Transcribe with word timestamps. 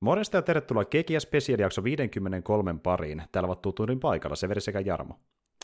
Morjesta 0.00 0.36
ja 0.36 0.42
tervetuloa 0.42 0.84
Kekiä 0.84 1.20
Special 1.20 1.58
jakso 1.58 1.84
53 1.84 2.74
pariin. 2.82 3.22
Täällä 3.32 3.46
ovat 3.46 3.62
tuturin 3.62 4.00
paikalla 4.00 4.36
Severi 4.36 4.60
sekä 4.60 4.80
Jarmo. 4.80 5.18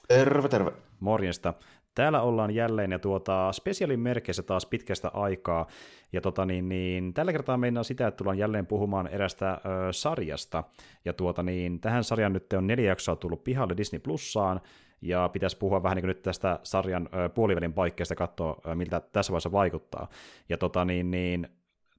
Terve, 0.08 0.48
terve. 0.48 0.72
Morjesta. 1.00 1.54
Täällä 1.94 2.22
ollaan 2.22 2.50
jälleen 2.50 2.92
ja 2.92 2.98
tuota, 2.98 3.52
spesiaalin 3.52 4.00
merkeissä 4.00 4.42
taas 4.42 4.66
pitkästä 4.66 5.08
aikaa. 5.08 5.66
Ja 6.12 6.20
tota, 6.20 6.46
niin, 6.46 6.68
niin, 6.68 7.14
tällä 7.14 7.32
kertaa 7.32 7.56
meinaa 7.56 7.82
sitä, 7.82 8.06
että 8.06 8.16
tullaan 8.16 8.38
jälleen 8.38 8.66
puhumaan 8.66 9.06
erästä 9.06 9.52
ö, 9.52 9.92
sarjasta. 9.92 10.64
Ja 11.04 11.12
tuota, 11.12 11.42
niin, 11.42 11.80
tähän 11.80 12.04
sarjan 12.04 12.32
nyt 12.32 12.52
on 12.52 12.66
neljä 12.66 12.86
jaksoa 12.86 13.16
tullut 13.16 13.44
pihalle 13.44 13.76
Disney 13.76 13.98
Plussaan. 14.00 14.60
Ja 15.02 15.30
pitäisi 15.32 15.58
puhua 15.58 15.82
vähän 15.82 15.96
niin 15.96 16.02
kuin 16.02 16.08
nyt 16.08 16.22
tästä 16.22 16.58
sarjan 16.62 17.08
ö, 17.14 17.28
puolivälin 17.28 17.72
paikkeesta 17.72 18.14
katsoa, 18.14 18.60
ö, 18.66 18.74
miltä 18.74 19.00
tässä 19.00 19.30
vaiheessa 19.30 19.52
vaikuttaa. 19.52 20.08
Ja 20.48 20.56
tota, 20.56 20.84
niin, 20.84 21.10
niin, 21.10 21.48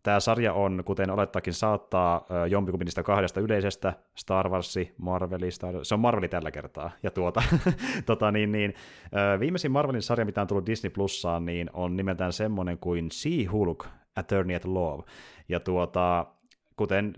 Tämä 0.03 0.19
sarja 0.19 0.53
on, 0.53 0.83
kuten 0.85 1.11
olettakin 1.11 1.53
saattaa, 1.53 2.25
jompikumpi 2.49 2.85
niistä 2.85 3.03
kahdesta 3.03 3.39
yleisestä, 3.39 3.93
Star 4.15 4.49
Wars, 4.49 4.75
Marveli, 4.97 5.51
Star... 5.51 5.73
se 5.83 5.93
on 5.93 5.99
Marveli 5.99 6.27
tällä 6.27 6.51
kertaa. 6.51 6.91
Ja 7.03 7.11
tuota, 7.11 7.43
tota, 8.05 8.31
niin, 8.31 8.51
niin, 8.51 8.73
viimeisin 9.39 9.71
Marvelin 9.71 10.01
sarja, 10.01 10.25
mitä 10.25 10.41
on 10.41 10.47
tullut 10.47 10.65
Disney 10.65 10.89
Plussaan, 10.89 11.45
niin 11.45 11.69
on 11.73 11.95
nimeltään 11.97 12.33
semmoinen 12.33 12.77
kuin 12.77 13.09
She-Hulk, 13.11 13.87
Attorney 14.15 14.55
at 14.55 14.65
Law. 14.65 14.99
Ja 15.49 15.59
tuota, 15.59 16.25
kuten 16.75 17.13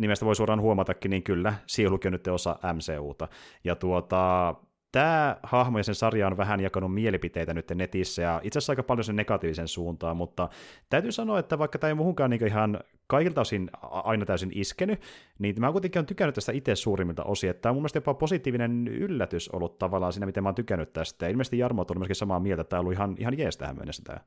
nimestä 0.00 0.26
voi 0.26 0.36
suoraan 0.36 0.60
huomatakin, 0.60 1.10
niin 1.10 1.22
kyllä, 1.22 1.54
She-Hulk 1.66 2.06
on 2.06 2.12
nyt 2.12 2.26
osa 2.26 2.58
MCUta. 2.74 3.28
Ja 3.64 3.76
tuota, 3.76 4.54
tämä 4.94 5.36
hahmo 5.42 5.78
ja 5.78 5.84
sen 5.84 5.94
sarja 5.94 6.26
on 6.26 6.36
vähän 6.36 6.60
jakanut 6.60 6.94
mielipiteitä 6.94 7.54
nyt 7.54 7.70
netissä, 7.70 8.22
ja 8.22 8.40
itse 8.44 8.58
asiassa 8.58 8.72
aika 8.72 8.82
paljon 8.82 9.04
sen 9.04 9.16
negatiivisen 9.16 9.68
suuntaan, 9.68 10.16
mutta 10.16 10.48
täytyy 10.90 11.12
sanoa, 11.12 11.38
että 11.38 11.58
vaikka 11.58 11.78
tämä 11.78 11.88
ei 11.88 11.94
muuhunkaan 11.94 12.30
niin 12.30 12.46
ihan 12.46 12.80
kaikilta 13.06 13.40
osin 13.40 13.70
aina 13.80 14.26
täysin 14.26 14.50
iskenyt, 14.54 15.00
niin 15.38 15.54
mä 15.58 15.72
kuitenkin 15.72 15.98
on 15.98 16.06
tykännyt 16.06 16.34
tästä 16.34 16.52
itse 16.52 16.76
suurimmilta 16.76 17.24
osin, 17.24 17.50
että 17.50 17.62
tämä 17.62 17.70
on 17.70 17.76
mun 17.76 17.82
mielestä 17.82 17.96
jopa 17.96 18.14
positiivinen 18.14 18.88
yllätys 18.88 19.48
ollut 19.48 19.78
tavallaan 19.78 20.12
siinä, 20.12 20.26
miten 20.26 20.42
mä 20.42 20.48
oon 20.48 20.54
tykännyt 20.54 20.92
tästä, 20.92 21.26
ja 21.26 21.30
ilmeisesti 21.30 21.58
Jarmo 21.58 21.86
on 21.90 21.98
myöskin 21.98 22.16
samaa 22.16 22.40
mieltä, 22.40 22.60
että 22.60 22.70
tämä 22.70 22.80
on 22.80 22.84
ollut 22.84 22.92
ihan, 22.92 23.16
ihan 23.18 23.38
jees 23.38 23.56
tähän 23.56 23.76
mennessä 23.76 24.02
tämä 24.06 24.20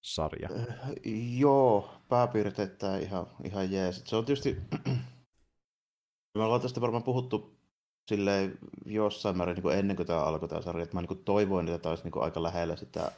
sarja. 0.00 0.48
Äh, 0.58 0.90
joo, 1.38 1.90
pääpiirteittäin 2.08 3.02
ihan, 3.02 3.26
ihan 3.44 3.72
jees. 3.72 4.02
Se 4.04 4.16
on 4.16 4.24
tietysti, 4.24 4.56
me 6.34 6.42
ollaan 6.42 6.60
tästä 6.60 6.80
varmaan 6.80 7.02
puhuttu 7.02 7.55
silleen 8.08 8.58
jossain 8.84 9.36
määrin 9.36 9.56
niin 9.56 9.78
ennen 9.78 9.96
kuin 9.96 10.06
tämä 10.06 10.22
alkoi 10.22 10.48
tämä 10.48 10.62
sarja, 10.62 10.82
että 10.82 10.96
mä 10.96 11.00
niin 11.00 11.24
toivoin, 11.24 11.68
että 11.68 11.78
tämä 11.78 11.90
olisi 11.90 12.04
niin 12.04 12.22
aika 12.22 12.42
lähellä 12.42 12.76
sitä 12.76 13.12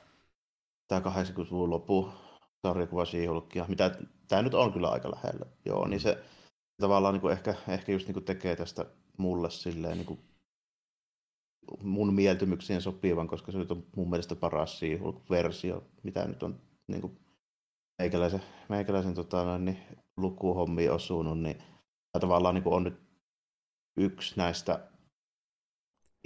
tämä 0.89 1.01
80-luvun 1.01 1.71
loppu 1.71 2.09
sarjakuva 2.67 3.05
She-Hulkia, 3.05 3.65
mitä 3.69 3.99
tämä 4.29 4.43
nyt 4.43 4.55
on 4.55 4.73
kyllä 4.73 4.89
aika 4.89 5.11
lähellä. 5.11 5.47
Joo, 5.65 5.89
niin 5.89 6.01
se 6.01 6.25
tavallaan 6.81 7.15
niin 7.15 7.21
kuin 7.21 7.33
ehkä, 7.33 7.55
ehkä 7.69 7.93
just 7.93 8.07
niin 8.07 8.15
kuin 8.15 8.25
tekee 8.25 8.57
tästä 8.57 8.87
mulle 9.17 9.51
silleen 9.51 9.97
niin 9.97 10.07
kuin 10.07 10.21
mun 11.83 12.15
mieltymyksien 12.15 12.83
sopivan, 12.83 13.29
koska 13.29 13.53
se 13.53 13.59
nyt 13.59 13.71
on 13.71 13.87
mun 13.97 14.11
mielestä 14.11 14.37
paras 14.37 14.81
versio 15.31 15.85
mitä 16.03 16.27
nyt 16.27 16.43
on 16.43 16.61
niin 16.87 17.01
kuin 17.01 17.19
meikäläisen, 17.99 18.43
meikäläisen 18.69 19.15
tota, 19.15 19.59
niin, 19.59 19.79
lukuhommiin 20.17 20.93
osunut, 20.93 21.41
niin 21.41 21.63
tavallaan 22.21 22.55
niin 22.55 22.63
kuin 22.63 22.75
on 22.75 22.85
nyt 22.85 23.08
yksi 23.99 24.35
näistä 24.37 24.89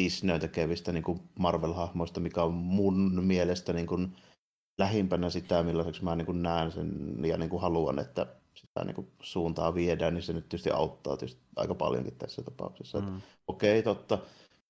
Disneyn 0.03 0.41
tekevistä 0.41 0.93
niin 0.93 1.05
kuin 1.05 1.21
Marvel-hahmoista, 1.39 2.21
mikä 2.21 2.43
on 2.43 2.55
mun 2.55 3.25
mielestä 3.25 3.73
niin 3.73 3.87
kuin 3.87 4.17
lähimpänä 4.79 5.31
sitä, 5.31 5.63
millaiseksi 5.63 6.05
mä 6.05 6.17
niin 6.17 6.27
kuin 6.27 6.43
näen 6.43 6.73
sen 6.73 7.17
ja 7.25 7.39
niin 7.39 7.51
kuin 7.51 7.63
haluan, 7.63 7.99
että 7.99 8.27
sitä 8.55 8.85
niin 8.85 8.95
kuin 8.95 9.11
suuntaa 9.23 9.75
viedään, 9.75 10.15
niin 10.15 10.23
se 10.23 10.33
nyt 10.33 10.49
tietysti 10.49 10.71
auttaa 10.71 11.17
tietysti 11.17 11.43
aika 11.57 11.75
paljonkin 11.75 12.17
tässä 12.17 12.43
tapauksessa. 12.43 13.01
Mm. 13.01 13.21
Okei, 13.47 13.79
okay, 13.79 13.95
totta. 13.95 14.19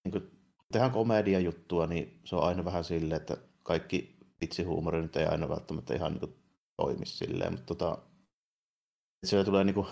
Niin 0.04 0.12
kuin 0.12 0.30
tehdään 0.72 0.90
komedia-juttua, 0.92 1.86
niin 1.86 2.20
se 2.24 2.36
on 2.36 2.44
aina 2.44 2.64
vähän 2.64 2.84
silleen, 2.84 3.20
että 3.20 3.36
kaikki 3.62 4.16
vitsihuumori 4.40 5.02
nyt 5.02 5.16
ei 5.16 5.26
aina 5.26 5.48
välttämättä 5.48 5.94
ihan 5.94 6.12
niin 6.12 6.20
kuin 6.20 6.34
toimi 6.76 7.06
silleen, 7.06 7.52
mutta 7.52 7.74
tota, 7.74 7.98
siellä 9.24 9.44
tulee 9.44 9.64
niin 9.64 9.74
kuin 9.74 9.86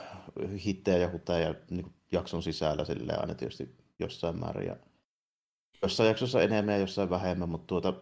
hittejä 0.64 0.96
ja 0.96 1.10
huteja 1.12 1.54
niin 1.70 1.82
kuin 1.82 1.94
jakson 2.12 2.42
sisällä 2.42 2.84
sille 2.84 3.16
aina 3.16 3.34
tietysti 3.34 3.76
jossain 3.98 4.40
määrin. 4.40 4.66
Ja 4.66 4.76
jossain 5.82 6.08
jaksossa 6.08 6.42
enemmän 6.42 6.74
ja 6.74 6.80
jossain 6.80 7.10
vähemmän, 7.10 7.48
mutta 7.48 7.66
tuota, 7.66 7.94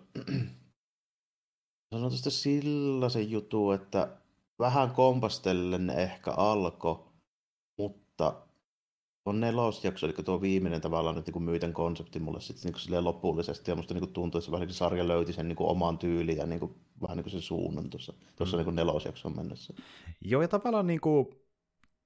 sanon 1.93 2.11
tästä 2.11 2.31
sellaisen 2.31 3.31
jutun, 3.31 3.75
että 3.75 4.17
vähän 4.59 4.91
kompastellen 4.91 5.91
ehkä 5.91 6.33
alkoi, 6.33 7.05
mutta 7.79 8.43
on 9.25 9.41
nelosjakso, 9.41 10.07
eli 10.07 10.15
tuo 10.25 10.41
viimeinen 10.41 10.81
tavallaan 10.81 11.17
nyt 11.17 11.27
niin 11.27 11.43
myyten 11.43 11.73
konsepti 11.73 12.19
mulle 12.19 12.41
sitten 12.41 12.73
niin 12.89 13.05
lopullisesti, 13.05 13.71
ja 13.71 13.75
musta 13.75 13.95
niin 13.95 14.13
tuntuu, 14.13 14.39
että 14.39 14.47
se 14.47 14.53
vähän 14.53 14.67
niin 14.67 14.75
sarja 14.75 15.09
löyti 15.09 15.33
sen 15.33 15.49
niin 15.49 15.57
oman 15.59 15.99
tyylin 15.99 16.37
ja 16.37 16.47
niin 16.47 16.61
kuin, 16.61 16.75
vähän 17.03 17.17
niin 17.17 17.25
kuin 17.25 17.33
sen 17.33 17.43
suunnan 17.43 17.91
tuossa, 17.91 18.13
tuossa 18.37 18.57
mm. 18.57 18.65
niin 18.65 18.75
nelosjakson 18.75 19.37
mennessä. 19.37 19.75
Joo, 20.21 20.43
ja 20.43 20.49
tavallaan 20.49 20.87
niin 20.87 21.01
kuin, 21.01 21.27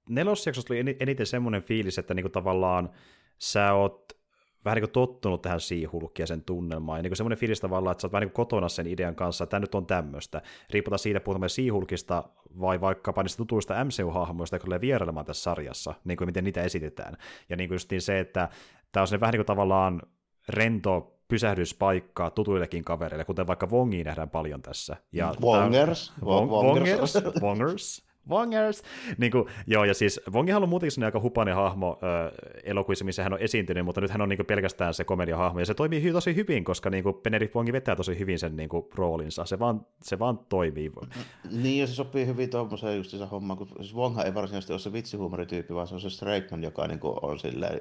nelosjaksosta 0.08 0.74
oli 0.74 0.96
eniten 1.00 1.26
semmoinen 1.26 1.62
fiilis, 1.62 1.98
että 1.98 2.14
niinku 2.14 2.28
tavallaan 2.28 2.90
sä 3.38 3.72
oot 3.72 4.12
vähän 4.64 4.76
niin 4.76 4.82
kuin 4.82 4.92
tottunut 4.92 5.42
tähän 5.42 5.60
siihulkkiin 5.60 6.22
ja 6.22 6.26
sen 6.26 6.42
tunnelmaan, 6.42 6.98
ja 6.98 7.02
niin 7.02 7.16
semmoinen 7.16 7.38
fiilis 7.38 7.60
tavallaan, 7.60 7.92
että 7.92 8.02
sä 8.02 8.06
oot 8.06 8.12
vähän 8.12 8.20
niin 8.20 8.30
kuin 8.32 8.46
kotona 8.46 8.68
sen 8.68 8.86
idean 8.86 9.14
kanssa, 9.14 9.44
että 9.44 9.50
tämä 9.50 9.60
nyt 9.60 9.74
on 9.74 9.86
tämmöistä. 9.86 10.42
Riipputaan 10.70 10.98
siitä, 10.98 11.20
puhutaanko 11.20 11.48
siihulkista 11.48 12.24
vai 12.60 12.80
vaikkapa 12.80 13.22
niistä 13.22 13.36
tutuista 13.36 13.84
MCU-hahmoista, 13.84 14.54
jotka 14.54 14.64
tulee 14.64 14.80
vierailemaan 14.80 15.26
tässä 15.26 15.42
sarjassa, 15.42 15.94
niin 16.04 16.16
kuin 16.16 16.28
miten 16.28 16.44
niitä 16.44 16.62
esitetään. 16.62 17.16
Ja 17.48 17.56
niin 17.56 17.68
kuin 17.68 17.74
justiin 17.74 18.02
se, 18.02 18.20
että 18.20 18.48
tämä 18.92 19.02
on 19.02 19.08
se 19.08 19.20
vähän 19.20 19.32
niin 19.32 19.38
kuin 19.38 19.46
tavallaan 19.46 20.02
rento 20.48 21.18
pysähdyspaikkaa 21.28 22.30
tutuillekin 22.30 22.84
kavereille, 22.84 23.24
kuten 23.24 23.46
vaikka 23.46 23.66
Wongi 23.66 24.04
nähdään 24.04 24.30
paljon 24.30 24.62
tässä. 24.62 24.96
Ja 25.12 25.34
Wongers. 25.42 26.12
Wongers. 26.24 27.18
Wongers. 27.42 28.11
Wongers! 28.28 28.82
Niin 29.18 29.32
kuin, 29.32 29.44
joo, 29.66 29.84
ja 29.84 29.94
siis 29.94 30.20
Wongihan 30.32 30.62
on 30.62 30.68
muutenkin 30.68 31.04
aika 31.04 31.20
hupainen 31.20 31.54
hahmo 31.54 31.98
äh, 32.02 32.32
elokuvissa, 32.64 33.04
missä 33.04 33.22
hän 33.22 33.32
on 33.32 33.38
esiintynyt, 33.38 33.84
mutta 33.84 34.00
nyt 34.00 34.10
hän 34.10 34.20
on 34.20 34.28
niin 34.28 34.36
kuin, 34.36 34.46
pelkästään 34.46 34.94
se 34.94 35.04
komediahahmo, 35.04 35.60
ja 35.60 35.66
se 35.66 35.74
toimii 35.74 36.10
hy- 36.10 36.12
tosi 36.12 36.36
hyvin, 36.36 36.64
koska 36.64 36.90
niin 36.90 37.04
kuin, 37.04 37.14
Benedict 37.14 37.54
Wongi 37.54 37.72
vetää 37.72 37.96
tosi 37.96 38.18
hyvin 38.18 38.38
sen 38.38 38.56
niin 38.56 38.68
kuin, 38.68 38.86
roolinsa, 38.94 39.44
se 39.44 39.58
vaan, 39.58 39.86
se 40.02 40.18
vaan 40.18 40.38
toimii. 40.38 40.92
Niin, 41.50 41.80
ja 41.80 41.86
se 41.86 41.94
sopii 41.94 42.26
hyvin 42.26 42.50
tuommoiseen 42.50 42.96
just 42.96 43.10
se 43.10 43.24
homma, 43.24 43.56
kun 43.56 43.68
siis 43.76 43.94
Wonghan 43.94 44.26
ei 44.26 44.34
varsinaisesti 44.34 44.72
ole 44.72 44.80
se 44.80 44.92
vitsihuumorityyppi, 44.92 45.74
vaan 45.74 45.86
se 45.86 45.94
on 45.94 46.00
se 46.00 46.10
Straightman, 46.10 46.62
joka 46.62 46.86
niin 46.86 47.00
kuin, 47.00 47.16
on 47.22 47.38
silleen, 47.38 47.80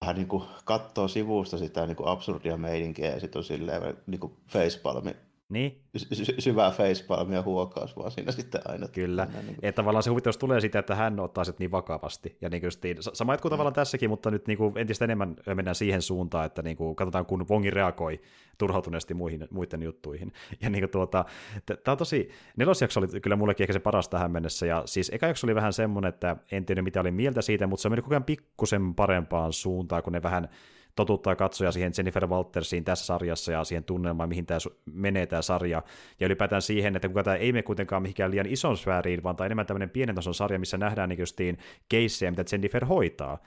vähän 0.00 0.16
niin 0.16 0.28
kuin 0.28 0.44
katsoo 0.64 1.08
sivusta 1.08 1.58
sitä 1.58 1.86
niin 1.86 1.96
kuin 1.96 2.08
absurdia 2.08 2.56
meidinkiä 2.56 3.10
ja 3.10 3.20
sitten 3.20 3.38
on 3.38 3.44
silleen 3.44 3.96
niin 4.06 4.20
kuin 4.20 4.32
facepalmi 4.48 5.16
niin. 5.50 5.82
Sy- 5.96 6.34
syvää 6.38 6.70
facepalmia 6.70 7.42
huokaus 7.42 7.96
vaan 7.96 8.10
siinä 8.10 8.32
sitten 8.32 8.60
aina. 8.64 8.88
Kyllä, 8.88 9.24
niin 9.24 9.46
kuin... 9.46 9.56
että 9.62 9.82
tavallaan 9.82 10.02
se 10.02 10.10
huvittavuus 10.10 10.38
tulee 10.38 10.60
siitä, 10.60 10.78
että 10.78 10.94
hän 10.94 11.20
ottaa 11.20 11.44
se 11.44 11.52
niin 11.58 11.70
vakavasti. 11.70 12.36
Ja 12.40 12.48
niin 12.48 12.60
kuin 12.60 12.96
sama 13.12 13.32
jatkuu 13.32 13.48
mm. 13.48 13.52
tavallaan 13.52 13.74
tässäkin, 13.74 14.10
mutta 14.10 14.30
nyt 14.30 14.46
niin 14.46 14.58
kuin 14.58 14.78
entistä 14.78 15.04
enemmän 15.04 15.36
mennään 15.54 15.74
siihen 15.74 16.02
suuntaan, 16.02 16.46
että 16.46 16.62
niin 16.62 16.76
kuin 16.76 16.96
katsotaan, 16.96 17.26
kun 17.26 17.48
Vongi 17.48 17.70
reagoi 17.70 18.20
turhautuneesti 18.58 19.14
muihin, 19.14 19.48
muiden 19.50 19.82
juttuihin. 19.82 20.32
Ja 20.60 20.70
niin 20.70 20.82
kuin 20.82 20.90
tuota, 20.90 21.24
tämä 21.66 21.92
on 21.92 21.98
tosi, 21.98 22.30
nelosjakso 22.56 23.00
oli 23.00 23.20
kyllä 23.20 23.36
mullekin 23.36 23.64
ehkä 23.64 23.72
se 23.72 23.80
paras 23.80 24.08
tähän 24.08 24.30
mennessä, 24.30 24.66
ja 24.66 24.82
siis 24.86 25.10
eka 25.14 25.26
jakso 25.26 25.46
oli 25.46 25.54
vähän 25.54 25.72
semmoinen, 25.72 26.08
että 26.08 26.36
en 26.52 26.66
tiedä 26.66 26.82
mitä 26.82 27.00
oli 27.00 27.10
mieltä 27.10 27.42
siitä, 27.42 27.66
mutta 27.66 27.82
se 27.82 27.88
on 27.88 27.92
mennyt 27.92 28.04
koko 28.04 28.14
ajan 28.14 28.24
pikkusen 28.24 28.94
parempaan 28.94 29.52
suuntaan, 29.52 30.02
kun 30.02 30.12
ne 30.12 30.22
vähän 30.22 30.48
totuttaa 30.96 31.36
katsoja 31.36 31.72
siihen 31.72 31.92
Jennifer 31.98 32.26
Waltersiin 32.26 32.84
tässä 32.84 33.06
sarjassa 33.06 33.52
ja 33.52 33.64
siihen 33.64 33.84
tunnelmaan, 33.84 34.28
mihin 34.28 34.46
tämä 34.46 34.58
menee 34.92 35.26
tämä 35.26 35.42
sarja. 35.42 35.82
Ja 36.20 36.26
ylipäätään 36.26 36.62
siihen, 36.62 36.96
että 36.96 37.08
kuka 37.08 37.22
tämä 37.22 37.36
ei 37.36 37.52
mene 37.52 37.62
kuitenkaan 37.62 38.02
mihinkään 38.02 38.30
liian 38.30 38.46
ison 38.46 38.76
sfääriin, 38.76 39.22
vaan 39.22 39.36
tämä 39.36 39.46
enemmän 39.46 39.66
tämmöinen 39.66 39.90
pienen 39.90 40.14
tason 40.14 40.34
sarja, 40.34 40.58
missä 40.58 40.78
nähdään 40.78 41.08
niin 41.08 41.18
justiin 41.18 41.58
keissejä, 41.88 42.30
mitä 42.30 42.44
Jennifer 42.52 42.84
hoitaa. 42.84 43.38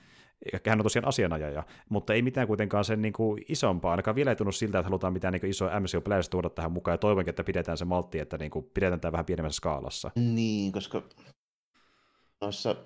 Hän 0.66 0.80
on 0.80 0.82
tosiaan 0.82 1.08
asianajaja, 1.08 1.62
mutta 1.88 2.14
ei 2.14 2.22
mitään 2.22 2.46
kuitenkaan 2.46 2.84
sen 2.84 3.02
niin 3.02 3.12
kuin 3.12 3.44
isompaa. 3.48 3.90
Ainakaan 3.90 4.14
vielä 4.14 4.30
ei 4.30 4.36
tunnu 4.36 4.52
siltä, 4.52 4.78
että 4.78 4.88
halutaan 4.88 5.12
mitään 5.12 5.32
niin 5.32 5.46
isoa 5.46 5.80
mcu 5.80 6.00
pläjästä 6.00 6.30
tuoda 6.30 6.50
tähän 6.50 6.72
mukaan, 6.72 6.92
ja 6.92 6.98
toivonkin, 6.98 7.30
että 7.30 7.44
pidetään 7.44 7.78
se 7.78 7.84
maltti, 7.84 8.18
että 8.18 8.38
niin 8.38 8.50
kuin 8.50 8.70
pidetään 8.74 9.00
tämä 9.00 9.12
vähän 9.12 9.24
pienemmässä 9.24 9.56
skaalassa. 9.56 10.10
Niin, 10.16 10.72
koska 10.72 11.02
noissa 12.40 12.76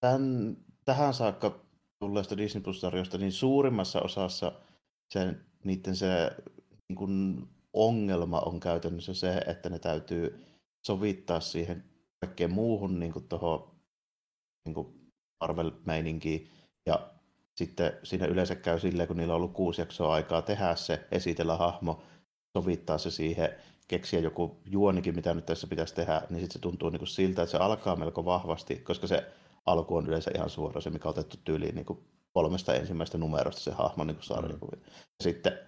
tämän, 0.00 0.56
tähän 0.84 1.14
saakka 1.14 1.67
tulleista 2.00 2.36
Disney 2.36 2.62
Plus-sarjoista, 2.62 3.18
niin 3.18 3.32
suurimmassa 3.32 4.00
osassa 4.00 4.52
sen, 5.12 5.40
niiden 5.64 5.96
se 5.96 6.30
niin 6.88 6.96
kuin 6.96 7.46
ongelma 7.72 8.40
on 8.40 8.60
käytännössä 8.60 9.14
se, 9.14 9.38
että 9.38 9.68
ne 9.68 9.78
täytyy 9.78 10.44
sovittaa 10.86 11.40
siihen 11.40 11.84
kaikkeen 12.20 12.52
muuhun 12.52 13.00
niin 13.00 13.12
kuin 13.12 13.28
tuohon 13.28 13.70
niin 14.66 15.10
Marvel-meininkiin. 15.44 16.48
Ja 16.86 17.10
sitten 17.56 17.92
siinä 18.02 18.26
yleensä 18.26 18.54
käy 18.54 18.80
silleen, 18.80 19.08
kun 19.08 19.16
niillä 19.16 19.34
on 19.34 19.36
ollut 19.36 19.52
kuusi 19.52 19.80
jaksoa 19.80 20.14
aikaa 20.14 20.42
tehdä 20.42 20.74
se, 20.74 21.06
esitellä 21.10 21.56
hahmo, 21.56 22.02
sovittaa 22.58 22.98
se 22.98 23.10
siihen, 23.10 23.54
keksiä 23.88 24.20
joku 24.20 24.56
juonikin, 24.64 25.14
mitä 25.14 25.34
nyt 25.34 25.46
tässä 25.46 25.66
pitäisi 25.66 25.94
tehdä, 25.94 26.22
niin 26.30 26.40
sitten 26.40 26.52
se 26.52 26.58
tuntuu 26.58 26.90
niin 26.90 26.98
kuin 26.98 27.08
siltä, 27.08 27.42
että 27.42 27.50
se 27.50 27.58
alkaa 27.58 27.96
melko 27.96 28.24
vahvasti, 28.24 28.76
koska 28.76 29.06
se 29.06 29.26
alku 29.72 29.96
on 29.96 30.06
yleensä 30.06 30.30
ihan 30.34 30.50
suora 30.50 30.80
se, 30.80 30.90
mikä 30.90 31.08
on 31.08 31.10
otettu 31.10 31.36
tyyliin 31.44 31.74
niin 31.74 31.86
kuin 31.86 31.98
kolmesta 32.32 32.74
ensimmäistä 32.74 33.18
numerosta 33.18 33.60
se 33.60 33.70
hahmo 33.70 34.04
niin 34.04 34.16
sarjakuvi. 34.20 34.76
Mm. 34.76 34.82
Sitten, 35.20 35.58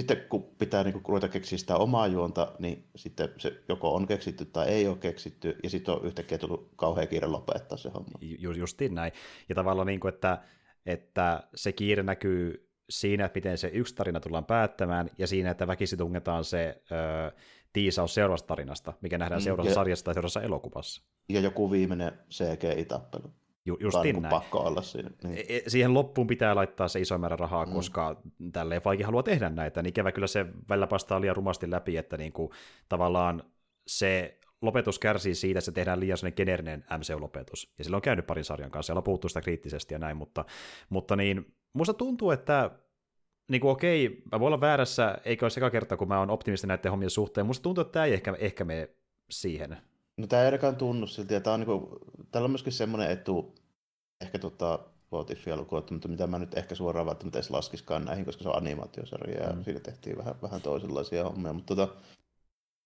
sitten 0.00 0.24
kun 0.28 0.42
pitää 0.58 0.84
niin 0.84 0.92
kuin, 0.92 1.04
ruveta 1.08 1.28
keksiä 1.28 1.58
sitä 1.58 1.76
omaa 1.76 2.06
juonta, 2.06 2.52
niin 2.58 2.90
sitten 2.96 3.28
se 3.38 3.62
joko 3.68 3.94
on 3.94 4.06
keksitty 4.06 4.44
tai 4.44 4.68
ei 4.68 4.88
ole 4.88 4.96
keksitty, 4.96 5.56
ja 5.62 5.70
sitten 5.70 5.94
on 5.94 6.04
yhtäkkiä 6.04 6.38
tullut 6.38 6.72
kauhean 6.76 7.08
kiire 7.08 7.26
lopettaa 7.26 7.78
se 7.78 7.90
homma. 7.90 8.18
Ju, 8.20 8.52
justiin 8.52 8.94
näin. 8.94 9.12
Ja 9.48 9.54
tavallaan 9.54 9.86
niin 9.86 10.00
kuin, 10.00 10.14
että, 10.14 10.38
että 10.86 11.48
se 11.54 11.72
kiire 11.72 12.02
näkyy 12.02 12.68
siinä, 12.90 13.24
että 13.24 13.36
miten 13.36 13.58
se 13.58 13.68
yksi 13.68 13.94
tarina 13.94 14.20
tullaan 14.20 14.44
päättämään, 14.44 15.10
ja 15.18 15.26
siinä, 15.26 15.50
että 15.50 15.66
väkisi 15.66 15.96
tungetaan 15.96 16.44
se 16.44 16.82
ö, 16.92 17.32
tiisaus 17.78 18.14
seuraavasta 18.14 18.46
tarinasta, 18.46 18.92
mikä 19.00 19.18
nähdään 19.18 19.40
mm, 19.40 19.44
seuraavassa 19.44 19.70
ja, 19.70 19.74
sarjassa 19.74 20.04
tai 20.04 20.14
seuraavassa 20.14 20.42
elokuvassa. 20.42 21.02
Ja 21.28 21.40
joku 21.40 21.70
viimeinen 21.70 22.12
CGI-tappelu. 22.30 23.32
Ju, 23.66 23.76
justiin 23.80 24.22
näin. 24.22 24.30
pakko 24.30 24.58
olla 24.58 24.82
siinä. 24.82 25.10
Niin. 25.22 25.38
E, 25.38 25.56
e, 25.56 25.62
siihen 25.66 25.94
loppuun 25.94 26.26
pitää 26.26 26.54
laittaa 26.54 26.88
se 26.88 27.00
iso 27.00 27.18
määrä 27.18 27.36
rahaa, 27.36 27.66
mm. 27.66 27.72
koska 27.72 28.22
tälleen 28.52 28.82
vaikka 28.84 29.06
haluaa 29.06 29.22
tehdä 29.22 29.48
näitä, 29.48 29.82
niin 29.82 29.88
ikävä 29.88 30.12
kyllä 30.12 30.26
se 30.26 30.46
välillä 30.68 30.86
pastaa 30.86 31.20
liian 31.20 31.36
rumasti 31.36 31.70
läpi, 31.70 31.96
että 31.96 32.16
niin 32.16 32.32
kuin, 32.32 32.50
tavallaan 32.88 33.42
se 33.86 34.38
lopetus 34.62 34.98
kärsii 34.98 35.34
siitä, 35.34 35.58
että 35.58 35.64
se 35.64 35.72
tehdään 35.72 36.00
liian 36.00 36.18
sellainen 36.18 36.36
generinen 36.36 36.84
MCU-lopetus. 36.98 37.74
Ja 37.78 37.84
sillä 37.84 37.96
on 37.96 38.02
käynyt 38.02 38.26
parin 38.26 38.44
sarjan 38.44 38.70
kanssa, 38.70 38.92
ja 38.92 38.96
on 38.96 39.02
puhuttu 39.02 39.28
sitä 39.28 39.40
kriittisesti 39.40 39.94
ja 39.94 39.98
näin, 39.98 40.16
mutta, 40.16 40.44
mutta 40.88 41.16
niin, 41.16 41.54
musta 41.72 41.94
tuntuu, 41.94 42.30
että 42.30 42.70
niin 43.48 43.60
kuin 43.60 43.70
okei, 43.70 44.22
mä 44.32 44.40
voin 44.40 44.46
olla 44.46 44.60
väärässä, 44.60 45.18
eikä 45.24 45.44
ole 45.44 45.50
seka 45.50 45.70
kerta, 45.70 45.96
kun 45.96 46.08
mä 46.08 46.18
oon 46.18 46.30
optimisti 46.30 46.66
näiden 46.66 46.90
hommien 46.90 47.10
suhteen. 47.10 47.46
Musta 47.46 47.62
tuntuu, 47.62 47.82
että 47.82 47.92
tämä 47.92 48.04
ei 48.04 48.14
ehkä, 48.14 48.34
ehkä 48.38 48.64
mene 48.64 48.88
siihen. 49.30 49.76
No 50.16 50.26
tämä 50.26 50.42
ei 50.42 50.46
ainakaan 50.46 50.76
tunnu 50.76 51.06
silti, 51.06 51.34
ja 51.34 51.40
tää 51.40 51.52
on, 51.52 51.60
niin 51.60 51.66
kuin, 51.66 51.86
täällä 52.30 52.46
on 52.46 52.50
myöskin 52.50 52.72
semmoinen 52.72 53.10
etu, 53.10 53.54
ehkä 54.20 54.38
tota, 54.38 54.78
Votifia 55.12 55.56
lukuun 55.56 55.84
mutta 55.90 56.08
mitä 56.08 56.26
mä 56.26 56.38
nyt 56.38 56.58
ehkä 56.58 56.74
suoraan 56.74 57.06
välttämättä 57.06 57.38
edes 57.38 57.50
laskiskaan 57.50 58.04
näihin, 58.04 58.24
koska 58.24 58.42
se 58.42 58.48
on 58.48 58.56
animaatiosarja 58.56 59.42
ja 59.42 59.52
mm. 59.52 59.64
siinä 59.64 59.80
tehtiin 59.80 60.18
vähän, 60.18 60.34
vähän 60.42 60.62
toisenlaisia 60.62 61.24
hommia, 61.24 61.52
mutta 61.52 61.76
tota, 61.76 61.94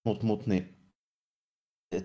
mut, 0.05 0.23
mut, 0.23 0.47
niin, 0.47 0.77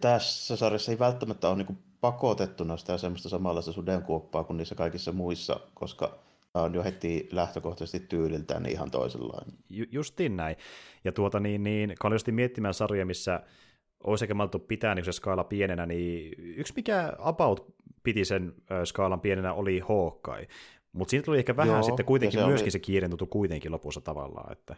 tässä 0.01 0.55
sarjassa 0.55 0.91
ei 0.91 0.99
välttämättä 0.99 1.49
ole 1.49 1.57
niin 1.57 1.77
pakotettuna 2.01 2.77
sitä 2.77 2.97
semmoista 2.97 3.29
samanlaista 3.29 3.71
sudenkuoppaa 3.71 4.43
kuin 4.43 4.57
niissä 4.57 4.75
kaikissa 4.75 5.11
muissa, 5.11 5.59
koska 5.73 6.19
on 6.61 6.73
jo 6.73 6.83
heti 6.83 7.29
lähtökohtaisesti 7.31 7.99
tyyliltään 7.99 8.63
niin 8.63 8.73
ihan 8.73 8.91
toisenlainen. 8.91 9.57
Ju- 9.69 9.85
justiin 9.91 10.37
näin. 10.37 10.55
Ja 11.03 11.11
tuota 11.11 11.39
niin, 11.39 11.63
niin 11.63 11.95
kun 12.01 12.11
miettimään 12.31 12.73
sarja, 12.73 13.05
missä 13.05 13.39
olisi 14.03 14.25
ehkä 14.25 14.33
maltu 14.33 14.59
pitää 14.59 14.95
niin 14.95 15.05
se 15.05 15.11
skaala 15.11 15.43
pienenä, 15.43 15.85
niin 15.85 16.33
yksi 16.37 16.73
mikä 16.75 17.13
about 17.17 17.75
piti 18.03 18.25
sen 18.25 18.53
skaalan 18.85 19.21
pienenä 19.21 19.53
oli 19.53 19.79
Hawkeye. 19.79 20.47
Mutta 20.93 21.11
siitä 21.11 21.25
tuli 21.25 21.37
ehkä 21.37 21.57
vähän 21.57 21.73
Joo, 21.73 21.83
sitten 21.83 22.05
kuitenkin 22.05 22.39
se 22.39 22.45
myöskin 22.45 22.65
oli... 22.65 22.71
se 22.71 22.79
kiiren 22.79 23.09
tuntu 23.09 23.27
kuitenkin 23.27 23.71
lopussa 23.71 24.01
tavallaan. 24.01 24.51
Että... 24.51 24.75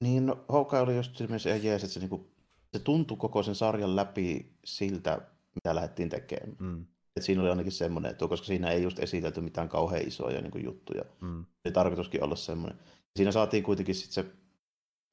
Niin, 0.00 0.26
no, 0.26 0.44
Hawkeye 0.48 0.82
oli 0.82 0.96
just 0.96 1.20
esimerkiksi 1.20 1.48
ihan 1.48 1.64
jees, 1.64 1.84
että 1.84 1.94
se, 1.94 2.00
niinku, 2.00 2.30
se 2.72 2.78
tuntui 2.78 3.16
koko 3.16 3.42
sen 3.42 3.54
sarjan 3.54 3.96
läpi 3.96 4.52
siltä, 4.64 5.20
mitä 5.54 5.74
lähdettiin 5.74 6.08
tekemään. 6.08 6.56
Mm. 6.60 6.86
Et 7.16 7.22
siinä 7.22 7.42
oli 7.42 7.50
ainakin 7.50 7.72
semmoinen 7.72 8.10
että 8.10 8.28
koska 8.28 8.46
siinä 8.46 8.70
ei 8.70 8.82
just 8.82 8.98
esitelty 8.98 9.40
mitään 9.40 9.68
kauhean 9.68 10.08
isoja 10.08 10.40
niin 10.40 10.50
kuin, 10.50 10.64
juttuja. 10.64 11.04
Mm. 11.20 11.44
Se 11.66 11.70
tarkoituskin 11.70 12.24
olla 12.24 12.36
semmoinen. 12.36 12.78
Siinä 13.16 13.32
saatiin 13.32 13.62
kuitenkin 13.62 13.94
sitten 13.94 14.24
se, 14.24 14.30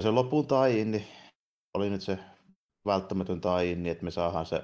se 0.03 0.11
lopun 0.11 0.47
tain, 0.47 0.91
niin 0.91 1.03
oli 1.73 1.89
nyt 1.89 2.01
se 2.01 2.19
välttämätön 2.85 3.41
tain, 3.41 3.83
niin 3.83 3.91
että 3.91 4.03
me 4.03 4.11
saadaan 4.11 4.45
se 4.45 4.63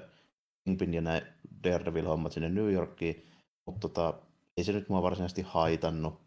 Kingpin 0.64 0.94
ja 0.94 1.00
näin 1.00 1.22
Daredevil-hommat 1.64 2.32
sinne 2.32 2.48
New 2.48 2.72
Yorkiin, 2.72 3.26
mutta 3.66 3.88
tota, 3.88 4.14
ei 4.56 4.64
se 4.64 4.72
nyt 4.72 4.88
mua 4.88 5.02
varsinaisesti 5.02 5.42
haitannut 5.42 6.20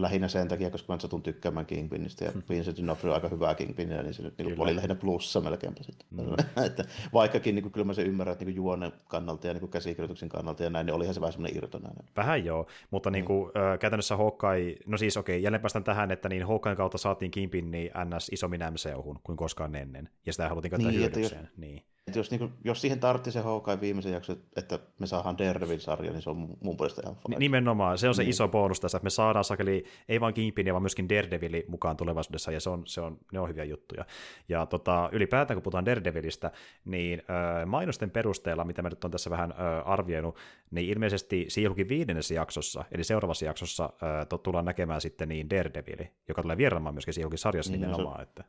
lähinnä 0.00 0.28
sen 0.28 0.48
takia, 0.48 0.70
koska 0.70 0.92
mä 0.92 0.98
satun 0.98 1.22
tykkäämään 1.22 1.66
Kingpinistä, 1.66 2.24
ja 2.24 2.30
hmm. 2.30 2.42
Vincent 2.48 2.78
D'Onofrio 2.78 3.06
on 3.06 3.14
aika 3.14 3.28
hyvää 3.28 3.54
Kingpinia, 3.54 4.02
niin 4.02 4.14
se 4.14 4.22
nyt 4.22 4.38
niin 4.38 4.60
oli 4.60 4.76
lähinnä 4.76 4.94
plussa 4.94 5.40
melkeinpä 5.40 5.82
sitten. 5.82 6.06
Mm. 6.10 6.64
että 6.66 6.84
vaikkakin 7.12 7.54
niin 7.54 7.62
kuin, 7.62 7.72
kyllä 7.72 7.84
mä 7.84 7.94
se 7.94 8.02
ymmärrän, 8.02 8.32
että 8.32 8.44
niin 8.44 8.54
juonen 8.54 8.92
kannalta 9.08 9.46
ja 9.46 9.54
niin 9.54 9.68
käsikirjoituksen 9.68 10.28
kannalta 10.28 10.62
ja 10.62 10.70
näin, 10.70 10.86
niin 10.86 10.94
olihan 10.94 11.14
se 11.14 11.20
vähän 11.20 11.32
semmoinen 11.32 11.56
irtonainen. 11.56 12.04
Vähän 12.16 12.44
joo, 12.44 12.66
mutta 12.90 13.10
niin 13.10 13.24
kuin, 13.24 13.52
mm. 13.54 13.60
äh, 13.60 13.78
käytännössä 13.78 14.16
Hawkeye, 14.16 14.76
no 14.86 14.96
siis 14.96 15.16
okei, 15.16 15.36
okay, 15.36 15.42
jälleen 15.42 15.60
päästään 15.60 15.84
tähän, 15.84 16.10
että 16.10 16.28
niin 16.28 16.46
Hawkeyen 16.46 16.76
kautta 16.76 16.98
saatiin 16.98 17.30
Kingpin 17.30 17.70
niin 17.70 17.90
NS 18.04 18.28
isommin 18.32 18.60
MCU-hun 18.70 19.18
kuin 19.22 19.36
koskaan 19.36 19.74
ennen, 19.74 20.08
ja 20.26 20.32
sitä 20.32 20.48
haluttiin 20.48 20.70
käyttää 20.70 20.90
niin, 20.90 21.00
hyödykseen. 21.00 21.42
Jos, 21.42 21.56
niin. 21.56 21.84
Että 22.06 22.18
jos, 22.18 22.30
niin 22.30 22.38
kuin, 22.38 22.52
jos 22.64 22.80
siihen 22.80 23.00
tartti 23.00 23.30
se 23.30 23.40
Hawkeye 23.40 23.80
viimeisen 23.80 24.12
jakso, 24.12 24.36
että 24.56 24.78
me 24.98 25.06
saadaan 25.06 25.38
Daredevil-sarja, 25.38 26.12
niin 26.12 26.22
se 26.22 26.30
on 26.30 26.56
mun 26.60 26.76
puolesta 26.76 27.02
ihan 27.04 27.16
fine. 27.16 27.36
Nimenomaan, 27.38 27.98
se 27.98 28.08
on 28.08 28.14
se 28.14 28.22
niin. 28.22 28.30
iso 28.30 28.48
bonus 28.48 28.80
tässä, 28.80 28.96
että 28.96 29.04
me 29.04 29.10
saadaan 29.10 29.44
sakeli, 29.44 29.84
ei 30.08 30.20
vain 30.20 30.34
Kingpinia, 30.34 30.72
vaan 30.72 30.82
myöskin 30.82 31.08
Daredevili 31.08 31.64
mukaan 31.68 31.96
tulevaisuudessa, 31.96 32.52
ja 32.52 32.60
se 32.60 32.70
on, 32.70 32.82
se 32.86 33.00
on, 33.00 33.18
ne 33.32 33.40
on 33.40 33.48
hyviä 33.48 33.64
juttuja. 33.64 34.04
Ja 34.48 34.66
tota, 34.66 35.08
ylipäätään, 35.12 35.56
kun 35.56 35.62
puhutaan 35.62 35.86
Daredevilistä, 35.86 36.50
niin 36.84 37.18
äh, 37.18 37.66
mainosten 37.66 38.10
perusteella, 38.10 38.64
mitä 38.64 38.82
mä 38.82 38.88
nyt 38.88 39.04
on 39.04 39.10
tässä 39.10 39.30
vähän 39.30 39.52
äh, 39.52 39.90
arvioinut, 39.90 40.36
niin 40.70 40.90
ilmeisesti 40.90 41.46
Siihulkin 41.48 41.88
viidennessä 41.88 42.34
jaksossa, 42.34 42.84
eli 42.92 43.04
seuraavassa 43.04 43.44
jaksossa 43.44 43.84
äh, 43.84 44.40
tullaan 44.42 44.64
näkemään 44.64 45.00
sitten 45.00 45.28
niin 45.28 45.50
Daredevili, 45.50 46.10
joka 46.28 46.42
tulee 46.42 46.56
vieraamaan 46.56 46.94
myöskin 46.94 47.14
Siihulkin 47.14 47.38
sarjassa 47.38 47.72
niin, 47.72 47.80
nimenomaan. 47.80 48.18
Se, 48.18 48.22
että... 48.22 48.44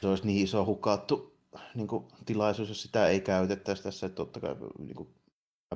se 0.00 0.08
olisi 0.08 0.26
niin 0.26 0.44
iso 0.44 0.64
hukattu 0.64 1.33
niin 1.74 1.86
kuin, 1.86 2.04
tilaisuus, 2.26 2.68
jos 2.68 2.82
sitä 2.82 3.06
ei 3.06 3.20
käytettäisi 3.20 3.82
tässä, 3.82 4.06
että 4.06 4.16
totta 4.16 4.40
kai 4.40 4.56
niin 4.78 4.94
kuin, 4.94 5.08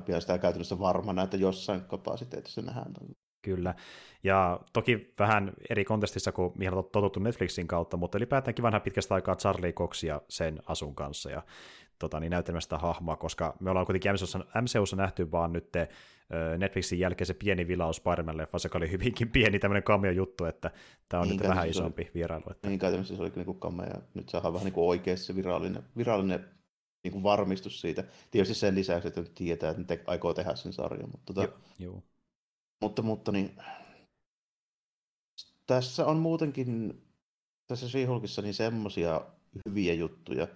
pidän 0.05 0.21
sitä 0.21 0.37
käytännössä 0.37 0.79
varmana, 0.79 1.23
että 1.23 1.37
jossain 1.37 1.81
kapasiteetissa 1.81 2.61
nähdään. 2.61 2.93
Kyllä, 3.41 3.75
ja 4.23 4.59
toki 4.73 5.13
vähän 5.19 5.53
eri 5.69 5.85
kontestissa 5.85 6.31
kuin 6.31 6.53
mihin 6.57 6.73
on 6.73 6.89
totuttu 6.91 7.19
Netflixin 7.19 7.67
kautta, 7.67 7.97
mutta 7.97 8.17
ylipäätäänkin 8.17 8.63
vähän 8.63 8.81
pitkästä 8.81 9.15
aikaa 9.15 9.35
Charlie 9.35 9.73
Coxia 9.73 10.21
sen 10.29 10.59
asun 10.65 10.95
kanssa 10.95 11.31
ja 11.31 11.43
tota, 11.99 12.19
niin 12.19 12.31
näytelmästä 12.31 12.77
hahmoa, 12.77 13.15
koska 13.17 13.55
me 13.59 13.69
ollaan 13.69 13.85
kuitenkin 13.85 14.11
MCUssa, 14.11 14.39
MCUssa 14.39 14.95
nähty 14.95 15.31
vaan 15.31 15.53
nyt 15.53 15.69
Netflixin 16.57 16.99
jälkeen 16.99 17.25
se 17.25 17.33
pieni 17.33 17.67
vilaus 17.67 17.95
Spider-Man-leffa, 17.95 18.57
joka 18.63 18.77
oli 18.77 18.91
hyvinkin 18.91 19.29
pieni 19.29 19.59
tämmöinen 19.59 19.83
cameo-juttu, 19.83 20.45
että 20.45 20.71
tämä 21.09 21.21
on 21.21 21.27
niin, 21.27 21.39
nyt 21.39 21.49
vähän 21.49 21.69
isompi 21.69 22.01
oli, 22.01 22.11
vierailu. 22.13 22.43
Että... 22.51 22.67
Niin, 22.67 22.79
käytännössä 22.79 23.15
se 23.15 23.21
oli 23.21 23.31
niin 23.35 23.45
kuin 23.45 23.59
cameo. 23.59 24.01
Nyt 24.13 24.29
saadaan 24.29 24.53
vähän 24.53 24.65
niin 24.65 24.73
kuin 24.73 24.87
oikeasti 24.87 25.25
se 25.25 25.35
virallinen, 25.35 25.83
virallinen 25.97 26.45
niin 27.03 27.11
kuin 27.11 27.23
varmistus 27.23 27.81
siitä. 27.81 28.03
Tietysti 28.31 28.55
sen 28.55 28.75
lisäksi, 28.75 29.07
että 29.07 29.21
nyt 29.21 29.35
tietää, 29.35 29.69
että 29.69 29.81
ne 29.81 29.87
te- 29.87 30.03
aikoo 30.07 30.33
tehdä 30.33 30.55
sen 30.55 30.73
sarjan. 30.73 31.09
Mutta, 31.11 31.33
tota, 31.33 31.59
Joo. 31.79 32.03
mutta, 32.81 33.01
mutta 33.01 33.31
niin, 33.31 33.55
tässä 35.67 36.05
on 36.05 36.17
muutenkin 36.17 37.03
tässä 37.67 37.89
She-Hulkissa 37.89 38.41
niin 38.41 38.53
semmoisia 38.53 39.21
hyviä 39.65 39.93
juttuja, 39.93 40.47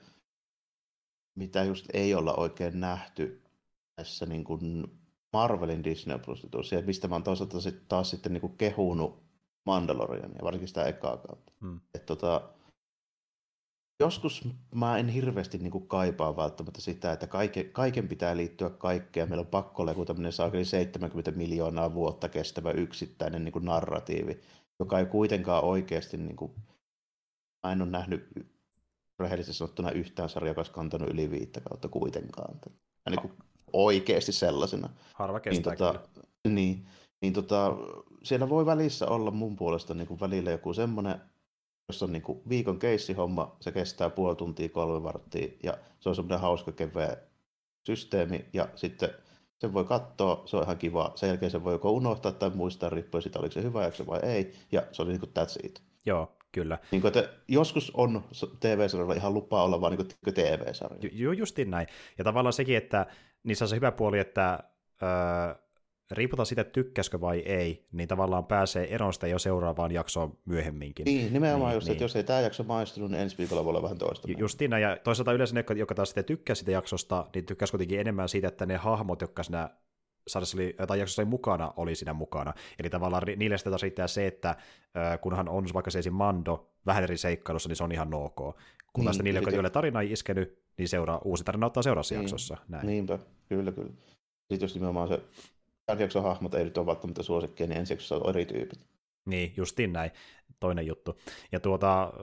mitä 1.36 1.64
just 1.64 1.86
ei 1.94 2.16
olla 2.16 2.34
oikein 2.36 2.80
nähty 2.80 3.44
tässä 3.96 4.26
niin 4.26 4.44
kuin 4.44 4.92
Marvelin 5.34 5.84
Disney 5.84 6.20
Plus, 6.20 6.48
mistä 6.86 7.08
mä 7.08 7.16
oon 7.16 7.24
toisaalta 7.24 7.62
sit, 7.62 7.88
taas 7.88 8.10
sitten 8.10 8.34
niin 8.34 8.42
kuin 8.42 8.58
kehunut 8.58 9.24
Mandalorian 9.66 10.32
ja 10.36 10.44
varsinkin 10.44 10.68
sitä 10.68 10.86
ekaa 10.86 11.18
kautta. 11.18 11.54
Hmm. 11.62 11.80
Et 11.94 12.06
tota, 12.06 12.50
joskus 14.00 14.50
mä 14.76 14.98
en 14.98 15.10
hirveästi 15.10 15.58
niin 15.58 15.72
kuin 15.72 15.88
kaipaa 15.88 16.36
välttämättä 16.36 16.82
sitä, 16.82 17.12
että 17.12 17.28
kaiken, 17.28 17.70
kaiken 17.70 18.08
pitää 18.08 18.38
liittyä 18.38 18.70
kaikkeen. 18.70 19.30
Meillä 19.30 19.42
on 19.42 19.48
pakko 19.48 19.82
olla 19.82 19.92
joku 19.92 20.06
tämmöinen 20.06 20.34
70 20.66 21.32
miljoonaa 21.32 21.94
vuotta 21.94 22.30
kestävä 22.30 22.72
yksittäinen 22.72 23.44
niin 23.44 23.54
kuin 23.54 23.66
narratiivi, 23.66 24.40
joka 24.80 25.00
ei 25.00 25.06
kuitenkaan 25.06 25.64
oikeasti, 25.64 26.18
niin 26.18 26.36
kuin, 26.36 26.52
mä 27.64 27.72
en 27.72 27.82
ole 27.82 27.90
nähnyt 27.90 28.30
rehellisesti 29.20 29.58
sanottuna 29.58 29.92
yhtään 29.92 30.30
sarjaa, 30.30 30.52
joka 30.52 30.60
olisi 30.60 30.72
kantanut 30.72 31.10
yli 31.10 31.32
viittä 31.32 31.62
kautta 31.62 31.88
kuitenkaan. 31.88 32.60
Ja 33.06 33.12
niin 33.12 33.22
kuin 33.22 33.34
oikeasti 33.74 34.32
sellaisena. 34.32 34.90
Harva 35.14 35.38
niin 35.38 35.44
kestää 35.44 35.74
niin, 35.74 35.78
tota, 35.78 36.00
niin, 36.48 36.86
niin 37.22 37.34
tota, 37.34 37.78
siellä 38.24 38.50
voi 38.50 38.66
välissä 38.66 39.08
olla 39.08 39.32
mun 39.32 39.56
puolesta 39.56 39.94
niin 39.94 40.08
kuin 40.08 40.20
välillä 40.20 40.52
joku 40.52 40.74
semmoinen, 40.74 41.16
jos 41.88 42.04
on 42.04 42.12
niin 42.12 42.22
kuin 42.22 42.42
viikon 42.50 42.80
keissihomma, 42.80 43.56
se 43.60 43.72
kestää 43.72 44.10
puoli 44.10 44.36
tuntia, 44.36 44.70
kolme 44.70 45.04
varttia, 45.04 45.48
ja 45.64 45.78
se 46.00 46.10
on 46.10 46.16
semmoinen 46.16 46.40
hauska 46.40 46.72
keveä 46.72 47.18
systeemi, 47.86 48.46
ja 48.54 48.70
sitten 48.76 49.10
sen 49.64 49.74
voi 49.74 49.86
katsoa, 49.86 50.44
se 50.46 50.58
on 50.58 50.64
ihan 50.64 50.78
kiva. 50.78 51.12
Sen 51.16 51.28
jälkeen 51.28 51.52
se 51.52 51.64
voi 51.64 51.74
joko 51.74 51.92
unohtaa 51.92 52.32
tai 52.32 52.50
muistaa, 52.50 52.90
riippuen 52.90 53.22
siitä, 53.22 53.40
oliko 53.40 53.54
se 53.54 53.64
hyvä 53.64 53.84
jakso 53.84 54.08
vai 54.08 54.20
ei, 54.24 54.54
ja 54.72 54.84
se 54.92 55.02
oli 55.02 55.12
niin 55.12 55.20
kuin 55.20 55.32
that's 55.40 55.66
it. 55.66 55.82
Joo, 56.06 56.32
kyllä. 56.52 56.78
Niin 56.92 57.02
kuin, 57.02 57.18
että 57.18 57.34
joskus 57.48 57.92
on 57.96 58.24
TV-sarjalla 58.60 59.14
ihan 59.14 59.34
lupaa 59.34 59.64
olla 59.64 59.82
vaan 59.82 59.98
niin 59.98 60.34
TV-sarja. 60.34 61.10
Joo, 61.14 61.34
justiin 61.34 61.70
näin. 61.72 61.88
Ja 62.18 62.24
tavallaan 62.24 62.54
sekin, 62.54 62.78
että 62.78 63.06
niissä 63.44 63.66
on 63.66 63.70
se 63.70 63.76
hyvä 63.76 63.92
puoli, 63.92 64.20
että, 64.20 64.60
öö, 65.04 65.64
riiputaan 66.12 66.46
siitä, 66.46 66.64
tykkäskö 66.64 67.22
vai 67.22 67.40
ei, 67.40 67.88
niin 67.92 68.08
tavallaan 68.08 68.46
pääsee 68.46 68.96
eroon 68.96 69.14
sitä 69.14 69.28
jo 69.28 69.40
seuraavaan 69.40 69.92
jaksoon 69.92 70.38
myöhemminkin. 70.46 71.04
Niin, 71.04 71.34
nimenomaan 71.34 71.70
niin, 71.70 71.76
just, 71.76 71.88
niin. 71.88 71.92
että 71.92 72.04
jos 72.04 72.16
ei 72.16 72.24
tämä 72.24 72.42
jakso 72.42 72.64
maistunut, 72.64 73.12
niin 73.12 73.22
ensi 73.22 73.38
viikolla 73.38 73.66
voi 73.66 73.70
olla 73.70 73.84
vähän 73.84 73.98
toista. 73.98 74.28
Justiin 74.38 74.72
ja 74.72 74.98
toisaalta 75.04 75.34
yleensä 75.34 75.56
ne, 75.56 75.66
jotka 75.76 75.96
taas 75.96 76.10
sitten 76.10 76.26
tykkää 76.26 76.56
sitä 76.56 76.72
jaksosta, 76.72 77.28
niin 77.36 77.46
tykkäsi 77.46 77.72
kuitenkin 77.72 78.00
enemmän 78.00 78.30
siitä, 78.30 78.48
että 78.48 78.66
ne 78.66 78.78
hahmot, 78.78 79.22
jotka 79.22 79.44
siinä 79.44 79.70
sarjassa 80.28 80.58
oli, 80.58 80.76
tai 80.88 81.00
jaksossa 81.00 81.22
oli 81.22 81.30
mukana, 81.30 81.74
oli 81.78 81.96
siinä 81.96 82.14
mukana. 82.14 82.54
Eli 82.80 82.90
tavallaan 82.90 83.24
niille 83.36 83.58
sitä 83.58 83.70
taas 83.70 83.82
riittää 83.82 84.08
se, 84.08 84.28
että 84.28 84.56
kunhan 85.22 85.50
on 85.50 85.66
vaikka 85.74 85.92
se 85.92 86.00
esim. 86.00 86.14
Mando 86.14 86.70
vähän 86.86 87.04
eri 87.04 87.18
seikkailussa, 87.18 87.70
niin 87.70 87.76
se 87.76 87.84
on 87.84 87.92
ihan 87.92 88.14
ok. 88.14 88.36
Kun 88.94 89.04
taas 89.04 89.18
niin, 89.18 89.24
niille, 89.24 89.52
joille 89.52 89.70
tarina 89.70 90.02
ei 90.02 90.12
iskenyt, 90.12 90.63
niin 90.78 90.88
seuraa, 90.88 91.22
uusi 91.26 91.44
tarina 91.44 91.66
ottaa 91.66 91.84
seuraavassa 91.84 92.16
niin, 92.16 92.22
jaksossa. 92.22 92.58
Näin. 92.68 92.88
Niinpä, 92.88 93.20
kyllä, 93.50 93.72
kyllä. 93.72 93.90
Sitten 94.52 94.62
jos 94.62 94.76
nimenomaan 94.76 95.08
se 95.08 95.22
jakson 96.00 96.24
hahmot 96.24 96.54
ei 96.54 96.64
nyt 96.64 96.78
ole 96.78 96.86
välttämättä 96.86 97.24
suosikkia, 97.24 97.68
niin 97.68 97.78
ensi 97.78 97.94
jaksossa 97.94 98.16
on 98.16 98.30
eri 98.30 98.46
tyypit. 98.46 98.80
Niin, 99.26 99.54
justiin 99.58 99.94
näin. 99.94 100.12
Toinen 100.60 100.88
juttu. 100.88 101.18
Ja 101.52 101.60
tuota, 101.60 102.14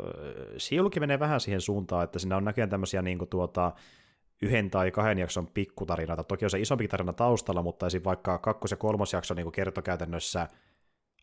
Siulukin 0.59 1.03
menee 1.03 1.19
vähän 1.19 1.41
siihen 1.41 1.61
suuntaan, 1.61 2.05
että 2.05 2.19
siinä 2.19 2.37
on 2.37 2.45
näköjään 2.45 2.71
tämmöisiä 2.71 3.03
niin 3.03 3.19
kuin 3.19 3.29
tuota, 3.29 3.73
yhden 4.43 4.71
tai 4.71 4.91
kahden 4.91 5.19
jakson 5.19 5.47
pikkutarinoita. 5.47 6.25
Toki 6.25 6.45
on 6.45 6.51
se 6.51 6.61
isompi 6.61 6.89
tarina 6.89 7.13
taustalla, 7.13 7.63
mutta 7.63 7.87
esim. 7.87 8.03
vaikka 8.05 8.39
kakkos- 8.39 8.71
ja 8.71 8.77
kolmosjakso 8.77 9.35
niin 9.35 9.53
kertoi 9.53 9.83
käytännössä 9.83 10.49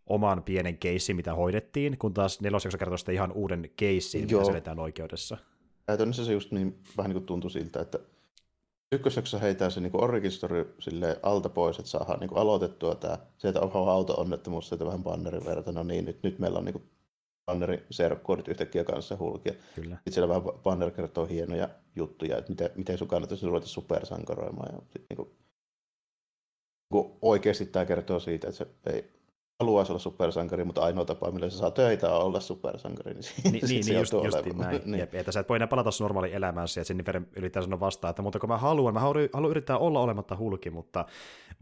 oman 0.06 0.44
pienen 0.44 0.78
keissin, 0.78 1.16
mitä 1.16 1.34
hoidettiin, 1.34 1.98
kun 1.98 2.14
taas 2.14 2.42
nelosjakso 2.42 2.78
kertoo 2.78 2.98
sitten 2.98 3.16
ihan 3.16 3.32
uuden 3.32 3.70
keissin, 3.76 4.22
mitä 4.22 4.46
selitään 4.46 4.80
oikeudessa. 4.80 5.38
Käytännössä 5.88 6.26
se 6.26 6.34
just 6.34 6.52
niin, 6.52 6.84
vähän 6.98 7.10
niin 7.10 7.18
kuin 7.18 7.26
tuntui 7.26 7.52
siltä, 7.52 7.82
että 7.82 8.00
ykkösjaksossa 8.92 9.40
heitää 9.40 9.70
se 9.70 9.80
niin 9.82 10.04
origin 10.04 10.32
story 10.32 10.76
alta 11.24 11.50
pois, 11.50 11.80
että 11.80 11.92
saadaan 11.92 12.20
niin 12.20 12.38
aloitettua 12.38 12.96
tämä, 12.96 13.18
se, 13.38 13.48
että 13.48 13.62
onhan 13.62 13.90
auto-onnettomuus, 13.90 14.70
sieltä 14.70 14.86
vähän 14.86 15.04
bannerin 15.04 15.46
verran, 15.46 15.76
no 15.76 15.84
niin, 15.84 16.06
nyt, 16.06 16.24
nyt 16.24 16.40
meillä 16.40 16.60
on 16.60 16.66
niin 16.66 16.90
bannerin 17.46 17.84
serkkuorit 17.92 18.48
yhtäkkiä 18.48 18.84
kanssa 18.84 19.18
hulkia. 19.20 19.54
Kyllä. 19.76 19.96
Sitten 19.96 20.14
siellä 20.14 20.30
vähän 20.30 20.44
banner 20.64 20.92
kertoo 20.92 21.26
hienoja 21.26 21.70
juttuja, 21.96 22.38
että 22.38 22.52
miten, 22.52 22.70
miten 22.76 22.98
sun 22.98 23.08
kannattaisi 23.08 23.46
ruveta 23.46 23.68
supersankaroimaan. 23.68 24.76
Ja 24.76 24.82
sit, 24.90 25.06
niin 25.10 25.18
kuin, 25.18 25.28
niin 25.28 26.90
kuin 26.90 27.18
oikeasti 27.22 27.66
tämä 27.66 27.86
kertoo 27.86 28.20
siitä, 28.20 28.48
että 28.48 28.58
se 28.58 28.68
ei 28.94 29.12
haluaisi 29.60 29.92
olla 29.92 30.00
supersankari, 30.00 30.64
mutta 30.64 30.82
ainoa 30.82 31.06
tapa, 31.06 31.32
millä 31.32 31.50
se 31.50 31.58
saa 31.58 31.72
töitä 31.72 32.16
on 32.16 32.26
olla 32.26 32.40
supersankari. 32.40 33.14
Niin, 33.14 33.24
niin, 33.44 33.54
niin, 33.68 33.86
niin 33.86 34.00
just, 34.00 34.14
just 34.14 34.58
näin. 34.58 34.82
niin. 34.86 35.00
Jep, 35.00 35.16
että 35.16 35.32
sä 35.32 35.40
et 35.40 35.50
voi 35.50 35.56
enää 35.56 35.68
palata 35.68 35.90
normaaliin 36.00 36.34
elämäänsä, 36.34 36.80
ja 36.80 36.86
sen 36.86 37.06
verran 37.06 37.28
yrittää 37.36 37.62
sanoa 37.62 37.80
vastaan, 37.80 38.10
että 38.10 38.22
mutta 38.22 38.40
kun 38.40 38.50
mä 38.50 38.58
haluan, 38.58 38.94
mä 38.94 39.00
haluan, 39.00 39.30
haluan 39.34 39.52
yrittää 39.52 39.78
olla 39.78 40.00
olematta 40.00 40.38
hulki, 40.38 40.70
mutta 40.70 41.06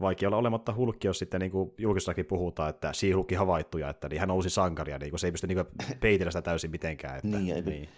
vaikea 0.00 0.28
olla 0.28 0.36
olematta 0.36 0.74
hulki, 0.74 1.06
jos 1.06 1.18
sitten 1.18 1.40
niin 1.40 1.50
kuin 1.50 1.74
julkisessakin 1.78 2.26
puhutaan, 2.26 2.70
että 2.70 2.92
siihulkki 2.92 3.34
havaittuja, 3.34 3.88
että 3.88 4.08
niin 4.08 4.20
hän 4.20 4.30
on 4.30 4.36
uusi 4.36 4.50
sankari, 4.50 4.92
ja 4.92 4.98
niin 4.98 5.10
kuin, 5.10 5.20
se 5.20 5.26
ei 5.26 5.32
pysty 5.32 5.46
niin 5.46 5.64
peitellä 6.00 6.30
sitä 6.30 6.42
täysin 6.42 6.70
mitenkään. 6.70 7.16
Että, 7.16 7.38
niin, 7.38 7.64
niin 7.64 7.88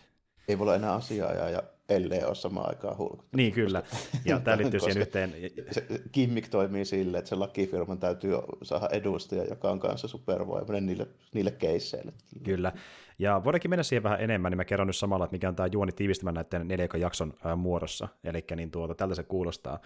ei 0.48 0.58
voi 0.58 0.64
olla 0.64 0.74
enää 0.74 0.94
asiaa 0.94 1.32
ja 1.32 1.62
ellei 1.88 2.25
ole 2.25 2.35
samaan 2.35 2.68
aikaan 2.68 2.99
hulku. 2.99 3.25
Niin 3.37 3.52
kyllä, 3.52 3.83
ja 4.25 4.40
tämä 4.40 4.57
liittyy 4.57 4.80
siihen 4.90 5.02
yhteen. 5.02 5.35
Se 5.71 5.87
kimmik 6.12 6.49
toimii 6.49 6.85
sille, 6.85 7.18
että 7.18 7.28
se 7.28 7.35
lakifirman 7.35 7.99
täytyy 7.99 8.33
saada 8.62 8.88
edustaja, 8.92 9.45
joka 9.45 9.71
on 9.71 9.80
kanssa 9.80 10.09
supervoimainen 10.09 10.87
niille, 10.87 11.07
niille 11.35 11.50
keisseille. 11.50 12.12
Kyllä, 12.45 12.73
ja 13.18 13.40
voidaankin 13.45 13.71
mennä 13.71 13.83
siihen 13.83 14.02
vähän 14.02 14.21
enemmän, 14.21 14.52
niin 14.52 14.57
mä 14.57 14.64
kerron 14.64 14.87
nyt 14.87 14.97
samalla, 14.97 15.25
että 15.25 15.35
mikä 15.35 15.49
on 15.49 15.57
tämä 15.57 15.68
juoni 15.73 15.92
tiivistämään 15.92 16.35
näiden 16.35 16.68
neljän 16.68 16.88
jakson 16.99 17.35
muodossa, 17.57 18.09
eli 18.25 18.45
niin 18.57 18.71
tuota, 18.71 18.95
tältä 18.95 19.14
se 19.14 19.23
kuulostaa. 19.23 19.80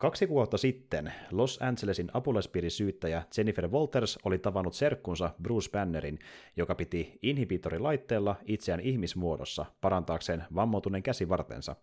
Kaksi 0.00 0.28
vuotta 0.28 0.58
sitten 0.58 1.12
Los 1.30 1.58
Angelesin 1.62 2.10
apulaispiirisyyttäjä 2.14 3.22
Jennifer 3.36 3.68
Walters 3.68 4.18
oli 4.24 4.38
tavannut 4.38 4.74
serkkunsa 4.74 5.30
Bruce 5.42 5.70
Bannerin, 5.70 6.18
joka 6.56 6.74
piti 6.74 7.18
inhibitorilaitteella 7.22 8.36
itseään 8.44 8.80
ihmismuodossa 8.80 9.66
parantaakseen 9.80 10.44
vammautuneen 10.54 11.02
käsivartensa. 11.02 11.76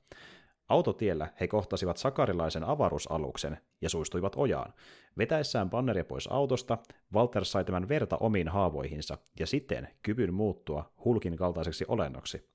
Autotiellä 0.69 1.27
he 1.39 1.47
kohtasivat 1.47 1.97
sakarilaisen 1.97 2.63
avaruusaluksen 2.63 3.57
ja 3.81 3.89
suistuivat 3.89 4.33
ojaan. 4.35 4.73
Vetäessään 5.17 5.69
Banneria 5.69 6.05
pois 6.05 6.27
autosta, 6.27 6.77
Walters 7.13 7.51
sai 7.51 7.65
tämän 7.65 7.89
verta 7.89 8.17
omiin 8.17 8.47
haavoihinsa 8.47 9.17
ja 9.39 9.47
siten 9.47 9.87
kyvyn 10.03 10.33
muuttua 10.33 10.93
hulkin 11.05 11.37
kaltaiseksi 11.37 11.85
olennoksi. 11.87 12.49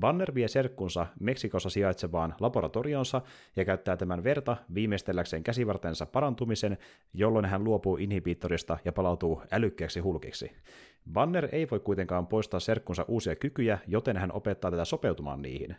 Banner 0.00 0.34
vie 0.34 0.48
serkkunsa 0.48 1.06
Meksikossa 1.20 1.70
sijaitsevaan 1.70 2.34
laboratorionsa 2.40 3.22
ja 3.56 3.64
käyttää 3.64 3.96
tämän 3.96 4.24
verta 4.24 4.56
viimeistelläkseen 4.74 5.42
käsivartensa 5.42 6.06
parantumisen, 6.06 6.78
jolloin 7.14 7.44
hän 7.44 7.64
luopuu 7.64 7.96
inhibitorista 7.96 8.78
ja 8.84 8.92
palautuu 8.92 9.42
älykkäksi 9.52 10.00
hulkiksi. 10.00 10.52
Banner 11.12 11.48
ei 11.52 11.70
voi 11.70 11.80
kuitenkaan 11.80 12.26
poistaa 12.26 12.60
serkkunsa 12.60 13.04
uusia 13.08 13.36
kykyjä, 13.36 13.78
joten 13.86 14.16
hän 14.16 14.32
opettaa 14.32 14.70
tätä 14.70 14.84
sopeutumaan 14.84 15.42
niihin. 15.42 15.76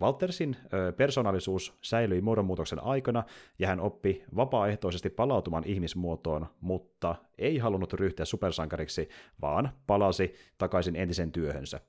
Waltersin 0.00 0.56
persoonallisuus 0.96 1.78
säilyi 1.82 2.20
muodonmuutoksen 2.20 2.84
aikana 2.84 3.24
ja 3.58 3.68
hän 3.68 3.80
oppi 3.80 4.24
vapaaehtoisesti 4.36 5.10
palautumaan 5.10 5.64
ihmismuotoon, 5.66 6.46
mutta 6.60 7.16
ei 7.38 7.58
halunnut 7.58 7.92
ryhtyä 7.92 8.24
supersankariksi, 8.24 9.08
vaan 9.42 9.70
palasi 9.86 10.34
takaisin 10.58 10.96
entisen 10.96 11.32
työhönsä. 11.32 11.80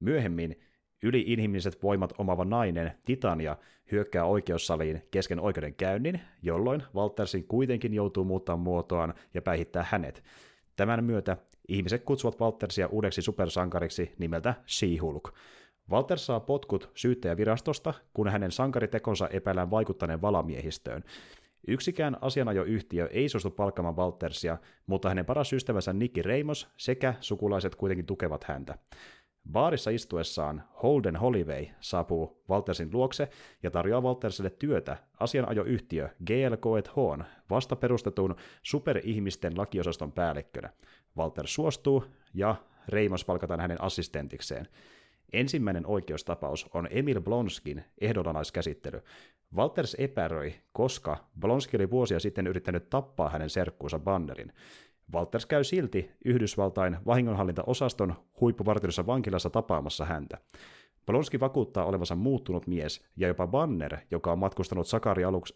Myöhemmin 0.00 0.60
Yli-inhimilliset 1.02 1.82
voimat 1.82 2.12
omava 2.18 2.44
nainen, 2.44 2.92
Titania, 3.04 3.56
hyökkää 3.92 4.24
oikeussaliin 4.24 5.02
kesken 5.10 5.40
oikeudenkäynnin, 5.40 6.20
jolloin 6.42 6.82
Waltersin 6.94 7.44
kuitenkin 7.44 7.94
joutuu 7.94 8.24
muuttaa 8.24 8.56
muotoaan 8.56 9.14
ja 9.34 9.42
päihittää 9.42 9.86
hänet. 9.90 10.24
Tämän 10.76 11.04
myötä 11.04 11.36
ihmiset 11.68 12.04
kutsuvat 12.04 12.40
Waltersia 12.40 12.86
uudeksi 12.86 13.22
supersankariksi 13.22 14.12
nimeltä 14.18 14.54
She-Hulk. 14.68 15.32
Walter 15.90 16.18
saa 16.18 16.40
potkut 16.40 16.90
syyttäjävirastosta, 16.94 17.94
kun 18.14 18.28
hänen 18.28 18.52
sankaritekonsa 18.52 19.28
epäillään 19.28 19.70
vaikuttaneen 19.70 20.22
valamiehistöön. 20.22 21.04
Yksikään 21.68 22.16
asianajoyhtiö 22.20 23.08
ei 23.12 23.28
suostu 23.28 23.50
palkkaamaan 23.50 23.96
Waltersia, 23.96 24.58
mutta 24.86 25.08
hänen 25.08 25.26
paras 25.26 25.52
ystävänsä 25.52 25.92
Nicky 25.92 26.22
Reimos 26.22 26.68
sekä 26.76 27.14
sukulaiset 27.20 27.74
kuitenkin 27.74 28.06
tukevat 28.06 28.44
häntä. 28.44 28.78
Baarissa 29.50 29.90
istuessaan 29.90 30.62
Holden 30.82 31.16
Holloway 31.16 31.66
saapuu 31.80 32.42
Waltersin 32.50 32.88
luokse 32.92 33.28
ja 33.62 33.70
tarjoaa 33.70 34.00
Waltersille 34.00 34.50
työtä 34.50 34.96
asianajoyhtiö 35.20 36.08
GL 36.26 36.70
Hon 36.96 37.24
vasta 37.50 37.76
perustetun 37.76 38.36
superihmisten 38.62 39.58
lakiosaston 39.58 40.12
päällikkönä. 40.12 40.70
Walter 41.16 41.46
suostuu 41.46 42.04
ja 42.34 42.56
Reimos 42.88 43.24
palkataan 43.24 43.60
hänen 43.60 43.82
assistentikseen. 43.82 44.68
Ensimmäinen 45.32 45.86
oikeustapaus 45.86 46.66
on 46.74 46.88
Emil 46.90 47.20
Blonskin 47.20 47.84
ehdonalaiskäsittely. 48.00 49.02
Walters 49.56 49.96
epäröi, 49.98 50.54
koska 50.72 51.16
Blonski 51.40 51.76
oli 51.76 51.90
vuosia 51.90 52.20
sitten 52.20 52.46
yrittänyt 52.46 52.90
tappaa 52.90 53.30
hänen 53.30 53.50
serkkuunsa 53.50 53.98
Bannerin. 53.98 54.52
Walters 55.14 55.46
käy 55.46 55.64
silti 55.64 56.10
Yhdysvaltain 56.24 56.96
vahingonhallintaosaston 57.06 58.14
huippuvartiossa 58.40 59.06
vankilassa 59.06 59.50
tapaamassa 59.50 60.04
häntä. 60.04 60.38
Polonski 61.06 61.40
vakuuttaa 61.40 61.84
olevansa 61.84 62.14
muuttunut 62.14 62.66
mies, 62.66 63.04
ja 63.16 63.28
jopa 63.28 63.46
Banner, 63.46 63.96
joka 64.10 64.32
on 64.32 64.38
matkustanut 64.38 64.86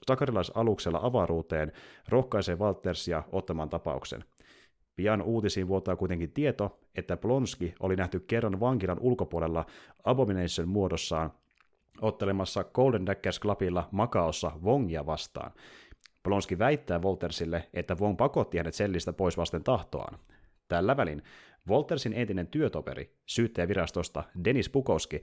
sakarilaisaluksella 0.06 1.00
avaruuteen, 1.02 1.72
rohkaisee 2.08 2.54
Waltersia 2.54 3.22
ottamaan 3.32 3.68
tapauksen. 3.68 4.24
Pian 4.96 5.22
uutisiin 5.22 5.68
vuotaa 5.68 5.96
kuitenkin 5.96 6.32
tieto, 6.32 6.78
että 6.94 7.16
Plonski 7.16 7.74
oli 7.80 7.96
nähty 7.96 8.20
kerran 8.20 8.60
vankilan 8.60 8.98
ulkopuolella 9.00 9.66
Abomination 10.04 10.68
muodossaan 10.68 11.32
ottelemassa 12.00 12.64
Golden 12.64 13.06
Daggers 13.06 13.40
Clubilla 13.40 13.88
Makaossa 13.92 14.52
Vongia 14.64 15.06
vastaan– 15.06 15.52
Polonski 16.26 16.58
väittää 16.58 17.02
Voltersille, 17.02 17.68
että 17.74 17.96
Wong 18.00 18.16
pakotti 18.16 18.58
hänet 18.58 18.74
sellistä 18.74 19.12
pois 19.12 19.36
vasten 19.36 19.64
tahtoaan. 19.64 20.18
Tällä 20.68 20.96
välin 20.96 21.22
Voltersin 21.68 22.12
entinen 22.12 22.46
työtoperi, 22.46 23.10
syyttäjävirastosta 23.26 24.24
Denis 24.44 24.70
Pukowski, 24.70 25.20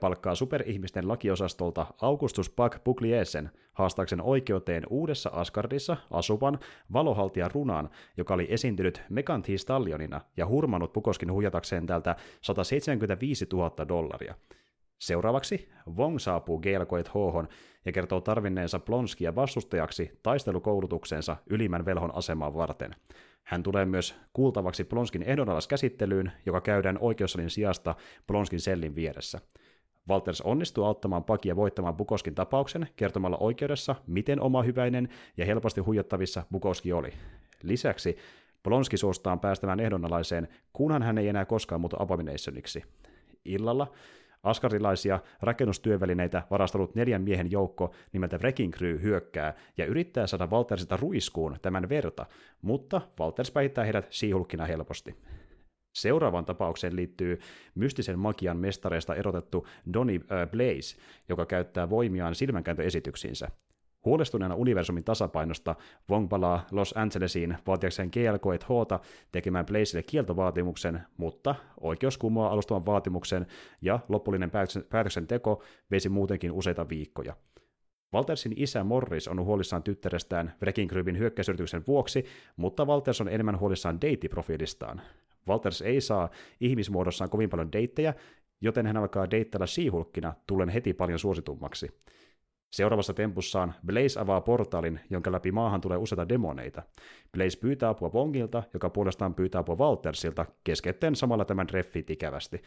palkkaa 0.00 0.34
superihmisten 0.34 1.08
lakiosastolta 1.08 1.86
Augustus 2.00 2.50
Buck 2.50 2.84
Pugliesen 2.84 3.50
haastaakseen 3.72 4.22
oikeuteen 4.22 4.82
uudessa 4.90 5.30
Asgardissa 5.32 5.96
asuvan 6.10 6.58
valohaltija 6.92 7.48
Runan, 7.54 7.90
joka 8.16 8.34
oli 8.34 8.46
esiintynyt 8.50 9.02
Meganthi 9.10 9.58
Stallionina 9.58 10.20
ja 10.36 10.46
hurmannut 10.46 10.92
Pukoskin 10.92 11.32
huijatakseen 11.32 11.86
tältä 11.86 12.16
175 12.40 13.46
000 13.52 13.88
dollaria. 13.88 14.34
Seuraavaksi 15.00 15.68
Wong 15.96 16.18
saapuu 16.18 16.58
Gelkoit 16.58 17.14
Hohon 17.14 17.48
ja 17.84 17.92
kertoo 17.92 18.20
tarvinneensa 18.20 18.78
Plonskia 18.78 19.34
vastustajaksi 19.34 20.18
taistelukoulutuksensa 20.22 21.36
ylimmän 21.50 21.84
velhon 21.84 22.14
asemaa 22.14 22.54
varten. 22.54 22.94
Hän 23.44 23.62
tulee 23.62 23.84
myös 23.84 24.14
kuultavaksi 24.32 24.84
Plonskin 24.84 25.22
ehdonalaiskäsittelyyn, 25.22 26.32
joka 26.46 26.60
käydään 26.60 26.98
oikeussalin 27.00 27.50
sijasta 27.50 27.94
Plonskin 28.26 28.60
sellin 28.60 28.94
vieressä. 28.94 29.40
Walters 30.08 30.40
onnistuu 30.40 30.84
auttamaan 30.84 31.24
Pakia 31.24 31.56
voittamaan 31.56 31.96
Bukoskin 31.96 32.34
tapauksen 32.34 32.88
kertomalla 32.96 33.36
oikeudessa, 33.40 33.94
miten 34.06 34.40
oma 34.40 34.62
hyväinen 34.62 35.08
ja 35.36 35.46
helposti 35.46 35.80
huijattavissa 35.80 36.42
Bukoski 36.52 36.92
oli. 36.92 37.12
Lisäksi 37.62 38.16
Polonski 38.62 38.96
suostaan 38.96 39.40
päästämään 39.40 39.80
ehdonalaiseen, 39.80 40.48
kunhan 40.72 41.02
hän 41.02 41.18
ei 41.18 41.28
enää 41.28 41.44
koskaan 41.44 41.80
muutu 41.80 41.96
Abominationiksi. 41.98 42.82
Illalla 43.44 43.92
Askarilaisia 44.42 45.20
rakennustyövälineitä 45.42 46.42
varastanut 46.50 46.94
neljän 46.94 47.22
miehen 47.22 47.50
joukko 47.50 47.94
nimeltä 48.12 48.36
Wrecking 48.36 48.72
Crew 48.72 49.02
hyökkää 49.02 49.54
ja 49.76 49.86
yrittää 49.86 50.26
saada 50.26 50.46
Waltersilta 50.46 50.96
ruiskuun 50.96 51.56
tämän 51.62 51.88
verta, 51.88 52.26
mutta 52.62 53.00
Walters 53.20 53.50
päihittää 53.50 53.84
heidät 53.84 54.06
siihulkkina 54.10 54.66
helposti. 54.66 55.16
Seuraavaan 55.94 56.44
tapaukseen 56.44 56.96
liittyy 56.96 57.38
mystisen 57.74 58.18
magian 58.18 58.56
mestareista 58.56 59.14
erotettu 59.14 59.66
Donny 59.92 60.14
äh, 60.14 60.50
Blaze, 60.50 60.96
joka 61.28 61.46
käyttää 61.46 61.90
voimiaan 61.90 62.34
silmänkääntöesityksiinsä. 62.34 63.48
Huolestuneena 64.04 64.54
universumin 64.54 65.04
tasapainosta 65.04 65.74
Wong 66.10 66.28
palaa 66.28 66.66
Los 66.70 66.94
Angelesiin 66.96 67.56
vaatiakseen 67.66 68.10
GLK 68.12 68.62
Hta 68.64 69.00
tekemään 69.32 69.66
Blazelle 69.66 70.02
kieltovaatimuksen, 70.02 71.00
mutta 71.16 71.54
oikeus 71.80 72.18
kumoaa 72.18 72.52
alustavan 72.52 72.86
vaatimuksen 72.86 73.46
ja 73.82 74.00
lopullinen 74.08 74.50
päätöksenteko 74.88 75.62
veisi 75.90 76.08
muutenkin 76.08 76.52
useita 76.52 76.88
viikkoja. 76.88 77.36
Waltersin 78.14 78.52
isä 78.56 78.84
Morris 78.84 79.28
on 79.28 79.44
huolissaan 79.44 79.82
tyttärestään 79.82 80.54
Wrecking 80.62 80.90
Crewin 80.90 81.18
hyökkäysyrityksen 81.18 81.84
vuoksi, 81.86 82.24
mutta 82.56 82.84
Walters 82.84 83.20
on 83.20 83.28
enemmän 83.28 83.60
huolissaan 83.60 84.00
deittiprofiilistaan. 84.00 85.00
Walters 85.48 85.82
ei 85.82 86.00
saa 86.00 86.30
ihmismuodossaan 86.60 87.30
kovin 87.30 87.50
paljon 87.50 87.72
deittejä, 87.72 88.14
joten 88.60 88.86
hän 88.86 88.96
alkaa 88.96 89.30
deittellä 89.30 89.66
siihulkkina, 89.66 90.34
tullen 90.46 90.68
heti 90.68 90.92
paljon 90.92 91.18
suositummaksi. 91.18 91.90
Seuraavassa 92.70 93.14
tempussaan 93.14 93.74
Blaze 93.86 94.20
avaa 94.20 94.40
portaalin, 94.40 95.00
jonka 95.10 95.32
läpi 95.32 95.52
maahan 95.52 95.80
tulee 95.80 95.98
useita 95.98 96.28
demoneita. 96.28 96.82
Blaze 97.32 97.58
pyytää 97.58 97.88
apua 97.88 98.10
Wongilta, 98.14 98.62
joka 98.74 98.90
puolestaan 98.90 99.34
pyytää 99.34 99.58
apua 99.58 99.76
Waltersilta, 99.76 100.46
keskeyttäen 100.64 101.16
samalla 101.16 101.44
tämän 101.44 101.70
reffit 101.70 102.10
ikävästi. 102.10 102.62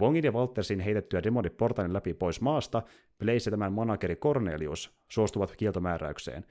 Wongin 0.00 0.24
ja 0.24 0.32
Waltersin 0.32 0.80
heitettyä 0.80 1.22
demonit 1.22 1.56
portaalin 1.56 1.92
läpi 1.92 2.14
pois 2.14 2.40
maasta, 2.40 2.82
Blaze 3.18 3.50
ja 3.50 3.50
tämän 3.50 3.72
manageri 3.72 4.16
Cornelius 4.16 4.96
suostuvat 5.10 5.56
kieltomääräykseen. 5.56 6.44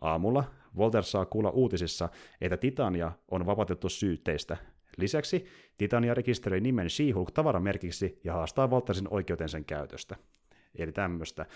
Aamulla 0.00 0.44
Walter 0.76 1.02
saa 1.02 1.26
kuulla 1.26 1.50
uutisissa, 1.50 2.08
että 2.40 2.56
Titania 2.56 3.12
on 3.30 3.46
vapautettu 3.46 3.88
syytteistä. 3.88 4.56
Lisäksi 4.96 5.46
Titania 5.78 6.14
rekisteröi 6.14 6.60
nimen 6.60 6.90
She-Hulk 6.90 7.30
tavaramerkiksi 7.30 8.20
ja 8.24 8.32
haastaa 8.32 8.66
Waltersin 8.66 9.08
oikeuteen 9.10 9.48
sen 9.48 9.64
käytöstä. 9.64 10.16
Eli 10.74 10.92
tämmöistä. 10.92 11.46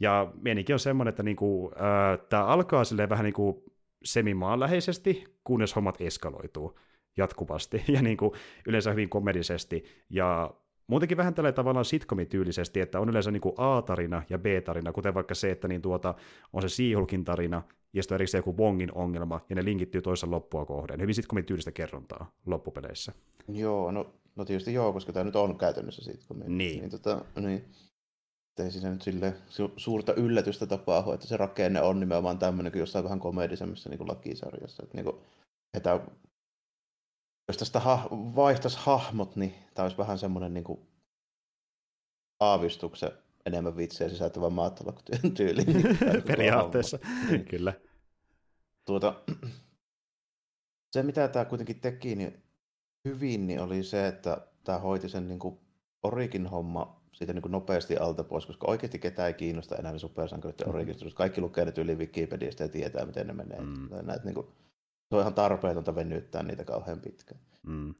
Ja 0.00 0.32
mieninkin 0.42 0.74
on 0.74 0.80
semmoinen, 0.80 1.10
että 1.10 1.22
niinku, 1.22 1.70
äh, 1.74 2.26
tämä 2.28 2.44
alkaa 2.44 2.84
silleen 2.84 3.08
vähän 3.08 3.24
niinku 3.24 3.64
semimaanläheisesti, 4.04 5.24
kunnes 5.44 5.76
hommat 5.76 6.00
eskaloituu 6.00 6.78
jatkuvasti 7.16 7.84
ja 7.94 8.02
niinku 8.02 8.34
yleensä 8.66 8.90
hyvin 8.90 9.08
komedisesti. 9.08 9.84
Ja 10.10 10.54
muutenkin 10.86 11.16
vähän 11.16 11.34
tällä 11.34 11.52
tavallaan 11.52 11.84
sitcomityylisesti, 11.84 12.80
että 12.80 13.00
on 13.00 13.08
yleensä 13.08 13.30
niinku 13.30 13.54
A-tarina 13.56 14.22
ja 14.30 14.38
B-tarina, 14.38 14.92
kuten 14.92 15.14
vaikka 15.14 15.34
se, 15.34 15.50
että 15.50 15.68
niin 15.68 15.82
tuota, 15.82 16.14
on 16.52 16.62
se 16.62 16.68
Siihulkin 16.68 17.24
tarina 17.24 17.62
ja 17.92 18.02
sitten 18.02 18.14
erikseen 18.14 18.38
joku 18.38 18.56
Wongin 18.56 18.94
ongelma, 18.94 19.40
ja 19.48 19.56
ne 19.56 19.64
linkittyy 19.64 20.02
toisen 20.02 20.30
loppua 20.30 20.64
kohden. 20.64 21.00
Hyvin 21.00 21.14
sitcomityylistä 21.14 21.72
kerrontaa 21.72 22.32
loppupeleissä. 22.46 23.12
Joo, 23.48 23.90
no, 23.92 24.14
no 24.36 24.44
tietysti 24.44 24.74
joo, 24.74 24.92
koska 24.92 25.12
tämä 25.12 25.24
nyt 25.24 25.36
on 25.36 25.58
käytännössä 25.58 26.04
sitcomi. 26.04 26.44
Niin. 26.48 26.80
niin, 26.80 26.90
tota, 26.90 27.24
niin 27.40 27.64
ei 28.64 28.70
siinä 28.70 28.90
nyt 28.90 29.02
sille 29.02 29.34
suurta 29.76 30.14
yllätystä 30.14 30.66
tapahdu, 30.66 31.12
että 31.12 31.26
se 31.26 31.36
rakenne 31.36 31.82
on 31.82 32.00
nimenomaan 32.00 32.38
tämmöinen 32.38 32.72
kuin 32.72 32.80
jossain 32.80 33.04
vähän 33.04 33.20
komedisemmissa 33.20 33.90
niin 33.90 34.08
lakisarjassa. 34.08 34.82
Että 34.82 34.96
niin 34.96 35.04
kuin, 35.04 35.16
että 35.74 36.00
jos 37.48 37.56
tästä 37.56 37.80
ha- 37.80 38.08
vaihtaisi 38.10 38.78
hahmot, 38.80 39.36
niin 39.36 39.54
tämä 39.74 39.84
olisi 39.84 39.98
vähän 39.98 40.18
semmoinen 40.18 40.54
niin 40.54 40.64
kuin 40.64 40.80
aavistuksen 42.40 43.12
enemmän 43.46 43.76
vitsejä 43.76 44.10
sisältävä 44.10 44.50
maatalotyön 44.50 45.34
tyyli. 45.34 45.64
Periaatteessa, 46.26 46.98
niin. 47.30 47.44
kyllä. 47.44 47.72
Tuota, 48.86 49.22
se, 50.92 51.02
mitä 51.02 51.28
tämä 51.28 51.44
kuitenkin 51.44 51.80
teki 51.80 52.14
niin 52.14 52.42
hyvin, 53.04 53.46
niin 53.46 53.60
oli 53.60 53.82
se, 53.82 54.06
että 54.06 54.46
tämä 54.64 54.78
hoiti 54.78 55.08
sen 55.08 55.28
niin 55.28 55.38
kuin 55.38 55.60
Orikin 56.02 56.46
homma 56.46 56.97
siitä 57.18 57.32
niin 57.32 57.42
nopeasti 57.48 57.96
alta 57.96 58.24
pois, 58.24 58.46
koska 58.46 58.66
oikeasti 58.66 58.98
ketään 58.98 59.28
ei 59.28 59.34
kiinnosta 59.34 59.76
enää 59.76 59.92
ne 59.92 59.98
supersankarit 59.98 60.62
mm. 60.66 60.70
origin 60.70 60.96
Kaikki 61.14 61.40
lukee 61.40 61.64
nyt 61.64 61.78
yli 61.78 61.94
Wikipediasta 61.94 62.62
ja 62.62 62.68
tietää, 62.68 63.06
miten 63.06 63.26
ne 63.26 63.32
menee. 63.32 63.60
Mm. 63.60 63.88
Näet, 64.02 64.24
niin 64.24 64.34
kuin, 64.34 64.46
se 65.08 65.14
on 65.14 65.20
ihan 65.20 65.34
tarpeetonta 65.34 65.94
venyttää 65.94 66.42
niitä 66.42 66.64
kauhean 66.64 67.00
pitkään. 67.00 67.40
Mm. 67.66 67.94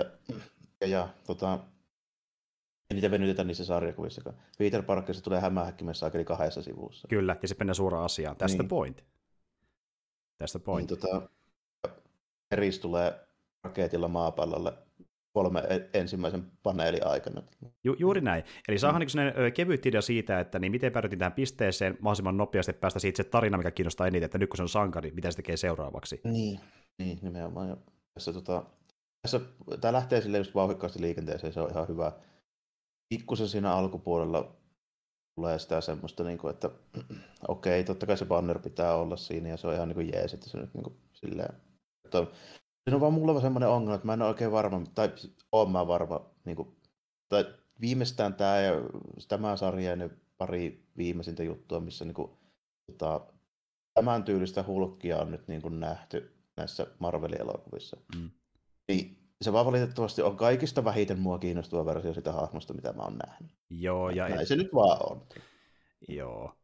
Ja, 0.80 0.86
ja 0.86 1.08
tota, 1.26 1.58
ei 2.90 2.94
niitä 2.94 3.10
venytetä 3.10 3.44
niissä 3.44 3.64
sarjakuvissakaan. 3.64 4.36
Peter 4.58 4.82
Parkerissa 4.82 5.24
tulee 5.24 5.40
hämähäkkimessä 5.40 6.06
aikeli 6.06 6.24
kahdessa 6.24 6.62
sivussa. 6.62 7.08
Kyllä, 7.08 7.36
ja 7.42 7.48
se 7.48 7.56
mennään 7.58 7.74
suoraan 7.74 8.04
asiaan. 8.04 8.36
Tästä 8.36 8.62
niin. 8.62 8.68
point. 8.68 9.04
Tästä 10.38 10.58
point. 10.58 10.90
Niin, 10.90 11.00
tota, 11.00 11.28
Eris 12.50 12.78
tulee 12.78 13.26
raketilla 13.64 14.08
maapallolle 14.08 14.72
kolme 15.38 15.60
e- 15.60 15.98
ensimmäisen 15.98 16.44
paneelin 16.62 17.06
aikana. 17.06 17.42
Ju, 17.84 17.96
juuri 17.98 18.20
näin. 18.20 18.44
Eli 18.68 18.78
saadaan 18.78 19.02
mm. 19.02 19.42
niin 19.42 19.52
kevyt 19.52 19.86
idea 19.86 20.02
siitä, 20.02 20.40
että 20.40 20.58
niin 20.58 20.72
miten 20.72 20.92
päädyttiin 20.92 21.18
tähän 21.18 21.32
pisteeseen 21.32 21.98
mahdollisimman 22.00 22.36
nopeasti 22.36 22.72
päästä 22.72 22.98
siitä 22.98 23.16
se 23.16 23.24
tarina, 23.24 23.58
mikä 23.58 23.70
kiinnostaa 23.70 24.06
eniten, 24.06 24.24
että 24.24 24.38
nyt 24.38 24.50
kun 24.50 24.56
se 24.56 24.62
on 24.62 24.68
sankari, 24.68 25.10
mitä 25.10 25.30
se 25.30 25.36
tekee 25.36 25.56
seuraavaksi. 25.56 26.20
Niin, 26.24 26.60
niin 26.98 27.18
nimenomaan. 27.22 27.68
Ja 27.68 27.76
tässä, 28.14 28.32
tota, 28.32 28.64
tässä, 29.22 29.40
tämä 29.80 29.92
lähtee 29.92 30.20
sille 30.20 30.38
just 30.38 30.54
vauhikkaasti 30.54 31.00
liikenteeseen, 31.00 31.52
se 31.52 31.60
on 31.60 31.70
ihan 31.70 31.88
hyvä. 31.88 32.12
Pikkusen 33.08 33.48
siinä 33.48 33.72
alkupuolella 33.72 34.56
tulee 35.34 35.58
sitä 35.58 35.80
semmoista, 35.80 36.24
niin 36.24 36.38
kuin, 36.38 36.50
että 36.50 36.70
okei, 37.48 37.80
okay, 37.80 37.84
totta 37.84 38.06
kai 38.06 38.16
se 38.16 38.24
banner 38.24 38.58
pitää 38.58 38.94
olla 38.94 39.16
siinä 39.16 39.48
ja 39.48 39.56
se 39.56 39.66
on 39.66 39.74
ihan 39.74 39.88
niin 39.88 39.94
kuin 39.94 40.12
jees, 40.12 40.34
että 40.34 40.48
se 40.48 40.58
nyt 40.58 40.74
niin 40.74 40.84
kuin, 40.84 40.96
silleen, 41.12 41.54
että 42.04 42.26
Siinä 42.84 42.96
on 42.96 43.00
vaan 43.00 43.12
mulla 43.12 43.40
semmoinen 43.40 43.68
ongelma, 43.68 43.94
että 43.94 44.06
mä 44.06 44.12
en 44.12 44.22
ole 44.22 44.28
oikein 44.28 44.52
varma, 44.52 44.82
tai 44.94 45.12
oon 45.52 45.70
mä 45.70 45.86
varma, 45.86 46.30
niin 46.44 46.56
kuin, 46.56 46.76
tai 47.28 47.44
viimeistään 47.80 48.34
tämä 48.34 48.60
ja 48.60 48.72
tämä 49.28 49.56
sarja 49.56 49.90
ja 49.90 49.96
ne 49.96 50.10
pari 50.38 50.86
viimeisintä 50.96 51.42
juttua, 51.42 51.80
missä 51.80 52.04
niin 52.04 52.14
kuin, 52.14 52.30
tota, 52.86 53.20
tämän 53.94 54.24
tyylistä 54.24 54.64
hulkkia 54.66 55.18
on 55.18 55.30
nyt 55.30 55.48
niin 55.48 55.62
kuin 55.62 55.80
nähty 55.80 56.34
näissä 56.56 56.86
Marvelin 56.98 57.40
elokuvissa. 57.40 57.96
Mm. 58.16 58.30
Niin 58.88 59.18
se 59.42 59.52
vaan 59.52 59.66
valitettavasti 59.66 60.22
on 60.22 60.36
kaikista 60.36 60.84
vähiten 60.84 61.18
mua 61.18 61.38
kiinnostava 61.38 61.86
versio 61.86 62.14
sitä 62.14 62.32
hahmosta, 62.32 62.74
mitä 62.74 62.92
mä 62.92 63.02
oon 63.02 63.18
nähnyt. 63.26 63.50
Joo, 63.70 64.10
ja 64.10 64.28
Näin 64.28 64.40
et... 64.40 64.48
se 64.48 64.56
nyt 64.56 64.74
vaan 64.74 64.98
on. 65.10 65.26
Joo. 66.08 66.54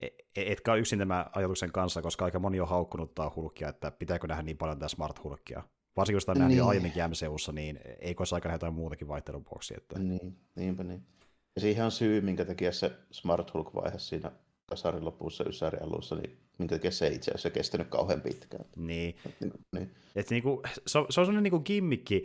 E, 0.00 0.06
e, 0.06 0.52
etkä 0.52 0.72
ole 0.72 0.80
yksin 0.80 0.98
tämän 0.98 1.26
ajatuksen 1.34 1.72
kanssa, 1.72 2.02
koska 2.02 2.24
aika 2.24 2.38
moni 2.38 2.60
on 2.60 2.68
haukkunut 2.68 3.14
tämä 3.14 3.30
hulkia, 3.36 3.68
että 3.68 3.90
pitääkö 3.90 4.26
nähdä 4.26 4.42
niin 4.42 4.58
paljon 4.58 4.78
tätä 4.78 4.88
smart 4.88 5.24
hulkia. 5.24 5.62
Varsinkin 5.96 6.16
jos 6.16 6.24
tämä 6.24 6.32
on 6.32 6.38
nähnyt 6.38 6.54
niin. 6.54 6.58
jo 6.58 6.66
aiemminkin 6.66 7.02
MCUssa, 7.10 7.52
niin 7.52 7.80
eikö 8.00 8.20
olisi 8.20 8.34
aika 8.34 8.52
jotain 8.52 8.74
muutakin 8.74 9.08
vaihtelun 9.08 9.44
vuoksi. 9.52 9.74
Että... 9.76 9.98
Niin, 9.98 10.38
niinpä 10.56 10.84
niin. 10.84 11.06
Ja 11.54 11.60
siihen 11.60 11.84
on 11.84 11.90
syy, 11.90 12.20
minkä 12.20 12.44
takia 12.44 12.72
se 12.72 12.92
Smart 13.10 13.54
Hulk-vaihe 13.54 13.98
siinä 13.98 14.32
kasarin 14.66 15.04
lopussa, 15.04 15.44
Ysärin 15.44 15.82
alussa, 15.82 16.14
niin 16.14 16.45
minkä 16.58 16.90
se 16.90 17.08
itse 17.08 17.30
asiassa 17.30 17.50
kestänyt 17.50 17.88
kauhean 17.88 18.20
pitkään. 18.20 18.64
Niin. 18.76 19.16
niin, 19.40 19.52
niin. 19.72 19.90
Et 20.16 20.30
niinku, 20.30 20.62
se, 20.86 20.98
on, 20.98 21.06
se 21.10 21.20
on 21.20 21.26
sellainen 21.26 21.42
niinku 21.42 21.60
gimmikki, 21.60 22.24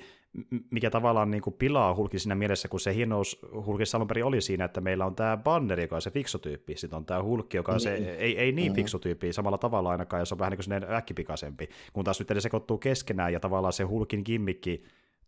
mikä 0.71 0.89
tavallaan 0.89 1.31
niin 1.31 1.41
kuin 1.41 1.53
pilaa 1.53 1.95
Hulkin 1.95 2.19
siinä 2.19 2.35
mielessä, 2.35 2.67
kun 2.67 2.79
se 2.79 2.95
hienous 2.95 3.39
Hulkissa 3.65 3.97
alun 3.97 4.07
perin 4.07 4.25
oli 4.25 4.41
siinä, 4.41 4.65
että 4.65 4.81
meillä 4.81 5.05
on 5.05 5.15
tämä 5.15 5.37
Banner, 5.37 5.79
joka 5.79 5.95
on 5.95 6.01
se 6.01 6.11
fiksutyyppi, 6.11 6.77
sitten 6.77 6.97
on 6.97 7.05
tämä 7.05 7.23
Hulkki, 7.23 7.57
joka 7.57 7.71
on 7.71 7.75
niin. 7.75 8.03
se 8.03 8.15
ei, 8.15 8.37
ei 8.37 8.51
niin 8.51 8.65
mm-hmm. 8.65 8.75
fiksutyyppi 8.75 9.33
samalla 9.33 9.57
tavalla 9.57 9.89
ainakaan, 9.89 10.21
ja 10.21 10.25
se 10.25 10.35
on 10.35 10.39
vähän 10.39 10.51
niin 10.51 10.81
kuin 10.81 10.93
äkkipikaisempi, 10.93 11.69
kun 11.93 12.03
taas 12.05 12.19
nyt 12.19 12.29
ne 12.29 12.41
sekoittuu 12.41 12.77
keskenään, 12.77 13.33
ja 13.33 13.39
tavallaan 13.39 13.73
se 13.73 13.83
Hulkin 13.83 14.21
gimmikki 14.25 14.83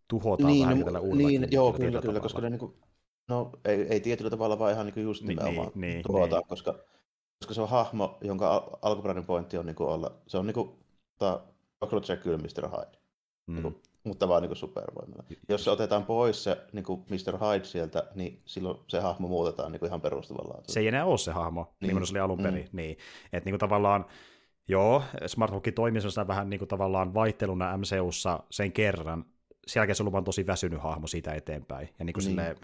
tuhotaan 0.08 0.52
niin, 0.52 0.62
vähän 0.62 0.78
no, 0.78 0.84
tällä 0.84 1.00
uudella 1.00 1.28
Niin, 1.28 1.46
joo, 1.50 1.72
kyllä, 1.72 1.88
kyllä, 1.88 2.00
tavalla. 2.00 2.20
koska 2.20 2.40
ne 2.40 2.50
niin 2.50 2.58
kuin, 2.58 2.74
no 3.28 3.52
ei, 3.64 3.86
ei 3.90 4.00
tietyllä 4.00 4.30
tavalla, 4.30 4.58
vaan 4.58 4.72
ihan 4.72 4.86
niin 4.86 4.94
kuin 4.94 5.04
just 5.04 5.22
niin, 5.22 5.28
nimenomaan 5.28 5.70
niin, 5.74 5.80
niin, 5.80 6.02
tuhotaan, 6.02 6.40
niin. 6.40 6.48
koska, 6.48 6.78
koska 7.44 7.54
se 7.54 7.62
on 7.62 7.68
hahmo, 7.68 8.18
jonka 8.20 8.54
al- 8.54 8.78
alkuperäinen 8.82 9.24
pointti 9.26 9.58
on 9.58 9.66
niin 9.66 9.76
kuin 9.76 9.88
olla, 9.88 10.10
se 10.26 10.38
on 10.38 10.46
niin 10.46 10.54
kuin, 10.54 10.70
ta, 11.18 11.40
Jack 12.08 12.24
Mr. 12.24 12.68
Hyde. 12.68 12.98
Mm. 13.46 13.54
Niin 13.54 13.62
kuin, 13.62 13.82
mutta 14.04 14.28
vaan 14.28 14.42
niin 14.42 14.56
supervoimalla. 14.56 15.24
Jos 15.48 15.64
se 15.64 15.70
otetaan 15.70 16.04
pois 16.04 16.44
se 16.44 16.60
niin 16.72 16.84
kuin 16.84 17.00
Mr. 17.10 17.38
Hyde 17.38 17.64
sieltä, 17.64 18.02
niin 18.14 18.42
silloin 18.44 18.78
se 18.88 19.00
hahmo 19.00 19.28
muutetaan 19.28 19.72
niin 19.72 19.80
kuin 19.80 19.88
ihan 19.88 20.00
perustavalla 20.00 20.62
Se 20.68 20.80
ei 20.80 20.88
enää 20.88 21.04
ole 21.04 21.18
se 21.18 21.32
hahmo, 21.32 21.74
niin, 21.80 21.96
niin 21.96 22.06
se 22.06 22.12
oli 22.12 22.20
alun 22.20 22.42
perin. 22.42 22.64
Mm. 22.64 22.76
Niin. 22.76 22.96
Että 23.32 23.44
niin 23.44 23.52
kuin 23.52 23.60
tavallaan, 23.60 24.06
joo, 24.68 25.02
Smart 25.26 25.52
Hulk 25.52 25.64
toimii 25.74 26.02
vähän 26.26 26.50
niin 26.50 26.58
kuin 26.58 26.68
tavallaan 26.68 27.14
vaihteluna 27.14 27.76
MCUssa 27.76 28.40
sen 28.50 28.72
kerran, 28.72 29.24
sen 29.66 29.80
jälkeen 29.80 29.96
se 29.96 30.02
on 30.02 30.06
luvan 30.06 30.24
tosi 30.24 30.46
väsynyt 30.46 30.82
hahmo 30.82 31.06
siitä 31.06 31.34
eteenpäin. 31.34 31.88
Ja, 31.98 32.04
niin 32.04 32.14
kuin 32.14 32.24
Niin. 32.24 32.30
silleen, 32.30 32.56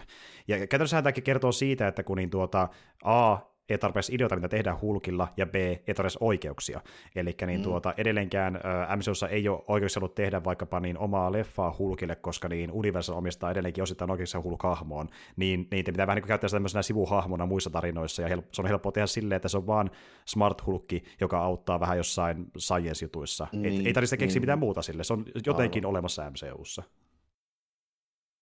ja 0.47 0.57
käytännössä 0.57 1.01
tämäkin 1.01 1.23
kertoo 1.23 1.51
siitä, 1.51 1.87
että 1.87 2.03
kun 2.03 2.17
niin 2.17 2.29
tuota, 2.29 2.67
A, 3.03 3.37
ei 3.71 3.77
tarpeeksi 3.77 4.15
ideoita, 4.15 4.35
mitä 4.35 4.47
tehdään 4.47 4.81
hulkilla, 4.81 5.27
ja 5.37 5.45
B, 5.45 5.55
ei 5.55 5.93
tarpeeksi 5.95 6.17
oikeuksia. 6.21 6.81
Eli 7.15 7.35
niin 7.45 7.59
Mm. 7.59 7.63
tuota, 7.63 7.93
edelleenkään 7.97 8.55
ä, 8.55 8.95
MCUssa 8.97 9.27
ei 9.27 9.47
ole 9.47 9.61
oikeuksia 9.67 9.99
ollut 9.99 10.15
tehdä 10.15 10.43
vaikkapa 10.43 10.79
niin 10.79 10.97
omaa 10.97 11.31
leffaa 11.31 11.75
hulkille, 11.79 12.15
koska 12.15 12.49
niin 12.49 12.71
Universal 12.71 13.17
omistaa 13.17 13.51
edelleenkin 13.51 13.83
osittain 13.83 14.11
oikeuksia 14.11 14.41
hulk-hahmoon, 14.41 15.09
niin 15.35 15.67
niitä 15.71 15.91
pitää 15.91 16.07
vähän 16.07 16.15
niin 16.21 16.27
käyttää 16.27 16.47
sitä 16.47 16.55
tämmöisenä 16.55 16.81
sivuhahmona 16.81 17.45
muissa 17.45 17.69
tarinoissa, 17.69 18.21
ja 18.21 18.27
hel- 18.27 18.41
se 18.51 18.61
on 18.61 18.67
helppo 18.67 18.91
tehdä 18.91 19.07
silleen, 19.07 19.35
että 19.35 19.47
se 19.49 19.57
on 19.57 19.67
vaan 19.67 19.91
smart 20.25 20.65
hulkki, 20.65 21.03
joka 21.21 21.39
auttaa 21.39 21.79
vähän 21.79 21.97
jossain 21.97 22.51
science-jutuissa. 22.57 23.47
Niin, 23.51 23.81
Et, 23.81 23.87
ei 23.87 23.93
tarvitse 23.93 24.17
keksiä 24.17 24.35
niin. 24.35 24.41
mitään 24.43 24.59
muuta 24.59 24.81
sille, 24.81 25.03
se 25.03 25.13
on 25.13 25.25
jotenkin 25.45 25.85
olemassa 25.85 26.29
MCUssa. 26.31 26.83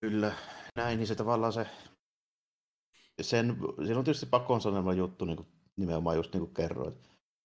Kyllä, 0.02 0.32
näin, 0.76 0.98
niin 0.98 1.08
se 1.08 1.16
tavallaan 1.16 1.54
se, 1.54 1.66
sen, 3.22 3.58
siinä 3.86 4.00
on 4.00 4.06
tietysti 4.06 4.26
pakonsanelma 4.26 4.94
juttu 4.94 5.26
niin 5.26 5.38
kuin, 5.38 5.48
nimenomaan 5.76 6.16
just 6.16 6.34
niin 6.34 6.42
kuin 6.42 6.54
kerroit, 6.54 6.96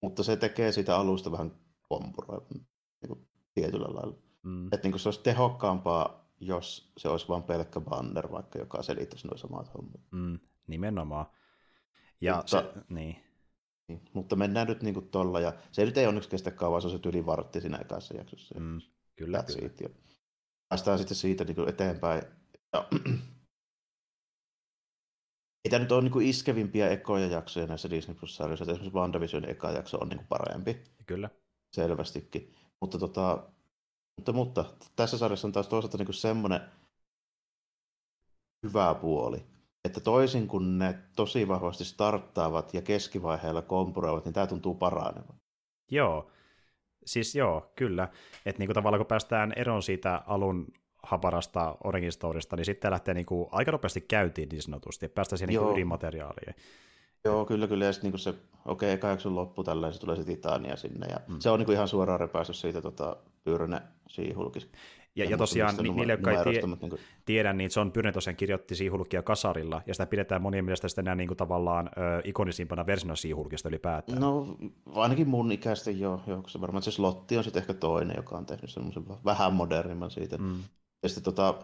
mutta 0.00 0.22
se 0.22 0.36
tekee 0.36 0.72
sitä 0.72 0.96
alusta 0.96 1.32
vähän 1.32 1.52
kompuroa 1.88 2.46
niin 2.50 2.66
kuin, 3.08 3.28
tietyllä 3.54 3.86
lailla. 3.94 4.16
Mm. 4.42 4.66
Että 4.72 4.88
niin 4.88 4.98
se 4.98 5.08
olisi 5.08 5.20
tehokkaampaa, 5.22 6.30
jos 6.40 6.92
se 6.96 7.08
olisi 7.08 7.28
vain 7.28 7.42
pelkkä 7.42 7.80
banner 7.80 8.30
vaikka, 8.32 8.58
joka 8.58 8.82
selittäisi 8.82 9.28
nuo 9.28 9.36
samat 9.36 9.74
hommat. 9.74 10.00
Mm, 10.10 10.38
nimenomaan. 10.66 11.26
Ja 12.20 12.36
Mutta- 12.36 12.50
se, 12.50 12.84
niin. 12.88 13.16
Niin. 13.88 14.02
Mutta 14.12 14.36
mennään 14.36 14.66
nyt 14.66 14.82
niin 14.82 14.94
kuin 14.94 15.08
tolla, 15.08 15.40
ja 15.40 15.52
se 15.72 15.84
nyt 15.84 15.98
ei 15.98 16.06
onneksi 16.06 16.28
kestä 16.28 16.50
kauan, 16.50 16.82
se 16.82 16.88
on 16.88 16.92
se 16.92 17.08
yli 17.08 17.26
vartti 17.26 17.60
siinä 17.60 17.78
ekassa 17.78 18.16
jaksossa. 18.16 18.60
Mm, 18.60 18.80
kyllä, 19.16 19.38
That's 19.38 19.54
kyllä. 19.54 19.66
it. 19.66 19.80
Ja 19.80 19.88
päästään 20.68 20.98
sitten 20.98 21.16
siitä 21.16 21.44
niin 21.44 21.54
kuin 21.54 21.68
eteenpäin. 21.68 22.22
Ja, 22.72 22.88
ei 25.64 25.70
tämä 25.70 25.82
nyt 25.82 25.92
ole 25.92 26.02
niin 26.02 26.12
kuin 26.12 26.26
iskevimpiä 26.26 26.90
ekoja 26.90 27.26
jaksoja 27.26 27.66
näissä 27.66 27.90
Disney 27.90 28.16
Plus-sarjoissa. 28.16 28.64
Esimerkiksi 28.64 28.94
WandaVisionin 28.94 29.50
eka 29.50 29.70
jakso 29.70 29.98
on 29.98 30.08
niin 30.08 30.18
kuin 30.18 30.28
parempi, 30.28 30.82
Kyllä. 31.06 31.30
selvästikin. 31.72 32.54
Mutta, 32.80 32.98
tota, 32.98 33.44
mutta, 34.16 34.32
mutta 34.32 34.64
tässä 34.96 35.18
sarjassa 35.18 35.48
on 35.48 35.52
taas 35.52 35.68
toisaalta 35.68 35.98
niin 35.98 36.06
kuin 36.06 36.14
semmoinen 36.14 36.60
hyvä 38.62 38.94
puoli, 38.94 39.46
että 39.84 40.00
toisin 40.00 40.48
kuin 40.48 40.78
ne 40.78 40.98
tosi 41.16 41.48
vahvasti 41.48 41.84
starttaavat 41.84 42.74
ja 42.74 42.82
keskivaiheella 42.82 43.62
kompuroivat, 43.62 44.24
niin 44.24 44.32
tämä 44.32 44.46
tuntuu 44.46 44.74
paranevan. 44.74 45.40
Joo, 45.90 46.30
siis 47.06 47.34
joo, 47.34 47.72
kyllä. 47.76 48.08
Että 48.46 48.60
niinku 48.60 48.74
tavallaan 48.74 48.98
kun 48.98 49.06
päästään 49.06 49.52
eroon 49.56 49.82
siitä 49.82 50.22
alun 50.26 50.66
haparasta 51.06 51.76
Origin 51.84 52.12
Storysta, 52.12 52.56
niin 52.56 52.64
sitten 52.64 52.90
lähtee 52.90 53.14
niinku 53.14 53.48
aika 53.52 53.72
nopeasti 53.72 54.00
käyntiin 54.00 54.48
niin 54.48 54.62
sanotusti, 54.62 55.06
että 55.06 55.14
päästään 55.14 55.38
siihen 55.38 55.54
Joo. 55.54 55.72
ydinmateriaaliin. 55.72 56.54
Joo, 57.24 57.44
kyllä, 57.44 57.66
kyllä. 57.66 57.84
Ja 57.84 57.92
sitten 57.92 58.10
niin 58.10 58.18
se, 58.20 58.34
okei, 58.64 58.94
okay, 58.94 59.10
jakson 59.10 59.34
loppu 59.34 59.64
tällä, 59.64 59.92
se 59.92 60.00
tulee 60.00 60.16
se 60.16 60.24
Titania 60.24 60.76
sinne. 60.76 61.06
Ja 61.10 61.16
Mm. 61.28 61.36
se 61.40 61.50
on 61.50 61.58
niin 61.58 61.66
kuin 61.66 61.74
ihan 61.74 61.88
suoraan 61.88 62.20
repäissyt 62.20 62.56
siitä 62.56 62.80
tota, 62.80 63.16
Pyyrne 63.44 63.82
Siihulkis. 64.08 64.70
Ja, 65.16 65.24
ja 65.24 65.36
tosiaan 65.36 65.76
ni, 65.76 65.88
niille, 65.88 66.12
jotka 66.12 66.30
ei 66.30 66.44
tie, 66.44 66.62
niin 66.62 66.78
kuin, 66.78 67.00
tiedä, 67.24 67.52
niin 67.52 67.70
John 67.76 67.92
Byrne 67.92 68.12
tosiaan 68.12 68.36
kirjoitti 68.36 68.74
Siihulkia 68.74 69.22
kasarilla, 69.22 69.82
ja 69.86 69.94
sitä 69.94 70.06
pidetään 70.06 70.42
monien 70.42 70.64
mielestä 70.64 70.88
sitten 70.88 71.02
enää 71.04 71.14
niinku 71.14 71.34
tavallaan 71.34 71.86
ö, 71.98 72.00
ikonisimpana 72.24 72.86
versiona 72.86 73.16
Siihulkista 73.16 73.68
ylipäätään. 73.68 74.20
no, 74.20 74.56
ainakin 74.94 75.28
mun 75.28 75.52
ikäisten 75.52 76.00
jo, 76.00 76.20
jo 76.26 76.42
se 76.46 76.60
varmaan 76.60 76.82
se 76.82 76.90
Slotti 76.90 77.38
on 77.38 77.44
sitten 77.44 77.60
ehkä 77.60 77.74
toinen, 77.74 78.16
joka 78.16 78.36
on 78.36 78.46
tehnyt 78.46 78.70
semmoisen 78.70 79.04
vähän 79.24 79.52
modernimman 79.52 80.10
siitä. 80.10 80.38
Mm. 80.38 80.54
Ja 81.04 81.08
sitten 81.08 81.24
tota, 81.24 81.54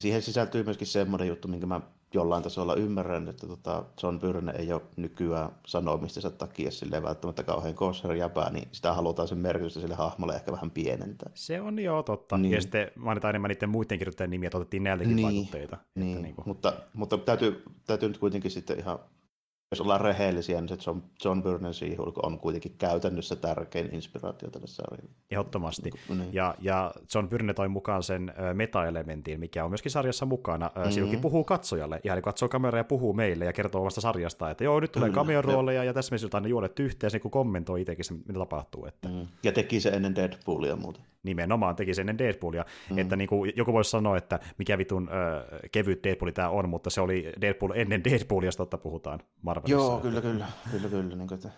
siihen 0.00 0.22
sisältyy 0.22 0.62
myöskin 0.64 0.86
semmoinen 0.86 1.28
juttu, 1.28 1.48
minkä 1.48 1.66
mä 1.66 1.80
jollain 2.14 2.42
tasolla 2.42 2.74
ymmärrän, 2.74 3.28
että 3.28 3.46
tota 3.46 3.84
John 4.02 4.20
Byrne 4.20 4.52
ei 4.58 4.72
ole 4.72 4.82
nykyään 4.96 5.50
sanomistensa 5.66 6.30
takia 6.30 6.70
silleen 6.70 7.02
välttämättä 7.02 7.42
kauhean 7.42 7.74
kosher 7.74 8.12
jäpää, 8.12 8.50
niin 8.50 8.68
sitä 8.72 8.92
halutaan 8.92 9.28
sen 9.28 9.38
merkitystä 9.38 9.80
sille 9.80 9.94
hahmolle 9.94 10.34
ehkä 10.34 10.52
vähän 10.52 10.70
pienentää. 10.70 11.30
Se 11.34 11.60
on 11.60 11.78
joo 11.78 12.02
totta. 12.02 12.36
Niin. 12.36 12.42
Niin. 12.42 12.52
Ja 12.54 12.60
sitten 12.60 12.90
mainitaan 12.96 13.30
enemmän 13.32 13.48
niiden 13.48 13.68
muiden 13.68 13.98
kirjoittajien 13.98 14.30
nimiä, 14.30 14.46
että 14.46 14.58
otettiin 14.58 14.82
näiltäkin 14.82 15.16
Niin. 15.16 15.26
vaikutteita. 15.26 15.76
Niin, 15.94 16.10
Että 16.10 16.22
niinku, 16.22 16.42
mutta, 16.46 16.72
mutta 16.94 17.18
täytyy, 17.18 17.62
täytyy 17.86 18.08
nyt 18.08 18.18
kuitenkin 18.18 18.50
sitten 18.50 18.78
ihan, 18.78 18.98
jos 19.72 19.80
ollaan 19.80 20.00
rehellisiä, 20.00 20.60
niin 20.60 20.68
se 20.68 20.76
John, 20.86 21.00
John 21.24 21.42
Byrnen 21.42 21.74
She-Hulk 21.74 22.18
on 22.26 22.38
kuitenkin 22.38 22.74
käytännössä 22.78 23.36
tärkein 23.36 23.94
inspiraatio 23.94 24.50
tälle 24.50 24.66
sarjalle. 24.66 25.10
ehdottomasti. 25.30 25.90
Niin. 26.08 26.28
Ja, 26.32 26.54
ja 26.60 26.92
John 27.14 27.28
Byrne 27.28 27.54
toi 27.54 27.68
mukaan 27.68 28.02
sen 28.02 28.32
meta-elementin, 28.54 29.40
mikä 29.40 29.64
on 29.64 29.70
myöskin 29.70 29.92
sarjassa 29.92 30.26
mukana. 30.26 30.66
Mm-hmm. 30.66 30.82
Mhm. 30.82 30.90
Silloin 30.90 31.20
puhuu 31.20 31.44
katsojalle, 31.44 32.00
ihan 32.04 32.16
niin 32.16 32.22
katsoo 32.22 32.48
kameraa 32.48 32.80
ja 32.80 32.84
puhuu 32.84 33.12
meille 33.12 33.44
ja 33.44 33.52
kertoo 33.52 33.80
omasta 33.80 34.00
sarjasta, 34.00 34.50
että 34.50 34.64
joo, 34.64 34.80
nyt 34.80 34.92
tulee 34.92 35.08
Kyllä, 35.08 35.20
cameo-rooleja 35.20 35.84
ja 35.84 35.94
tässä 35.94 36.14
me 36.14 36.18
siltä 36.18 36.36
aina 36.36 36.48
juonet 36.48 36.80
yhteen, 36.80 37.10
niin 37.12 37.30
kommentoi 37.30 37.80
itsekin 37.80 38.04
se, 38.04 38.14
mitä 38.14 38.38
tapahtuu. 38.38 38.86
Että 38.86 39.08
Mm. 39.08 39.26
Ja 39.42 39.52
teki 39.52 39.80
se 39.80 39.88
ennen 39.88 40.14
Deadpoolia 40.14 40.76
muuten. 40.76 41.02
nimenomaan 41.22 41.76
teki 41.76 41.94
sen 41.94 42.02
ennen 42.02 42.18
Deadpoolia, 42.18 42.64
mm. 42.90 42.98
että 42.98 43.16
niin 43.16 43.28
kuin, 43.28 43.52
joku 43.56 43.72
voisi 43.72 43.90
sanoa, 43.90 44.16
että 44.16 44.40
mikä 44.58 44.78
vitun 44.78 45.08
ö, 45.12 45.68
kevyt 45.72 46.04
Deadpooli 46.04 46.32
tämä 46.32 46.48
on, 46.48 46.68
mutta 46.68 46.90
se 46.90 47.00
oli 47.00 47.32
Deadpool 47.40 47.72
ennen 47.74 48.04
Deadpoolia, 48.04 48.48
jos 48.48 48.56
totta 48.56 48.78
puhutaan 48.78 49.20
Marvelissa. 49.60 49.92
Joo, 49.92 50.00
kyllä, 50.00 50.20
kyllä, 50.20 50.46
kyllä, 50.70 50.88
kyllä. 50.88 51.16
Niin 51.16 51.28
kuin, 51.28 51.36
että 51.36 51.50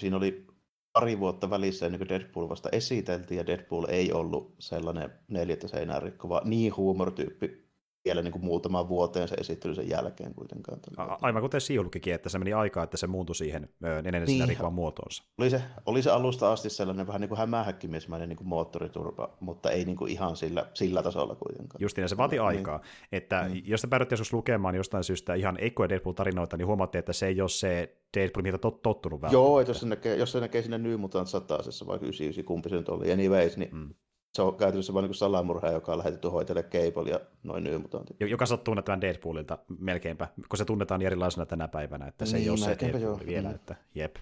siinä 0.00 0.16
oli 0.16 0.46
pari 0.92 1.18
vuotta 1.20 1.50
välissä 1.50 1.86
ennen 1.86 1.98
kuin 1.98 2.08
Deadpool 2.08 2.48
vasta 2.48 2.68
esiteltiin, 2.72 3.38
ja 3.38 3.46
Deadpool 3.46 3.86
ei 3.88 4.12
ollut 4.12 4.54
sellainen 4.58 5.10
neljättä 5.28 5.68
seinää 5.68 6.00
rikkova 6.00 6.42
niin 6.44 6.76
huumortyyppi 6.76 7.69
vielä 8.04 8.22
niin 8.22 8.32
kuin 8.32 8.44
muutaman 8.44 8.88
vuoteen 8.88 9.28
se 9.28 9.34
esittely 9.34 9.74
sen 9.74 9.88
jälkeen 9.88 10.34
kuitenkaan. 10.34 10.78
A- 10.96 11.18
aivan 11.22 11.42
kuten 11.42 11.60
Siulkikin, 11.60 12.14
että 12.14 12.28
se 12.28 12.38
meni 12.38 12.52
aikaa, 12.52 12.84
että 12.84 12.96
se 12.96 13.06
muuntui 13.06 13.34
siihen 13.36 13.68
ö, 13.84 13.98
ennen 13.98 14.12
niin. 14.24 14.38
Niin. 14.38 14.48
rikkovan 14.48 14.72
muotoonsa. 14.72 15.24
Oli 15.38 15.50
se, 15.50 15.62
oli 15.86 16.02
se 16.02 16.10
alusta 16.10 16.52
asti 16.52 16.70
sellainen 16.70 17.06
vähän 17.06 17.20
niin 17.20 17.28
kuin 17.28 17.38
hämähäkkimiesmäinen 17.38 18.28
niin 18.28 18.36
kuin 18.36 18.48
moottoriturva, 18.48 19.36
mutta 19.40 19.70
ei 19.70 19.84
niin 19.84 19.96
kuin 19.96 20.12
ihan 20.12 20.36
sillä, 20.36 20.66
sillä 20.74 21.02
tasolla 21.02 21.34
kuitenkaan. 21.34 21.82
Justiin, 21.82 22.08
se 22.08 22.16
vaati 22.16 22.36
Niin. 22.36 22.42
aikaa. 22.46 22.80
Että 23.12 23.48
Niin. 23.48 23.64
jos 23.68 23.80
te 23.80 23.86
päädytte 23.86 24.12
joskus 24.12 24.32
lukemaan 24.32 24.74
jostain 24.74 25.04
syystä 25.04 25.34
ihan 25.34 25.56
Eikko 25.60 25.84
ja 25.84 25.88
Deadpool-tarinoita, 25.88 26.56
niin 26.56 26.66
huomaatte, 26.66 26.98
että 26.98 27.12
se 27.12 27.26
ei 27.26 27.40
ole 27.40 27.48
se 27.48 27.96
Deadpool, 28.16 28.42
mitä 28.42 28.58
tot, 28.58 28.82
tottunut 28.82 29.20
välttämättä. 29.22 29.48
Joo, 29.48 29.60
että 29.60 29.70
jos 29.70 29.80
se 29.80 29.86
näkee, 29.86 30.16
jos 30.16 30.32
se 30.32 30.40
näkee 30.40 30.62
sinne 30.62 30.78
New 30.78 31.00
Mutant 31.00 31.28
satasessa, 31.28 31.86
vaikka 31.86 32.06
99, 32.06 32.44
kumpi 32.44 32.68
se 32.70 32.76
nyt 32.76 32.88
oli, 32.88 33.12
anyways, 33.12 33.56
niin 33.56 33.70
Mm. 33.74 33.94
Se 34.34 34.42
on 34.42 34.56
käytännössä 34.56 34.94
vain 34.94 35.02
niin 35.06 35.14
salamurhaaja, 35.14 35.74
joka 35.74 35.92
on 35.92 35.98
lähetetty 35.98 36.28
hoitelemaan 36.28 36.70
Cable 36.72 37.10
ja 37.10 37.20
noin 37.42 37.64
New 37.64 37.80
Mutantit. 37.80 38.16
Jo- 38.20 38.26
Joka 38.26 38.46
sattuu 38.46 38.64
tunnettavan 38.72 39.00
Deadpoolilta 39.00 39.58
melkeinpä, 39.78 40.28
kun 40.48 40.56
se 40.58 40.64
tunnetaan 40.64 40.98
niin 40.98 41.06
erilaisena 41.06 41.46
tänä 41.46 41.68
päivänä, 41.68 42.06
että 42.06 42.26
se 42.26 42.36
ei 42.36 42.40
Niin, 42.42 42.50
ole 42.50 42.58
se 42.58 42.76
Deadpool 42.80 43.02
joo. 43.02 43.20
vielä, 43.26 43.48
Mm. 43.48 43.54
että 43.54 43.74
jep. 43.94 44.16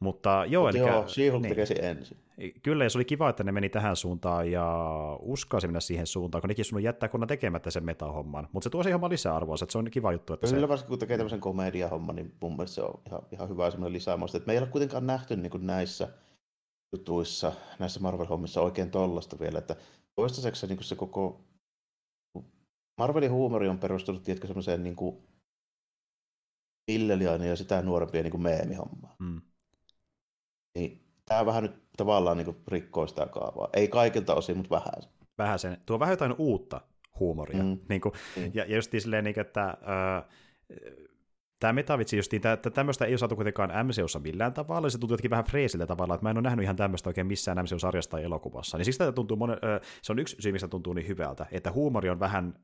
Mutta 0.00 0.44
joo, 0.48 0.64
Mut 0.66 0.74
eli 0.74 0.78
joo, 0.88 1.04
She-Hulk 1.08 1.42
niin. 1.42 1.48
tekee 1.48 1.66
sen 1.66 1.84
ensin. 1.84 2.16
Kyllä, 2.62 2.84
ja 2.84 2.90
se 2.90 2.98
oli 2.98 3.04
kiva, 3.04 3.28
että 3.28 3.44
ne 3.44 3.52
meni 3.52 3.68
tähän 3.68 3.96
suuntaan 3.96 4.50
ja 4.50 4.66
uskalsi 5.20 5.66
mennä 5.66 5.80
siihen 5.80 6.06
suuntaan, 6.06 6.42
kun 6.42 6.48
nekin 6.48 6.64
sun 6.64 6.82
jättää 6.82 7.08
kunnan 7.08 7.28
tekemättä 7.28 7.70
sen 7.70 7.84
metahomman. 7.84 8.48
Mutta 8.52 8.64
se 8.64 8.70
tuo 8.70 8.82
siihen 8.82 8.94
homman 8.94 9.10
lisäarvoa, 9.10 9.54
että 9.62 9.72
se 9.72 9.78
on 9.78 9.90
kiva 9.90 10.12
juttu. 10.12 10.32
Että 10.32 10.46
Kyllä 10.46 10.60
se... 10.60 10.68
varsinkin 10.68 10.88
kun 10.88 10.98
tekee 10.98 11.16
tämmöisen 11.16 11.40
komediahomman, 11.40 12.16
niin 12.16 12.32
mun 12.40 12.52
mielestä 12.52 12.74
se 12.74 12.82
on 12.82 13.00
ihan, 13.06 13.22
ihan 13.32 13.48
hyvä 13.48 13.70
semmoinen 13.70 13.92
lisämauste. 13.92 14.36
Että 14.38 14.46
me 14.46 14.52
ei 14.52 14.58
ole 14.58 14.66
kuitenkaan 14.66 15.06
nähty 15.06 15.36
niin 15.36 15.50
kuin 15.50 15.66
näissä 15.66 16.08
jutuissa, 16.92 17.52
näissä 17.78 18.00
Marvel-hommissa 18.00 18.60
oikein 18.60 18.90
tollasta 18.90 19.38
vielä, 19.38 19.58
että 19.58 19.76
toistaiseksi 20.14 20.60
se, 20.60 20.66
niin 20.66 20.84
se 20.84 20.96
koko 20.96 21.44
Marvelin 22.98 23.32
huumori 23.32 23.68
on 23.68 23.78
perustunut, 23.78 24.22
tiedätkö, 24.22 24.46
semmoiseen 24.46 24.82
niin 24.82 24.96
kuin 24.96 25.28
ja 27.48 27.56
sitä 27.56 27.82
nuorempia 27.82 28.22
niin 28.22 28.30
kuin 28.30 28.42
meemihommaa. 28.42 29.16
Mm. 29.18 29.40
Niin 30.74 31.04
tämä 31.24 31.46
vähän 31.46 31.62
nyt 31.62 31.82
tavallaan 31.96 32.36
niin 32.36 32.44
kuin 32.44 32.56
rikkoo 32.68 33.06
sitä 33.06 33.26
kaavaa. 33.26 33.68
Ei 33.72 33.88
kaikilta 33.88 34.34
osin, 34.34 34.56
mutta 34.56 34.74
vähän. 34.74 35.12
Vähän 35.38 35.58
sen, 35.58 35.76
tuo 35.86 36.00
vähän 36.00 36.12
jotain 36.12 36.34
uutta 36.38 36.80
huumoria. 37.20 37.62
Mm. 37.62 37.68
Mm. 37.68 37.78
Niin 37.88 38.00
kuin, 38.00 38.12
Mm. 38.36 38.50
ja, 38.54 38.64
ja 38.64 38.76
just 38.76 38.90
silleen, 38.98 39.24
niin 39.24 39.34
kuin, 39.34 39.46
että 39.46 39.68
äh, 39.68 40.24
tämä 41.62 41.72
metavitsi 41.72 42.16
justiin, 42.16 42.42
tä- 42.42 42.56
tä- 42.56 42.70
tämmöistä 42.70 43.04
ei 43.04 43.12
ole 43.12 43.18
saatu 43.18 43.34
kuitenkaan 43.36 43.70
MCUssa 43.86 44.18
millään 44.18 44.52
tavalla, 44.52 44.90
se 44.90 44.98
tuntuu 44.98 45.14
jotenkin 45.14 45.30
vähän 45.30 45.44
freesiltä 45.44 45.86
tavalla, 45.86 46.14
että 46.14 46.24
mä 46.24 46.30
en 46.30 46.36
ole 46.36 46.42
nähnyt 46.42 46.62
ihan 46.64 46.76
tämmöistä 46.76 47.10
oikein 47.10 47.26
missään 47.26 47.58
MCU-sarjassa 47.64 48.10
tai 48.10 48.24
elokuvassa. 48.24 48.78
Niin 48.78 48.84
siksi 48.84 48.98
tämä 48.98 49.12
tuntuu, 49.12 49.36
monen, 49.36 49.58
se 50.02 50.12
on 50.12 50.18
yksi 50.18 50.36
syy, 50.40 50.52
mistä 50.52 50.68
tuntuu 50.68 50.92
niin 50.92 51.08
hyvältä, 51.08 51.46
että 51.52 51.72
huumori 51.72 52.10
on 52.10 52.20
vähän 52.20 52.54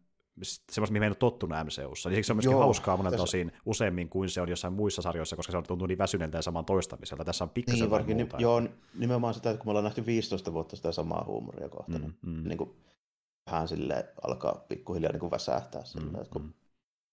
semmoista, 0.70 0.92
mihin 0.92 1.00
me 1.02 1.06
ei 1.06 1.10
ole 1.10 1.14
tottunut 1.16 1.58
MCUssa. 1.64 2.08
Niin 2.08 2.16
siksi 2.16 2.26
se 2.26 2.32
on 2.32 2.36
myöskin 2.36 2.50
Joo, 2.52 2.60
hauskaa 2.60 2.96
monen 2.96 3.12
tässä- 3.12 3.22
tosin 3.22 3.52
useammin 3.66 4.08
kuin 4.08 4.28
se 4.28 4.40
on 4.40 4.48
jossain 4.48 4.72
muissa 4.74 5.02
sarjoissa, 5.02 5.36
koska 5.36 5.50
se 5.50 5.56
on 5.56 5.64
tuntuu 5.68 5.86
niin 5.86 5.98
väsyneeltä 5.98 6.38
ja 6.38 6.42
saman 6.42 6.64
toistamiselta. 6.64 7.24
Tässä 7.24 7.44
on 7.44 7.50
pikkasen 7.50 7.74
Niin, 7.76 7.82
niin, 7.84 7.90
varsinkin, 7.90 8.16
muuta. 8.16 8.36
joo, 8.38 8.62
nimenomaan 8.98 9.34
sitä, 9.34 9.50
että 9.50 9.58
kun 9.58 9.66
me 9.66 9.70
ollaan 9.70 9.84
nähty 9.84 10.06
15 10.06 10.52
vuotta 10.52 10.76
sitä 10.76 10.92
samaa 10.92 11.24
huumoria 11.26 11.68
kohta, 11.68 11.98
Mm, 11.98 12.12
mm, 12.26 12.48
niin 12.48 12.58
kuin 12.58 12.70
vähän 13.50 13.68
sille 13.68 14.06
alkaa 14.26 14.64
pikkuhiljaa 14.68 15.12
niin 15.12 15.20
kuin 15.20 15.30
väsähtää 15.30 15.84
sillä, 15.84 16.06
mm, 16.10 16.14
että 16.14 16.30
kun, 16.32 16.42
mm. 16.42 16.52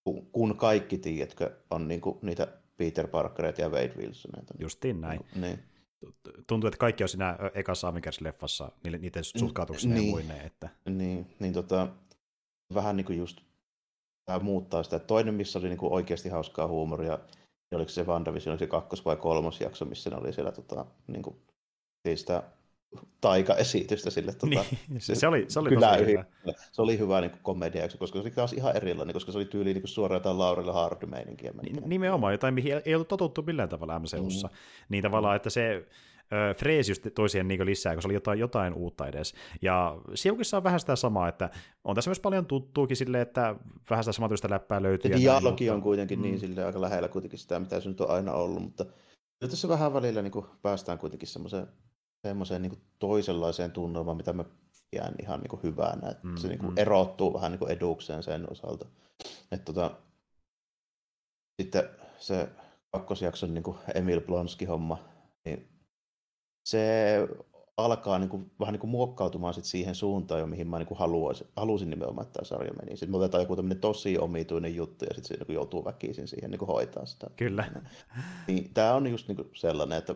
Kun, 0.06 0.28
kun 0.32 0.58
kaikki, 0.58 0.98
tiedätkö, 0.98 1.56
on 1.72 1.88
niin 1.88 2.02
kuin 2.02 2.20
niitä 2.22 2.48
Peter 2.78 3.08
Parkereita 3.08 3.62
ja 3.62 3.70
Wade 3.70 3.94
Wilsoneita. 3.98 4.54
Justiin 4.60 5.02
näin. 5.02 5.26
Niin. 5.36 5.60
tuntuu, 6.48 6.68
että 6.68 6.78
kaikki 6.78 7.04
on 7.04 7.10
siinä 7.10 7.38
ekassa 7.54 7.92
Avengers-leffassa, 7.92 8.72
niiden 9.00 9.24
sutkautuksena 9.24 9.94
niin. 9.94 10.06
ja 10.06 10.12
muineen. 10.12 10.46
Että... 10.46 10.70
Niin, 10.90 11.28
niin 11.40 11.54
tota, 11.54 11.88
vähän 12.74 12.98
niin 12.98 13.06
kuin 13.06 13.18
just 13.18 13.42
tämä 14.26 14.40
muuttaa 14.40 14.84
sitä. 14.84 15.00
Toinen, 15.00 15.34
missä 15.34 15.60
oli 15.60 15.70
niin 15.70 15.78
kuin 15.78 15.94
oikeasti 15.94 16.30
hauskaa 16.30 16.68
huumoria, 16.68 17.16
niin 17.72 17.78
oliko 17.78 17.90
se 17.90 18.04
WandaVision, 18.04 18.52
oliko 18.52 18.66
se 18.66 18.70
kakkos- 18.70 19.06
vai 19.06 19.16
kolmos 19.16 19.62
jakso, 19.62 19.86
missä 19.86 20.10
ne 20.10 20.16
oli 20.16 20.34
siellä 20.34 20.52
tota, 20.52 20.86
niin 21.08 21.24
kuin, 21.24 21.36
sitä 22.16 22.44
taika-esitystä 23.22 24.10
sille 24.10 24.34
tota, 24.34 24.66
niin, 24.90 25.02
se, 25.02 25.16
se, 25.16 25.28
oli, 25.28 25.46
se 25.48 25.60
oli 25.60 25.70
tosi 25.70 26.06
hyvä. 26.06 26.26
Se 26.72 26.82
oli 26.82 27.00
hyvä 27.00 27.22
niin 27.22 27.32
komedia, 27.42 27.88
koska 28.00 28.18
se 28.18 28.22
oli 28.22 28.32
taas 28.32 28.54
ihan 28.54 28.76
erilainen, 28.76 29.14
koska 29.14 29.32
se 29.32 29.38
oli 29.38 29.46
tyyli 29.46 29.74
niin 29.74 29.88
suoraan 29.88 30.20
jotain 30.20 30.38
Laurille 30.38 30.74
hardy 30.74 31.08
Nimenomaan 31.86 32.34
jotain, 32.34 32.54
mihin 32.54 32.82
ei 32.86 32.96
ollut 32.96 33.08
totuttu 33.08 33.42
millään 33.42 33.70
tavalla 33.70 34.00
MCUssa. 34.00 34.48
Mm. 34.48 34.54
Niin 34.90 35.04
tavallaan, 35.04 35.36
että 35.36 35.50
se 35.50 35.86
freesi 36.58 36.92
just 36.92 37.08
toisien 37.16 37.48
niin 37.48 37.66
lisää, 37.66 37.96
koska 37.96 38.08
oli 38.08 38.14
jotain, 38.14 38.40
jotain 38.40 38.74
uutta 38.74 39.08
edes. 39.08 39.34
Ja 39.62 39.98
Siukissa 40.14 40.58
on 40.58 40.64
vähän 40.64 40.80
sitä 40.80 40.96
samaa, 40.96 41.28
että 41.28 41.50
on 41.84 41.96
tässä 41.96 42.10
myös 42.10 42.20
paljon 42.20 42.46
tuttuukin 42.46 42.98
sille, 42.98 43.22
että 43.22 43.56
vähän 43.90 44.04
sitä 44.04 44.12
samantyistä 44.12 44.50
läppää 44.50 44.82
löytyy. 44.82 45.12
Ja 45.12 45.18
dialogi 45.18 45.70
on 45.70 45.82
kuitenkin 45.82 46.22
niin 46.22 46.36
mm. 46.36 46.40
niin 46.40 46.40
sille 46.40 46.66
aika 46.66 46.82
lähellä 46.82 47.08
kuitenkin 47.08 47.40
sitä, 47.40 47.60
mitä 47.60 47.80
se 47.80 47.90
nyt 47.90 48.02
on 48.02 48.10
aina 48.10 48.34
ollut, 48.34 48.62
mutta 48.62 48.86
tässä 49.40 49.68
vähän 49.68 49.94
välillä 49.94 50.22
niin 50.22 50.32
kuin 50.32 50.46
päästään 50.62 50.98
kuitenkin 50.98 51.28
semmoiseen 51.28 51.68
semmoiseen 52.28 52.62
niin 52.62 52.82
toisenlaiseen 53.00 53.72
tunnelmaan, 53.72 54.18
mitä 54.18 54.34
mä 54.34 54.46
pidän 54.92 55.16
ihan 55.22 55.40
niin 55.40 55.50
kuin 55.50 55.64
hyvänä. 55.64 56.10
Että 56.10 56.28
mm, 56.28 56.38
se 56.38 56.48
niin 56.48 56.60
kuin 56.60 56.72
mm. 56.72 56.78
erottuu 56.78 57.34
vähän 57.34 57.52
niin 57.52 57.60
kuin 57.60 57.72
edukseen 57.72 58.24
sen 58.24 58.52
osalta. 58.52 58.86
Että 59.52 59.66
tota, 59.66 59.92
sitten 61.62 61.90
se 62.20 62.50
kakkosjakson 62.92 63.54
niin 63.54 63.64
kuin 63.64 63.78
Emil 63.96 64.22
Blonsky-homma, 64.22 64.98
niin 65.46 65.68
se 66.66 67.18
alkaa 67.78 68.20
niin 68.20 68.30
kuin, 68.30 68.52
vähän 68.60 68.74
niin 68.74 68.80
kuin 68.80 68.92
muokkautumaan 68.92 69.54
sit 69.54 69.66
siihen 69.66 69.96
suuntaan 69.96 70.40
jo, 70.40 70.48
mihin 70.48 70.68
mä 70.68 70.78
niin 70.78 70.88
kuin 70.88 70.98
haluaisin, 70.98 71.48
halusin 71.56 71.90
nimenomaan, 71.90 72.28
että 72.28 72.34
tämä 72.34 72.46
sarja 72.46 72.74
meni. 72.74 72.98
Sitten 72.98 73.12
me 73.12 73.18
otetaan 73.18 73.44
joku 73.44 73.56
tämmöinen 73.56 73.82
tosi 73.82 74.18
omituinen 74.18 74.76
juttu 74.76 75.06
ja 75.06 75.14
sitten 75.16 75.38
se 75.38 75.44
niin 75.44 75.56
joutuu 75.56 75.86
väkisin 75.86 76.28
siihen 76.28 76.52
niin 76.52 76.60
kuin 76.60 76.68
hoitaa 76.68 77.06
sitä. 77.06 77.28
Kyllä. 77.36 77.72
Niin, 78.48 78.74
tämä 78.74 78.94
on 78.94 79.08
just 79.08 79.28
niin 79.28 79.36
kuin 79.36 79.50
sellainen, 79.54 79.98
että 79.98 80.16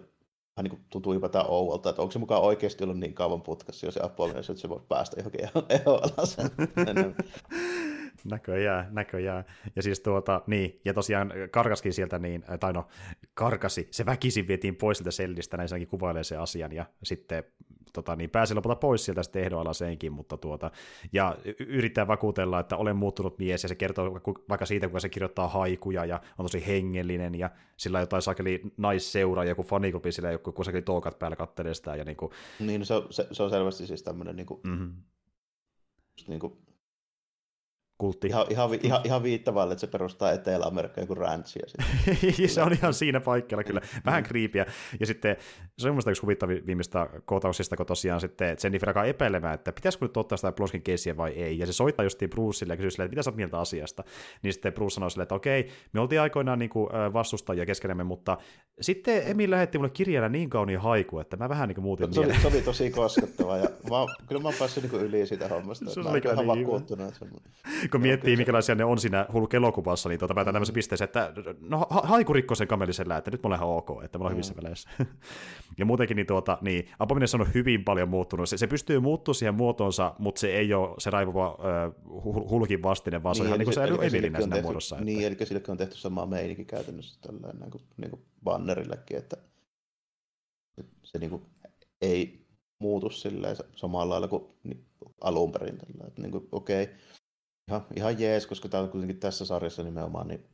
vähän 0.60 0.72
niin 0.72 0.86
tuntuu 0.90 1.14
ylipäätään 1.14 1.50
ouolta, 1.50 1.90
että 1.90 2.02
onko 2.02 2.12
se 2.12 2.20
mukaan 2.20 2.42
oikeasti 2.42 2.84
ollut 2.84 3.00
niin 3.00 3.14
kauan 3.14 3.42
putkassa, 3.42 3.86
jos 3.86 3.94
se 3.94 4.04
Apple 4.04 4.30
että 4.30 4.54
se 4.54 4.70
voi 4.70 4.82
päästä 4.90 5.16
johonkin 5.20 5.42
ehoalaseen. 5.80 6.50
näköjään, 8.26 8.88
näköjään. 8.92 9.46
Ja 9.76 9.84
siis 9.84 10.00
tuota, 10.00 10.42
niin, 10.48 10.82
ja 10.86 10.94
tosiaan 10.94 11.34
karkaskin 11.52 11.94
sieltä, 11.94 12.20
niin, 12.20 12.44
tai 12.60 12.74
no, 12.74 12.88
karkasi, 13.34 13.88
se 13.92 14.06
väkisin 14.06 14.48
vietiin 14.48 14.76
pois 14.76 14.98
sieltä 14.98 15.12
sellistä, 15.12 15.58
näin 15.58 15.70
senkin 15.70 15.88
kuvailee 15.88 16.24
sen 16.24 16.40
asian, 16.40 16.72
ja 16.72 16.86
sitten 17.04 17.44
tota, 17.94 18.16
niin 18.16 18.30
pääsi 18.30 18.56
lopulta 18.56 18.76
pois 18.76 19.06
sieltä 19.06 19.24
sitten 19.24 19.44
ehdoalaseenkin, 19.44 20.14
mutta 20.14 20.38
tuota, 20.38 20.72
ja 21.14 21.38
yrittää 21.60 22.08
vakuutella, 22.08 22.60
että 22.60 22.78
olen 22.78 22.96
muuttunut 22.96 23.40
mies, 23.40 23.64
ja 23.64 23.70
se 23.70 23.76
kertoo 23.76 24.14
vaikka 24.50 24.66
siitä, 24.66 24.88
kuinka 24.88 25.00
se 25.00 25.10
kirjoittaa 25.10 25.48
haikuja, 25.48 26.06
ja 26.06 26.22
on 26.38 26.46
tosi 26.46 26.68
hengellinen, 26.68 27.36
ja 27.36 27.50
sillä 27.78 27.98
on 27.98 28.04
jotain 28.04 28.22
sakeli 28.22 28.62
naisseura, 28.78 29.44
joku 29.44 29.64
faniklubi, 29.64 30.12
sillä 30.12 30.32
joku, 30.32 30.52
kun 30.52 30.66
sakeli 30.66 30.82
toukat 30.82 31.20
päällä 31.20 31.36
kattelee 31.36 31.74
sitä, 31.74 31.96
ja 31.96 32.04
niin 32.04 32.18
kuin... 32.18 32.32
Niin, 32.60 32.86
se, 32.86 32.96
se, 33.10 33.28
se 33.32 33.44
on 33.44 33.50
selvästi 33.50 33.88
siis 33.88 34.04
tämmöinen 34.04 34.36
niin 34.36 34.46
kuin, 34.46 34.60
mm-hmm. 34.64 34.94
niin 36.28 36.40
kuin 36.40 36.54
kultti. 38.00 38.28
Ihan, 38.28 38.46
ihan, 38.50 38.70
ihan, 38.84 39.02
ihan 39.04 39.24
viittavalle, 39.24 39.74
että 39.74 39.82
se 39.82 39.88
perustaa 39.88 40.32
Etelä-Amerikkaan 40.32 41.04
joku 41.04 41.16
ranchia. 41.16 41.66
se 42.48 42.62
on 42.62 42.74
ihan 42.74 42.94
siinä 42.94 43.20
paikalla 43.20 43.64
kyllä. 43.64 43.82
Vähän 44.06 44.24
kriipiä. 44.24 44.66
Ja 45.00 45.06
sitten 45.06 45.38
se 45.78 45.88
on 45.88 45.94
minusta 45.94 46.10
yksi 46.10 46.22
huvittavimmista 46.22 47.10
kohtauksista, 47.26 47.78
kun 47.78 47.86
tosiaan 47.86 48.22
sitten 48.22 48.58
Jennifer 48.64 48.90
alkaa 48.90 49.06
epäilemään, 49.06 49.54
että 49.54 49.72
pitäisikö 49.72 50.06
nyt 50.06 50.18
ottaa 50.18 50.38
sitä 50.38 50.52
Bloskin 50.52 50.82
keissiä 50.82 51.18
vai 51.18 51.32
ei. 51.32 51.60
Ja 51.60 51.66
se 51.66 51.74
soittaa 51.74 52.04
justiin 52.04 52.30
Brucelle 52.30 52.74
ja 52.74 52.78
kysyy 52.78 52.92
silleen, 52.92 53.06
että 53.06 53.14
mitä 53.14 53.24
sä 53.24 53.30
oot 53.30 53.38
mieltä 53.38 53.60
asiasta. 53.60 54.04
Niin 54.42 54.54
sitten 54.54 54.74
Bruce 54.74 54.94
sanoo 54.94 55.10
silleen, 55.10 55.24
että 55.24 55.36
okei, 55.36 55.70
me 55.94 56.00
oltiin 56.00 56.22
aikoinaan 56.22 56.60
niin 56.60 56.70
kuin 56.70 56.90
vastustajia 57.14 57.66
keskenemme, 57.66 58.04
mutta 58.04 58.38
sitten 58.82 59.28
Emil 59.28 59.52
lähetti 59.52 59.78
mulle 59.78 59.90
kirjalla 59.90 60.30
niin 60.30 60.50
kauniin 60.50 60.80
haiku, 60.80 61.20
että 61.20 61.38
mä 61.38 61.50
vähän 61.50 61.68
niin 61.68 61.76
kuin 61.76 61.84
muutin 61.84 62.14
se, 62.14 62.20
oli, 62.20 62.40
se 62.42 62.48
oli 62.48 62.62
tosi 62.62 62.92
koskettava. 62.92 63.58
Ja 63.58 63.64
mä, 63.64 64.16
kyllä 64.28 64.42
mä 64.42 64.48
oon 64.48 64.58
päässyt 64.60 64.92
niin 64.92 65.02
yli 65.02 65.28
siitä 65.28 65.48
hommasta. 65.48 65.90
Se 65.90 66.00
oli 66.00 66.22
ihan 66.26 66.38
niin 66.38 66.48
vakuuttunut 66.48 67.14
kun 67.92 68.02
miettii, 68.02 68.38
minkälaisia 68.38 68.76
ne 68.76 68.84
on 68.86 69.00
siinä 69.00 69.26
hulk 69.34 69.54
elokuvassa, 69.54 70.10
niin 70.10 70.20
tuota 70.20 70.34
päätään 70.34 70.54
tämmöisen 70.54 70.76
pisteeseen, 70.76 71.06
että 71.06 71.34
no 71.62 71.88
ha- 71.90 72.02
haiku 72.04 72.34
rikko 72.34 72.56
sen 72.56 72.68
kamelisellä, 72.68 73.18
että 73.18 73.32
nyt 73.32 73.44
mä 73.44 73.48
olen 73.48 73.58
ihan 73.58 73.70
ok, 73.70 74.04
että 74.04 74.18
mä 74.18 74.24
olen 74.24 74.34
hyvissä 74.34 74.56
väleissä. 74.56 74.90
ja 75.80 75.86
muutenkin 75.86 76.16
niin, 76.16 76.28
tuota, 76.28 76.58
niin 76.62 76.90
Abomination 77.00 77.42
on 77.42 77.54
hyvin 77.54 77.84
paljon 77.84 78.10
muuttunut. 78.10 78.50
Se, 78.50 78.58
se 78.58 78.68
pystyy 78.68 79.00
muuttumaan 79.00 79.36
siihen 79.36 79.56
muotoonsa, 79.56 80.16
mutta 80.20 80.40
se 80.40 80.48
ei 80.48 80.74
ole 80.74 80.96
se 80.98 81.10
raivova 81.10 81.58
uh, 82.06 82.50
hulkin 82.50 82.84
vastine, 82.84 83.24
vaan 83.24 83.36
se 83.36 83.44
niin, 83.44 83.54
on 83.54 83.62
ihan 83.62 83.76
niin 83.78 83.98
kuin 83.98 84.02
se 84.02 84.18
Emilinä 84.18 84.40
siinä 84.40 84.62
muodossa. 84.62 84.96
Että... 84.96 85.06
Niin, 85.06 85.28
eli 85.28 85.38
sille 85.44 85.62
on 85.68 85.78
tehty 85.78 85.98
sama 85.98 86.26
meininki 86.26 86.66
käytännössä 86.66 87.22
tällä 87.22 87.54
niin 87.60 87.72
kuin, 87.72 87.84
niin 87.98 88.10
kuin 88.10 88.22
bannerillekin, 88.44 89.18
että 89.18 89.38
se 91.04 91.18
niin 91.20 91.30
kuin, 91.30 91.42
ei 92.02 92.46
muutu 92.80 93.10
silleen 93.10 93.56
samalla 93.76 94.14
lailla 94.14 94.28
kuin 94.28 94.44
niin, 94.64 94.86
alun 95.22 95.52
perin. 95.52 95.78
Tällä, 95.78 96.08
että 96.08 96.22
niin 96.22 96.32
kuin, 96.32 96.48
okei, 96.52 96.84
okay, 96.84 96.96
ihan, 97.70 97.86
ihan 97.96 98.20
jees, 98.20 98.48
koska 98.48 98.70
tämä 98.70 98.84
on 98.84 98.90
kuitenkin 98.90 99.20
tässä 99.20 99.46
sarjassa 99.46 99.84
nimenomaan, 99.84 100.28
niin 100.28 100.46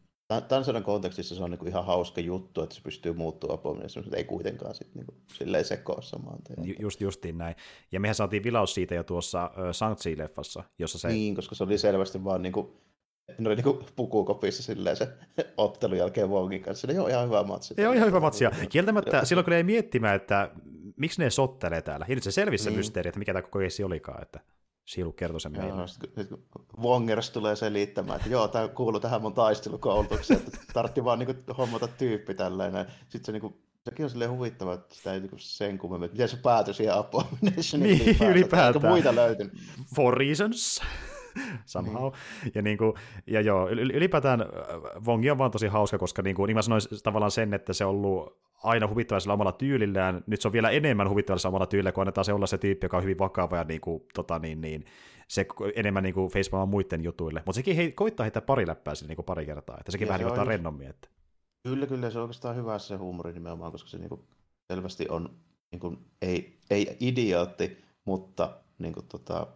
tämän 0.48 0.66
sodan 0.66 0.84
kontekstissa 0.84 1.36
se 1.36 1.44
on 1.44 1.52
niin 1.52 1.68
ihan 1.68 1.86
hauska 1.86 2.22
juttu, 2.22 2.62
että 2.62 2.76
se 2.76 2.82
pystyy 2.82 3.14
muuttumaan 3.14 3.60
Abomination, 3.60 4.06
mutta 4.06 4.18
ei 4.18 4.24
kuitenkaan 4.24 4.76
sit 4.76 4.96
niin 4.96 5.06
kuin, 5.06 5.18
silleen 5.34 5.66
sekoa 5.66 6.02
samaan 6.02 6.40
Ju, 6.64 6.74
just, 6.80 7.02
justiin 7.02 7.38
näin. 7.38 7.56
Ja 7.92 8.00
mehän 8.00 8.16
saatiin 8.16 8.44
vilaus 8.44 8.74
siitä 8.74 8.96
jo 8.96 9.04
tuossa 9.04 9.52
uh, 9.58 9.64
Shang-Chi-leffassa, 9.74 10.64
jossa 10.80 11.00
se... 11.00 11.08
Niin, 11.08 11.36
koska 11.36 11.56
se 11.56 11.64
oli 11.64 11.78
selvästi 11.78 12.24
vaan 12.24 12.42
niin 12.42 12.54
kuin, 12.54 12.68
ne 13.38 13.50
oli 13.50 13.56
niin 13.56 13.86
pukukopissa 13.96 14.64
silleen 14.64 14.96
se 14.96 15.08
ottelun 15.58 15.98
jälkeen 15.98 16.30
Wongin 16.30 16.62
kanssa. 16.62 16.88
Ne 16.88 17.00
on 17.00 17.10
ihan 17.10 17.26
hyvä 17.26 17.44
matsi. 17.44 17.74
Joo, 17.78 17.94
ihan 17.94 18.08
hyvä 18.08 18.20
matsi. 18.20 18.46
Kieltämättä 18.70 19.26
silloin 19.26 19.46
kun 19.46 19.52
ne 19.52 19.58
ei 19.58 19.64
miettimään, 19.64 20.16
että 20.16 20.52
miksi 20.96 21.22
ne 21.22 21.30
sottelee 21.30 21.82
täällä. 21.82 22.06
Ja 22.10 22.16
nyt 22.16 22.24
se 22.24 22.32
selvisi 22.32 22.64
se 22.64 22.70
niin. 22.70 22.78
mysteeri, 22.78 23.08
että 23.08 23.20
mikä 23.20 23.34
tämä 23.34 23.42
koko 23.42 23.60
keissi 23.60 23.84
olikaan. 23.84 24.22
Että... 24.22 24.40
Siilu 24.86 25.12
kertoi 25.12 25.42
sen 25.42 25.52
meille. 25.52 25.86
Nyt 26.16 26.30
kun 26.30 26.66
Wongers 26.82 27.30
tulee 27.30 27.56
selittämään, 27.56 28.18
että 28.18 28.30
joo, 28.30 28.48
tämä 28.48 28.68
kuuluu 28.68 29.00
tähän 29.00 29.22
mun 29.22 29.34
taistelukoulutukseen, 29.34 30.40
että 30.40 30.58
tartti 30.74 31.04
vaan 31.04 31.20
niin 31.20 31.28
kuin, 31.28 31.58
hommata 31.58 31.88
tyyppi 31.88 32.34
tällainen. 32.34 32.86
Sitten 33.02 33.26
se 33.26 33.32
niin 33.32 33.42
kuin, 33.42 33.56
sekin 33.84 34.04
on 34.04 34.10
silleen 34.10 34.32
huvittava, 34.32 34.74
että 34.74 34.96
sitä 34.96 35.14
ei 35.14 35.20
niin 35.20 35.32
sen 35.38 35.78
kummemmin, 35.78 36.12
miten 36.12 36.30
se 36.30 36.38
päätyi 36.38 36.74
siihen 36.74 36.94
Abominationiin 36.94 37.82
niin, 37.82 38.02
ylipäätään. 38.02 38.32
ylipäätään. 38.32 38.92
muita 38.92 39.16
löytynyt. 39.16 39.54
For 39.96 40.18
reasons. 40.18 40.82
somehow. 41.66 42.12
Niin. 42.44 42.52
Ja, 42.56 42.62
niin 42.62 42.78
kuin, 42.78 42.94
ja 43.28 43.42
joo, 43.42 43.70
ylipäätään 43.70 44.46
Vongi 45.06 45.32
on 45.32 45.38
vaan 45.38 45.52
tosi 45.52 45.68
hauska, 45.68 45.98
koska 45.98 46.22
niin, 46.22 46.36
kuin, 46.36 46.48
niin 46.48 46.56
mä 46.56 46.62
sanoin 46.62 46.82
tavallaan 47.04 47.32
sen, 47.32 47.54
että 47.54 47.74
se 47.74 47.86
on 47.86 47.92
ollut 47.92 48.45
aina 48.66 48.88
huvittavaisella 48.88 49.34
omalla 49.34 49.52
tyylillään. 49.52 50.24
Nyt 50.28 50.42
se 50.42 50.48
on 50.48 50.52
vielä 50.52 50.70
enemmän 50.70 51.10
huvittavaisella 51.10 51.50
omalla 51.50 51.66
tyylillä, 51.66 51.92
kun 51.92 52.02
annetaan 52.02 52.26
se 52.26 52.34
olla 52.34 52.48
se 52.48 52.58
tyyppi, 52.58 52.86
joka 52.86 52.98
on 52.98 53.04
hyvin 53.04 53.20
vakava 53.20 53.58
ja 53.58 53.64
niin 53.64 53.82
kuin, 53.82 54.04
tota, 54.14 54.40
niin, 54.40 54.62
niin, 54.62 54.86
se 55.28 55.48
enemmän 55.76 56.04
niin 56.04 56.14
kuin 56.14 56.32
facepalmaa 56.32 56.66
muiden 56.66 57.04
jutuille. 57.04 57.44
Mutta 57.46 57.56
sekin 57.56 57.76
hei, 57.76 57.92
koittaa 57.92 58.24
heittää 58.24 58.42
pari 58.42 58.68
läppää 58.68 58.96
sille 58.96 59.08
niin 59.08 59.16
kuin 59.16 59.26
pari 59.26 59.46
kertaa, 59.46 59.78
että 59.80 59.92
sekin 59.92 60.06
ja 60.06 60.10
vähän 60.10 60.20
se 60.20 60.24
niin 60.24 60.32
ottaa 60.32 60.46
rennommin. 60.46 60.88
Että... 60.88 61.08
Kyllä, 61.64 61.88
kyllä, 61.88 62.10
se 62.10 62.18
on 62.18 62.22
oikeastaan 62.22 62.56
hyvä 62.56 62.80
se 62.80 62.96
huumori 62.96 63.34
nimenomaan, 63.34 63.72
koska 63.72 63.90
se 63.90 63.98
niin 63.98 64.10
kuin, 64.10 64.22
selvästi 64.74 65.06
on 65.10 65.30
niin 65.72 65.80
kuin, 65.80 65.98
ei, 66.22 66.58
ei 66.70 66.98
idiootti, 67.00 67.78
mutta 68.06 68.58
niin 68.80 68.94
kuin, 68.94 69.06
tota, 69.08 69.48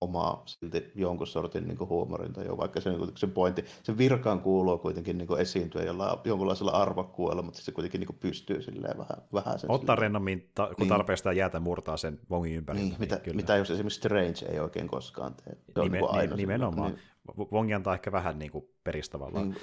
omaa 0.00 0.42
silti 0.46 0.92
jonkun 0.94 1.26
sortin 1.26 1.68
niin 1.68 1.78
huumorin 1.88 2.32
tai 2.32 2.46
jo, 2.46 2.56
vaikka 2.56 2.80
se, 2.80 2.90
niin 2.90 3.12
se 3.16 3.26
pointti, 3.26 3.64
se 3.82 3.98
virkaan 3.98 4.40
kuuluu 4.40 4.78
kuitenkin 4.78 5.18
niin 5.18 5.38
esiintyä 5.38 5.82
jollain, 5.82 6.18
jonkunlaisella 6.24 6.70
arvokkuudella, 6.70 7.42
mutta 7.42 7.60
se 7.60 7.72
kuitenkin 7.72 8.00
niin 8.00 8.18
pystyy 8.20 8.62
silleen 8.62 8.98
vähän, 8.98 9.22
vähän 9.32 9.58
sen 9.58 9.70
Ottaa 9.70 9.96
rennommin, 9.96 10.50
ta- 10.54 10.66
kun 10.66 10.74
niin. 10.78 10.88
tarpeesta 10.88 11.32
jäätä 11.32 11.60
murtaa 11.60 11.96
sen 11.96 12.20
vongin 12.30 12.54
ympärillä. 12.54 12.88
Niin, 12.88 12.96
mitä, 12.98 13.16
kyllä. 13.16 13.36
mitä 13.36 13.56
jos 13.56 13.70
esimerkiksi 13.70 13.98
Strange 13.98 14.46
ei 14.52 14.60
oikein 14.60 14.88
koskaan 14.88 15.34
tee. 15.34 15.54
Se 15.74 15.80
Nime, 15.80 15.98
niin 15.98 16.10
aina 16.10 16.36
nimenomaan. 16.36 16.92
Niin, 16.92 17.02
Wong 17.52 17.74
antaa 17.74 17.94
ehkä 17.94 18.12
vähän 18.12 18.38
niin 18.38 18.50
kuin 18.50 18.64
peristavalla. 18.84 19.40
Niin, 19.40 19.56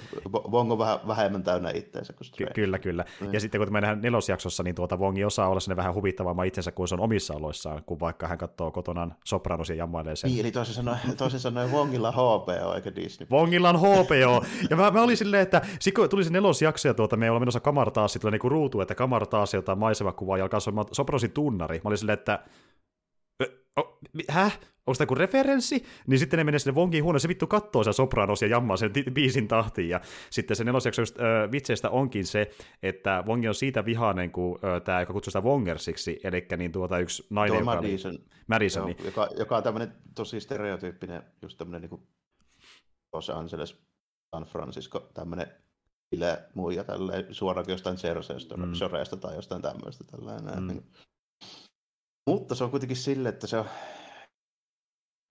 Wong 0.50 0.72
on 0.72 0.78
vähän 0.78 0.98
vähemmän 1.06 1.42
täynnä 1.42 1.70
itseensä 1.70 2.12
kuin 2.12 2.28
Ky- 2.36 2.46
Kyllä, 2.54 2.78
kyllä. 2.78 3.04
Niin. 3.20 3.32
Ja 3.32 3.40
sitten 3.40 3.60
kun 3.60 3.72
me 3.72 3.80
nähdään 3.80 4.00
nelosjaksossa, 4.02 4.62
niin 4.62 4.74
tuota 4.74 4.96
Wongi 4.96 5.24
osaa 5.24 5.48
olla 5.48 5.60
sinne 5.60 5.76
vähän 5.76 5.94
huvittavamman 5.94 6.46
itsensä 6.46 6.72
kuin 6.72 6.88
se 6.88 6.94
on 6.94 7.00
omissa 7.00 7.34
oloissaan, 7.34 7.84
kun 7.84 8.00
vaikka 8.00 8.28
hän 8.28 8.38
katsoo 8.38 8.70
kotonaan 8.70 9.14
Sopranos 9.24 9.68
ja 9.68 9.74
jammailee 9.74 10.16
sen. 10.16 10.30
Niin, 10.30 10.40
eli 10.40 10.52
toisin 10.52 10.74
sanoen, 10.74 10.98
toisin 11.16 11.40
sanoen 11.40 11.72
Wongilla 11.72 12.12
HBO 12.12 12.74
eikä 12.76 12.94
Disney. 12.94 13.26
Wongilla 13.30 13.68
on 13.68 13.78
HBO. 13.80 14.44
ja 14.70 14.76
mä, 14.76 14.90
mä 14.90 15.02
olin 15.02 15.16
silleen, 15.16 15.42
että 15.42 15.62
kun 15.96 16.08
tuli 16.08 16.24
se 16.24 16.30
nelosjakso 16.30 16.88
ja 16.88 16.94
tuota, 16.94 17.16
me 17.16 17.30
ollaan 17.30 17.42
menossa 17.42 17.60
Kamar 17.60 17.90
taas, 17.90 18.12
sitten 18.12 18.32
niin 18.32 18.50
ruutu, 18.50 18.80
että 18.80 18.94
Kamar 18.94 19.26
taas 19.26 19.54
jotain 19.54 19.78
maisemakuvaa 19.78 20.38
ja 20.38 20.44
alkaa 20.44 20.60
Sopranosin 20.92 21.32
tunnari. 21.32 21.76
Mä 21.84 21.88
olin 21.88 21.98
silleen, 21.98 22.18
että 22.18 22.44
oh, 23.76 23.98
häh? 24.28 24.60
Onko 24.86 24.96
tämä 24.98 25.04
joku 25.04 25.14
referenssi, 25.14 25.84
niin 26.06 26.18
sitten 26.18 26.38
ne 26.38 26.44
menee 26.44 26.58
sinne 26.58 26.74
Wongin 26.74 27.04
huoneeseen, 27.04 27.22
se 27.22 27.28
vittu 27.28 27.46
kattoo 27.46 27.84
sen 27.84 27.94
Sopranos 27.94 28.42
ja 28.42 28.48
jammaa 28.48 28.76
sen 28.76 28.92
biisin 29.14 29.48
tahtiin, 29.48 29.88
ja 29.88 30.00
sitten 30.30 30.56
se 30.56 30.64
nelosjakso 30.64 31.02
just, 31.02 31.20
äh, 31.20 31.52
vitseistä 31.52 31.90
onkin 31.90 32.26
se, 32.26 32.50
että 32.82 33.24
Wongi 33.26 33.48
on 33.48 33.54
siitä 33.54 33.84
vihainen, 33.84 34.30
kun 34.30 34.58
äh, 34.64 34.82
tämä, 34.82 35.00
joka 35.00 35.12
kutsuu 35.12 35.30
sitä 35.30 35.40
Wongersiksi, 35.40 36.20
eli 36.24 36.46
niin 36.56 36.72
tuota 36.72 36.98
yksi 36.98 37.26
nainen, 37.30 37.54
Joo, 37.54 37.60
joka 37.60 37.74
Madison. 37.74 38.18
Madison, 38.46 38.88
Joo, 38.88 39.04
joka, 39.04 39.28
joka 39.38 39.56
on 39.56 39.62
tämmöinen 39.62 39.92
tosi 40.14 40.40
stereotyyppinen, 40.40 41.22
just 41.42 41.58
tämmöinen 41.58 41.80
niin 41.80 41.90
kuin 41.90 42.02
Los 43.12 43.30
Angeles, 43.30 43.82
San 44.36 44.44
Francisco, 44.44 45.10
tämmöinen 45.14 45.46
bile 46.10 46.42
muija 46.54 46.84
tälleen, 46.84 47.34
suoraankin 47.34 47.72
jostain 47.72 47.96
Cerseistä, 47.96 48.56
mm. 48.56 48.74
Soreesta 48.74 49.16
tai 49.16 49.34
jostain 49.34 49.62
tämmöistä 49.62 50.04
tällainen. 50.04 50.64
Mm. 50.64 50.82
Mutta 52.26 52.54
se 52.54 52.64
on 52.64 52.70
kuitenkin 52.70 52.96
sille, 52.96 53.28
että 53.28 53.46
se 53.46 53.58
on 53.58 53.64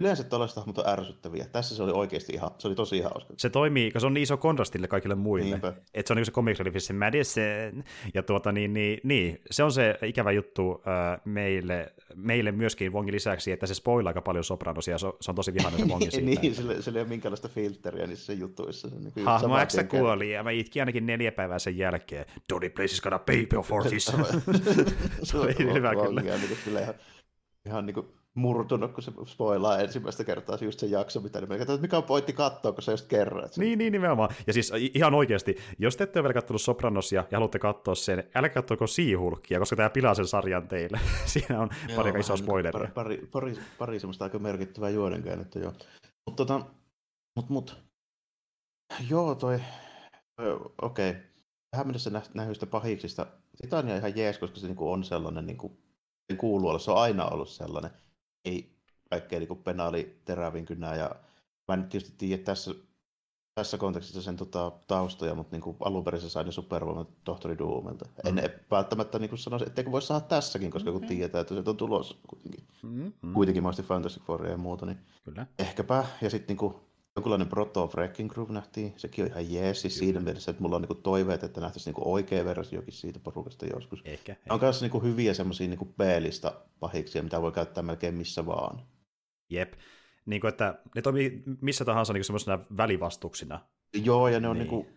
Yleensä 0.01 0.23
tällaiset 0.23 0.57
hahmot 0.57 0.77
on 0.77 0.89
ärsyttäviä. 0.89 1.45
Tässä 1.51 1.75
se 1.75 1.83
oli 1.83 1.91
oikeasti 1.91 2.33
ihan, 2.33 2.51
se 2.57 2.67
oli 2.67 2.75
tosi 2.75 3.01
hauska. 3.01 3.33
Se 3.37 3.49
toimii, 3.49 3.87
koska 3.87 3.99
se 3.99 4.05
on 4.05 4.13
niin 4.13 4.23
iso 4.23 4.37
kontrastille 4.37 4.87
kaikille 4.87 5.15
muille. 5.15 5.55
Että 5.55 6.07
se 6.07 6.13
on 6.13 6.17
niin 6.17 6.25
se 6.25 6.31
comic 6.31 6.59
relief, 6.59 6.75
se 6.77 6.93
Madison. 6.93 7.83
Ja 8.13 8.23
tuota, 8.23 8.51
niin, 8.51 8.73
niin, 8.73 8.99
niin, 9.03 9.41
se 9.51 9.63
on 9.63 9.71
se 9.71 9.97
ikävä 10.05 10.31
juttu 10.31 10.83
äh, 10.87 11.21
meille, 11.25 11.93
meille 12.15 12.51
myöskin 12.51 12.93
Wongin 12.93 13.13
lisäksi, 13.13 13.51
että 13.51 13.67
se 13.67 13.73
spoilaa 13.73 14.09
aika 14.09 14.21
paljon 14.21 14.43
Sopranosia, 14.43 14.97
se 14.97 15.07
on, 15.07 15.13
se 15.21 15.31
on 15.31 15.35
tosi 15.35 15.53
vihainen 15.53 15.79
se 15.79 15.85
Wongin 15.91 16.11
siitä. 16.11 16.41
niin, 16.41 16.55
sille, 16.55 16.81
sille 16.81 16.99
ei 16.99 17.03
ole 17.03 17.09
minkäänlaistä 17.09 17.47
filteriä 17.47 18.07
niissä 18.07 18.33
jutuissa. 18.33 18.89
Se 18.89 18.95
niin 18.95 19.25
Hahmo 19.25 19.55
X 19.65 19.75
kuoli 19.89 20.31
ja 20.31 20.43
mä 20.43 20.51
itkin 20.51 20.81
ainakin 20.81 21.05
neljä 21.05 21.31
päivää 21.31 21.59
sen 21.59 21.77
jälkeen. 21.77 22.25
Donny 22.53 22.69
Place 22.69 22.93
is 22.93 23.01
gonna 23.01 23.19
pay 23.19 23.45
for 23.63 23.83
this. 23.83 24.11
se 25.23 25.37
oli 25.37 25.55
hyvä 25.73 25.95
kyllä. 25.95 26.21
Niin 26.21 26.33
ihan, 26.81 26.95
ihan 27.65 27.85
niin 27.85 27.93
kuin 27.93 28.20
murtunut, 28.33 28.91
kun 28.91 29.03
se 29.03 29.11
spoilaa 29.25 29.79
ensimmäistä 29.79 30.23
kertaa 30.23 30.57
just 30.61 30.79
se 30.79 30.85
jakso, 30.85 31.19
mitä 31.19 31.41
ne 31.41 31.55
että 31.55 31.77
mikä 31.77 31.97
on 31.97 32.03
pointti 32.03 32.33
katsoa, 32.33 32.71
kun 32.71 32.83
sä 32.83 32.91
just 32.91 33.07
kerroit. 33.07 33.57
Niin, 33.57 33.79
niin, 33.79 33.93
nimenomaan. 33.93 34.29
Ja 34.47 34.53
siis 34.53 34.73
ihan 34.93 35.13
oikeasti, 35.13 35.55
jos 35.79 35.97
te 35.97 36.03
ette 36.03 36.19
ole 36.19 36.23
vielä 36.23 36.33
katsonut 36.33 36.61
Sopranosia 36.61 37.23
ja 37.31 37.37
haluatte 37.37 37.59
katsoa 37.59 37.95
sen, 37.95 38.23
älkää 38.35 38.61
katsoako 38.61 38.87
Siihulkia, 38.87 39.59
koska 39.59 39.75
tämä 39.75 39.89
pilaa 39.89 40.13
sen 40.13 40.27
sarjan 40.27 40.67
teille. 40.67 40.99
Siinä 41.25 41.61
on 41.61 41.69
Joo, 41.89 41.95
pari 41.95 42.19
isoa 42.19 42.37
spoileria. 42.37 42.91
Pari, 42.93 43.17
pari, 43.17 43.27
pari, 43.31 43.57
pari 43.77 43.99
semmoista 43.99 44.25
aika 44.25 44.39
merkittävää 44.39 44.89
juonenkäännettä 44.89 45.59
jo. 45.59 45.73
Mutta 46.25 46.45
tota, 46.45 46.65
mut, 47.35 47.49
mut. 47.49 47.77
Joo, 49.09 49.35
toi, 49.35 49.59
okei. 50.81 51.09
Okay. 51.09 51.21
Tähän 51.71 51.87
mennessä 51.87 52.21
nähyistä 52.33 52.65
pahiksista. 52.65 53.27
Titania 53.61 53.97
ihan 53.97 54.17
jees, 54.17 54.37
koska 54.37 54.59
se 54.59 54.67
niinku 54.67 54.91
on 54.91 55.03
sellainen, 55.03 55.45
niinku, 55.45 55.77
kuuluu 56.37 56.69
olla, 56.69 56.79
se 56.79 56.91
on 56.91 56.97
aina 56.97 57.25
ollut 57.25 57.49
sellainen 57.49 57.91
ei 58.45 58.75
kaikkea 59.09 59.39
niin 59.39 59.63
penaali 59.63 60.21
terävin 60.25 60.65
kynää. 60.65 60.95
Ja 60.95 61.15
mä 61.67 61.73
en 61.73 61.89
tietysti 61.89 62.15
tiedä 62.17 62.43
tässä, 62.43 62.71
tässä 63.55 63.77
kontekstissa 63.77 64.21
sen 64.21 64.35
tota, 64.35 64.71
taustoja, 64.87 65.35
mutta 65.35 65.57
niin 65.57 65.75
alun 65.79 66.03
perin 66.03 66.21
se 66.21 66.29
sai 66.29 66.43
ne 66.43 66.51
supervoimat 66.51 67.09
tohtori 67.23 67.57
Doomelta. 67.57 68.05
Mm. 68.05 68.37
En 68.37 68.49
välttämättä 68.71 69.19
niin 69.19 69.37
sanoisi, 69.37 69.65
etteikö 69.67 69.91
voi 69.91 70.01
saada 70.01 70.25
tässäkin, 70.25 70.71
koska 70.71 70.91
kun 70.91 71.01
mm-hmm. 71.01 71.15
tietää, 71.15 71.41
että 71.41 71.55
se 71.55 71.69
on 71.69 71.77
tulos 71.77 72.19
kuitenkin. 72.27 72.67
Mm-hmm. 72.83 73.33
Kuitenkin 73.33 73.63
mahdollisesti 73.63 73.87
Fantastic 73.87 74.23
Fouria 74.23 74.51
ja 74.51 74.57
muuta, 74.57 74.85
niin 74.85 74.97
Kyllä. 75.23 75.47
ehkäpä. 75.59 76.05
Ja 76.21 76.29
sitten 76.29 76.57
niin 76.57 76.73
jonkunlainen 77.15 77.47
Proto 77.47 77.89
Wrecking 77.95 78.29
Group 78.29 78.49
nähtiin. 78.49 78.93
Sekin 78.97 79.25
on 79.25 79.31
ihan 79.31 79.53
jees 79.53 79.81
siis 79.81 79.97
siinä 79.97 80.19
mielessä, 80.19 80.51
että 80.51 80.63
mulla 80.63 80.75
on 80.75 80.81
niinku 80.81 80.95
toiveet, 80.95 81.43
että 81.43 81.61
nähtäisiin 81.61 81.91
niinku 81.91 82.13
oikea 82.13 82.45
versiokin 82.45 82.93
siitä 82.93 83.19
porukasta 83.19 83.65
joskus. 83.65 84.01
Ehkä. 84.05 84.35
On 84.49 84.59
myös 84.61 84.81
niinku 84.81 84.99
hyviä 84.99 85.33
semmoisia 85.33 85.67
niinku 85.67 85.85
B-lista 85.85 86.53
pahiksia, 86.79 87.23
mitä 87.23 87.41
voi 87.41 87.51
käyttää 87.51 87.83
melkein 87.83 88.15
missä 88.15 88.45
vaan. 88.45 88.81
Jep. 89.49 89.73
Niin 90.25 90.41
kuin, 90.41 90.49
että 90.49 90.79
ne 90.95 91.01
toimii 91.01 91.43
missä 91.61 91.85
tahansa 91.85 92.13
niin 92.13 92.23
semmoisena 92.23 92.59
välivastuksina. 92.77 93.59
Joo, 94.03 94.27
ja 94.27 94.39
ne 94.39 94.47
on 94.47 94.57
niin. 94.57 94.69
Niinku 94.69 94.87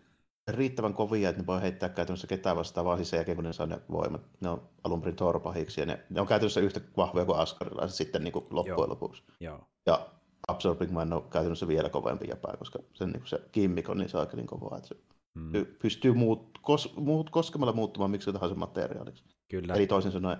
riittävän 0.47 0.93
kovia, 0.93 1.29
että 1.29 1.41
ne 1.41 1.47
voi 1.47 1.61
heittää 1.61 1.89
käytännössä 1.89 2.27
ketään 2.27 2.55
vastaan 2.55 2.85
vaan 2.85 2.97
siis 2.97 3.09
sen 3.09 3.17
jälkeen, 3.17 3.35
kun 3.35 3.43
ne 3.43 3.53
saa 3.53 3.65
ne 3.65 3.79
voimat. 3.91 4.21
Ne 4.41 4.49
on 4.49 4.69
alun 4.83 5.01
perin 5.01 5.15
torpahiksi, 5.15 5.81
ja 5.81 5.85
ne, 5.85 5.99
ne 6.09 6.21
on 6.21 6.27
käytännössä 6.27 6.59
yhtä 6.59 6.81
vahvoja 6.97 7.25
kuin 7.25 7.37
askarilaiset 7.37 7.97
sitten 7.97 8.23
niin 8.23 8.31
kuin 8.31 8.45
loppujen 8.49 8.77
Joo. 8.77 8.89
lopuksi. 8.89 9.23
Joo. 9.39 9.67
Ja 9.85 10.09
Absorbing 10.47 10.91
Mind 10.91 11.11
on 11.11 11.29
käytännössä 11.29 11.67
vielä 11.67 11.89
kovempi 11.89 12.27
jäpä, 12.29 12.57
koska 12.57 12.79
sen, 12.93 13.09
niin 13.09 13.21
se 13.25 13.41
kimmik 13.51 13.89
on 13.89 13.97
niin 13.97 14.09
saakka 14.09 14.37
niin 14.37 14.47
kovaa, 14.47 14.77
että 14.77 14.87
se 14.87 14.95
mm. 15.33 15.51
pystyy 15.81 16.13
muut, 16.13 16.59
kos, 16.61 16.95
muut, 16.95 17.29
koskemalla 17.29 17.73
muuttumaan 17.73 18.11
miksi 18.11 18.33
tahansa 18.33 18.55
materiaaliksi. 18.55 19.23
Kyllä. 19.49 19.73
Eli 19.73 19.87
toisin 19.87 20.11
sanoen 20.11 20.37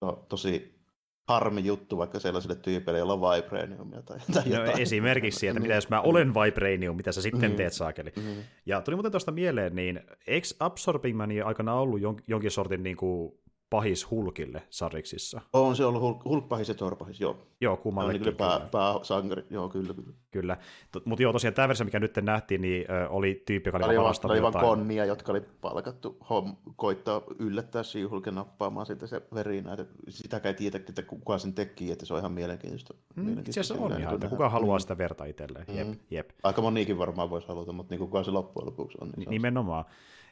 to, 0.00 0.26
tosi 0.28 0.82
harmi 1.28 1.64
juttu 1.64 1.98
vaikka 1.98 2.20
sellaisille 2.20 2.54
tyypeille, 2.54 2.98
joilla 2.98 3.14
on 3.14 3.20
Vibraniumia 3.20 4.02
tai, 4.02 4.18
tai 4.32 4.42
no, 4.48 4.54
jotain. 4.54 4.82
Esimerkiksi, 4.82 5.46
että 5.48 5.60
mitä 5.60 5.74
jos 5.74 5.88
mä 5.88 6.00
olen 6.00 6.34
Vibranium, 6.34 6.96
mitä 6.96 7.12
sä 7.12 7.22
sitten 7.22 7.50
mm. 7.50 7.56
teet 7.56 7.72
saakeli. 7.72 8.12
Mm. 8.16 8.42
Ja 8.66 8.80
tuli 8.80 8.96
muuten 8.96 9.12
tuosta 9.12 9.32
mieleen, 9.32 9.76
niin 9.76 10.00
eikö 10.26 10.48
Absorbing 10.60 11.16
Mania 11.16 11.46
aikana 11.46 11.74
ollut 11.74 12.00
jonkin 12.28 12.50
sortin 12.50 12.82
niin 12.82 12.96
kuin 12.96 13.32
pahis 13.72 14.10
Hulkille 14.10 14.62
sariksissa. 14.70 15.40
On 15.52 15.76
se 15.76 15.84
ollut 15.84 16.02
Hulk, 16.02 16.24
Hulk 16.24 16.48
pahis 16.48 16.68
ja 16.68 16.74
Thor 16.74 16.96
pahis, 16.96 17.20
joo. 17.20 17.36
Joo, 17.60 17.76
kummallekin. 17.76 18.22
Niin 18.22 18.36
pää, 18.36 18.60
pääsankari, 18.70 19.44
joo, 19.50 19.68
kyllä. 19.68 19.94
Kyllä, 20.30 20.56
kyllä. 20.92 21.04
mutta 21.04 21.22
joo, 21.22 21.32
tosiaan 21.32 21.54
tämä 21.54 21.68
versio, 21.68 21.84
mikä 21.84 22.00
nyt 22.00 22.16
nähtiin, 22.22 22.60
niin 22.60 22.90
ö, 22.90 23.08
oli 23.08 23.42
tyyppi, 23.46 23.68
joka 23.68 23.86
oli 23.86 23.98
varastanut 23.98 24.36
jotain. 24.36 24.64
Oli 24.64 24.76
konnia, 24.76 25.04
jotka 25.04 25.32
oli 25.32 25.40
palkattu 25.60 26.16
hom, 26.30 26.56
koittaa 26.76 27.22
yllättää 27.38 27.82
She-Hulken 27.82 28.34
nappaamaan 28.34 28.86
sitten 28.86 29.08
se 29.08 29.22
verinä. 29.34 29.72
Että 29.72 29.86
sitäkään 30.08 30.54
ei 30.54 30.58
tiedä, 30.58 30.76
että 30.88 31.02
kuka 31.02 31.38
sen 31.38 31.54
teki, 31.54 31.92
että 31.92 32.06
se 32.06 32.14
on 32.14 32.20
ihan 32.20 32.32
mielenkiintoista. 32.32 32.94
Mm, 33.16 33.24
mielenkiintoista 33.24 33.74
se 33.74 33.80
on 33.80 34.00
ihan, 34.00 34.14
että 34.14 34.28
kuka 34.28 34.48
haluaa 34.48 34.78
mm. 34.78 34.80
sitä 34.80 34.98
verta 34.98 35.24
itselleen. 35.24 35.66
Jep, 35.68 35.88
mm. 35.88 35.96
jep. 36.10 36.30
Aika 36.42 36.62
moniikin 36.62 36.98
varmaan 36.98 37.30
voisi 37.30 37.48
haluta, 37.48 37.72
mutta 37.72 37.92
niin 37.92 38.00
kuka 38.00 38.24
se 38.24 38.30
loppujen 38.30 38.66
lopuksi 38.66 38.98
on. 39.00 39.10
Niin 39.16 39.30
Nimenomaan. 39.30 39.84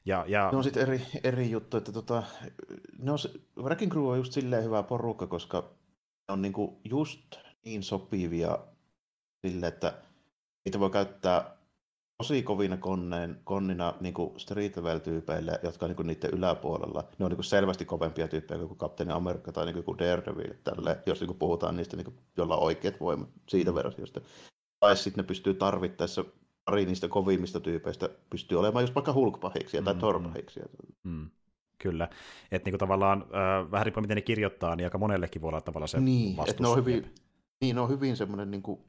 Ja, 0.05 0.25
ja... 0.29 0.51
Ne 0.51 0.57
on 0.57 0.65
sitten 0.65 0.83
eri, 0.83 1.03
eri 1.25 1.51
juttu, 1.51 1.77
että 1.77 1.93
tota, 1.93 2.23
ne 2.99 3.13
on, 3.13 3.19
Wrecking 3.63 3.93
Crew 3.93 4.05
on 4.05 4.17
just 4.17 4.33
silleen 4.33 4.65
hyvä 4.65 4.83
porukka, 4.83 5.27
koska 5.27 5.71
ne 6.29 6.33
on 6.33 6.43
niinku 6.43 6.81
just 6.85 7.37
niin 7.65 7.83
sopivia 7.83 8.59
sille, 9.47 9.67
että 9.67 9.95
niitä 10.65 10.81
voi 10.81 10.91
käyttää 10.91 11.57
tosi 12.19 12.43
kovina 12.43 12.77
konneen, 12.77 13.41
konnina 13.45 13.95
niin 14.01 14.15
street 14.37 14.77
level-tyypeille, 14.77 15.61
jotka 15.63 15.87
on 15.87 15.95
niin 15.97 16.07
niiden 16.07 16.31
yläpuolella. 16.31 17.05
Ne 17.19 17.25
on 17.25 17.31
niin 17.31 17.45
selvästi 17.45 17.85
kovempia 17.85 18.29
tyyppejä 18.29 18.67
kuin 18.67 18.79
Captain 18.79 19.11
America 19.11 19.53
tai 19.53 19.67
niin 19.67 19.85
kuin 19.85 19.99
Daredevil, 19.99 20.55
tälle, 20.65 20.99
jos 21.07 21.21
niin 21.21 21.39
puhutaan 21.39 21.77
niistä, 21.77 21.97
niin 21.97 22.05
kuin, 22.05 22.19
joilla 22.37 22.57
on 22.57 22.63
oikeat 22.63 23.01
voimat 23.01 23.29
siitä 23.49 23.75
versiosta. 23.75 24.21
Tai 24.81 24.97
sitten 24.97 25.25
ne 25.25 25.27
pystyy 25.27 25.55
tarvittaessa 25.55 26.25
pari 26.65 26.87
niistä 26.87 27.09
kovimmista 27.09 27.61
tyypeistä 27.61 28.09
pystyy 28.31 28.59
olemaan 28.59 28.83
just 28.83 28.95
vaikka 28.95 29.13
hulkpahiksia 29.13 29.83
tai 29.83 29.95
mm, 29.95 30.01
torpahiksia. 30.01 30.65
Mm. 31.05 31.31
Kyllä, 31.79 32.09
että 32.51 32.67
niinku 32.67 32.79
tavallaan 32.79 33.23
äh, 33.23 33.71
vähän 33.71 33.87
riippuen 33.87 34.05
miten 34.05 34.15
ne 34.15 34.23
kirjoittaa, 34.23 34.77
niin 34.77 34.87
aika 34.87 34.99
monellekin 34.99 35.43
voi 35.43 35.49
olla 35.49 35.61
tavallaan 35.61 35.89
se 35.89 36.01
niin, 36.01 36.37
että 36.49 36.63
ne 36.63 36.69
on 36.69 36.77
hyvin, 36.77 37.15
niin, 37.61 37.77
ne 37.77 37.83
on 37.83 37.89
hyvin 37.89 38.17
semmoinen 38.17 38.51
niin 38.51 38.63
kuin 38.63 38.81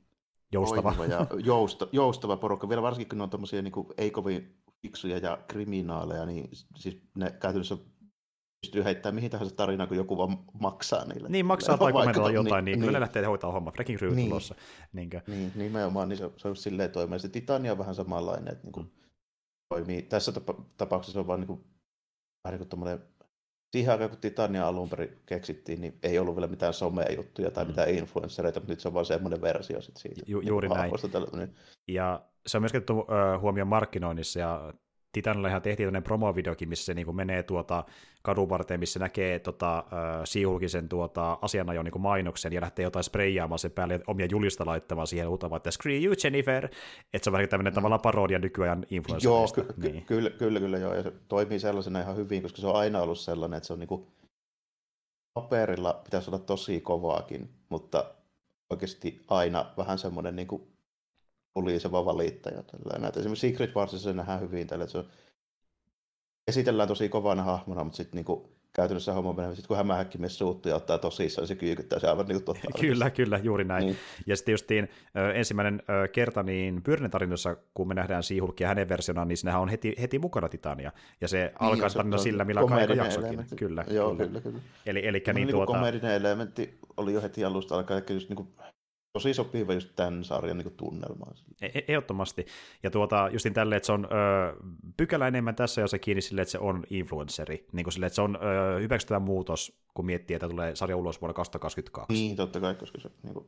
joustava. 0.51 1.05
ja 1.05 1.27
jousta, 1.43 1.87
joustava 1.91 2.37
porukka, 2.37 2.69
vielä 2.69 2.81
varsinkin 2.81 3.09
kun 3.09 3.17
ne 3.17 3.23
on 3.23 3.29
tommosia 3.29 3.61
niin 3.61 3.71
kuin, 3.71 3.87
ei 3.97 4.11
kovin 4.11 4.55
fiksuja 4.81 5.17
ja 5.17 5.37
kriminaaleja, 5.47 6.25
niin 6.25 6.49
siis 6.75 7.01
ne 7.15 7.31
käytännössä 7.31 7.77
pystyy 8.61 8.83
heittämään 8.83 9.15
mihin 9.15 9.31
tahansa 9.31 9.55
tarinaan, 9.55 9.87
kun 9.87 9.97
joku 9.97 10.17
vaan 10.17 10.37
maksaa 10.59 11.05
niille. 11.05 11.29
Niin, 11.29 11.45
maksaa 11.45 11.77
tai 11.77 11.91
kommentoida 11.91 12.33
jotain, 12.33 12.65
niin, 12.65 12.73
niin, 12.73 12.79
kyllä 12.79 12.91
ne 12.91 12.99
lähtee 12.99 13.25
hoitaa 13.25 13.51
homma. 13.51 13.71
Breaking 13.71 13.99
Crew 13.99 14.15
niin, 14.15 14.29
tulossa. 14.29 14.55
Niinkö? 14.93 15.21
Niin, 15.27 15.51
nimenomaan, 15.55 16.09
niin 16.09 16.17
se, 16.17 16.31
se 16.37 16.47
on 16.47 16.55
silleen 16.55 16.91
toimia. 16.91 17.19
Se 17.19 17.29
Titania 17.29 17.71
on 17.71 17.77
vähän 17.77 17.95
samanlainen, 17.95 18.53
että 18.53 18.63
niin 18.63 18.71
kuin, 18.71 18.85
mm. 18.85 19.09
toimii. 19.69 20.01
Tässä 20.01 20.31
tapa, 20.31 20.55
tapauksessa 20.77 21.19
on 21.19 21.27
vaan 21.27 21.39
niin 21.39 21.47
kuin, 21.47 21.63
vähän 22.43 22.59
niin 22.59 22.69
kuin 22.69 22.99
siihen 23.71 23.91
aikaan, 23.91 24.09
kun 24.09 24.19
Titania 24.19 24.67
alun 24.67 24.89
perin 24.89 25.17
keksittiin, 25.25 25.81
niin 25.81 25.99
ei 26.03 26.19
ollut 26.19 26.35
vielä 26.35 26.47
mitään 26.47 26.73
somejuttuja 26.73 27.51
tai 27.51 27.63
mm. 27.63 27.67
mitään 27.67 27.89
influenssereita, 27.89 28.59
mutta 28.59 28.73
nyt 28.73 28.79
se 28.79 28.87
on 28.87 28.93
vaan 28.93 29.05
semmoinen 29.05 29.41
versio 29.41 29.81
sit 29.81 29.97
siitä. 29.97 30.21
Ju, 30.27 30.41
juuri 30.41 30.69
niin 30.69 30.77
näin. 30.77 30.91
Tällä, 31.11 31.27
niin. 31.37 31.55
Ja 31.87 32.25
se 32.47 32.57
on 32.57 32.61
myös 32.61 32.71
otettu 32.71 32.99
uh, 32.99 33.07
huomioon 33.41 33.67
markkinoinnissa, 33.67 34.39
ja 34.39 34.73
Titanilla 35.11 35.47
ihan 35.47 35.61
tehtiin 35.61 35.87
tämmöinen 35.87 36.03
promovideokin, 36.03 36.69
missä 36.69 36.85
se 36.85 36.93
niin 36.93 37.15
menee 37.15 37.43
tuota 37.43 37.83
kadun 38.21 38.49
varteen, 38.49 38.79
missä 38.79 38.99
näkee 38.99 39.39
tota, 39.39 39.77
äh, 39.77 39.83
siihulkisen 40.23 40.89
tuota, 40.89 41.37
asianajon 41.41 41.85
niin 41.85 42.01
mainoksen 42.01 42.53
ja 42.53 42.61
lähtee 42.61 42.83
jotain 42.83 43.03
spreijaamaan 43.03 43.59
sen 43.59 43.71
päälle 43.71 43.99
omia 44.07 44.27
julista 44.31 44.65
laittamaan 44.65 45.07
siihen 45.07 45.29
huutamaan, 45.29 45.57
että 45.57 45.71
screw 45.71 46.03
you 46.03 46.15
Jennifer, 46.23 46.65
että 47.13 47.23
se 47.23 47.29
on 47.29 47.31
vähän 47.31 47.49
tämmöinen 47.49 47.73
mm. 47.73 47.75
tavallaan 47.75 48.01
parodia 48.01 48.39
nykyajan 48.39 48.85
Joo, 49.23 49.47
ky- 49.47 49.65
niin. 49.77 50.05
kyllä, 50.05 50.29
kyllä, 50.29 50.59
kyllä, 50.59 50.77
joo, 50.77 50.93
ja 50.93 51.03
se 51.03 51.13
toimii 51.27 51.59
sellaisena 51.59 52.01
ihan 52.01 52.15
hyvin, 52.15 52.41
koska 52.41 52.61
se 52.61 52.67
on 52.67 52.75
aina 52.75 53.01
ollut 53.01 53.19
sellainen, 53.19 53.57
että 53.57 53.67
se 53.67 53.73
on 53.73 53.79
niin 53.79 53.87
kuin, 53.87 54.07
paperilla 55.33 56.01
pitäisi 56.03 56.29
olla 56.29 56.39
tosi 56.39 56.81
kovaakin, 56.81 57.49
mutta 57.69 58.13
oikeasti 58.69 59.19
aina 59.27 59.65
vähän 59.77 59.97
semmoinen 59.97 60.35
niin 60.35 60.47
kuin 60.47 60.67
puliseva 61.53 62.05
valittaja. 62.05 62.63
Tällainen. 62.63 63.11
Esimerkiksi 63.19 63.49
Secret 63.49 63.75
Warsissa 63.75 64.09
se 64.09 64.13
nähdään 64.13 64.41
hyvin 64.41 64.67
tällä, 64.67 64.83
että 64.83 64.91
se 64.91 64.97
on, 64.97 65.05
esitellään 66.47 66.87
tosi 66.87 67.09
kovana 67.09 67.43
hahmona, 67.43 67.83
mutta 67.83 67.97
sitten 67.97 68.17
niinku, 68.17 68.49
käytännössä 68.73 69.13
homma 69.13 69.33
menee. 69.33 69.55
Sitten 69.55 69.67
kun 69.67 69.77
hämähäkkimies 69.77 70.37
suuttuu 70.37 70.69
ja 70.69 70.75
ottaa 70.75 70.97
tosissaan, 70.97 71.43
niin 71.43 71.47
se 71.47 71.55
kyykyttää 71.55 71.99
se 71.99 72.07
aivan 72.07 72.25
niin. 72.27 72.41
Kyllä, 72.81 73.09
kyllä, 73.09 73.39
juuri 73.43 73.63
näin. 73.63 73.85
Niin. 73.85 73.97
Ja 74.27 74.35
sitten 74.35 74.53
justiin 74.53 74.89
ö, 75.17 75.33
ensimmäinen 75.33 75.81
ö, 75.89 76.07
kerta 76.07 76.43
niin 76.43 76.83
Byrnen 76.83 77.11
tarinassa, 77.11 77.57
kun 77.73 77.87
me 77.87 77.93
nähdään 77.93 78.23
Siihulkia 78.23 78.67
hänen 78.67 78.89
versionaan, 78.89 79.27
niin 79.27 79.37
sinähän 79.37 79.61
on 79.61 79.69
heti, 79.69 79.95
heti 80.01 80.19
mukana 80.19 80.49
Titania. 80.49 80.91
Ja 81.21 81.27
se 81.27 81.37
niin, 81.37 81.51
alkaa 81.59 81.89
tarina 81.89 82.17
sillä, 82.17 82.45
millä 82.45 82.61
alkaa 82.61 82.81
jaksokin. 82.81 83.27
Elementti. 83.27 83.55
Kyllä, 83.55 83.85
Joo, 83.89 84.15
kyllä, 84.15 84.27
kyllä. 84.27 84.41
kyllä. 84.41 84.59
Eli, 84.85 85.07
eli 85.07 85.23
niin, 85.25 85.35
niin 85.35 85.49
tuota... 85.49 85.73
komedinen 85.73 86.11
elementti 86.11 86.79
oli 86.97 87.13
jo 87.13 87.21
heti 87.21 87.45
alusta 87.45 87.75
alkaen, 87.75 88.03
eli 88.07 88.15
just 88.15 88.29
niin 88.29 88.37
kuin 88.37 88.49
tosi 89.13 89.33
sopiva 89.33 89.73
just 89.73 89.89
tämän 89.95 90.23
sarjan 90.23 90.57
niin 90.57 90.73
tunnelmaan. 90.77 91.35
E- 91.61 91.65
e- 91.65 91.85
ehdottomasti. 91.87 92.45
Ja 92.83 92.91
tuota, 92.91 93.29
justin 93.31 93.53
tälle, 93.53 93.75
että 93.75 93.85
se 93.85 93.91
on 93.91 94.05
ö, 94.05 94.55
pykälä 94.97 95.27
enemmän 95.27 95.55
tässä, 95.55 95.81
jos 95.81 95.91
se 95.91 95.99
kiinni 95.99 96.21
sille, 96.21 96.41
että 96.41 96.51
se 96.51 96.59
on 96.59 96.83
influenceri. 96.89 97.67
Niin 97.71 97.83
kuin 97.83 97.93
sille, 97.93 98.05
että 98.05 98.15
se 98.15 98.21
on 98.21 98.35
ö, 98.35 98.79
hyväksyttävä 98.79 99.19
muutos, 99.19 99.81
kun 99.93 100.05
miettii, 100.05 100.35
että 100.35 100.49
tulee 100.49 100.75
sarja 100.75 100.97
ulos 100.97 101.21
vuonna 101.21 101.33
2022. 101.33 102.13
Niin, 102.13 102.35
totta 102.35 102.59
kai, 102.59 102.75
koska 102.75 102.99
se, 102.99 103.09
niin 103.23 103.33
kuin, 103.33 103.45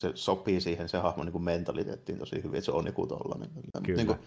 se 0.00 0.10
sopii 0.14 0.60
siihen 0.60 0.88
se 0.88 0.98
hahmon 0.98 1.26
niin 1.26 1.44
mentaliteettiin 1.44 2.18
tosi 2.18 2.36
hyvin, 2.36 2.54
että 2.54 2.64
se 2.64 2.72
on 2.72 2.86
joku 2.86 3.06
tollainen. 3.06 3.50
Kyllä. 3.82 3.96
Niin 3.96 4.06
kuin, 4.06 4.18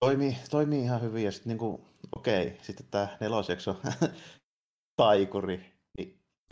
toimii, 0.00 0.36
toimii 0.50 0.82
ihan 0.82 1.02
hyvin, 1.02 1.24
ja 1.24 1.32
sitten 1.32 1.50
niin 1.50 1.58
kuin, 1.58 1.82
okei, 2.16 2.58
sitten 2.62 2.86
tämä 2.90 3.08
nelosjakso 3.20 3.76
taikuri, 4.96 5.75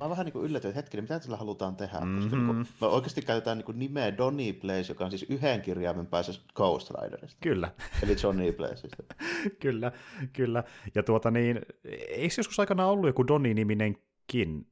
Mä 0.00 0.08
vähän 0.10 0.26
niin 0.26 0.44
yllätyin, 0.44 0.68
että 0.68 0.78
hetkinen, 0.78 1.04
mitä 1.04 1.18
sillä 1.18 1.36
halutaan 1.36 1.76
tehdä? 1.76 2.00
Mm-hmm. 2.00 2.20
Koska 2.20 2.36
niin 2.36 2.46
kuin, 2.46 2.66
me 2.80 2.86
oikeasti 2.86 3.22
käytetään 3.22 3.58
niin 3.58 3.78
nimeä 3.78 4.16
Donny 4.18 4.52
Place, 4.52 4.84
joka 4.88 5.04
on 5.04 5.10
siis 5.10 5.26
yhden 5.28 5.62
kirjaimen 5.62 6.06
päässä 6.06 6.32
Ghost 6.54 6.90
Riderista. 6.90 7.38
Kyllä. 7.40 7.70
Eli 8.02 8.16
Johnny 8.22 8.52
Placeista. 8.52 9.04
kyllä, 9.62 9.92
kyllä. 10.32 10.64
Ja 10.94 11.02
tuota 11.02 11.30
niin, 11.30 11.60
eikö 12.08 12.34
joskus 12.36 12.60
aikana 12.60 12.86
ollut 12.86 13.06
joku 13.06 13.26
Donny-niminenkin 13.26 14.66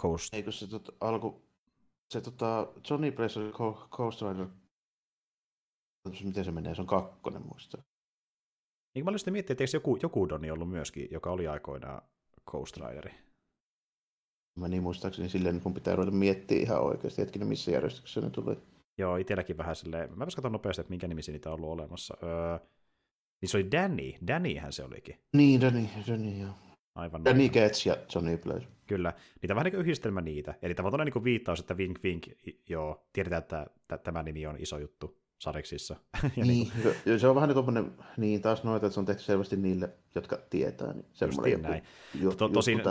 Ghost? 0.00 0.34
Eikö 0.34 0.52
se 0.52 0.66
tota, 0.66 0.92
alku, 1.00 1.42
se 2.10 2.20
tota, 2.20 2.68
Johnny 2.90 3.12
Place 3.12 3.40
oli 3.40 3.52
Ghost 3.90 4.22
Rider, 4.22 4.46
miten 6.24 6.44
se 6.44 6.52
menee, 6.52 6.74
se 6.74 6.80
on 6.80 6.86
kakkonen 6.86 7.42
muista. 7.42 7.82
Niin 8.94 9.04
mä 9.04 9.10
olisin 9.10 9.32
miettiä, 9.32 9.54
että 9.54 9.64
eikö 9.64 9.76
joku, 9.76 9.98
joku 10.02 10.28
Donny 10.28 10.50
ollut 10.50 10.70
myöskin, 10.70 11.08
joka 11.10 11.30
oli 11.30 11.48
aikoinaan 11.48 12.02
Ghost 12.50 12.76
Rideri? 12.76 13.25
Mä 14.56 14.68
niin 14.68 14.82
muistaakseni 14.82 15.28
silleen, 15.28 15.60
kun 15.60 15.74
pitää 15.74 15.96
ruveta 15.96 16.16
miettiä 16.16 16.60
ihan 16.60 16.80
oikeasti, 16.80 17.22
hetkinen, 17.22 17.48
missä 17.48 17.70
järjestyksessä 17.70 18.20
ne 18.20 18.30
tuli. 18.30 18.56
Joo, 18.98 19.16
itselläkin 19.16 19.58
vähän 19.58 19.76
silleen, 19.76 20.18
mä 20.18 20.24
katson 20.24 20.52
nopeasti, 20.52 20.80
että 20.80 20.90
minkä 20.90 21.08
nimisiä 21.08 21.32
niitä 21.32 21.50
on 21.50 21.54
ollut 21.54 21.70
olemassa. 21.70 22.16
Öö, 22.22 22.58
niin 23.40 23.48
se 23.48 23.56
oli 23.56 23.70
Danny, 23.70 24.12
Dannyhän 24.26 24.72
se 24.72 24.84
olikin. 24.84 25.18
Niin, 25.36 25.60
Danny, 25.60 25.84
Danny, 26.08 26.30
joo. 26.30 26.52
Aivan 26.94 27.24
Danny. 27.24 27.48
Gates 27.48 27.86
ja 27.86 27.96
Johnny 28.14 28.38
Blaze. 28.38 28.66
Kyllä, 28.86 29.12
niitä 29.42 29.54
vähän 29.54 29.64
niin 29.64 29.72
kuin 29.72 29.80
yhdistelmä 29.80 30.20
niitä. 30.20 30.54
Eli 30.62 30.74
tavallaan 30.74 31.06
niin 31.06 31.12
kuin 31.12 31.24
viittaus, 31.24 31.60
että 31.60 31.76
vink 31.76 32.02
vink, 32.02 32.26
joo, 32.68 33.06
tiedetään, 33.12 33.42
että 33.42 33.98
tämä 33.98 34.22
nimi 34.22 34.46
on 34.46 34.56
iso 34.58 34.78
juttu 34.78 35.25
sareksissa. 35.38 35.96
ja 36.22 36.44
niin, 36.44 36.46
niin 36.46 36.72
kuin... 37.04 37.20
se 37.20 37.28
on 37.28 37.34
vähän 37.34 37.48
niin 37.48 37.92
niin 38.16 38.42
taas 38.42 38.64
noita, 38.64 38.86
että 38.86 38.94
se 38.94 39.00
on 39.00 39.06
tehty 39.06 39.22
selvästi 39.22 39.56
niille, 39.56 39.90
jotka 40.14 40.38
tietää. 40.50 40.92
Niin 40.92 41.06
semmoinen 41.12 41.62
näin. 41.62 41.82
Ju, 42.20 42.34
to, 42.34 42.48
tosin 42.48 42.82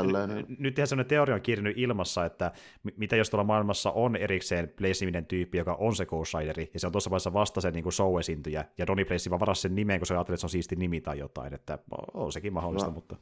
nyt 0.59 0.79
ihan 0.79 0.87
sellainen 0.87 1.09
teoria 1.09 1.35
on 1.35 1.41
kirjannut 1.41 1.77
ilmassa, 1.77 2.25
että 2.25 2.51
mitä 2.97 3.15
jos 3.15 3.29
tuolla 3.29 3.43
maailmassa 3.43 3.91
on 3.91 4.15
erikseen 4.15 4.73
blaze 4.77 5.21
tyyppi, 5.27 5.57
joka 5.57 5.73
on 5.73 5.95
se 5.95 6.05
Ghost 6.05 6.33
Rideri, 6.33 6.69
ja 6.73 6.79
se 6.79 6.87
on 6.87 6.91
tuossa 6.91 7.09
vaiheessa 7.09 7.33
vasta 7.33 7.61
se 7.61 7.71
niin 7.71 7.91
show-esiintyjä, 7.91 8.65
ja 8.77 8.87
Donny 8.87 9.05
Blaze 9.05 9.29
vaan 9.29 9.39
varasi 9.39 9.61
sen 9.61 9.75
nimeen, 9.75 9.99
kun 9.99 10.07
se 10.07 10.13
ajattelee, 10.13 10.35
että 10.35 10.41
se 10.41 10.45
on 10.45 10.49
siisti 10.49 10.75
nimi 10.75 11.01
tai 11.01 11.19
jotain, 11.19 11.53
että 11.53 11.79
on 12.13 12.31
sekin 12.31 12.53
mahdollista, 12.53 12.89
no, 12.89 12.93
mutta... 12.93 13.15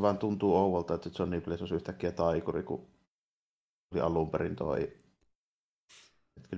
Vaan 0.00 0.18
tuntuu 0.18 0.56
ouvolta, 0.56 0.94
että 0.94 1.10
Johnny 1.18 1.40
Blaze 1.40 1.62
olisi 1.62 1.74
yhtäkkiä 1.74 2.12
taikuri, 2.12 2.62
kun 2.62 2.86
oli 3.92 4.00
alun 4.00 4.30
perin 4.30 4.56
toi 4.56 4.92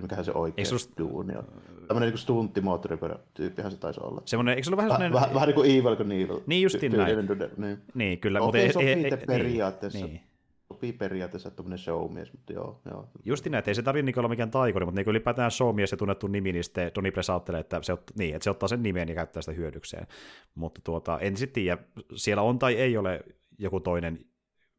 mikähän 0.02 0.24
se 0.24 0.32
oikea 0.32 0.64
just... 0.70 0.90
duuni 0.98 1.36
on. 1.36 1.44
Tämmöinen 1.88 2.10
niin 2.10 2.18
stunttimoottoripyörä-tyyppihän 2.18 3.70
se 3.70 3.78
taisi 3.78 4.00
olla. 4.02 4.22
Semmoinen, 4.24 4.54
eikö 4.54 4.64
se 4.64 4.70
ole 4.70 4.76
vähän 4.76 4.90
semmoinen... 4.90 5.12
Vähän, 5.12 5.34
vähän 5.34 5.46
niin 5.46 5.54
kuin 5.54 5.70
Evil 5.70 5.96
Knievel. 5.96 6.40
Niin 6.46 6.62
justiin 6.62 6.92
näin. 6.92 7.28
Niin. 7.56 7.78
niin, 7.94 8.18
kyllä. 8.18 8.40
Okei, 8.40 8.62
mutta 8.62 8.72
sopii 8.72 8.88
ei, 8.88 9.04
ei, 9.04 9.26
periaatteessa. 9.26 10.06
Niin. 10.06 10.20
Sopii 10.68 10.92
periaatteessa 10.92 11.50
tuommoinen 11.50 11.78
showmies, 11.78 12.32
mutta 12.32 12.52
joo. 12.52 12.80
joo. 12.90 13.08
Justiin 13.24 13.50
näin, 13.50 13.58
että 13.58 13.70
ei 13.70 13.74
se 13.74 13.82
tarvitse 13.82 14.04
niin 14.04 14.18
olla 14.18 14.28
mikään 14.28 14.50
taikuri, 14.50 14.84
mutta 14.86 15.00
niin 15.00 15.08
ylipäätään 15.08 15.50
showmies 15.50 15.90
ja 15.90 15.96
tunnettu 15.96 16.26
nimi, 16.26 16.52
niin 16.52 16.64
sitten 16.64 16.92
Tony 16.92 17.10
Press 17.10 17.30
ajattelee, 17.30 17.60
että 17.60 17.82
se, 17.82 17.92
ot, 17.92 18.10
niin, 18.18 18.34
että 18.34 18.44
se 18.44 18.50
ottaa 18.50 18.68
sen 18.68 18.82
nimen 18.82 19.08
ja 19.08 19.14
käyttää 19.14 19.42
sitä 19.42 19.52
hyödykseen. 19.52 20.06
Mutta 20.54 20.80
tuota, 20.84 21.18
en 21.18 21.36
sitten 21.36 21.62
tiedä, 21.62 21.78
siellä 22.14 22.42
on 22.42 22.58
tai 22.58 22.74
ei 22.74 22.96
ole 22.96 23.20
joku 23.58 23.80
toinen 23.80 24.18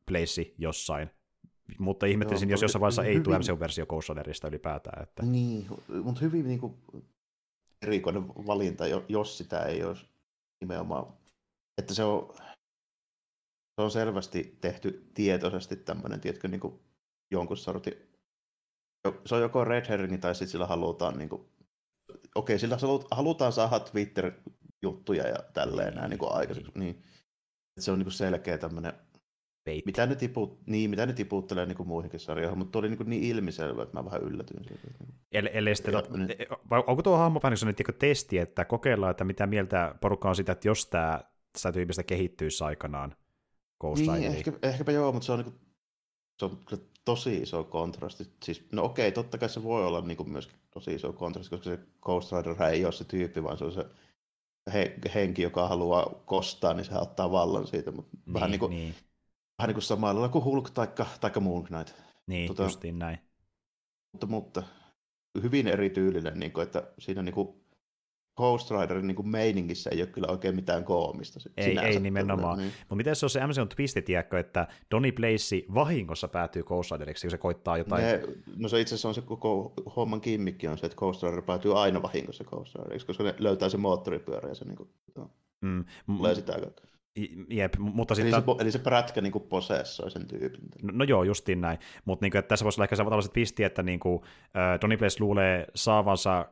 place 0.08 0.54
jossain, 0.58 1.10
mutta 1.80 2.06
ihmettelisin, 2.06 2.50
Joo, 2.50 2.54
jos 2.54 2.62
jossain 2.62 2.82
vaiheessa 2.82 3.02
hyvin... 3.02 3.18
ei 3.18 3.24
tule 3.24 3.40
MCU-versio 3.40 3.86
Ghost 3.86 4.10
Riderista 4.10 4.48
ylipäätään. 4.48 5.04
Että... 5.04 5.24
Niin, 5.24 5.68
mutta 6.04 6.22
hyvin 6.22 6.48
niin 6.48 6.60
kuin, 6.60 6.74
erikoinen 7.82 8.28
valinta, 8.28 8.84
jos 9.10 9.38
sitä 9.38 9.64
ei 9.64 9.84
olisi 9.84 10.06
nimenomaan. 10.62 11.14
Että 11.78 11.94
se 11.94 12.04
on, 12.04 12.34
se 13.76 13.82
on 13.82 13.92
selvästi 13.92 14.58
tehty 14.62 15.10
tietoisesti 15.14 15.76
tämmöinen, 15.76 16.22
tiedätkö, 16.22 16.48
niin 16.48 16.60
kuin 16.60 16.80
jonkun 17.32 17.58
sortin. 17.58 17.94
Se 19.26 19.36
on 19.36 19.42
joko 19.42 19.64
red 19.64 19.86
herring 19.90 20.22
tai 20.22 20.36
sitten 20.36 20.52
sillä 20.52 20.66
halutaan, 20.66 21.18
niin 21.18 21.30
kuin, 21.30 21.46
okei, 22.36 22.60
sillä 22.60 22.78
halutaan 23.12 23.54
saada 23.54 23.80
Twitter-juttuja 23.80 25.28
ja 25.28 25.38
tälleen 25.54 25.96
näin 25.96 26.10
niin 26.10 26.20
kuin 26.20 26.32
aikaiseksi. 26.32 26.72
Niin. 26.76 27.04
Se 27.80 27.92
on 27.92 28.00
niin 28.00 28.06
kuin 28.06 28.14
selkeä 28.14 28.58
tämmöinen 28.58 28.94
Bait. 29.68 29.86
Mitä 29.86 30.06
ne, 30.06 30.16
tiput, 30.16 30.60
niin, 30.66 30.90
mitä 30.90 31.06
ne 31.06 31.14
tiputtelee 31.14 31.66
niin 31.66 31.78
kuin 31.78 31.88
muihinkin 31.88 32.20
sarjoihin, 32.20 32.58
mutta 32.58 32.80
oli 32.80 32.90
niin, 32.90 33.10
niin 33.10 33.24
ilmiselvä, 33.24 33.84
että 33.84 33.98
mä 33.98 34.06
vähän 34.06 34.22
yllätyin 34.22 34.64
siitä. 34.64 34.88
Eli, 35.32 35.50
eli 35.54 35.76
sitten, 35.76 35.94
ja, 35.94 36.04
niin. 36.18 36.38
onko 36.88 37.02
tuo 37.02 37.18
hahmo 37.18 37.40
vähän 37.44 37.58
sellainen 37.58 37.96
testi, 38.00 38.38
että 38.38 38.66
kokeillaan, 38.66 39.12
että 39.12 39.24
mitä 39.24 39.48
mieltä 39.48 39.96
porukka 40.02 40.30
on 40.30 40.36
sitä, 40.36 40.52
että 40.52 40.68
jos 40.68 40.86
tämä 40.86 41.22
sitä 41.58 41.72
tyypistä 41.72 42.04
kehittyisi 42.04 42.64
aikanaan 42.64 43.16
Ghost 43.80 44.02
niin, 44.02 44.24
ehkä, 44.24 44.54
ehkäpä 44.62 44.92
joo, 44.92 45.12
mutta 45.12 45.26
se 45.26 45.32
on, 45.32 45.40
niin 45.40 45.52
kuin, 45.52 45.60
se 46.40 46.46
on 46.46 46.80
tosi 47.06 47.38
iso 47.38 47.64
kontrasti. 47.64 48.28
Siis, 48.44 48.66
no 48.72 48.84
okei, 48.84 49.12
totta 49.12 49.38
kai 49.38 49.50
se 49.50 49.64
voi 49.64 49.86
olla 49.86 50.02
niin 50.02 50.18
kuin 50.18 50.30
myöskin 50.30 50.58
tosi 50.72 50.94
iso 50.94 51.14
kontrasti, 51.14 51.50
koska 51.50 51.70
se 51.70 51.80
Ghost 52.02 52.32
Rider 52.32 52.64
ei 52.64 52.86
ole 52.86 52.94
se 52.94 53.04
tyyppi, 53.04 53.44
vaan 53.44 53.58
se 53.58 53.66
on 53.66 53.72
se 53.72 53.86
he, 54.74 54.96
henki, 55.16 55.42
joka 55.42 55.68
haluaa 55.68 56.22
kostaa, 56.26 56.74
niin 56.74 56.86
se 56.86 56.96
ottaa 56.96 57.32
vallan 57.32 57.68
siitä. 57.68 57.92
Mutta 57.92 58.18
niin, 58.26 58.34
vähän 58.34 58.52
niin 58.52 58.60
kuin, 58.60 58.70
niin 58.70 58.96
vähän 59.58 59.68
niin 59.68 59.76
kuin 59.76 59.84
samalla 59.84 60.14
lailla 60.14 60.32
kuin 60.32 60.46
Hulk 60.46 60.70
taikka, 60.70 61.06
taikka 61.22 61.40
Moon 61.40 61.64
Knight. 61.64 61.94
Niin, 62.28 62.48
tota, 62.48 62.64
justiin 62.64 63.00
näin. 63.00 63.18
Mutta, 64.12 64.28
mutta 64.28 64.64
hyvin 65.44 65.68
erityylinen, 65.68 66.40
niin 66.40 66.52
kuin, 66.52 66.64
että 66.64 66.84
siinä 67.00 67.22
niin 67.22 67.36
kuin 67.36 67.68
Ghost 68.38 68.72
Riderin 68.72 69.08
niin 69.08 69.16
kuin 69.16 69.28
meiningissä 69.28 69.90
ei 69.90 70.02
ole 70.02 70.08
kyllä 70.08 70.28
oikein 70.28 70.56
mitään 70.56 70.84
koomista. 70.84 71.40
Ei, 71.58 71.78
ei 71.80 72.00
nimenomaan. 72.00 72.58
Niin. 72.58 72.72
Mutta 72.80 72.96
miten 72.96 73.16
se 73.16 73.26
on 73.26 73.30
se 73.30 73.48
MCU 73.48 73.66
twisti, 73.66 74.02
tiedätkö, 74.02 74.40
että 74.40 74.68
Donny 74.92 75.12
Place 75.12 75.66
vahingossa 75.74 76.28
päätyy 76.28 76.64
Ghost 76.64 76.92
Rideriksi, 76.92 77.28
kun 77.28 77.32
se 77.32 77.38
koittaa 77.38 77.78
jotain... 77.78 78.04
Ne, 78.04 78.22
no 78.58 78.70
se 78.70 78.82
itse 78.82 78.96
asiassa 78.96 79.08
on 79.08 79.16
se 79.16 79.22
koko 79.22 79.74
homman 79.96 80.22
kimmikki 80.22 80.68
on 80.68 80.78
se, 80.78 80.86
että 80.86 80.98
Ghost 80.98 81.24
Rider 81.24 81.42
päätyy 81.42 81.82
aina 81.82 82.02
vahingossa 82.02 82.44
Ghost 82.44 82.76
Rideriksi, 82.76 83.08
koska 83.08 83.24
ne 83.24 83.36
löytää 83.40 83.70
se 83.70 83.78
moottoripyörä 83.78 84.50
ja 84.50 84.56
se 84.56 84.66
niin 84.66 84.78
kuin, 84.78 84.90
mm. 85.62 85.86
tulee 86.18 86.36
sitä 86.36 86.54
kautta. 86.54 86.97
Jep, 87.50 87.74
mutta 87.78 88.14
eli, 88.14 88.22
sitten... 88.22 88.56
se, 88.56 88.62
eli 88.62 88.72
se 88.72 88.80
prätkä 88.80 89.22
niin 89.22 89.34
posessoi 89.50 90.12
sen 90.12 90.28
tyypin. 90.28 90.60
No, 90.82 90.92
no 90.94 91.04
joo, 91.04 91.24
justiin 91.24 91.62
näin. 91.62 91.80
Mutta 92.06 92.26
niin 92.26 92.44
tässä 92.48 92.64
voisi 92.64 92.80
olla 92.80 92.86
ehkä 92.86 92.96
tällaiset 92.96 93.34
pisti, 93.34 93.64
että 93.64 93.84
niin 93.84 94.00
kuin, 94.00 94.22
äh, 94.44 94.82
Donny 94.82 94.98
Place 94.98 95.18
luulee 95.20 95.68
saavansa 95.76 96.46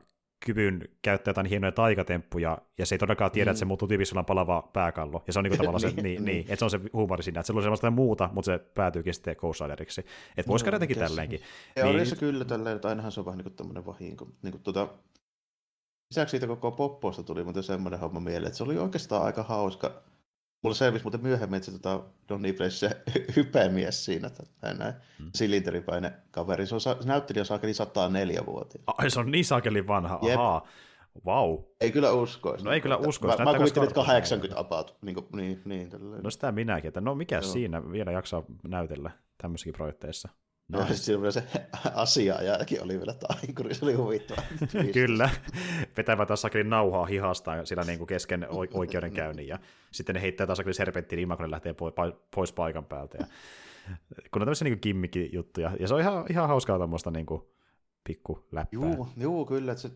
kyvyn 0.46 0.90
käyttää 1.02 1.30
jotain 1.30 1.48
hienoja 1.48 1.72
taikatemppuja, 1.72 2.58
ja 2.78 2.86
se 2.86 2.96
ei 2.96 3.00
todellakaan 3.00 3.32
tiedä, 3.32 3.50
mm. 3.50 3.52
että 3.52 3.60
se 3.60 3.66
muuttuu 3.66 3.88
tyypissä 3.88 4.24
palava 4.24 4.70
pääkallo. 4.74 5.24
Ja 5.28 5.34
se 5.34 5.40
on 5.40 5.44
niin 5.44 5.52
kuin 5.52 5.58
tavallaan 5.66 5.82
se, 5.82 5.88
niin, 5.88 6.04
niin, 6.04 6.26
niin, 6.26 6.40
että 6.40 6.56
se 6.56 6.66
on 6.66 6.72
se 6.72 6.80
huumori 6.94 7.24
siinä, 7.24 7.40
että 7.40 7.48
se 7.48 7.54
luulee 7.54 7.66
sellaista 7.66 7.92
muuta, 7.92 8.30
mutta 8.34 8.46
se 8.52 8.58
päätyykin 8.58 9.14
sitten 9.14 9.36
Ghost 9.40 9.62
Rideriksi. 9.62 10.06
Että 10.38 10.50
voisi 10.50 10.64
no, 10.64 10.66
käydä 10.66 10.76
jotenkin 10.76 10.98
tälleenkin. 10.98 11.42
Teoriassa 11.76 12.16
niin... 12.16 12.20
kyllä 12.20 12.46
tälleen, 12.46 12.76
että 12.76 12.88
ainahan 12.88 13.12
se 13.12 13.20
on 13.20 13.26
vähän 13.26 13.38
niin 13.38 13.44
kuin 13.44 13.56
tämmöinen 13.56 13.86
vahinko. 13.86 14.28
Niin 14.42 14.52
kuin, 14.52 14.64
tuota, 14.64 14.88
lisäksi 16.12 16.32
siitä 16.32 16.48
koko 16.48 16.72
poppoista 16.72 17.24
tuli 17.24 17.44
muuten 17.44 17.64
semmoinen 17.64 18.00
homma 18.00 18.20
mieleen, 18.20 18.48
että 18.48 18.58
se 18.58 18.64
oli 18.64 18.78
oikeastaan 18.78 19.26
aika 19.26 19.44
hauska 19.44 20.04
Mulla 20.66 20.76
selvisi 20.76 21.04
muuten 21.04 21.22
myöhemmin, 21.22 21.58
että 21.58 21.72
se 21.72 21.80
tota, 21.80 22.04
Donny 22.30 22.54
Place 22.54 22.70
se 22.70 22.90
hypemies 23.36 24.06
siinä, 24.06 24.30
näin, 24.62 24.78
näin 24.78 24.94
hmm. 25.20 25.30
silinteripäinen 25.36 26.12
kaveri. 26.32 26.68
Se, 26.68 26.76
on, 26.76 26.82
se 26.82 26.96
näyttelijä 27.06 27.42
on 27.42 27.46
saakeli 27.46 27.72
104-vuotias. 27.72 28.84
Ai 28.98 29.10
se 29.10 29.20
on 29.20 29.32
niin 29.32 29.46
saakeli 29.46 29.88
vanha, 29.88 30.20
Jep. 30.22 30.40
ahaa. 30.40 30.68
Wow. 31.26 31.60
Ei 31.82 31.92
kyllä 31.92 32.12
uskoisi. 32.12 32.66
No 32.66 32.72
ei 32.72 32.82
kyllä 32.82 32.98
uskoisi. 32.98 33.38
Mä, 33.38 33.52
mä 33.52 33.58
kuvittelin, 33.58 33.88
että 33.88 34.02
80 34.02 34.60
about. 34.60 34.98
Niin, 35.02 35.16
kuin, 35.16 35.26
niin, 35.32 35.62
niin, 35.66 35.90
no 36.24 36.30
sitä 36.30 36.52
minäkin, 36.52 36.88
että 36.88 37.02
no 37.02 37.16
mikä 37.16 37.36
Joo. 37.36 37.42
siinä 37.44 37.92
vielä 37.92 38.12
jaksaa 38.12 38.44
näytellä 38.68 39.12
tämmöisikin 39.38 39.74
projekteissa. 39.74 40.30
No. 40.68 40.80
Ja 40.80 40.86
sitten 40.96 41.22
vielä 41.22 41.32
se 41.32 41.44
asiaajakin 41.94 42.84
oli 42.84 42.98
vielä 42.98 43.14
taikuri, 43.14 43.74
se 43.74 43.86
oli 43.86 43.94
huvittava. 43.94 44.42
Kyllä, 44.94 45.30
vetävät 45.98 46.28
taas 46.28 46.44
nauhaa 46.64 47.06
hihasta 47.06 47.66
sillä 47.66 47.84
niin 47.84 47.98
kuin 47.98 48.08
kesken 48.08 48.48
oikeudenkäynnin, 48.74 49.48
ja 49.48 49.60
sitten 49.92 50.16
ne 50.16 50.22
heittää 50.22 50.48
taas 50.48 50.62
serpenttiin, 50.72 51.18
niin 51.18 51.24
Imakone 51.24 51.52
lähtee 51.52 51.76
pois 52.36 52.54
paikan 52.54 52.86
päältä. 52.86 53.18
Ja, 53.20 53.26
kun 54.32 54.42
on 54.42 54.46
tämmöisiä 54.46 54.66
niin 54.66 54.80
kimmikki 54.80 55.30
juttuja, 55.34 55.72
ja 55.80 55.88
se 55.88 55.94
on 55.94 56.00
ihan, 56.00 56.26
ihan 56.30 56.48
hauskaa 56.48 56.78
tuommoista 56.78 57.12
niin 57.12 57.26
kuin, 57.26 57.42
pikku 58.04 58.48
läppää. 58.52 58.80
Juu, 58.82 59.08
juu 59.18 59.46
kyllä, 59.46 59.72
että 59.72 59.82
se 59.82 59.92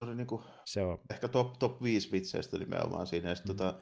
oli 0.00 0.14
niin 0.14 0.26
kuin, 0.26 0.42
se 0.64 0.82
on. 0.82 0.98
ehkä 1.10 1.28
top, 1.28 1.58
top 1.58 1.82
5 1.82 2.12
vitseistä 2.12 2.58
nimenomaan 2.58 3.06
siinä, 3.06 3.28
ja 3.28 3.34
sitten 3.34 3.54
mm. 3.54 3.58
tota, 3.58 3.80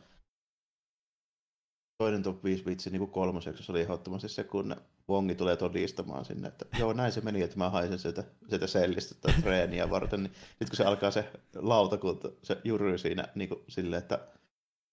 toinen 1.98 2.22
top 2.22 2.44
5 2.44 2.66
vitsi 2.66 2.90
niin 2.90 2.98
kuin 2.98 3.10
kolmoseksi 3.10 3.72
oli 3.72 3.80
ehdottomasti 3.80 4.28
se, 4.28 4.44
kun 4.44 4.76
Wongi 5.08 5.34
tulee 5.34 5.56
todistamaan 5.56 6.24
sinne, 6.24 6.48
että 6.48 6.64
joo, 6.78 6.92
näin 6.92 7.12
se 7.12 7.20
meni, 7.20 7.42
että 7.42 7.56
mä 7.56 7.70
haisen 7.70 7.98
sieltä, 7.98 8.24
sieltä 8.48 8.66
sellistä 8.66 9.14
tai 9.20 9.34
treeniä 9.42 9.90
varten, 9.90 10.22
niin 10.22 10.32
sitten 10.48 10.68
kun 10.68 10.76
se 10.76 10.84
alkaa 10.84 11.10
se 11.10 11.30
lautakunta, 11.54 12.28
se 12.42 12.60
jury 12.64 12.98
siinä 12.98 13.28
niin 13.34 13.48
kuin 13.48 13.60
silleen, 13.68 14.02
että 14.02 14.18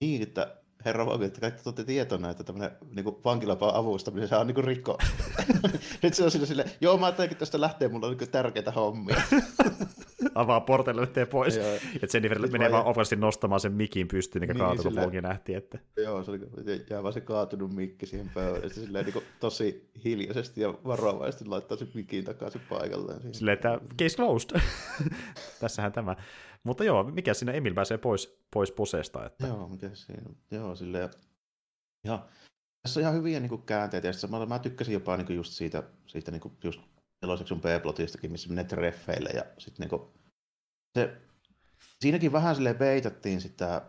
niin, 0.01 0.22
että 0.22 0.56
herra 0.86 1.05
Wongi, 1.05 1.25
että 1.25 1.41
kaikki 1.41 1.63
tuotte 1.63 1.83
tietona, 1.83 2.29
että 2.29 2.43
tämmöinen 2.43 2.71
niin 2.95 3.05
vankilapaan 3.05 3.75
avustaminen, 3.75 4.27
se 4.27 4.36
on 4.36 4.47
niin 4.47 4.63
rikko. 4.63 4.97
Nyt 6.03 6.13
se 6.13 6.23
on 6.23 6.31
sille 6.31 6.45
silleen, 6.45 6.71
joo, 6.81 6.97
mä 6.97 7.05
ajattelin, 7.05 7.31
että 7.31 7.39
tästä 7.39 7.61
lähtee, 7.61 7.88
mulla 7.88 8.07
on 8.07 8.17
niin 8.17 8.31
tärkeitä 8.31 8.71
hommia 8.71 9.21
avaa 10.36 10.61
portelle 10.61 11.01
lähtee 11.01 11.25
pois. 11.25 11.57
Joo. 11.57 11.75
Että 11.75 12.07
Jennifer 12.17 12.39
Nyt 12.39 12.51
menee 12.51 12.71
vaan 12.71 12.86
opasti 12.86 13.15
nostamaan 13.15 13.59
sen 13.59 13.73
mikin 13.73 14.07
pystyyn, 14.07 14.43
mikä 14.43 14.53
niin, 14.53 14.59
kaatui, 14.59 14.83
kun 14.83 14.95
Pongi 14.95 15.21
nähti. 15.21 15.53
Että... 15.53 15.79
Joo, 15.97 16.23
se 16.23 16.31
oli 16.31 16.39
jää 16.89 17.03
vaan 17.03 17.13
se 17.13 17.21
kaatunut 17.21 17.75
mikki 17.75 18.05
siihen 18.05 18.29
pöydälle. 18.33 18.69
Sitten 18.69 18.83
silleen 18.83 19.05
niin 19.05 19.23
tosi 19.39 19.89
hiljaisesti 20.05 20.61
ja 20.61 20.73
varovaisesti 20.86 21.45
laittaa 21.45 21.77
sen 21.77 21.88
mikin 21.93 22.23
takaisin 22.25 22.61
paikalleen. 22.69 23.33
Silleen, 23.33 23.53
että 23.53 23.79
case 23.99 24.15
closed. 24.15 24.59
Tässähän 25.61 25.91
tämä. 25.91 26.15
Mutta 26.66 26.84
joo, 26.84 27.03
mikä 27.03 27.34
sinne 27.34 27.57
Emil 27.57 27.74
pääsee 27.74 27.97
pois, 27.97 28.39
pois 28.53 28.72
posesta. 28.72 29.26
Että... 29.26 29.47
Joo, 29.47 29.70
mikä 29.70 29.89
siinä 29.93 30.24
Joo, 30.51 30.76
silleen. 30.76 31.09
Ja 32.03 32.28
tässä 32.82 32.99
on 32.99 33.01
ihan 33.01 33.13
hyviä 33.13 33.39
niin 33.39 33.49
kuin, 33.49 33.61
käänteitä. 33.61 34.07
Ja 34.07 34.28
mä, 34.28 34.45
mä 34.45 34.59
tykkäsin 34.59 34.93
jopa 34.93 35.18
niin 35.18 35.26
kuin, 35.26 35.36
just 35.36 35.53
siitä, 35.53 35.84
siitä 36.07 36.32
niin 36.32 36.41
kuin, 36.41 36.57
just 36.63 36.82
neloseksun 37.22 37.61
B-plotistakin, 37.61 38.32
missä 38.32 38.49
menee 38.49 38.63
treffeille 38.63 39.30
ja 39.30 39.45
sitten 39.57 39.89
niin 39.89 40.01
se, 40.97 41.18
siinäkin 42.01 42.32
vähän 42.32 42.55
sille 42.55 42.74
peitattiin 42.74 43.41
sitä 43.41 43.82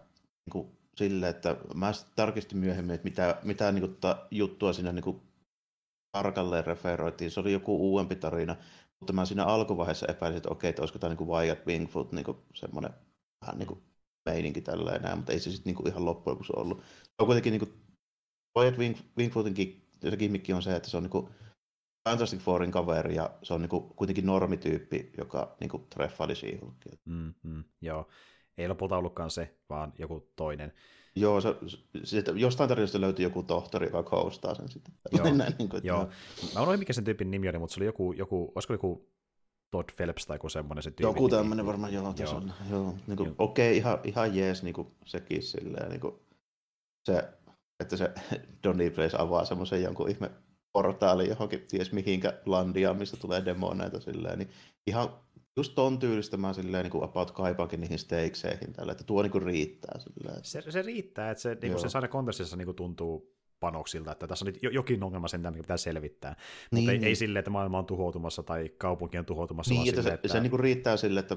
niin 0.47 0.53
kuin, 0.53 0.79
sille, 0.97 1.29
että 1.29 1.57
mä 1.75 1.93
tarkistin 2.17 2.59
myöhemmin, 2.59 2.95
että 2.95 3.05
mitä, 3.05 3.41
mitä 3.43 3.73
niin 3.73 3.83
kuin, 3.83 3.97
ta, 3.97 4.27
juttua 4.31 4.73
siinä 4.73 4.93
niin 4.93 5.05
kuin, 5.05 5.23
tarkalleen 6.13 6.67
referoitiin. 6.67 7.31
Se 7.31 7.41
oli 7.41 7.53
joku 7.53 7.77
uudempi 7.91 8.17
tarina, 8.17 8.57
mutta 9.01 9.13
mä 9.13 9.25
siinä 9.25 9.45
alkuvaiheessa 9.45 10.07
epäilin, 10.09 10.37
että 10.37 10.49
okei, 10.49 10.71
että 10.71 10.83
olisiko 10.83 10.99
tämä 10.99 11.15
niin 11.15 11.29
Wyatt 11.29 11.67
Wingfoot 11.67 12.13
niin 12.13 12.25
kuin, 12.25 12.39
semmoinen 12.55 12.91
vähän 13.41 13.59
niin 13.59 13.69
kuin, 13.69 13.83
meininki 14.27 14.61
tällä 14.61 14.93
enää, 14.93 15.17
mutta 15.17 15.33
ei 15.33 15.41
se 15.41 15.51
sitten 15.51 15.75
niin 15.75 15.89
ihan 15.89 16.05
loppujen 16.05 16.35
lopuksi 16.35 16.53
ollut. 16.57 16.79
Se 17.03 17.15
on 17.19 17.27
kuitenkin 17.27 17.51
niin 17.51 17.61
kuin, 17.61 17.75
Wyatt 18.59 18.79
Wing, 18.79 18.97
Wingfootin 19.19 19.55
kimmikki 20.19 20.53
on 20.53 20.63
se, 20.63 20.77
että 20.77 20.91
se 20.91 20.97
on 20.97 21.03
niin 21.03 21.11
kuin, 21.11 21.29
Fantastic 22.09 22.41
Fourin 22.41 22.71
kaveri 22.71 23.15
ja 23.15 23.31
se 23.43 23.55
on 23.55 23.61
niinku 23.61 23.81
kuitenkin 23.81 24.27
normityyppi, 24.27 25.13
joka 25.19 25.57
niinku 25.61 25.79
treffaili 25.79 26.35
She-Hulkia. 26.35 26.99
Mm, 27.05 27.35
mm, 27.43 27.65
joo, 27.81 28.09
ei 28.59 28.69
lopulta 28.69 28.97
ollutkaan 28.97 29.31
se, 29.31 29.59
vaan 29.69 29.93
joku 29.99 30.33
toinen. 30.37 30.73
Joo, 31.17 31.41
se, 31.41 31.57
se, 32.05 32.25
jostain 32.35 32.69
tarinasta 32.69 33.01
löytyi 33.01 33.23
joku 33.23 33.43
tohtori, 33.43 33.87
joka 33.87 34.03
koustaa 34.03 34.55
sen 34.55 34.69
sitten. 34.69 34.95
Joo, 35.19 35.35
Näin, 35.35 35.55
niin 35.59 35.69
kuin, 35.69 35.85
joo. 35.85 36.09
Mä 36.55 36.61
unohdin, 36.61 36.79
mikä 36.79 36.93
sen 36.93 37.05
tyypin 37.05 37.31
nimi 37.31 37.49
oli, 37.49 37.59
mutta 37.59 37.75
se 37.75 37.81
oli 37.81 37.87
joku, 37.87 38.13
joku 38.13 38.53
olisiko 38.55 38.75
joku 38.75 39.09
Todd 39.71 39.89
Phelps 39.97 40.27
tai 40.27 40.35
joku 40.35 40.49
semmoinen 40.49 40.83
se 40.83 40.91
tyyppi. 40.91 41.03
Joku 41.03 41.29
tämmöinen 41.29 41.67
varmaan, 41.67 41.93
joo, 41.93 42.15
joo. 42.19 42.35
on. 42.35 42.53
Joo, 42.71 42.95
niin 43.07 43.17
kuin, 43.17 43.35
okei, 43.39 43.71
okay, 43.71 43.77
ihan, 43.77 43.99
ihan 44.05 44.37
jees 44.37 44.63
niin 44.63 44.75
kuin 44.75 44.89
sekin 45.05 45.43
silleen, 45.43 45.91
niin 45.91 46.01
kuin, 46.01 46.15
se, 47.05 47.29
että 47.81 47.97
se 47.97 48.11
Donny 48.65 48.91
Blaze 48.91 49.17
avaa 49.21 49.45
semmoisen 49.45 49.83
jonkun 49.83 50.11
ihme 50.11 50.31
portaali 50.73 51.29
johonkin 51.29 51.67
ties 51.69 51.93
mihinkä 51.93 52.41
landia, 52.47 52.95
mistä 52.95 53.17
tulee 53.17 53.45
demoneita 53.45 54.01
silleen, 54.01 54.39
niin 54.39 54.51
ihan 54.87 55.09
just 55.57 55.75
ton 55.75 55.99
tyylistä 55.99 56.37
mä 56.37 56.53
silleen 56.53 56.83
niin 56.83 56.91
kuin 56.91 57.05
about 57.05 57.31
kaipaankin 57.31 57.81
niihin 57.81 57.99
stakeseihin 57.99 58.73
tällä, 58.73 58.93
että 58.93 59.05
tuo 59.05 59.23
niin 59.23 59.33
kuin 59.33 59.43
riittää 59.43 59.99
silleen. 59.99 60.41
Se, 60.43 60.63
se 60.69 60.83
riittää, 60.83 61.31
että 61.31 61.43
se, 61.43 61.57
niin 61.63 61.73
kuin 61.73 61.83
se 61.83 61.89
saada 61.89 62.09
kontekstissa 62.09 62.57
niin 62.57 62.67
kuin 62.67 62.77
tuntuu 62.77 63.37
panoksilta, 63.61 64.13
että 64.13 64.27
tässä 64.27 64.45
on 64.45 64.47
nyt 64.53 64.63
jokin 64.63 65.03
ongelma 65.03 65.29
sen, 65.29 65.41
mikä 65.41 65.53
pitää 65.53 65.77
selvittää. 65.77 66.37
Niin, 66.71 66.83
Mutta 66.83 66.93
ei, 66.93 66.99
niin. 66.99 67.09
ei 67.09 67.15
silleen, 67.15 67.39
että 67.41 67.51
maailma 67.51 67.79
on 67.79 67.87
tuhoutumassa 67.87 68.43
tai 68.43 68.69
kaupunki 68.79 69.19
on 69.19 69.25
tuhoutumassa, 69.25 69.71
niin, 69.71 69.79
vaan 69.79 69.89
että 69.89 70.03
silleen, 70.03 70.13
se, 70.13 70.15
että... 70.15 70.29
se 70.29 70.41
niin 70.41 70.51
kuin 70.51 70.61
riittää 70.61 70.97
sille, 70.97 71.21
että 71.21 71.37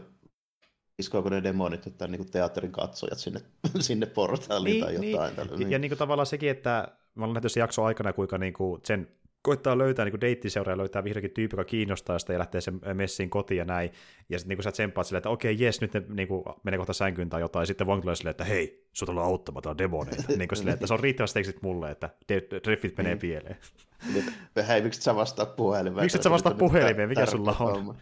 iskoako 1.00 1.30
ne 1.30 1.44
demonit 1.44 1.88
että 1.88 2.08
niin 2.08 2.20
kuin 2.20 2.32
teatterin 2.32 2.72
katsojat 2.72 3.18
sinne, 3.18 3.42
sinne 3.80 4.06
portaaliin 4.06 4.74
niin, 4.74 4.84
tai 4.84 4.94
jotain. 4.94 5.28
Niin. 5.28 5.36
Tällä, 5.36 5.58
niin. 5.58 5.72
Ja 5.72 5.80
niin 5.80 5.90
kuin 5.90 6.00
tavallaan 6.00 6.26
sekin, 6.26 6.50
että 6.50 6.88
mä 7.16 7.26
olen 7.26 7.34
nähty 7.34 7.50
se 7.50 7.60
jakso 7.60 7.84
aikana, 7.84 8.14
kuinka 8.14 8.38
niin 8.38 8.54
kuin 8.54 8.82
sen 8.86 9.19
koittaa 9.42 9.78
löytää 9.78 10.06
niin 10.06 10.22
deittiseuraa 10.22 10.74
ja 10.74 10.78
löytää 10.78 11.04
vihdoinkin 11.04 11.32
tyyppi, 11.32 11.54
joka 11.54 11.64
kiinnostaa 11.64 12.20
sitä 12.20 12.34
ja 12.34 12.40
lähtee 12.40 12.62
sen 12.62 12.80
messiin 12.94 13.30
kotiin 13.30 13.58
ja 13.58 13.66
näin. 13.66 13.92
Ja 14.30 14.40
sitten 14.40 14.58
niin 14.58 14.64
sä 14.64 14.72
tsemppaat 14.72 15.08
silleen, 15.08 15.20
että 15.20 15.30
okei, 15.30 15.56
jes, 15.60 15.82
nyt 15.82 15.94
ne 15.94 16.04
niin 16.10 16.28
menee 16.64 16.78
kohta 16.78 16.94
sänkyyn 16.94 17.30
tai 17.30 17.42
jotain. 17.42 17.62
Ja 17.62 17.68
sitten 17.68 17.88
Wong 17.88 18.02
tulee 18.02 18.16
silleen, 18.16 18.32
että 18.32 18.44
hei, 18.44 18.88
sut 18.94 19.10
ollaan 19.10 19.28
auttamaan, 19.28 19.64
tää 19.64 19.72
on 19.72 19.78
demoneita. 19.78 20.24
niin 20.38 20.48
kuin 20.48 20.58
silleen, 20.58 20.74
että 20.74 20.88
se 20.88 20.94
on 20.94 21.00
riittävästi 21.00 21.40
tekstit 21.40 21.62
mulle, 21.62 21.92
että 21.92 22.10
treffit 22.64 22.98
menee 22.98 23.14
niin. 23.14 23.22
pieleen. 23.22 23.58
Hei, 24.68 24.82
miksi 24.82 25.02
sä 25.02 25.16
vastaa 25.16 25.46
puhelimeen? 25.46 26.06
Miksi 26.06 26.24
sä 26.24 26.30
vastaa 26.30 26.54
puhelimeen? 26.54 27.10
Mikä 27.10 27.26
sulla 27.26 27.56
on? 27.60 27.96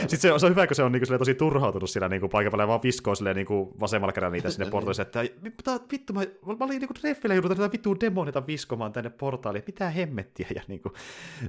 Sitten 0.00 0.20
se, 0.20 0.38
se 0.38 0.46
on 0.46 0.52
hyvä, 0.52 0.66
kun 0.66 0.76
se 0.76 0.82
on 0.82 0.92
niinku 0.92 1.18
tosi 1.18 1.34
turhautunut 1.34 1.90
siinä 1.90 2.08
niinku 2.08 2.28
paikan 2.28 2.50
päällä 2.50 2.62
ja 2.62 2.68
vaan 2.68 2.82
viskoo 2.82 3.14
silleen 3.14 3.36
niinku 3.36 3.76
vasemmalla 3.80 4.12
kädellä 4.12 4.32
niitä 4.32 4.50
sinne 4.50 4.70
portoille, 4.70 5.02
että 5.02 5.24
mitä 5.42 5.80
vittu, 5.92 6.12
mä, 6.12 6.20
mä 6.20 6.64
olin 6.64 6.78
niinku 6.78 6.94
treffillä 6.94 7.34
joudut 7.34 7.56
tätä 7.56 7.72
vittuun 7.72 8.00
demonita 8.00 8.46
viskomaan 8.46 8.92
tänne 8.92 9.10
portaaliin, 9.10 9.64
mitä 9.66 9.90
hemmettiä, 9.90 10.46
ja 10.54 10.62
niinku, 10.68 10.92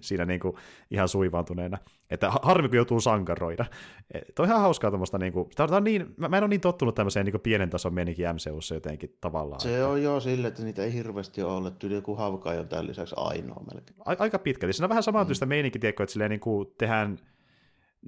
siinä 0.02 0.26
niinku 0.26 0.60
ihan 0.92 1.08
suivaantuneena. 1.08 1.78
Että 2.10 2.32
harmi, 2.42 2.68
kun 2.68 2.76
joutuu 2.76 3.02
sankaroida. 3.02 3.66
Tuo 4.36 4.44
on 4.44 4.50
ihan 4.50 4.62
hauskaa 4.62 4.92
tuommoista, 4.92 5.18
niinku, 5.18 5.50
tää 5.56 5.68
on 5.72 5.84
niin, 5.84 6.14
mä, 6.18 6.30
mä 6.30 6.38
en 6.38 6.44
ole 6.44 6.50
niin 6.50 6.62
tottunut 6.62 6.96
tämmöiseen 6.96 7.26
niinku 7.26 7.40
pienen 7.40 7.70
tason 7.70 7.94
menikin 7.94 8.30
MCUssa 8.66 8.76
jotenkin 8.76 9.18
tavallaan. 9.22 9.62
Se 9.62 9.76
että... 9.76 9.88
on 9.88 10.04
jo 10.04 10.20
sille, 10.20 10.48
että 10.48 10.64
niitä 10.64 10.84
ei 10.84 10.94
hirveästi 10.94 11.44
ole 11.44 11.54
ollut, 11.54 11.84
yli 11.84 11.94
joku 11.94 12.16
hauka 12.16 12.50
on 12.50 12.68
tämän 12.68 12.88
lisäksi 12.88 13.16
ainoa 13.18 13.64
melkein. 13.74 14.00
A- 14.06 14.16
aika 14.20 14.40
pitkälti. 14.40 14.74
Siinä 14.74 14.86
on 14.86 14.90
vähän 14.90 15.04
samantyystä 15.04 15.46
mm. 15.46 15.50
meininki, 15.50 15.80
tiedätkö, 15.80 16.04
että 16.04 16.14
silleen 16.14 16.32
niin 16.32 16.40
kuin 16.40 16.68
tehdään 16.78 17.20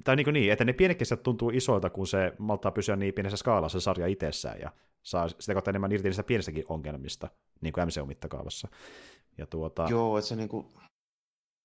tai 0.04 0.16
niin, 0.16 0.24
kuin 0.24 0.34
niin, 0.34 0.52
että 0.52 0.66
ne 0.66 0.74
pienet 0.74 0.98
tuntuu 1.24 1.50
isoilta, 1.50 1.90
kun 1.90 2.08
se 2.08 2.34
maltaa 2.38 2.72
pysyä 2.72 2.96
niin 2.96 3.14
pienessä 3.14 3.38
skaalassa 3.38 3.80
se 3.80 3.84
sarja 3.84 4.08
itsessään, 4.08 4.60
ja 4.60 4.72
saa 5.04 5.30
sitä 5.30 5.54
kautta 5.54 5.72
enemmän 5.72 5.92
irti 5.92 6.08
niistä 6.08 6.24
pienistäkin 6.24 6.64
ongelmista, 6.70 7.30
niin 7.62 7.74
kuin 7.74 7.88
MCU-mittakaavassa. 7.88 8.68
Ja 9.38 9.48
tuota... 9.48 9.88
Joo, 9.90 10.18
että 10.18 10.28
se 10.28 10.36
niin 10.36 10.50
kuin, 10.50 10.66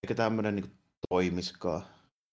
eikä 0.05 0.15
tämmöinen 0.15 0.57
niin 0.57 0.71
toimiskaan, 1.09 1.83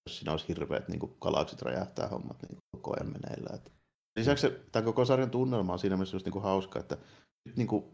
jos 0.08 0.18
siinä 0.18 0.32
olisi 0.32 0.48
hirveät 0.48 0.88
niin 0.88 1.00
kuin 1.00 1.16
galaksit 1.22 1.62
räjähtää 1.62 2.08
hommat 2.08 2.38
niin 2.42 2.58
koko 2.72 2.94
ajan 2.94 3.14
meneillä. 3.14 3.56
Että... 3.56 3.79
Lisäksi 4.16 4.48
tämän 4.72 4.86
koko 4.86 5.06
sarjan 5.06 5.30
tunnelma 5.30 5.74
on 5.74 5.80
siinä 5.80 5.96
mielessä 5.96 6.16
just 6.16 6.26
niin 6.26 6.34
kuin 6.34 6.44
hauska, 6.44 6.80
että 6.80 6.98
nyt 7.46 7.58
niin 7.58 7.68
kuin 7.68 7.86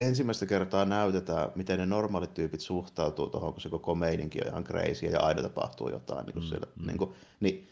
ensimmäistä 0.00 0.46
kertaa 0.46 0.84
näytetään, 0.84 1.52
miten 1.54 1.78
ne 1.78 1.86
normaalit 1.86 2.34
tyypit 2.34 2.60
suhtautuu 2.60 3.30
tuohon, 3.30 3.52
kun 3.52 3.60
se 3.60 3.68
koko 3.68 3.94
meininki 3.94 4.40
on 4.40 4.48
ihan 4.48 4.64
crazy 4.64 5.06
ja 5.06 5.20
aina 5.20 5.42
tapahtuu 5.42 5.90
jotain. 5.90 6.26
Niin 6.26 6.32
kuin 6.32 6.44
mm, 6.44 6.48
siellä, 6.48 6.66
mm. 6.76 6.86
Niin, 6.86 6.98
kuin, 6.98 7.14
niin 7.40 7.68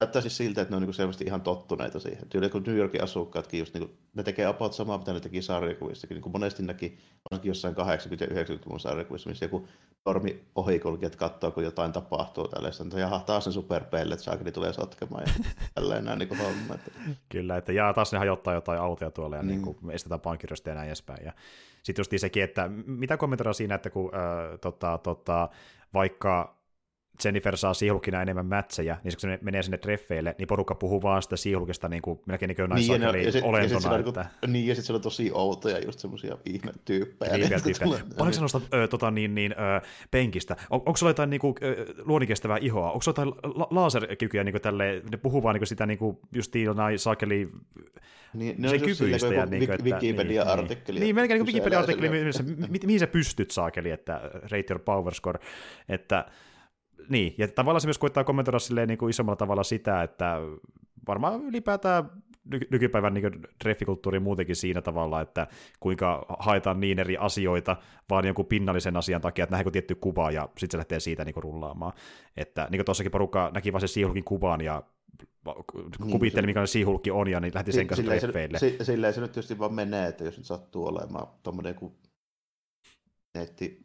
näyttää 0.00 0.22
siis 0.22 0.36
siltä, 0.36 0.60
että 0.60 0.72
ne 0.72 0.76
on 0.76 0.82
niin 0.82 0.86
kuin 0.86 0.94
selvästi 0.94 1.24
ihan 1.24 1.40
tottuneita 1.40 2.00
siihen. 2.00 2.28
Tyyli 2.28 2.50
kun 2.50 2.62
New 2.66 2.76
Yorkin 2.76 3.02
asukkaatkin 3.02 3.58
just, 3.58 3.74
niin 3.74 3.88
kuin, 3.88 3.98
ne 4.14 4.22
tekee 4.22 4.46
about 4.46 4.72
samaa, 4.72 4.98
mitä 4.98 5.12
ne 5.12 5.20
teki 5.20 5.42
sarjakuvissakin. 5.42 6.14
Niin 6.14 6.22
kuin 6.22 6.32
monesti 6.32 6.62
näki, 6.62 6.98
varsinkin 7.30 7.50
jossain 7.50 7.74
80- 7.74 7.78
ja 7.80 8.44
90-luvun 8.44 8.80
sarjakuvissa, 8.80 9.28
missä 9.28 9.44
joku 9.44 9.68
tormi 10.04 10.44
ohikulkijat 10.54 11.16
katsoo, 11.16 11.50
kun 11.50 11.64
jotain 11.64 11.92
tapahtuu 11.92 12.48
tällaista. 12.48 12.84
Että 12.84 13.00
jaha, 13.00 13.18
taas 13.18 13.46
ne 13.46 13.52
superpellet 13.52 14.20
saakeli 14.20 14.52
tulee 14.52 14.72
sotkemaan 14.72 15.24
ja 15.26 15.44
tälleen 15.74 16.04
näin 16.04 16.18
niin 16.18 16.38
homma. 16.38 16.74
Että... 16.74 16.90
Kyllä, 17.28 17.56
että 17.56 17.72
jaa, 17.72 17.94
taas 17.94 18.12
ne 18.12 18.18
hajottaa 18.18 18.54
jotain 18.54 18.80
autoja 18.80 19.10
tuolla 19.10 19.36
ja 19.36 19.42
mm. 19.42 19.48
niin 19.48 19.62
kuin, 19.62 19.90
estetään 19.90 20.20
pankkirystä 20.20 20.70
ja 20.70 20.74
näin 20.74 20.86
edespäin. 20.86 21.24
Ja 21.24 21.32
sitten 21.82 22.00
just 22.00 22.12
sekin, 22.16 22.44
että 22.44 22.70
mitä 22.86 23.16
kommentoida 23.16 23.52
siinä, 23.52 23.74
että 23.74 23.90
kun 23.90 24.10
äh, 24.14 24.58
tota, 24.60 24.98
tota, 24.98 25.48
vaikka 25.94 26.63
Jennifer 27.24 27.56
saa 27.56 27.74
siihulkina 27.74 28.22
enemmän 28.22 28.46
mätsejä, 28.46 28.98
niin 29.04 29.12
kun 29.12 29.20
se 29.20 29.38
menee 29.42 29.62
sinne 29.62 29.78
treffeille, 29.78 30.34
niin 30.38 30.48
porukka 30.48 30.74
puhuu 30.74 31.02
vaan 31.02 31.22
sitä 31.22 31.36
siihulkista 31.36 31.88
niin 31.88 32.02
kuin, 32.02 32.20
melkein 32.26 32.48
niin 32.48 32.56
kuin 32.56 32.70
niin, 32.74 33.02
ja, 33.02 33.16
ja 33.18 33.32
sit, 33.32 33.44
olentona. 33.44 33.74
Ja 33.74 33.80
sit 33.80 33.90
niinku- 33.90 34.08
että... 34.08 34.26
Niin, 34.42 34.52
niin, 34.52 34.66
ja 34.66 34.74
sitten 34.74 34.86
se 34.86 34.92
on 34.92 35.00
tosi 35.00 35.30
outoja, 35.32 35.78
just 35.78 35.98
semmoisia 35.98 36.38
ihmetyyppejä. 36.44 37.36
Niin, 37.36 37.50
Paljonko 38.16 38.32
sä 38.32 38.40
nostat 38.40 38.62
ö, 38.74 38.88
tota, 38.88 39.10
niin, 39.10 39.34
niin, 39.34 39.52
ö, 39.52 39.80
penkistä? 40.10 40.56
On, 40.70 40.82
onko 40.86 40.96
sulla 40.96 41.10
jotain 41.10 41.30
niin 41.30 41.40
kuin, 41.40 41.54
luonikestävää 42.04 42.58
ihoa? 42.60 42.92
Onko 42.92 43.02
sulla 43.02 43.20
jotain 43.20 43.54
la- 43.54 43.68
laserkykyjä, 43.70 44.44
niin 44.44 44.52
kuin 44.52 44.62
tälle, 44.62 45.02
ne 45.10 45.16
puhuu 45.16 45.42
vaan 45.42 45.54
niin 45.54 45.60
kuin 45.60 45.68
sitä 45.68 45.86
niin 45.86 45.98
kuin, 45.98 46.18
just 46.32 46.52
näin 46.74 46.98
saakeli 46.98 47.48
niin, 48.34 48.54
ne 48.58 48.68
se 48.68 48.78
kykyistä. 48.78 49.34
Ja, 49.34 49.46
niin 49.46 49.66
kuin, 49.66 49.84
Wikipedia-artikkeli. 49.84 50.98
Niin, 50.98 51.04
niin 51.04 51.14
melkein 51.14 51.38
niin 51.38 51.46
Wikipedia-artikkeli, 51.46 52.10
mihin 52.86 53.00
sä 53.00 53.06
pystyt 53.06 53.50
saakeli, 53.50 53.90
että 53.90 54.20
rate 54.42 54.64
your 54.70 54.82
power 54.84 55.14
score, 55.14 55.38
että 55.88 56.26
niin, 57.08 57.34
ja 57.38 57.48
tavallaan 57.48 57.80
se 57.80 57.86
myös 57.86 57.98
koittaa 57.98 58.24
kommentoida 58.24 58.58
silleen 58.58 58.88
niin 58.88 58.98
kuin 58.98 59.10
isommalla 59.10 59.36
tavalla 59.36 59.62
sitä, 59.62 60.02
että 60.02 60.40
varmaan 61.08 61.42
ylipäätään 61.42 62.10
ny- 62.44 62.68
nykypäivän 62.70 63.14
niin 63.14 63.40
treffikulttuuri 63.62 64.20
muutenkin 64.20 64.56
siinä 64.56 64.82
tavalla, 64.82 65.20
että 65.20 65.46
kuinka 65.80 66.26
haetaan 66.38 66.80
niin 66.80 66.98
eri 66.98 67.16
asioita 67.16 67.76
vaan 68.10 68.26
jonkun 68.26 68.46
pinnallisen 68.46 68.96
asian 68.96 69.20
takia, 69.20 69.42
että 69.42 69.52
nähdäänkö 69.52 69.70
tietty 69.70 69.94
kuva 69.94 70.30
ja 70.30 70.48
sitten 70.58 70.70
se 70.70 70.78
lähtee 70.78 71.00
siitä 71.00 71.24
niin 71.24 71.34
rullaamaan. 71.36 71.92
Että 72.36 72.68
niin 72.70 72.78
kuin 72.78 72.84
tuossakin 72.84 73.12
porukka 73.12 73.50
näki 73.54 73.72
vaan 73.72 73.80
sen 73.80 73.88
siihulkin 73.88 74.24
kuvan 74.24 74.60
ja 74.60 74.82
niin, 75.46 76.10
kuvitteli, 76.10 76.42
se... 76.42 76.46
mikä 76.46 76.66
se 76.66 76.72
siihulkki 76.72 77.10
on, 77.10 77.28
ja 77.28 77.40
niin 77.40 77.54
lähti 77.54 77.72
sen 77.72 77.86
kanssa 77.86 78.02
silleen 78.02 78.20
treffeille. 78.20 78.58
Se, 78.58 78.76
silleen 78.82 79.14
se 79.14 79.20
nyt 79.20 79.32
tietysti 79.32 79.58
vaan 79.58 79.74
menee, 79.74 80.08
että 80.08 80.24
jos 80.24 80.36
nyt 80.36 80.46
sattuu 80.46 80.86
olemaan 80.86 81.26
tuommoinen 81.42 81.70
joku 81.70 81.96
netti 83.34 83.83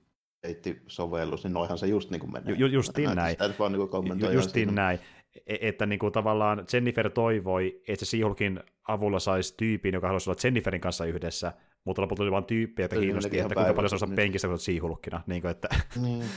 sovellus, 0.87 1.43
niin 1.43 1.53
noihan 1.53 1.77
se 1.77 1.87
just 1.87 2.09
niin 2.09 2.19
kuin 2.19 2.33
menee. 2.33 2.55
Ju, 2.57 2.67
justiin 2.67 3.15
näin. 3.15 3.31
Sitä 3.31 3.53
vaan 3.59 3.71
niin 3.71 4.19
Ju, 4.19 4.29
justiin 4.29 4.75
näin. 4.75 4.99
E, 5.47 5.55
että 5.61 5.85
niin 5.85 5.99
kuin 5.99 6.13
tavallaan 6.13 6.65
Jennifer 6.73 7.09
toivoi, 7.09 7.81
että 7.87 8.05
se 8.05 8.09
Siihulkin 8.09 8.63
avulla 8.87 9.19
saisi 9.19 9.53
tyypin, 9.57 9.93
joka 9.93 10.07
haluaisi 10.07 10.29
olla 10.29 10.39
Jenniferin 10.43 10.81
kanssa 10.81 11.05
yhdessä, 11.05 11.53
mutta 11.85 12.01
lopulta 12.01 12.23
oli 12.23 12.31
vain 12.31 12.45
tyyppi, 12.45 12.83
että 12.83 12.95
kiinnosti, 12.95 13.39
että 13.39 13.55
kuinka 13.55 13.73
paljon 13.73 13.99
se 13.99 14.05
on 14.05 14.15
penkistä 14.15 14.47
kuin 14.47 14.59
siihulkkina. 14.59 15.21
Niin 15.27 15.41
kuin, 15.41 15.51
että... 15.51 15.69
Niin. 16.01 16.25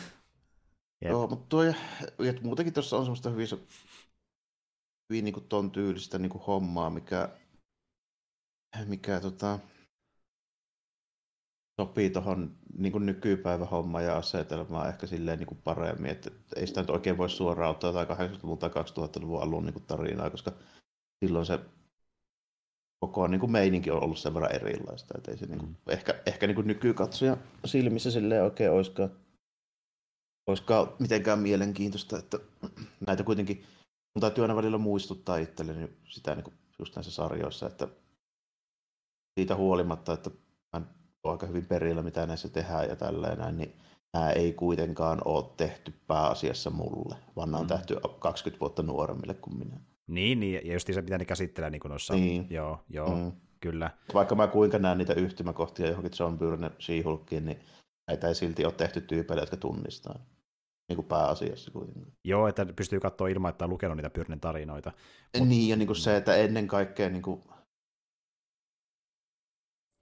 Joo, 1.05 1.27
mutta 1.27 1.47
tuo, 1.49 1.63
ja, 1.63 1.75
ja 2.19 2.35
muutenkin 2.43 2.75
tuossa 2.75 2.97
on 2.97 3.05
semmoista 3.05 3.31
hyvin, 3.31 3.49
hyvin 5.11 5.25
niin 5.25 5.33
kuin 5.33 5.49
ton 5.49 5.71
tyylistä 5.71 6.19
niin 6.19 6.31
kuin 6.31 6.45
hommaa, 6.45 6.91
mikä, 6.91 7.29
mikä 8.87 9.21
tota, 9.21 9.59
sopii 11.81 12.11
tuohon 12.11 12.57
niin 12.79 13.07
nykypäivän 13.07 13.69
homma 13.69 14.01
ja 14.01 14.17
asetelmaan 14.17 14.89
ehkä 14.89 15.07
silleen 15.07 15.39
niin 15.39 15.47
kuin 15.47 15.61
paremmin, 15.65 16.11
että 16.11 16.31
ei 16.57 16.67
sitä 16.67 16.81
nyt 16.81 16.91
oikein 16.91 17.19
voi 17.19 17.31
suoraan 17.31 17.71
ottaa 17.71 17.91
jotain 17.91 18.31
80-luvun 18.31 18.59
tai 18.59 18.71
2000-luvun 18.71 19.43
alun 19.43 19.65
niin 19.65 19.75
kuin 19.75 19.85
tarinaa, 19.87 20.31
koska 20.31 20.53
silloin 21.25 21.47
se 21.47 21.61
koko 23.01 23.27
niin 23.27 23.41
kuin 23.41 23.53
meininki 23.53 23.91
on 23.91 24.03
ollut 24.03 24.19
sen 24.19 24.35
verran 24.35 24.55
erilaista, 24.55 25.15
että 25.19 25.31
ei 25.31 25.37
se 25.37 25.47
niin 25.47 25.59
kuin, 25.59 25.69
mm. 25.69 25.77
ehkä, 25.89 26.23
ehkä 26.27 26.47
niin 26.47 26.55
kuin 26.55 26.67
nykykatsoja 26.67 27.37
silmissä 27.65 28.11
silleen 28.11 28.45
oikein 28.45 28.71
olisikaan, 28.71 29.11
olisikaan 30.47 30.89
mitenkään 30.99 31.39
mielenkiintoista, 31.39 32.19
että 32.19 32.39
näitä 33.07 33.25
kuitenkin, 33.25 33.65
mun 34.15 34.21
täytyy 34.21 34.45
aina 34.45 34.57
välillä 34.57 34.79
muistuttaa 34.79 35.37
itselleni 35.37 35.89
sitä 36.09 36.35
niin 36.35 36.45
kuin 36.45 36.55
just 36.79 36.97
näissä 36.97 37.13
sarjoissa, 37.13 37.67
että 37.67 37.89
siitä 39.39 39.57
huolimatta, 39.57 40.13
että 40.13 40.31
mä 40.73 40.83
aika 41.31 41.47
hyvin 41.47 41.67
perillä, 41.67 42.03
mitä 42.03 42.27
näissä 42.27 42.49
tehdään 42.49 42.89
ja 42.89 42.97
tälleen 42.97 43.57
niin 43.57 43.77
nämä 44.13 44.31
ei 44.31 44.53
kuitenkaan 44.53 45.21
ole 45.25 45.45
tehty 45.57 45.95
pääasiassa 46.07 46.71
mulle, 46.71 47.17
vaan 47.37 47.51
nämä 47.51 47.61
on 47.61 47.67
mm. 47.67 47.69
tehty 47.69 47.97
20 48.19 48.61
vuotta 48.61 48.83
nuoremmille 48.83 49.35
kuin 49.35 49.59
minä. 49.59 49.81
Niin, 50.07 50.41
niin 50.41 50.67
ja 50.67 50.73
just 50.73 50.89
se, 50.93 51.03
mitä 51.03 51.19
ne 51.19 51.25
käsittelee 51.25 51.71
niin 51.71 51.83
noissa, 51.89 52.15
niin. 52.15 52.47
joo, 52.51 52.85
joo, 52.89 53.17
mm. 53.17 53.33
kyllä. 53.61 53.91
Vaikka 54.15 54.35
mä 54.35 54.47
kuinka 54.47 54.79
näen 54.79 54.99
niitä 54.99 55.15
yhtymäkohtia 55.15 55.89
johonkin 55.89 56.13
John 56.19 56.39
Byrne 56.39 56.71
she 56.81 56.93
niin 57.41 57.61
näitä 58.07 58.29
ei 58.29 58.35
silti 58.35 58.65
ole 58.65 58.73
tehty 58.73 59.01
tyypeille, 59.01 59.43
jotka 59.43 59.57
tunnistaa. 59.57 60.19
Niin 60.89 60.97
kuin 60.97 61.07
pääasiassa 61.07 61.71
kuitenkin. 61.71 62.13
Joo, 62.25 62.49
että 62.49 62.67
pystyy 62.77 63.01
katsoa 63.01 63.29
ilman, 63.29 63.51
että 63.51 63.65
on 63.65 63.71
lukenut 63.71 63.97
niitä 63.97 64.11
Byrnen 64.11 64.41
tarinoita. 64.41 64.93
Mut... 65.39 65.49
Niin, 65.49 65.69
ja 65.69 65.77
niin 65.77 65.87
kuin 65.87 65.97
se, 65.97 66.17
että 66.17 66.37
ennen 66.37 66.69
kaikkea 66.69 67.09
niin 67.09 67.23
kuin 67.23 67.43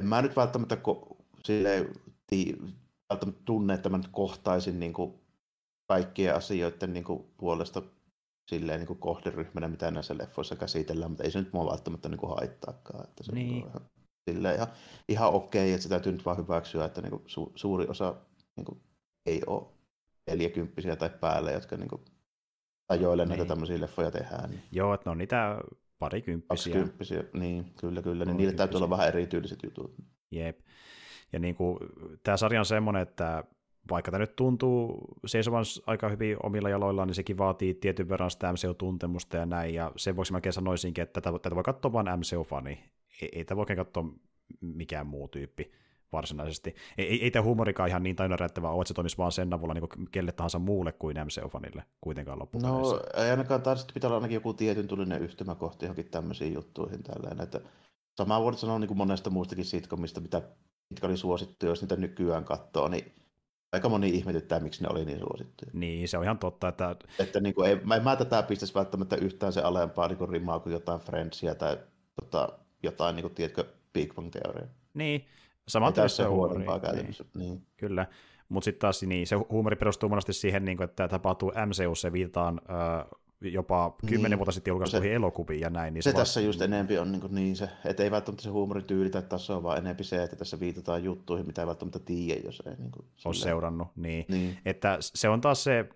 en 0.01 0.07
mä 0.07 0.23
nyt 0.23 0.37
välttämättä 0.37 0.75
ko- 0.75 1.17
silleen, 1.45 1.93
tii, 2.27 2.57
välttämättä 3.11 3.43
tunne, 3.45 3.75
että 3.75 3.89
mä 3.89 3.97
nyt 3.97 4.09
kohtaisin 4.13 4.81
niin 4.81 4.93
kuin 4.93 5.15
kaikkien 5.89 6.35
asioiden 6.35 6.93
niin 6.93 7.05
kuin 7.05 7.25
puolesta 7.37 7.83
silleen 8.51 8.81
niin 8.81 8.87
kuin 8.87 8.99
kohderyhmänä, 8.99 9.69
mitä 9.69 9.91
näissä 9.91 10.19
leffoissa 10.19 10.57
käsitellään, 10.57 11.11
mutta 11.11 11.25
ei 11.25 11.31
se 11.31 11.39
nyt 11.39 11.53
mua 11.53 11.71
välttämättä 11.71 12.09
niin 12.09 12.19
kuin 12.19 12.37
haittaakaan. 12.37 13.05
Että 13.05 13.25
se 13.25 13.33
niin. 13.33 13.65
on 13.65 13.69
ihan, 13.69 13.81
silleen 14.31 14.55
ihan, 14.55 14.69
ihan 15.09 15.33
okei, 15.33 15.73
että 15.73 15.83
se 15.83 15.89
täytyy 15.89 16.13
nyt 16.13 16.25
vaan 16.25 16.37
hyväksyä, 16.37 16.85
että 16.85 17.01
niin 17.01 17.11
kuin 17.11 17.23
su, 17.27 17.53
suuri 17.55 17.87
osa 17.89 18.15
niin 18.57 18.65
kuin, 18.65 18.81
ei 19.27 19.43
ole 19.47 19.67
40 20.27 20.97
tai 20.97 21.11
päälle, 21.21 21.53
jotka 21.53 21.77
niin 21.77 21.89
kuin, 21.89 22.05
tai 22.87 23.03
joille 23.03 23.25
niin. 23.25 23.29
näitä 23.29 23.45
tämmöisiä 23.45 23.81
leffoja 23.81 24.11
tehdään. 24.11 24.51
Niin. 24.51 24.63
Joo, 24.73 24.95
että 24.95 25.11
ne 25.11 25.11
on 25.11 25.19
niitä 25.19 25.59
parikymppisiä. 26.01 26.73
Parikymppisiä, 26.73 27.25
niin 27.33 27.73
kyllä, 27.81 28.03
kyllä. 28.03 28.25
Niin 28.25 28.37
niille 28.37 28.53
täytyy 28.53 28.77
olla 28.77 28.91
vähän 28.91 29.09
erityyliset 29.09 29.59
jutut. 29.63 29.95
Jep. 30.31 30.59
Ja 31.33 31.39
niin 31.39 31.55
kuin, 31.55 31.79
tämä 32.23 32.37
sarja 32.37 32.61
on 32.61 32.67
semmoinen, 32.67 33.03
että 33.03 33.45
vaikka 33.91 34.11
tämä 34.11 34.19
nyt 34.19 34.37
tuntuu 34.37 35.05
seisovan 35.27 35.65
aika 35.87 36.09
hyvin 36.09 36.37
omilla 36.43 36.69
jaloillaan, 36.69 37.09
niin 37.09 37.15
sekin 37.15 37.39
vaatii 37.39 37.75
tietyn 37.75 38.09
verran 38.09 38.31
sitä 38.31 38.53
MCU-tuntemusta 38.53 39.37
ja 39.37 39.47
näin, 39.47 39.75
ja 39.75 39.93
sen 39.97 40.17
vuoksi 40.17 40.33
mä 40.33 40.41
sanoisinkin, 40.51 41.03
että 41.03 41.21
tätä, 41.21 41.39
tätä 41.39 41.57
voi 41.57 41.65
katsoa 41.65 41.93
vain 41.93 42.07
MCU-fani, 42.19 42.85
ei, 43.23 43.29
ei 43.33 43.45
tätä 43.45 43.57
voi 43.57 43.67
katsoa 43.67 44.05
mikään 44.61 45.07
muu 45.07 45.29
tyyppi 45.29 45.73
varsinaisesti. 46.13 46.75
Ei, 46.99 47.07
ei, 47.09 47.25
ei 47.25 47.31
tämä 47.31 47.43
huumorikaan 47.43 47.89
ihan 47.89 48.03
niin 48.03 48.17
tainanrättävää 48.17 48.71
ole, 48.71 48.83
että 48.83 48.89
se 48.89 48.95
toimisi 48.95 49.19
vaan 49.19 49.33
sen 49.33 49.55
avulla 49.55 49.75
niin 49.75 50.09
kelle 50.11 50.33
tahansa 50.33 50.59
muulle 50.59 50.93
kuin 50.93 51.17
MCU-fanille 51.17 51.83
kuitenkaan 52.01 52.39
loppupeleissä. 52.39 52.95
No 52.95 53.03
ei 53.25 53.31
ainakaan, 53.31 53.63
taas 53.63 53.87
pitää 53.95 54.09
olla 54.09 54.17
ainakin 54.17 54.35
joku 54.35 54.55
tietyn 54.55 54.89
tulinen 54.89 55.23
yhtymäkohti 55.23 55.85
johonkin 55.85 56.11
tämmöisiin 56.11 56.55
juttuihin 56.55 57.03
tälleen, 57.03 57.41
että 57.41 57.61
samaa 58.17 58.43
voidaan 58.43 58.59
sanoa 58.59 58.79
niin 58.79 58.89
kuin 58.89 58.99
monesta 58.99 59.31
muustakin 59.31 59.65
sitcomista, 59.65 60.21
mitä, 60.21 60.43
mitkä 60.91 61.07
oli 61.07 61.17
suosittu, 61.17 61.67
jos 61.67 61.81
niitä 61.81 61.97
nykyään 61.97 62.45
katsoo, 62.45 62.89
niin 62.89 63.13
aika 63.73 63.89
moni 63.89 64.09
ihmetyttää, 64.09 64.61
miksi 64.61 64.83
ne 64.83 64.89
oli 64.89 65.05
niin 65.05 65.19
suosittuja. 65.19 65.71
Niin, 65.75 66.09
se 66.09 66.19
on 66.19 66.25
ihan 66.25 66.39
totta, 66.39 66.69
että... 66.69 66.97
että 67.19 67.41
niin 67.41 67.55
kuin, 67.55 67.71
ei, 67.71 67.81
mä 67.85 68.01
mä 68.01 68.17
tätä 68.17 68.43
pistäisi 68.43 68.75
välttämättä 68.75 69.17
yhtään 69.17 69.53
se 69.53 69.61
alempaa 69.61 70.09
niin 70.09 70.19
kuin 70.19 70.31
rimaa 70.31 70.59
kuin 70.59 70.73
jotain 70.73 71.01
Friendsia 71.01 71.55
tai 71.55 71.79
tota, 72.21 72.49
jotain, 72.83 73.17
niin 73.17 73.25
kuin, 73.25 73.35
tiedätkö, 73.35 73.65
Big 73.93 74.15
Bang 74.15 74.31
Theoria. 74.31 74.69
Niin, 74.95 75.25
Saman 75.71 75.93
tässä 75.93 76.29
huonompaa 76.29 76.75
niin, 76.75 76.83
käytännössä. 76.83 77.25
Niin. 77.35 77.63
Kyllä, 77.77 78.07
mutta 78.49 78.65
sitten 78.65 78.81
taas 78.81 79.03
niin, 79.03 79.27
se 79.27 79.37
huumori 79.37 79.77
perustuu 79.77 80.09
monesti 80.09 80.33
siihen, 80.33 80.65
niin 80.65 80.77
kuin, 80.77 80.85
että 80.85 81.09
tapahtuu 81.09 81.53
MCUssa 81.67 82.13
viitataan 82.13 82.61
äh, 82.71 83.07
jopa 83.41 83.97
kymmenen 84.07 84.31
niin. 84.31 84.39
vuotta 84.39 84.53
sitten 84.53 84.73
julkaistuihin 84.73 85.13
elokuviin 85.13 85.61
ja 85.61 85.71
näin. 85.71 85.95
Niin 85.95 86.03
se, 86.03 86.11
se 86.11 86.17
tässä 86.17 86.41
just 86.41 86.63
enempi 86.63 86.99
on 86.99 87.13
niin, 87.13 87.23
niin 87.31 87.57
se, 87.57 87.69
että 87.85 88.03
ei 88.03 88.11
välttämättä 88.11 88.43
se 88.43 88.51
huumorin 88.51 88.85
tyyli 88.85 89.11
tai 89.11 89.23
taso, 89.23 89.63
vaan 89.63 89.79
enempi 89.79 90.05
se, 90.05 90.23
että 90.23 90.37
tässä 90.37 90.61
viitataan 90.61 91.05
juttuihin, 91.05 91.47
mitä 91.47 91.63
ei 91.63 91.67
välttämättä 91.67 91.99
tiedä, 91.99 92.41
jos 92.45 92.63
ei 92.67 92.75
niin 92.79 92.91
kuin, 92.91 93.07
ole 93.25 93.35
seurannut. 93.35 93.89
Niin. 93.97 94.25
niin. 94.29 94.59
Että 94.65 94.99
se 95.01 95.29
on 95.29 95.41
taas 95.41 95.65
se 95.65 95.89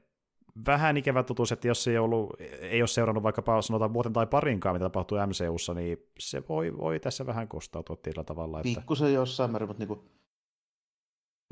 vähän 0.67 0.97
ikävä 0.97 1.23
tutus, 1.23 1.53
että 1.53 1.69
jos 1.69 1.89
ei, 1.89 1.99
ollut, 1.99 2.41
ei 2.61 2.83
ole 2.83 2.89
seurannut 2.89 3.23
vaikkapa 3.23 3.63
sanotaan 3.63 3.93
vuoten 3.95 4.13
tai 4.13 4.27
parinkaan, 4.27 4.75
mitä 4.75 4.85
tapahtuu 4.85 5.19
MCUssa, 5.19 5.75
niin 5.75 5.99
se 6.19 6.43
voi, 6.49 6.79
voi 6.79 7.01
tässä 7.01 7.27
vähän 7.27 7.49
kostautua 7.49 7.97
tietyllä 7.97 8.25
tavalla. 8.25 8.61
Että... 8.61 8.81
Pikkusen 8.81 9.15
jossain 9.15 9.51
määrin, 9.51 9.69
mutta 9.69 9.81
niin 9.81 9.89
kuin, 9.89 10.01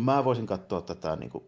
mä 0.02 0.24
voisin 0.24 0.46
katsoa 0.46 0.80
tätä, 0.80 1.16
niin 1.16 1.30
kuin, 1.30 1.44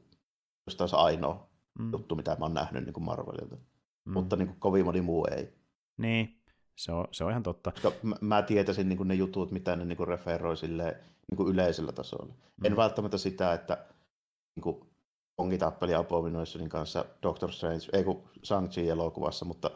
jos 0.66 0.76
taas 0.76 0.94
ainoa 0.94 1.48
mm. 1.78 1.92
juttu, 1.92 2.14
mitä 2.14 2.36
mä 2.38 2.44
oon 2.44 2.54
nähnyt 2.54 2.84
niin 2.84 2.94
kuin 2.94 3.04
Marvelilta. 3.04 3.56
Mm. 4.04 4.12
Mutta 4.12 4.36
niin 4.36 4.48
kuin, 4.48 4.60
kovin 4.60 4.84
moni 4.84 5.00
muu 5.00 5.26
ei. 5.26 5.54
Niin, 5.96 6.40
se 6.76 6.92
on, 6.92 7.08
se 7.10 7.24
on 7.24 7.30
ihan 7.30 7.42
totta. 7.42 7.72
mä, 8.02 8.16
mä 8.20 8.42
tietäisin 8.42 8.88
niin 8.88 8.96
kuin 8.96 9.08
ne 9.08 9.14
jutut, 9.14 9.50
mitä 9.50 9.76
ne 9.76 9.84
niin 9.84 9.96
kuin 9.96 10.08
referoi 10.08 10.56
silleen, 10.56 10.94
niin 11.30 11.36
kuin 11.36 11.48
yleisellä 11.48 11.92
tasolla. 11.92 12.34
Mm. 12.34 12.64
En 12.64 12.76
välttämättä 12.76 13.18
sitä, 13.18 13.52
että 13.52 13.86
niin 14.56 14.62
kuin, 14.62 14.93
Kongitappeli 15.36 15.94
Abominationin 15.94 16.68
kanssa 16.68 17.04
Doctor 17.22 17.52
Strange, 17.52 17.86
ei 17.92 18.04
kun 18.04 18.22
Shang-Chi 18.44 18.88
elokuvassa, 18.88 19.44
mutta 19.44 19.70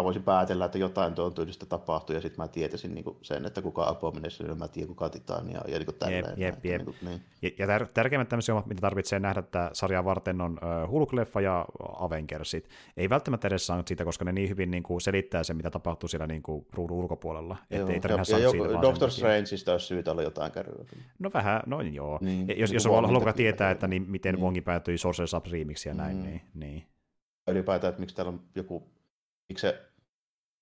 mä 0.00 0.04
voisin 0.04 0.22
päätellä, 0.22 0.64
että 0.64 0.78
jotain 0.78 1.14
tuon 1.14 1.34
tyylistä 1.34 1.66
tapahtuu, 1.66 2.14
ja 2.14 2.20
sitten 2.20 2.44
mä 2.44 2.48
tietäisin 2.48 2.94
niin 2.94 3.04
kuin 3.04 3.16
sen, 3.22 3.46
että 3.46 3.62
kuka 3.62 3.88
Abomination, 3.88 4.48
ja 4.48 4.54
mä 4.54 4.68
tiedän 4.68 4.88
kuka 4.88 5.08
Titania, 5.08 5.60
ja 5.68 5.78
niin 5.78 5.86
kuin 5.86 5.96
tälleen. 5.98 6.24
Jep, 6.36 6.38
jep, 6.38 6.64
jep. 6.64 6.76
Niin 6.76 6.84
kuin, 6.84 6.96
niin. 7.02 7.20
Ja, 7.42 7.50
ja 7.58 7.66
tär- 7.66 7.88
tärkeimmät 7.94 8.28
tämmöisiä 8.28 8.62
mitä 8.66 8.80
tarvitsee 8.80 9.20
nähdä 9.20 9.40
että 9.40 9.70
sarjaa 9.72 10.04
varten 10.04 10.40
on 10.40 10.52
uh, 10.52 10.90
Hulk-leffa 10.90 11.40
ja 11.40 11.66
Avengersit. 11.98 12.68
Ei 12.96 13.10
välttämättä 13.10 13.48
edes 13.48 13.66
saa 13.66 13.82
siitä, 13.86 14.04
koska 14.04 14.24
ne 14.24 14.32
niin 14.32 14.48
hyvin 14.48 14.70
niin 14.70 14.82
kuin 14.82 15.00
selittää 15.00 15.44
sen, 15.44 15.56
mitä 15.56 15.70
tapahtuu 15.70 16.08
siellä 16.08 16.26
niin 16.26 16.42
kuin 16.42 16.66
ruudun 16.72 16.96
ulkopuolella. 16.96 17.56
Joo, 17.70 17.88
ei 17.88 18.00
ja, 18.08 18.38
ja 18.38 18.38
joku, 18.38 18.82
Doctor 18.82 19.10
Strangeista 19.10 19.72
olisi 19.72 19.86
syytä 19.86 20.10
olla 20.12 20.22
jotain 20.22 20.52
kärryä. 20.52 20.84
No 21.18 21.30
vähän, 21.34 21.62
no 21.66 21.80
joo. 21.80 22.18
Niin, 22.20 22.58
jos, 22.58 22.72
jos 22.72 22.86
on 22.86 23.06
haluaa 23.06 23.32
tietää, 23.32 23.70
että 23.70 23.88
niin, 23.88 24.10
miten 24.10 24.34
niin. 24.34 24.42
Wongi 24.42 24.60
päätyi 24.60 24.98
Sorcerer 24.98 25.28
Supremiksi 25.28 25.88
ja 25.88 25.94
näin, 25.94 26.16
mm. 26.16 26.22
niin, 26.22 26.40
niin. 26.54 26.84
Ylipäätään, 27.48 27.88
että 27.88 28.00
miksi 28.00 28.16
täällä 28.16 28.32
on 28.32 28.40
joku 28.54 28.93
miksi 29.48 29.60
se 29.60 29.90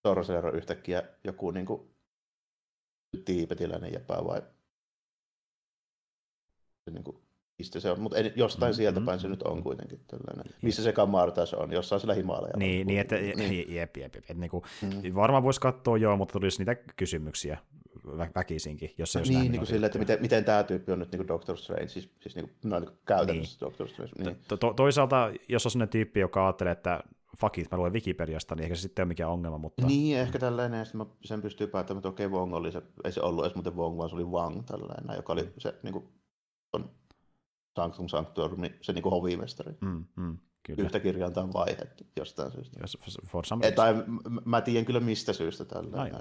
Sorcerer 0.06 0.56
yhtäkkiä 0.56 1.02
joku 1.24 1.50
niin 1.50 1.66
kuin, 1.66 1.90
tiipetiläinen 3.24 3.92
jäpä 3.92 4.14
vai 4.24 4.42
niin 6.90 7.04
kuin, 7.04 7.22
mistä 7.58 7.80
se 7.80 7.90
on, 7.90 8.00
mutta 8.00 8.18
jostain 8.18 8.70
mm-hmm. 8.70 8.76
sieltä 8.76 9.00
päin 9.00 9.20
se 9.20 9.28
nyt 9.28 9.42
on 9.42 9.62
kuitenkin 9.62 10.00
tällainen. 10.06 10.54
Missä 10.62 10.82
se 10.82 10.92
Kamartas 10.92 11.54
on, 11.54 11.72
jossain 11.72 12.00
siellä 12.00 12.14
Himalajalla. 12.14 12.58
Niin, 12.58 12.86
niin 12.86 13.00
että 13.00 13.14
niin. 13.14 13.52
jep, 13.74 13.96
jep, 13.96 14.14
jep, 14.14 14.28
jep. 14.28 14.38
Niin 14.38 14.50
kuin, 14.50 14.64
mm. 14.82 15.14
Varmaan 15.14 15.42
voisi 15.42 15.60
katsoa 15.60 15.96
joo, 15.96 16.16
mutta 16.16 16.32
tulisi 16.32 16.58
niitä 16.58 16.74
kysymyksiä 16.74 17.58
vä- 18.06 18.30
väkisinkin, 18.34 18.94
jos 18.98 19.12
se 19.12 19.20
niin, 19.20 19.40
niin 19.40 19.52
kuin 19.56 19.66
sille, 19.66 19.86
että 19.86 19.98
miten, 19.98 20.20
miten 20.20 20.44
tämä 20.44 20.62
tyyppi 20.62 20.92
on 20.92 20.98
nyt 20.98 21.12
niin 21.12 21.28
Doctor 21.28 21.56
Strange, 21.56 21.88
siis, 21.88 22.10
siis 22.20 22.36
niin 22.36 22.48
kuin, 22.48 22.70
no, 22.70 22.78
niin 22.78 22.88
kuin 22.88 22.98
käytännössä 23.06 23.56
niin. 23.56 23.70
Doctor 23.70 23.88
Strange. 23.88 24.12
Niin. 24.18 24.36
To- 24.48 24.56
to- 24.56 24.74
toisaalta, 24.74 25.32
jos 25.48 25.66
on 25.66 25.70
sellainen 25.70 25.92
tyyppi, 25.92 26.20
joka 26.20 26.46
ajattelee, 26.46 26.72
että 26.72 27.00
fuck 27.40 27.58
it, 27.58 27.70
mä 27.70 27.78
luen 27.78 27.92
Wikipediasta, 27.92 28.54
niin 28.54 28.62
ehkä 28.62 28.74
se 28.74 28.82
sitten 28.82 29.02
ole 29.02 29.08
mikään 29.08 29.30
ongelma, 29.30 29.58
mutta... 29.58 29.86
Niin, 29.86 30.18
ehkä 30.18 30.38
tällainen, 30.38 30.78
ja 30.78 30.84
sitten 30.84 31.06
sen 31.24 31.42
pystyy 31.42 31.66
päättämään, 31.66 31.98
että 31.98 32.08
okei, 32.08 32.28
Wong 32.28 32.54
oli 32.54 32.72
se, 32.72 32.82
ei 33.04 33.12
se 33.12 33.20
ollut 33.20 33.44
edes 33.44 33.54
muuten 33.54 33.76
Wong, 33.76 33.98
vaan 33.98 34.08
se 34.08 34.14
oli 34.14 34.24
Wang 34.24 34.62
tällainen, 34.66 35.16
joka 35.16 35.32
oli 35.32 35.52
se 35.58 35.74
niin 35.82 35.92
kuin, 35.92 36.08
on 36.72 36.90
Sanctum 37.76 38.08
Sanctorum, 38.08 38.60
se 38.80 38.92
niin 38.92 39.02
kuin 39.02 39.12
hovimestari. 39.12 39.72
Mm, 39.80 40.04
mm, 40.16 40.38
kyllä. 40.62 40.82
Yhtä 40.82 41.00
kirjaa 41.00 41.30
on 41.36 41.52
vaihdettu 41.52 42.04
jostain 42.16 42.52
syystä. 42.52 42.80
Yes, 42.80 42.98
for 43.26 43.46
some 43.46 43.66
Ei, 43.66 43.72
tai 43.72 43.94
m- 43.94 44.38
mä 44.44 44.60
tiedän 44.60 44.84
kyllä 44.84 45.00
mistä 45.00 45.32
syystä 45.32 45.64
tällä. 45.64 45.96
No, 45.96 46.04
niin 46.04 46.16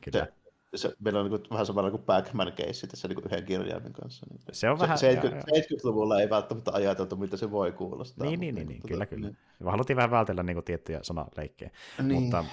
kyllä. 0.00 0.24
se, 0.24 0.32
se, 0.74 0.92
meillä 0.98 1.20
on 1.20 1.30
niin 1.30 1.40
vähän 1.50 1.66
samalla 1.66 1.90
kuin 1.90 2.02
Backman 2.02 2.52
keissi 2.52 2.86
tässä 2.86 3.08
niin 3.08 3.18
yhden 3.26 3.44
kirjaimen 3.44 3.92
kanssa. 3.92 4.26
Niin 4.30 4.40
Se 4.52 4.70
on 4.70 4.78
vähän... 4.78 4.98
se, 4.98 5.10
70, 5.10 5.52
70-luvulla 5.52 6.20
ei 6.20 6.30
välttämättä 6.30 6.70
ajateltu, 6.74 7.16
mitä 7.16 7.36
se 7.36 7.50
voi 7.50 7.72
kuulostaa. 7.72 8.26
Niin, 8.26 8.40
niin, 8.40 8.54
niin, 8.54 8.68
niin 8.68 8.82
kyllä, 8.88 9.06
kyllä. 9.06 9.26
Niin. 9.28 9.70
Haluttiin 9.70 9.96
vähän 9.96 10.10
vältellä 10.10 10.42
niin 10.42 10.56
kuin, 10.56 10.64
tiettyjä 10.64 10.98
sanaleikkejä. 11.02 11.70
Niin. 12.02 12.22
Mutta, 12.22 12.44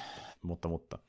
mutta, 0.42 0.68
mutta. 0.68 1.00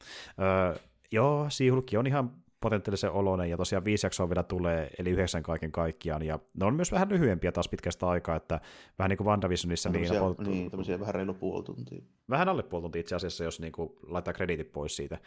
Öö, 0.40 0.78
joo, 1.12 1.46
Siihulkki 1.48 1.96
on 1.96 2.06
ihan 2.06 2.30
potentiaalisen 2.60 3.10
oloinen, 3.10 3.50
ja 3.50 3.56
tosiaan 3.56 3.84
viisi 3.84 4.06
jaksoa 4.06 4.28
vielä 4.28 4.42
tulee, 4.42 4.90
eli 4.98 5.10
yhdeksän 5.10 5.42
kaiken 5.42 5.72
kaikkiaan, 5.72 6.22
ja 6.22 6.38
ne 6.54 6.66
on 6.66 6.74
myös 6.74 6.92
vähän 6.92 7.08
lyhyempiä 7.08 7.52
taas 7.52 7.68
pitkästä 7.68 8.08
aikaa, 8.08 8.36
että 8.36 8.60
vähän 8.98 9.08
niin 9.10 9.16
kuin 9.16 9.26
WandaVisionissa, 9.26 9.88
niin, 9.88 9.92
tämmöisiä, 9.92 10.20
about, 10.20 10.38
niin, 10.38 10.70
tämmöisiä 10.70 11.00
vähän 11.00 11.14
reilu 11.14 11.34
puoli 11.34 11.64
tuntia. 11.64 12.02
Vähän 12.30 12.48
alle 12.48 12.62
puoli 12.62 12.82
tuntia 12.82 13.00
itse 13.00 13.16
asiassa, 13.16 13.44
jos 13.44 13.60
niin 13.60 13.72
kuin 13.72 13.92
laittaa 14.06 14.34
krediitit 14.34 14.72
pois 14.72 14.96
siitä, 14.96 15.18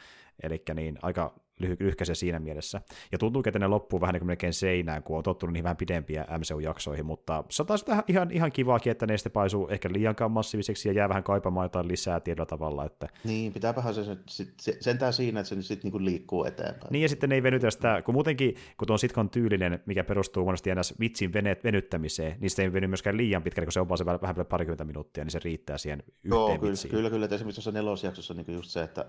eli 0.43 0.63
niin 0.75 0.99
aika 1.01 1.35
lyhy- 1.63 1.77
lyhkäisiä 1.79 2.15
siinä 2.15 2.39
mielessä. 2.39 2.81
Ja 3.11 3.17
tuntuu, 3.17 3.43
että 3.45 3.59
ne 3.59 3.67
loppuu 3.67 4.01
vähän 4.01 4.13
niin 4.13 4.19
kuin 4.19 4.27
melkein 4.27 4.53
seinään, 4.53 5.03
kun 5.03 5.17
on 5.17 5.23
tottunut 5.23 5.53
niin 5.53 5.63
vähän 5.63 5.77
pidempiä 5.77 6.25
MCU-jaksoihin, 6.37 7.05
mutta 7.05 7.43
se 7.49 7.63
on 7.63 7.67
taas 7.67 7.85
ihan, 8.07 8.31
ihan 8.31 8.51
kivaakin, 8.51 8.91
että 8.91 9.07
ne 9.07 9.17
sitten 9.17 9.31
paisuu 9.31 9.67
ehkä 9.67 9.89
liiankaan 9.93 10.31
massiiviseksi 10.31 10.89
ja 10.89 10.93
jää 10.93 11.09
vähän 11.09 11.23
kaipaamaan 11.23 11.65
jotain 11.65 11.87
lisää 11.87 12.19
tietyllä 12.19 12.45
tavalla. 12.45 12.85
Että... 12.85 13.07
Niin, 13.23 13.53
pitääpähän 13.53 13.93
se, 13.93 14.17
se 14.27 14.77
sentään 14.79 15.13
siinä, 15.13 15.39
että 15.39 15.49
se 15.49 15.55
nyt 15.55 15.65
sitten 15.65 15.91
niin 15.91 16.05
liikkuu 16.05 16.45
eteenpäin. 16.45 16.91
Niin, 16.91 17.01
ja 17.01 17.09
sitten 17.09 17.29
ne 17.29 17.35
ei 17.35 17.43
venytä 17.43 17.71
sitä, 17.71 18.01
kun 18.05 18.13
muutenkin, 18.13 18.55
kun 18.77 18.87
tuo 18.87 18.93
on 18.93 18.99
sitkon 18.99 19.29
tyylinen, 19.29 19.79
mikä 19.85 20.03
perustuu 20.03 20.45
monesti 20.45 20.69
aina 20.69 20.81
vitsin 20.99 21.33
venet, 21.33 21.63
venyttämiseen, 21.63 22.37
niin 22.39 22.49
se 22.49 22.61
ei 22.63 22.73
veny 22.73 22.87
myöskään 22.87 23.17
liian 23.17 23.43
pitkälle, 23.43 23.65
kun 23.65 23.73
se 23.73 23.79
on 23.79 23.89
vaan 23.89 23.97
se 23.97 24.05
vähän, 24.05 24.21
vähän 24.21 24.45
parikymmentä 24.45 24.83
minuuttia, 24.83 25.23
niin 25.23 25.31
se 25.31 25.39
riittää 25.43 25.77
siihen 25.77 26.03
yhteen 26.23 26.39
Joo, 26.39 26.57
vitsiin. 26.89 26.97
kyllä, 26.97 27.09
kyllä. 27.09 27.25
Että 27.25 27.35
esimerkiksi 27.35 27.61
tuossa 27.61 27.71
nelosjaksossa 27.71 28.33
niin 28.33 28.53
just 28.53 28.69
se, 28.69 28.83
että 28.83 29.05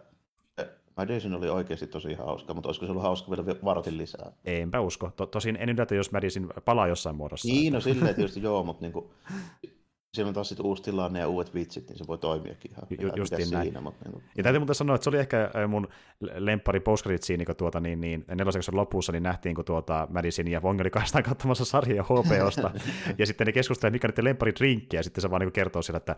Madison 0.96 1.34
oli 1.34 1.48
oikeasti 1.48 1.86
tosi 1.86 2.14
hauska, 2.14 2.54
mutta 2.54 2.68
olisiko 2.68 2.86
se 2.86 2.92
ollut 2.92 3.02
hauska 3.02 3.30
vielä 3.30 3.60
vartin 3.64 3.98
lisää? 3.98 4.32
Enpä 4.44 4.80
usko. 4.80 5.12
To, 5.16 5.26
tosin 5.26 5.56
en 5.56 5.68
yllätä, 5.68 5.94
jos 5.94 6.12
Madison 6.12 6.50
palaa 6.64 6.88
jossain 6.88 7.16
muodossa. 7.16 7.48
Niin, 7.48 7.72
no 7.72 7.80
silleen 7.80 8.14
tietysti 8.14 8.42
joo, 8.42 8.64
mutta 8.64 8.82
niin 8.82 8.92
kuin, 8.92 9.06
siellä 10.14 10.28
on 10.28 10.34
taas 10.34 10.48
sit 10.48 10.60
uusi 10.60 10.82
tilanne 10.82 11.18
ja 11.18 11.28
uudet 11.28 11.54
vitsit, 11.54 11.88
niin 11.88 11.98
se 11.98 12.06
voi 12.06 12.18
toimiakin 12.18 12.70
ihan, 12.70 12.86
Ju- 13.00 13.12
justiin 13.16 13.50
näin. 13.50 13.64
siinä. 13.66 13.80
Mutta 13.80 14.04
niin 14.04 14.12
kuin, 14.12 14.24
Ja 14.36 14.42
täytyy 14.42 14.58
muuten 14.58 14.74
sanoa, 14.74 14.94
että 14.94 15.04
se 15.04 15.10
oli 15.10 15.18
ehkä 15.18 15.50
mun 15.68 15.88
lemppari 16.20 16.80
post 16.80 17.06
siinä, 17.20 17.44
kun 17.44 17.56
tuota, 17.56 17.80
niin, 17.80 18.00
niin, 18.00 18.24
nelosjakson 18.34 18.76
lopussa 18.76 19.12
niin 19.12 19.22
nähtiin, 19.22 19.54
kun 19.54 19.64
tuota 19.64 20.08
Madison 20.10 20.48
ja 20.48 20.60
Wong 20.60 20.80
oli 20.80 20.90
kahdestaan 20.90 21.24
katsomassa 21.24 21.64
sarjaa 21.64 22.04
HBOsta, 22.04 22.70
ja 23.18 23.26
sitten 23.26 23.46
ne 23.46 23.52
keskustelivat, 23.52 23.92
mikä 23.92 24.08
niiden 24.08 24.24
lemppari 24.24 24.52
drinkki, 24.58 24.96
ja 24.96 25.02
sitten 25.02 25.22
se 25.22 25.30
vaan 25.30 25.40
niin 25.40 25.52
kertoo 25.52 25.82
siellä, 25.82 25.96
että 25.96 26.16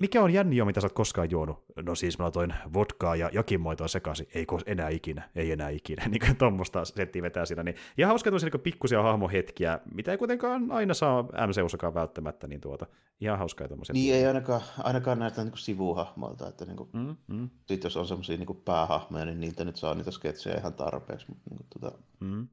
mikä 0.00 0.22
on 0.22 0.32
jänni 0.32 0.56
jo, 0.56 0.64
mitä 0.64 0.80
sä 0.80 0.84
oot 0.84 0.92
koskaan 0.92 1.30
juonut? 1.30 1.64
No 1.82 1.94
siis 1.94 2.18
mä 2.18 2.22
laitoin 2.24 2.54
vodkaa 2.74 3.16
ja 3.16 3.30
jokinmoitoa 3.32 3.88
sekaisin, 3.88 4.26
ei 4.34 4.46
kos- 4.52 4.62
enää 4.66 4.88
ikinä, 4.88 5.28
ei 5.36 5.52
enää 5.52 5.68
ikinä, 5.68 6.04
niin 6.08 6.20
kuin 6.26 6.36
tuommoista 6.36 6.84
settiä 6.84 7.22
vetää 7.22 7.44
siinä, 7.44 7.62
niin 7.62 7.76
ihan 7.98 8.08
hauska 8.08 8.30
tuollaisia 8.30 8.50
niin 8.52 8.60
pikkusia 8.60 9.02
hahmohetkiä, 9.02 9.78
mitä 9.94 10.10
ei 10.10 10.18
kuitenkaan 10.18 10.70
aina 10.72 10.94
saa 10.94 11.22
MCUssakaan 11.22 11.94
välttämättä, 11.94 12.39
niin 12.46 12.60
tuota, 12.60 12.86
ihan 13.20 13.38
hauskaa 13.38 13.68
tuommoisia. 13.68 13.92
niin 13.92 14.14
ei 14.14 14.26
ainakaan, 14.26 14.62
ainakaan 14.78 15.18
näitä 15.18 15.44
niin 15.44 15.58
sivuhahmoilta, 15.58 16.48
että 16.48 16.64
niin 16.64 16.76
kuin, 16.76 16.90
Mm, 16.92 17.16
mm, 17.26 17.50
sit 17.66 17.84
jos 17.84 17.96
on 17.96 18.06
semmoisia 18.06 18.36
niin 18.36 18.62
päähahmoja, 18.64 19.24
niin 19.24 19.40
niiltä 19.40 19.64
nyt 19.64 19.76
saa 19.76 19.94
niitä 19.94 20.10
sketsejä 20.10 20.58
ihan 20.58 20.74
tarpeeksi, 20.74 21.26
mutta 21.28 21.50
niin 21.50 21.58
kuin, 21.58 21.66
tota, 21.80 21.98
mm. 22.20 22.48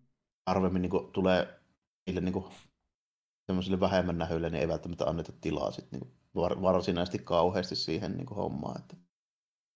harvemmin 0.48 0.82
niin 0.82 0.90
kuin, 0.90 1.12
tulee 1.12 1.60
niille 2.08 2.22
niin 2.22 2.34
kuin, 2.34 2.46
semmoisille 3.46 3.80
vähemmän 3.80 4.18
nähyille, 4.18 4.50
niin 4.50 4.62
ei 4.62 4.68
välttämättä 4.68 5.06
anneta 5.06 5.32
tilaa 5.42 5.72
sit, 5.72 5.92
niin 5.92 6.00
kuin, 6.00 6.12
var, 6.36 6.62
varsinaisesti 6.62 7.20
kauheasti 7.20 7.76
siihen 7.76 8.18
niin 8.18 8.26
kuin, 8.26 8.38
hommaan. 8.38 8.80
Että, 8.82 8.96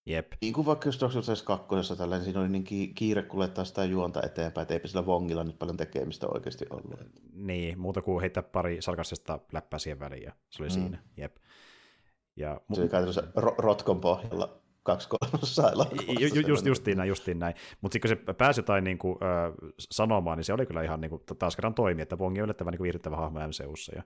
Jep. 0.06 0.32
niin 0.42 0.54
kuin 0.54 0.66
vaikka 0.66 0.90
Doctor 1.02 1.24
Strange 1.24 1.42
2, 1.44 1.98
tällainen, 1.98 2.24
siinä 2.26 2.40
oli 2.40 2.50
niin 2.50 2.64
ki- 2.64 2.92
kiire 2.96 3.22
kuljettaa 3.24 3.66
sitä 3.66 3.86
juonta 3.86 4.22
eteenpäin, 4.24 4.64
että 4.64 4.74
eipä 4.74 4.88
sillä 4.88 5.02
Wongilla 5.02 5.44
nyt 5.44 5.60
paljon 5.60 5.78
tekemistä 5.78 6.28
oikeasti 6.28 6.66
ollut. 6.70 7.00
Niin, 7.34 7.80
muuta 7.80 8.02
kuin 8.02 8.22
heittää 8.22 8.44
pari 8.44 8.82
sarkastista 8.82 9.40
läppää 9.52 9.80
siihen 9.80 10.00
väliin, 10.00 10.24
ja 10.24 10.32
se 10.50 10.64
oli 10.64 10.70
mm. 10.70 10.74
siinä, 10.74 11.00
jep. 11.18 11.36
Ja, 12.36 12.62
Se 12.74 12.82
oli 12.82 12.90
käytännössä 12.90 13.22
ro- 13.22 13.56
rotkon 13.58 14.02
pohjalla 14.02 14.62
kaksi 14.84 15.10
kolmasosaa 15.10 15.72
elokuvasta. 15.72 16.12
Ju, 16.12 16.28
ju, 16.34 16.48
just, 16.48 16.66
justiin 16.66 16.98
näin, 16.98 17.10
justiin 17.10 17.40
näin. 17.40 17.56
Mutta 17.82 17.94
sitten 17.94 18.18
kun 18.18 18.28
se 18.28 18.34
pääsi 18.34 18.60
jotain 18.60 18.84
niin 18.84 18.98
kuin, 18.98 19.18
ö, 19.22 19.72
sanomaan, 19.80 20.38
niin 20.38 20.46
se 20.46 20.54
oli 20.54 20.66
kyllä 20.66 20.84
ihan 20.84 21.02
niin 21.02 21.10
kuin, 21.10 21.22
taas 21.40 21.56
kerran 21.56 21.74
toimi, 21.74 22.02
että 22.02 22.16
Wong 22.16 22.38
on 22.38 22.44
yllättävän 22.44 22.72
niin 22.72 22.82
viihdyttävä 22.82 23.16
hahmo 23.16 23.40
MCUssa. 23.40 23.96
Ja, 23.96 24.04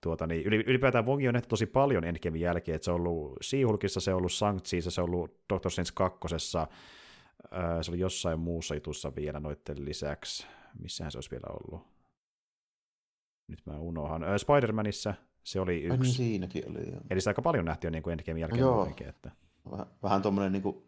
tuota, 0.00 0.26
niin, 0.26 0.42
ylipäätään 0.46 1.06
Wong 1.06 1.26
on 1.28 1.34
nähty 1.34 1.48
tosi 1.48 1.66
paljon 1.66 2.04
Endgamein 2.04 2.40
jälkeen, 2.40 2.76
että 2.76 2.84
se 2.84 2.90
on 2.90 3.00
ollut 3.00 3.36
She-Hulkissa, 3.44 4.00
se 4.00 4.10
on 4.14 4.16
ollut 4.18 4.32
Shang-Chiissa, 4.32 4.90
se 4.90 5.00
on 5.00 5.08
ollut 5.08 5.40
Doctor 5.52 5.72
Strange 5.72 5.90
2, 5.94 6.18
se 7.82 7.90
oli 7.90 7.98
jossain 7.98 8.40
muussa 8.40 8.74
jutussa 8.74 9.14
vielä 9.16 9.40
noiden 9.40 9.84
lisäksi. 9.84 10.46
Missähän 10.78 11.12
se 11.12 11.18
olisi 11.18 11.30
vielä 11.30 11.46
ollut? 11.50 11.86
Nyt 13.48 13.66
mä 13.66 13.78
unohan. 13.78 14.22
Spider-Manissa 14.22 15.14
se 15.44 15.60
oli 15.60 15.74
Ai 15.74 15.82
yksi. 15.84 15.98
niin 16.00 16.12
siinäkin 16.12 16.70
oli, 16.70 16.90
joo. 16.90 17.00
Eli 17.10 17.20
sitä 17.20 17.30
aika 17.30 17.42
paljon 17.42 17.64
nähty 17.64 17.86
jo 17.86 17.90
niin 17.90 18.02
kuin 18.02 18.12
Endgamein 18.12 18.40
jälkeen 18.40 18.60
Joo. 18.60 18.74
muutenkin, 18.74 19.08
että 19.08 19.30
Vähän, 19.70 19.86
vähän 20.02 20.22
tuommoinen 20.22 20.52
niin 20.52 20.82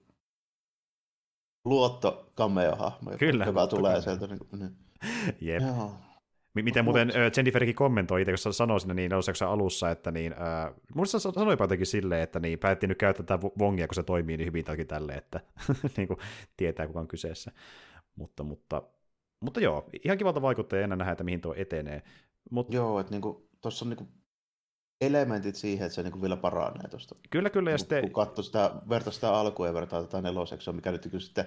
luotto 1.65 2.33
cameo-hahmo, 2.37 3.11
Kyllä, 3.19 3.45
joka 3.45 3.67
tulee 3.67 3.93
cameo. 3.93 4.03
sieltä. 4.03 4.27
Niin 4.27 4.39
kuin, 4.39 4.61
niin. 4.61 4.77
jep. 5.41 5.63
Joo. 5.63 5.95
Mi- 6.55 6.63
Miten 6.63 6.85
muuten 6.85 7.11
ö, 7.11 7.31
Jenniferkin 7.37 7.75
kommentoi 7.75 8.23
itse, 8.23 8.33
kun 8.45 8.55
sanoi 8.55 8.81
siinä 8.81 8.95
niin 8.95 9.13
alussa, 9.49 9.91
että 9.91 10.11
niin, 10.11 10.33
äh, 10.33 10.75
muista 10.95 11.19
se 11.19 11.31
sanoi 11.35 11.57
jotenkin 11.61 11.87
silleen, 11.87 12.23
että 12.23 12.41
niin, 12.41 12.59
päätti 12.59 12.87
nyt 12.87 12.99
käyttää 12.99 13.27
tätä 13.27 13.49
Wongia, 13.59 13.87
kun 13.87 13.95
se 13.95 14.03
toimii 14.03 14.37
niin 14.37 14.47
hyvin 14.47 14.65
tai 14.65 14.85
tälle, 14.85 15.13
että 15.13 15.41
niin 15.97 16.09
kuin, 16.09 16.19
tietää 16.57 16.87
kuka 16.87 17.01
on 17.01 17.09
kyseessä. 17.09 17.53
Mutta, 18.17 18.43
mutta, 18.43 18.83
mutta 19.41 19.61
joo, 19.61 19.89
ihan 20.05 20.19
kivalta 20.19 20.43
vaikuttaa 20.43 20.79
ja 20.79 20.85
enää 20.85 20.97
nähdä, 20.97 21.13
että 21.13 21.25
mihin 21.25 21.41
tuo 21.41 21.55
etenee. 21.57 22.03
Mut, 22.51 22.75
Joo, 22.75 23.01
että 23.01 23.13
niinku, 23.13 23.49
tuossa 23.61 23.85
on 23.85 23.89
niinku 23.89 24.09
elementit 25.01 25.57
siihen, 25.57 25.87
että 25.87 25.95
se 25.95 26.03
niinku 26.03 26.23
vielä 26.23 26.37
paranee 26.37 26.89
tuosta. 26.89 27.15
Kyllä, 27.31 27.51
kyllä. 27.51 27.71
Ja 27.71 27.75
Kun, 27.75 27.79
sitten, 27.81 28.03
kun 28.03 28.13
katsoo 28.13 28.43
sitä, 28.43 28.71
vertaa 28.89 29.13
sitä 29.13 29.35
alkua 29.35 29.67
ja 29.67 29.75
vertaa 29.75 30.03
tätä 30.03 30.23
neloseksua, 30.23 30.73
mikä 30.73 30.93
nyt 30.93 31.03
kyllä 31.03 31.21
sitten, 31.21 31.45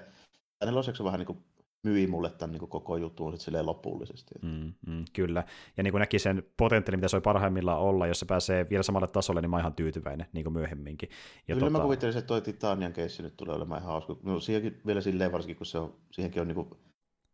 tämä 0.59 0.71
nelosekso 0.71 1.03
vähän 1.03 1.19
niinku 1.19 1.43
myi 1.83 2.07
mulle 2.07 2.29
tämän 2.29 2.51
niinku 2.51 2.67
koko 2.67 2.97
jutun 2.97 3.37
sitten 3.37 3.65
lopullisesti. 3.65 4.35
Mm, 4.41 4.73
mm, 4.87 5.05
kyllä. 5.13 5.43
Ja 5.77 5.83
niin 5.83 5.91
kuin 5.91 5.99
näki 5.99 6.19
sen 6.19 6.43
potentiaalin, 6.57 6.99
mitä 6.99 7.07
se 7.07 7.15
voi 7.17 7.21
parhaimmillaan 7.21 7.79
olla, 7.79 8.07
jos 8.07 8.19
se 8.19 8.25
pääsee 8.25 8.67
vielä 8.69 8.83
samalle 8.83 9.07
tasolle, 9.07 9.41
niin 9.41 9.49
mä 9.49 9.55
oon 9.55 9.61
ihan 9.61 9.73
tyytyväinen, 9.73 10.27
niin 10.33 10.43
kuin 10.43 10.53
myöhemminkin. 10.53 11.09
Ja 11.47 11.55
Kyllä 11.55 11.69
mä 11.69 11.79
kuvittelisin, 11.79 12.19
että 12.19 12.27
toi 12.27 12.41
Titanian 12.41 12.93
keissi 12.93 13.23
nyt 13.23 13.37
tulee 13.37 13.55
olemaan 13.55 13.81
ihan 13.81 13.91
hauska. 13.91 14.15
No 14.23 14.39
siihenkin 14.39 14.81
vielä 14.85 15.01
silleen 15.01 15.31
varsinkin, 15.31 15.55
kun 15.55 15.65
se 15.65 15.77
on, 15.77 15.95
siihenkin 16.11 16.41
on 16.41 16.47
niinku 16.47 16.77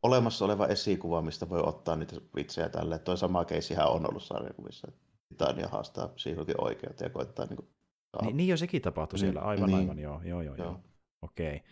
olemassa 0.04 0.46
oleva 0.46 0.68
esikuva, 0.68 1.22
mistä 1.22 1.50
voi 1.50 1.62
ottaa 1.64 1.96
niitä 1.96 2.16
vitsejä 2.36 2.70
tälle. 2.70 3.00
Toi 3.00 3.18
sama 3.18 3.46
keissihän 3.46 3.90
on 3.92 4.10
ollut 4.10 4.24
sarjakuvissa. 4.24 4.88
että 4.88 5.00
Titania 5.30 5.68
haastaa 5.68 6.10
siihenkin 6.16 6.64
oikeuteen 6.64 7.10
ja 7.10 7.14
koittaa 7.14 7.46
niinku 7.46 7.68
Niin, 8.22 8.38
niin 8.38 8.50
jo 8.50 8.58
sekin 8.58 8.82
tapahtui 8.82 9.18
Niin, 9.18 9.26
siellä, 9.26 9.42
aivan, 9.42 9.68
niin. 9.68 9.80
aivan, 9.80 10.00
joo, 10.00 10.22
joo, 10.24 10.42
joo, 10.42 10.56
joo. 10.56 10.68
Joo. 10.68 10.80
okei. 11.22 11.64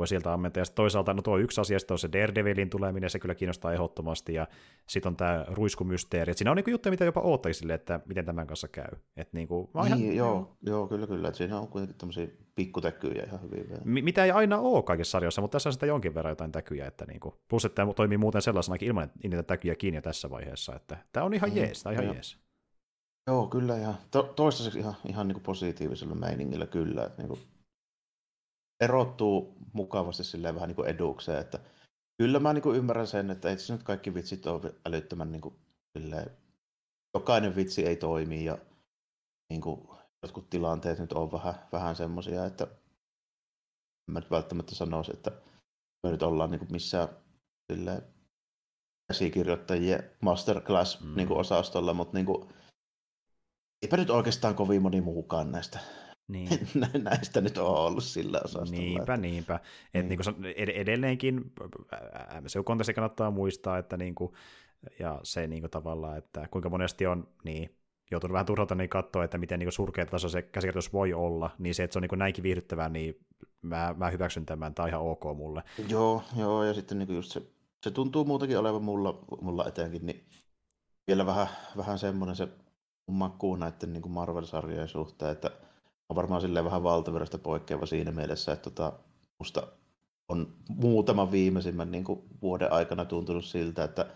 Voi 0.00 0.08
sieltä 0.08 0.32
ammentaa. 0.32 0.60
Ja 0.60 0.64
toisaalta, 0.74 1.14
no 1.14 1.22
tuo 1.22 1.38
yksi 1.38 1.60
asia, 1.60 1.78
on 1.90 1.98
se 1.98 2.12
Daredevilin 2.12 2.70
tuleminen, 2.70 3.10
se 3.10 3.18
kyllä 3.18 3.34
kiinnostaa 3.34 3.72
ehdottomasti, 3.72 4.34
ja 4.34 4.46
sitten 4.88 5.10
on 5.10 5.16
tämä 5.16 5.44
ruiskumysteeri. 5.48 6.30
Et 6.30 6.38
siinä 6.38 6.50
on 6.50 6.56
niinku 6.56 6.70
juttuja, 6.70 6.90
mitä 6.90 7.04
jopa 7.04 7.20
oottaisi 7.20 7.58
sille, 7.58 7.74
että 7.74 8.00
miten 8.06 8.24
tämän 8.24 8.46
kanssa 8.46 8.68
käy. 8.68 8.88
Et 9.16 9.32
niinku, 9.32 9.70
Niin, 9.74 9.86
ihan, 9.86 10.16
joo, 10.16 10.56
joo, 10.62 10.86
kyllä, 10.86 11.06
kyllä. 11.06 11.28
Et 11.28 11.34
siinä 11.34 11.58
on 11.58 11.68
kuitenkin 11.68 11.98
tämmöisiä 11.98 12.26
pikkutekkyjä 12.54 13.24
ihan 13.24 13.42
hyvin 13.42 13.66
mi- 13.84 14.02
mitä 14.02 14.24
ei 14.24 14.30
aina 14.30 14.58
ole 14.58 14.82
kaikissa 14.82 15.10
sarjoissa, 15.10 15.40
mutta 15.40 15.52
tässä 15.52 15.68
on 15.68 15.72
sitä 15.72 15.86
jonkin 15.86 16.14
verran 16.14 16.32
jotain 16.32 16.52
täkyjä, 16.52 16.86
että 16.86 17.06
niinku, 17.06 17.34
plus 17.48 17.64
että 17.64 17.76
tämä 17.76 17.92
toimii 17.92 18.18
muuten 18.18 18.42
sellaisenakin 18.42 18.88
ilman 18.88 19.04
että 19.04 19.18
niitä 19.22 19.42
täkyjä 19.42 19.74
kiinni 19.74 19.96
jo 19.98 20.02
tässä 20.02 20.30
vaiheessa, 20.30 20.76
että 20.76 20.98
tämä 21.12 21.26
on 21.26 21.34
ihan 21.34 21.50
Mm, 21.50 21.56
jees, 21.56 21.82
tämä 21.82 21.90
on 21.90 21.94
ihan 21.94 22.04
joo. 22.04 22.14
jees. 22.14 22.38
Joo, 23.26 23.46
kyllä 23.46 23.78
ihan. 23.78 23.94
To- 24.10 24.32
toistaiseksi 24.36 24.78
ihan, 24.78 24.94
ihan 25.08 25.28
niin 25.28 25.40
positiivisella 25.40 26.14
meiningillä 26.14 26.66
kyllä. 26.66 27.04
Että 27.04 27.22
niin 27.22 27.38
erottuu 28.80 29.56
mukavasti 29.72 30.24
silleen 30.24 30.54
vähän 30.54 30.68
niin 30.68 30.76
kuin 30.76 30.88
edukseen, 30.88 31.40
että 31.40 31.58
kyllä 32.18 32.40
mä 32.40 32.52
niin 32.52 32.62
kuin 32.62 32.76
ymmärrän 32.76 33.06
sen, 33.06 33.30
että 33.30 33.50
ei 33.50 33.58
se 33.58 33.72
nyt 33.72 33.82
kaikki 33.82 34.14
vitsit 34.14 34.46
ole 34.46 34.74
älyttömän 34.86 35.32
niin 35.32 35.42
kuin, 35.42 35.54
silleen, 35.98 36.30
jokainen 37.14 37.56
vitsi 37.56 37.86
ei 37.86 37.96
toimi 37.96 38.44
ja 38.44 38.58
niin 39.50 39.60
kuin, 39.60 39.88
jotkut 40.22 40.50
tilanteet 40.50 40.98
nyt 40.98 41.12
on 41.12 41.32
vähän, 41.32 41.54
vähän 41.72 41.96
semmoisia, 41.96 42.46
että 42.46 42.64
en 42.64 44.12
mä 44.12 44.20
nyt 44.20 44.30
välttämättä 44.30 44.74
sanoisi, 44.74 45.12
että 45.12 45.30
me 46.02 46.10
nyt 46.10 46.22
ollaan 46.22 46.50
niin 46.50 46.58
kuin 46.58 46.72
missään 46.72 47.08
sille 47.72 48.02
käsikirjoittajien 49.08 50.10
masterclass 50.20 51.00
mm. 51.00 51.16
niin 51.16 51.28
kuin 51.28 51.40
osastolla, 51.40 51.94
mutta 51.94 52.16
niin 52.16 52.26
kuin, 52.26 52.48
eipä 53.82 53.96
nyt 53.96 54.10
oikeastaan 54.10 54.54
kovin 54.54 54.82
moni 54.82 55.00
muukaan 55.00 55.52
näistä 55.52 55.78
niin. 56.32 56.48
näistä 57.02 57.40
nyt 57.40 57.58
on 57.58 57.66
ollut 57.66 58.04
sillä 58.04 58.40
osastolla. 58.44 58.70
Niinpä, 58.70 59.02
että... 59.02 59.16
niinpä. 59.16 59.60
Et 59.94 60.08
niin. 60.08 60.20
Niin 60.38 60.54
ed- 60.56 60.80
edelleenkin 60.80 61.52
MCU-konteksti 62.40 62.94
kannattaa 62.94 63.30
muistaa, 63.30 63.78
että 63.78 63.96
niin 63.96 64.14
kuin, 64.14 64.32
ja 64.98 65.20
se 65.22 65.46
niin 65.46 65.62
kuin 65.62 65.70
tavallaan, 65.70 66.18
että 66.18 66.48
kuinka 66.50 66.70
monesti 66.70 67.06
on 67.06 67.28
niin, 67.44 67.76
joutunut 68.10 68.32
vähän 68.32 68.46
turhalta 68.46 68.74
niin 68.74 68.90
katsoa, 68.90 69.24
että 69.24 69.38
miten 69.38 69.58
niin 69.58 69.72
surkea 69.72 70.06
taso 70.06 70.28
se 70.28 70.42
käsikirjoitus 70.42 70.92
voi 70.92 71.12
olla, 71.12 71.50
niin 71.58 71.74
se, 71.74 71.84
että 71.84 71.92
se 71.92 71.98
on 71.98 72.02
niin 72.02 72.18
näinkin 72.18 72.42
viihdyttävää, 72.42 72.88
niin 72.88 73.26
mä, 73.62 73.94
mä 73.98 74.10
hyväksyn 74.10 74.46
tämän, 74.46 74.74
tämä 74.74 74.84
on 74.84 74.88
ihan 74.88 75.02
ok 75.02 75.24
mulle. 75.36 75.62
Joo, 75.88 76.22
joo 76.36 76.64
ja 76.64 76.74
sitten 76.74 76.98
niin 76.98 77.14
just 77.14 77.32
se, 77.32 77.42
se 77.84 77.90
tuntuu 77.90 78.24
muutakin 78.24 78.58
olevan 78.58 78.82
mulla, 78.82 79.24
mulla 79.40 79.66
etenkin, 79.66 80.06
niin 80.06 80.24
vielä 81.06 81.26
vähän, 81.26 81.46
vähän 81.76 81.98
semmoinen 81.98 82.36
se 82.36 82.48
makkuu 83.06 83.56
näiden 83.56 83.92
niin 83.92 84.10
Marvel-sarjojen 84.10 84.88
suhteen, 84.88 85.32
että 85.32 85.50
on 86.10 86.16
varmaan 86.16 86.40
silleen 86.40 86.64
vähän 86.64 86.82
valtavirrasta 86.82 87.38
poikkeava 87.38 87.86
siinä 87.86 88.12
mielessä, 88.12 88.52
että 88.52 88.70
tota, 88.70 88.92
musta 89.38 89.62
on 90.28 90.54
muutaman 90.68 91.32
viimeisimmän 91.32 91.90
niin 91.90 92.04
kuin 92.04 92.20
vuoden 92.42 92.72
aikana 92.72 93.04
tuntunut 93.04 93.44
siltä, 93.44 93.84
että 93.84 94.06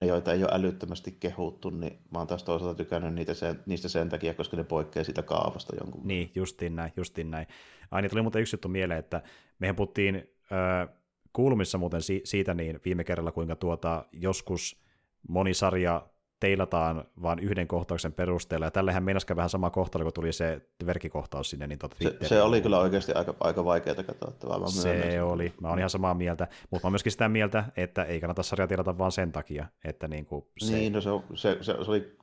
ne, 0.00 0.06
joita 0.06 0.32
ei 0.32 0.42
ole 0.42 0.50
älyttömästi 0.52 1.16
kehuttu, 1.20 1.70
niin 1.70 1.98
mä 2.10 2.18
oon 2.18 2.26
taas 2.26 2.42
toisaalta 2.42 2.74
tykännyt 2.74 3.14
niitä 3.14 3.34
sen, 3.34 3.60
niistä 3.66 3.88
sen 3.88 4.08
takia, 4.08 4.34
koska 4.34 4.56
ne 4.56 4.64
poikkeaa 4.64 5.04
siitä 5.04 5.22
kaavasta 5.22 5.76
jonkun. 5.80 6.00
Niin, 6.04 6.32
justiin 6.34 6.76
näin, 6.76 6.92
justiin 6.96 7.30
näin. 7.30 7.46
Ai 7.90 8.02
niin, 8.02 8.10
tuli 8.10 8.22
muuten 8.22 8.42
yksi 8.42 8.54
juttu 8.54 8.68
mieleen, 8.68 8.98
että 9.00 9.22
mehän 9.58 9.76
puhuttiin 9.76 10.14
äh, 10.52 10.94
kuulumissa 11.32 11.78
muuten 11.78 12.02
si- 12.02 12.22
siitä 12.24 12.54
niin 12.54 12.80
viime 12.84 13.04
kerralla, 13.04 13.32
kuinka 13.32 13.56
tuota 13.56 14.04
joskus 14.12 14.84
moni 15.28 15.54
sarja 15.54 16.08
teilataan 16.40 17.04
vain 17.22 17.38
yhden 17.38 17.68
kohtauksen 17.68 18.12
perusteella, 18.12 18.66
ja 18.66 18.70
tällähän 18.70 19.02
meinaskaan 19.02 19.36
vähän 19.36 19.50
sama 19.50 19.70
kohtalo, 19.70 20.04
kun 20.04 20.12
tuli 20.12 20.32
se 20.32 20.60
verkkikohtaus 20.86 21.50
sinne. 21.50 21.66
Niin 21.66 21.78
tuota 21.78 21.96
se, 22.02 22.16
se, 22.22 22.42
oli 22.42 22.60
kyllä 22.60 22.78
oikeasti 22.78 23.12
aika, 23.12 23.34
aika 23.40 23.64
vaikeaa 23.64 24.02
katsottavaa. 24.02 24.58
Mä 24.58 24.66
se 24.66 25.22
oli, 25.22 25.52
mä 25.60 25.68
oon 25.68 25.78
ihan 25.78 25.90
samaa 25.90 26.14
mieltä, 26.14 26.48
mutta 26.70 26.84
mä 26.84 26.88
oon 26.88 26.92
myöskin 26.92 27.12
sitä 27.12 27.28
mieltä, 27.28 27.64
että 27.76 28.04
ei 28.04 28.20
kannata 28.20 28.42
sarjaa 28.42 28.68
tilata 28.68 28.98
vaan 28.98 29.12
sen 29.12 29.32
takia, 29.32 29.66
että 29.84 30.08
niin 30.08 30.26
kuin 30.26 30.44
se... 30.58 30.72
Niin, 30.72 30.92
no 30.92 31.00
se, 31.00 31.10
se, 31.34 31.58
se, 31.60 31.84
se 31.84 31.90
oli 31.90 32.16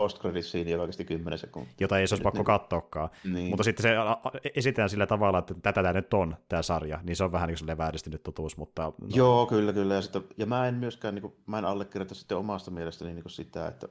post 0.00 0.18
siinä 0.40 0.80
oikeasti 0.80 1.04
10 1.04 1.38
sekuntia. 1.38 1.74
Jota 1.80 1.98
ei 1.98 2.06
se 2.06 2.14
olisi 2.14 2.22
pakko 2.22 2.38
niin. 2.38 2.44
katsoakaan. 2.44 3.10
Niin. 3.24 3.48
Mutta 3.48 3.64
sitten 3.64 3.82
se 3.82 3.94
esitään 4.54 4.88
sillä 4.88 5.06
tavalla, 5.06 5.38
että 5.38 5.54
tätä 5.54 5.72
tämä 5.72 5.92
nyt 5.92 6.14
on, 6.14 6.36
tämä 6.48 6.62
sarja, 6.62 7.00
niin 7.02 7.16
se 7.16 7.24
on 7.24 7.32
vähän 7.32 7.48
niin 7.48 7.58
kuin 7.66 7.78
vääristynyt 7.78 8.22
totuus. 8.22 8.56
Mutta, 8.56 8.82
no. 8.82 9.08
Joo, 9.14 9.46
kyllä, 9.46 9.72
kyllä. 9.72 9.94
Ja, 9.94 10.02
sitten, 10.02 10.22
ja 10.36 10.46
mä 10.46 10.68
en 10.68 10.74
myöskään, 10.74 11.14
niin 11.14 11.22
kuin, 11.22 11.34
mä 11.46 11.58
en 11.58 11.64
allekirjoita 11.64 12.14
sitten 12.14 12.38
omasta 12.38 12.70
mielestäni 12.70 13.12
niin 13.12 13.22
kuin 13.22 13.32
sitä, 13.32 13.66
että 13.66 13.88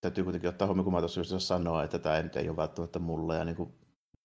täytyy 0.00 0.24
kuitenkin 0.24 0.48
ottaa 0.48 0.66
huomioon, 0.66 0.84
kun 0.84 0.92
mä 0.92 1.00
tuossa 1.00 1.38
sanoa, 1.38 1.84
että 1.84 1.98
tämä 1.98 2.16
ei 2.36 2.48
ole 2.48 2.56
välttämättä 2.56 2.98
mulle 2.98 3.36
ja 3.36 3.44
niin 3.44 3.56
kuin, 3.56 3.74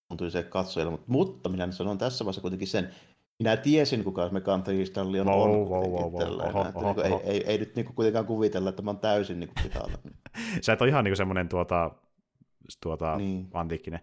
tuntui 0.08 0.30
se 0.30 0.42
katsojalle, 0.42 0.90
mutta, 0.90 1.06
mutta 1.08 1.48
minä 1.48 1.70
sanon 1.70 1.98
tässä 1.98 2.24
vaiheessa 2.24 2.40
kuitenkin 2.40 2.68
sen, 2.68 2.94
minä 3.38 3.56
tiesin, 3.56 4.04
kuka 4.04 4.28
me 4.28 4.40
kantajistalli 4.40 5.20
on. 5.20 5.26
Wow, 5.26 5.50
wow, 5.50 5.90
wow, 5.90 6.12
wow. 6.12 6.48
Oho, 6.48 6.66
oho, 6.74 6.90
oho. 6.90 7.02
Ei, 7.02 7.12
ei, 7.24 7.44
ei, 7.46 7.58
nyt 7.58 7.76
niinku 7.76 7.92
kuitenkaan 7.92 8.26
kuvitella, 8.26 8.68
että 8.68 8.82
mä 8.82 8.90
oon 8.90 8.98
täysin 8.98 9.40
niinku 9.40 9.54
pitalla. 9.62 9.98
Sä 10.62 10.72
et 10.72 10.82
ole 10.82 10.90
ihan 10.90 11.04
niinku 11.04 11.16
semmoinen 11.16 11.48
tuota, 11.48 11.90
tuota, 12.82 13.16
niin. 13.16 13.48
antiikkinen. 13.54 14.00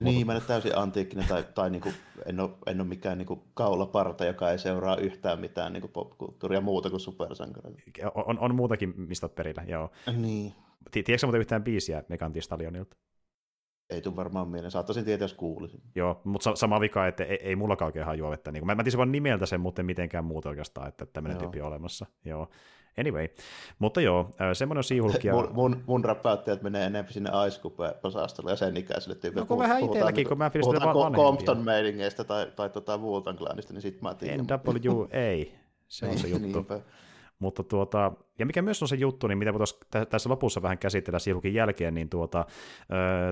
Niin, 0.00 0.26
mä 0.26 0.32
en 0.32 0.36
ole 0.36 0.44
täysin 0.46 0.78
antiikkinen 0.78 1.28
tai, 1.28 1.44
tai 1.54 1.70
niinku, 1.70 1.92
en, 2.26 2.40
ole, 2.40 2.50
en 2.66 2.80
ole 2.80 2.88
mikään 2.88 3.18
niinku 3.18 3.44
kaulaparta, 3.54 4.24
joka 4.24 4.50
ei 4.50 4.58
seuraa 4.58 4.96
yhtään 4.96 5.40
mitään 5.40 5.72
niinku 5.72 5.88
popkulttuuria 5.88 6.60
muuta 6.60 6.90
kuin 6.90 7.00
supersankareita. 7.00 7.80
On, 8.14 8.38
on 8.38 8.54
muutakin, 8.54 8.94
mistä 8.96 9.28
perillä, 9.28 9.62
joo. 9.62 9.90
Niin. 10.16 10.54
Tiedätkö 10.90 11.26
muuten 11.26 11.40
yhtään 11.40 11.64
biisiä 11.64 12.02
Megantin 12.08 12.42
Stadionilta? 12.42 12.96
Ei 13.90 14.00
tule 14.00 14.16
varmaan 14.16 14.48
mieleen. 14.48 14.70
Saattaisin 14.70 15.04
tietää, 15.04 15.24
jos 15.24 15.34
kuulisin. 15.34 15.80
Joo, 15.94 16.20
mutta 16.24 16.56
sama 16.56 16.80
vika, 16.80 17.06
että 17.06 17.24
ei, 17.24 17.38
ei 17.42 17.56
mullakaan 17.56 17.86
oikein 17.86 18.06
hajua. 18.06 18.34
Että 18.34 18.52
niin, 18.52 18.66
mä, 18.66 18.74
mä 18.74 18.82
tiesin 18.82 18.98
vaan 18.98 19.12
nimeltä 19.12 19.46
sen, 19.46 19.60
mutta 19.60 19.82
mitenkään 19.82 20.24
muuta 20.24 20.48
oikeastaan, 20.48 20.88
että 20.88 21.06
tämmöinen 21.06 21.38
tyyppi 21.38 21.60
on 21.60 21.68
olemassa. 21.68 22.06
Joo. 22.24 22.48
Anyway, 22.98 23.28
mutta 23.78 24.00
joo, 24.00 24.30
semmoinen 24.52 24.84
siihulkia. 24.84 25.34
mun, 25.34 25.48
mun, 25.52 25.82
mun 25.86 26.04
rappauttajat 26.04 26.62
menee 26.62 26.86
enemmän 26.86 27.12
sinne 27.12 27.30
Ice-osastolle 27.46 28.50
ja 28.50 28.56
sen 28.56 28.76
ikäiselle 28.76 29.14
tyypille. 29.14 29.42
No 29.42 29.46
kun 29.46 29.58
vähän 29.58 29.84
itselläkin, 29.84 30.28
kun 30.28 30.38
mä 30.38 30.50
fiilistin 30.50 30.80
vaan 30.80 30.96
vanhempia. 30.96 31.24
Compton 31.24 31.64
Mailingeista 31.64 32.24
tai, 32.24 32.52
tai 32.56 32.70
tota 32.70 32.96
Wu-Tang 32.96 33.38
Clanista, 33.38 33.72
niin 33.72 33.82
sit 33.82 34.02
mä 34.02 34.14
tiedän. 34.14 34.46
NWA, 34.46 35.46
se 35.88 36.06
on 36.06 36.18
se 36.18 36.28
juttu. 36.28 36.66
Mutta 37.40 37.62
tuota, 37.62 38.12
ja 38.38 38.46
mikä 38.46 38.62
myös 38.62 38.82
on 38.82 38.88
se 38.88 38.96
juttu, 38.96 39.26
niin 39.26 39.38
mitä 39.38 39.52
tuossa, 39.52 39.78
tässä 40.10 40.28
lopussa 40.28 40.62
vähän 40.62 40.78
käsitellä 40.78 41.18
sivukin 41.18 41.54
jälkeen, 41.54 41.94
niin 41.94 42.08
tuota, 42.08 42.44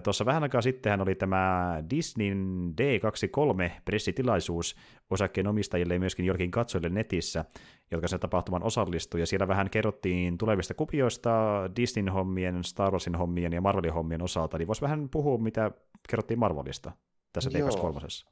tuossa 0.05 0.27
vähän 0.27 0.43
aikaa 0.43 0.63
sittenhän 0.63 1.01
oli 1.01 1.15
tämä 1.15 1.75
Disneyn 1.91 2.75
D23-pressitilaisuus 2.81 4.77
osakkeenomistajille 5.11 5.95
ja 5.95 6.01
myöskin 6.01 6.27
Jorkin 6.27 6.51
katsojille 6.51 6.89
netissä, 6.89 7.45
jotka 7.91 8.09
sen 8.09 8.21
tapahtuman 8.21 8.63
osallistui, 8.63 9.21
ja 9.21 9.27
siellä 9.27 9.49
vähän 9.49 9.71
kerrottiin 9.71 10.39
tulevista 10.39 10.75
kupioista 10.75 11.31
Disneyn 11.77 12.09
hommien, 12.09 12.65
Star 12.65 12.93
Warsin 12.93 13.15
hommien 13.15 13.53
ja 13.53 13.61
Marvelin 13.61 13.93
hommien 13.93 14.23
osalta, 14.23 14.59
niin 14.59 14.67
voisi 14.67 14.83
vähän 14.83 15.09
puhua, 15.09 15.39
mitä 15.39 15.71
kerrottiin 16.09 16.39
Marvelista 16.39 16.93
tässä 17.33 17.51
D23. 17.51 18.29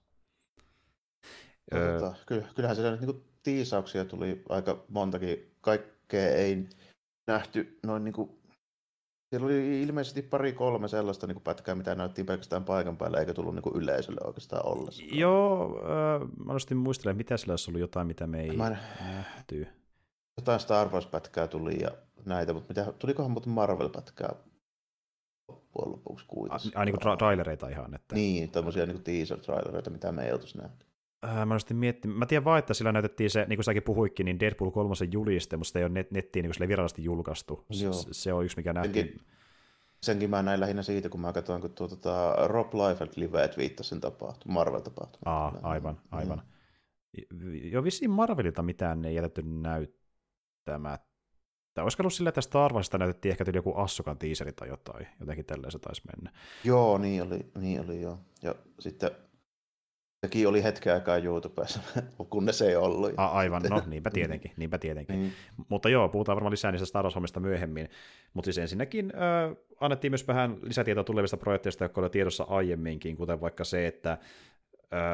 Tota, 1.70 2.14
kyllähän 2.54 2.76
siellä 2.76 2.90
nyt 2.90 3.00
niin 3.00 3.24
tiisauksia 3.42 4.04
tuli 4.04 4.42
aika 4.48 4.84
montakin. 4.88 5.55
Kaikkea 5.66 6.28
ei 6.28 6.68
nähty 7.26 7.78
noin 7.82 8.04
niin 8.04 8.12
kuin 8.12 8.30
siellä 9.30 9.46
oli 9.46 9.82
ilmeisesti 9.82 10.22
pari 10.22 10.52
kolme 10.52 10.88
sellaista 10.88 11.26
niin 11.26 11.40
pätkää, 11.40 11.74
mitä 11.74 11.94
näyttiin 11.94 12.26
pelkästään 12.26 12.64
paikan 12.64 12.96
päällä, 12.96 13.18
eikä 13.18 13.34
tullut 13.34 13.54
niin 13.54 13.82
yleisölle 13.82 14.20
oikeastaan 14.24 14.66
ollenkaan. 14.66 15.18
Joo, 15.18 15.80
äh, 15.82 16.28
mä 16.44 16.52
nostin 16.52 16.76
muistelemaan, 16.76 17.16
mitä 17.16 17.36
sillä 17.36 17.52
olisi 17.52 17.70
ollut 17.70 17.80
jotain, 17.80 18.06
mitä 18.06 18.26
me 18.26 18.40
ei 18.40 18.56
mä 18.56 18.70
nähty. 18.70 19.66
Jotain 20.36 20.60
Star 20.60 20.88
Wars-pätkää 20.88 21.46
tuli 21.46 21.80
ja 21.80 21.90
näitä, 22.24 22.52
mutta 22.52 22.68
mitä, 22.68 22.92
tulikohan 22.92 23.30
muuten 23.30 23.52
Marvel-pätkää 23.52 24.34
loppujen 25.48 25.92
lopuksi 25.92 26.26
kuitenkin? 26.28 26.72
Ai, 26.74 26.86
niin 26.86 26.98
kuin 27.00 27.14
tra- 27.14 27.16
trailereita 27.16 27.68
ihan? 27.68 27.94
Että... 27.94 28.14
Niin, 28.14 28.50
tämmöisiä 28.50 28.86
niin 28.86 29.02
teaser-trailereita, 29.02 29.90
mitä 29.90 30.12
me 30.12 30.26
ei 30.26 30.32
oltaisi 30.32 30.58
nähty. 30.58 30.86
Äh, 31.24 31.46
mä 31.46 31.56
miettimään. 31.72 32.18
Mä 32.18 32.26
tiedän 32.26 32.44
vaan, 32.44 32.58
että 32.58 32.74
sillä 32.74 32.92
näytettiin 32.92 33.30
se, 33.30 33.44
niin 33.48 33.56
kuin 33.56 33.64
säkin 33.64 33.82
puhuikin, 33.82 34.24
niin 34.24 34.40
Deadpool 34.40 34.70
3 34.70 34.94
juliste, 35.12 35.56
mutta 35.56 35.66
sitä 35.66 35.78
ei 35.78 35.84
ole 35.84 35.92
net, 35.92 36.10
nettiin 36.10 36.42
niin 36.42 36.52
kuin 36.58 36.68
virallisesti 36.68 37.04
julkaistu. 37.04 37.64
Joo. 37.82 37.92
Se, 37.92 38.08
se 38.12 38.32
on 38.32 38.44
yksi, 38.44 38.56
mikä 38.56 38.72
nähtiin. 38.72 39.06
Senkin, 39.06 39.26
senkin 40.02 40.30
mä 40.30 40.42
näin 40.42 40.60
lähinnä 40.60 40.82
siitä, 40.82 41.08
kun 41.08 41.20
mä 41.20 41.32
katsoin, 41.32 41.60
kun 41.60 41.70
tuo, 41.70 41.88
tota, 41.88 42.34
Rob 42.46 42.74
Liefeld 42.74 43.10
live 43.16 43.48
twiittasi 43.48 43.88
sen 43.88 44.00
tapahtuma, 44.00 44.54
Marvel-tapahtuma. 44.54 45.22
Aa, 45.24 45.58
aivan, 45.62 46.00
aivan. 46.10 46.38
Mm. 46.38 46.56
Jo 47.72 47.84
vissiin 47.84 48.10
Marvelilta 48.10 48.62
mitään 48.62 49.04
ei 49.04 49.14
jätetty 49.14 49.42
näyttämättä. 49.42 51.06
Olisiko 51.78 52.02
ollut 52.02 52.12
sillä, 52.12 52.28
että 52.28 52.40
Star 52.40 52.72
Warsista 52.72 52.98
näytettiin 52.98 53.30
ehkä 53.30 53.44
joku 53.54 53.74
Assokan 53.74 54.18
tiiseri 54.18 54.52
tai 54.52 54.68
jotain, 54.68 55.06
jotenkin 55.20 55.44
tälleen 55.44 55.72
se 55.72 55.78
taisi 55.78 56.02
mennä. 56.16 56.38
Joo, 56.64 56.98
niin 56.98 57.22
oli, 57.22 57.50
niin 57.58 57.80
oli 57.80 58.00
joo. 58.00 58.18
Ja 58.42 58.54
sitten 58.80 59.10
Sekin 60.20 60.48
oli 60.48 60.62
hetken 60.62 60.94
aikaa 60.94 61.16
YouTubessa, 61.16 61.80
kunnes 62.30 62.62
ei 62.62 62.76
ollut. 62.76 63.12
A, 63.16 63.26
aivan, 63.26 63.62
no 63.70 63.82
niinpä 63.86 64.10
tietenkin, 64.10 64.52
niinpä 64.56 64.78
tietenkin. 64.78 65.20
Niin. 65.20 65.32
Mutta 65.68 65.88
joo, 65.88 66.08
puhutaan 66.08 66.36
varmaan 66.36 66.50
lisää 66.50 66.72
niistä 66.72 66.86
Star 66.86 67.04
Wars-hommista 67.04 67.40
myöhemmin. 67.40 67.88
Mutta 68.34 68.46
siis 68.46 68.58
ensinnäkin 68.58 69.12
äh, 69.14 69.56
annettiin 69.80 70.10
myös 70.12 70.28
vähän 70.28 70.56
lisätietoa 70.62 71.04
tulevista 71.04 71.36
projekteista, 71.36 71.84
jotka 71.84 72.00
oli 72.00 72.10
tiedossa 72.10 72.44
aiemminkin, 72.48 73.16
kuten 73.16 73.40
vaikka 73.40 73.64
se, 73.64 73.86
että 73.86 74.18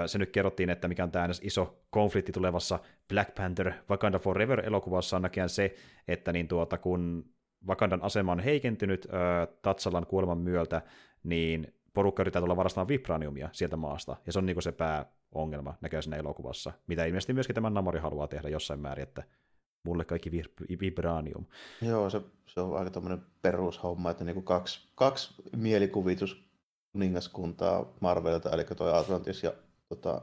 se 0.06 0.18
nyt 0.18 0.30
kerrottiin, 0.30 0.70
että 0.70 0.88
mikä 0.88 1.04
on 1.04 1.10
tämä 1.10 1.28
iso 1.42 1.78
konflikti 1.90 2.32
tulevassa 2.32 2.78
Black 3.08 3.34
Panther 3.34 3.72
Wakanda 3.90 4.18
Forever-elokuvassa 4.18 5.16
on 5.16 5.22
näkään 5.22 5.48
se, 5.48 5.74
että 6.08 6.32
niin 6.32 6.48
tuota, 6.48 6.78
kun 6.78 7.24
Wakandan 7.68 8.02
asema 8.02 8.32
on 8.32 8.40
heikentynyt 8.40 9.06
äh, 9.06 9.48
Tatsalan 9.62 10.06
kuoleman 10.06 10.38
myötä, 10.38 10.82
niin 11.24 11.74
porukka 11.94 12.22
yrittää 12.22 12.42
tulla 12.42 12.56
varastamaan 12.56 12.88
vibraniumia 12.88 13.48
sieltä 13.52 13.76
maasta, 13.76 14.16
ja 14.26 14.32
se 14.32 14.38
on 14.38 14.46
niin 14.46 14.62
se 14.62 14.72
pääongelma 14.72 15.74
näköjään 15.80 16.02
siinä 16.02 16.16
elokuvassa, 16.16 16.72
mitä 16.86 17.04
ilmeisesti 17.04 17.32
myöskin 17.32 17.54
tämän 17.54 17.74
Namori 17.74 18.00
haluaa 18.00 18.28
tehdä 18.28 18.48
jossain 18.48 18.80
määrin, 18.80 19.02
että 19.02 19.22
mulle 19.84 20.04
kaikki 20.04 20.30
vibranium. 20.80 21.46
Joo, 21.82 22.10
se, 22.10 22.20
se 22.46 22.60
on 22.60 22.78
aika 22.78 22.90
tämmöinen 22.90 23.22
perushomma, 23.42 24.10
että 24.10 24.24
niin 24.24 24.34
kuin 24.34 24.44
kaksi, 24.44 24.88
kaksi 24.94 25.34
mielikuvitus 25.56 26.52
kuningaskuntaa 26.92 27.92
Marvelilta, 28.00 28.50
eli 28.50 28.64
toi 28.64 28.98
Atlantis 28.98 29.42
ja 29.42 29.52
tota, 29.88 30.22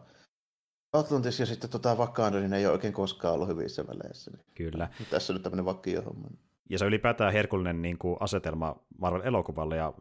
Atlantis 0.93 1.39
ja 1.39 1.45
sitten 1.45 1.70
tota 1.70 1.95
Wakanda, 1.95 2.39
niin 2.39 2.49
ne 2.49 2.57
ei 2.57 2.65
ole 2.65 2.74
oikein 2.74 2.93
koskaan 2.93 3.34
ollut 3.34 3.47
hyvissä 3.47 3.88
väleissä. 3.88 4.32
Niin 4.32 4.45
Kyllä. 4.55 4.89
Tässä 5.09 5.34
on 5.34 5.36
nyt 5.36 5.43
tämmöinen 5.43 5.65
vakio 5.65 6.01
homma. 6.01 6.28
Ja 6.70 6.80
se 6.80 6.86
ylipäätään 6.86 7.34
herkullinen 7.34 7.82
niin 7.82 7.97
kuin 7.97 8.17
asetelma 8.20 8.76
Marvel-elokuvalle, 8.97 9.76
ja 9.78 9.93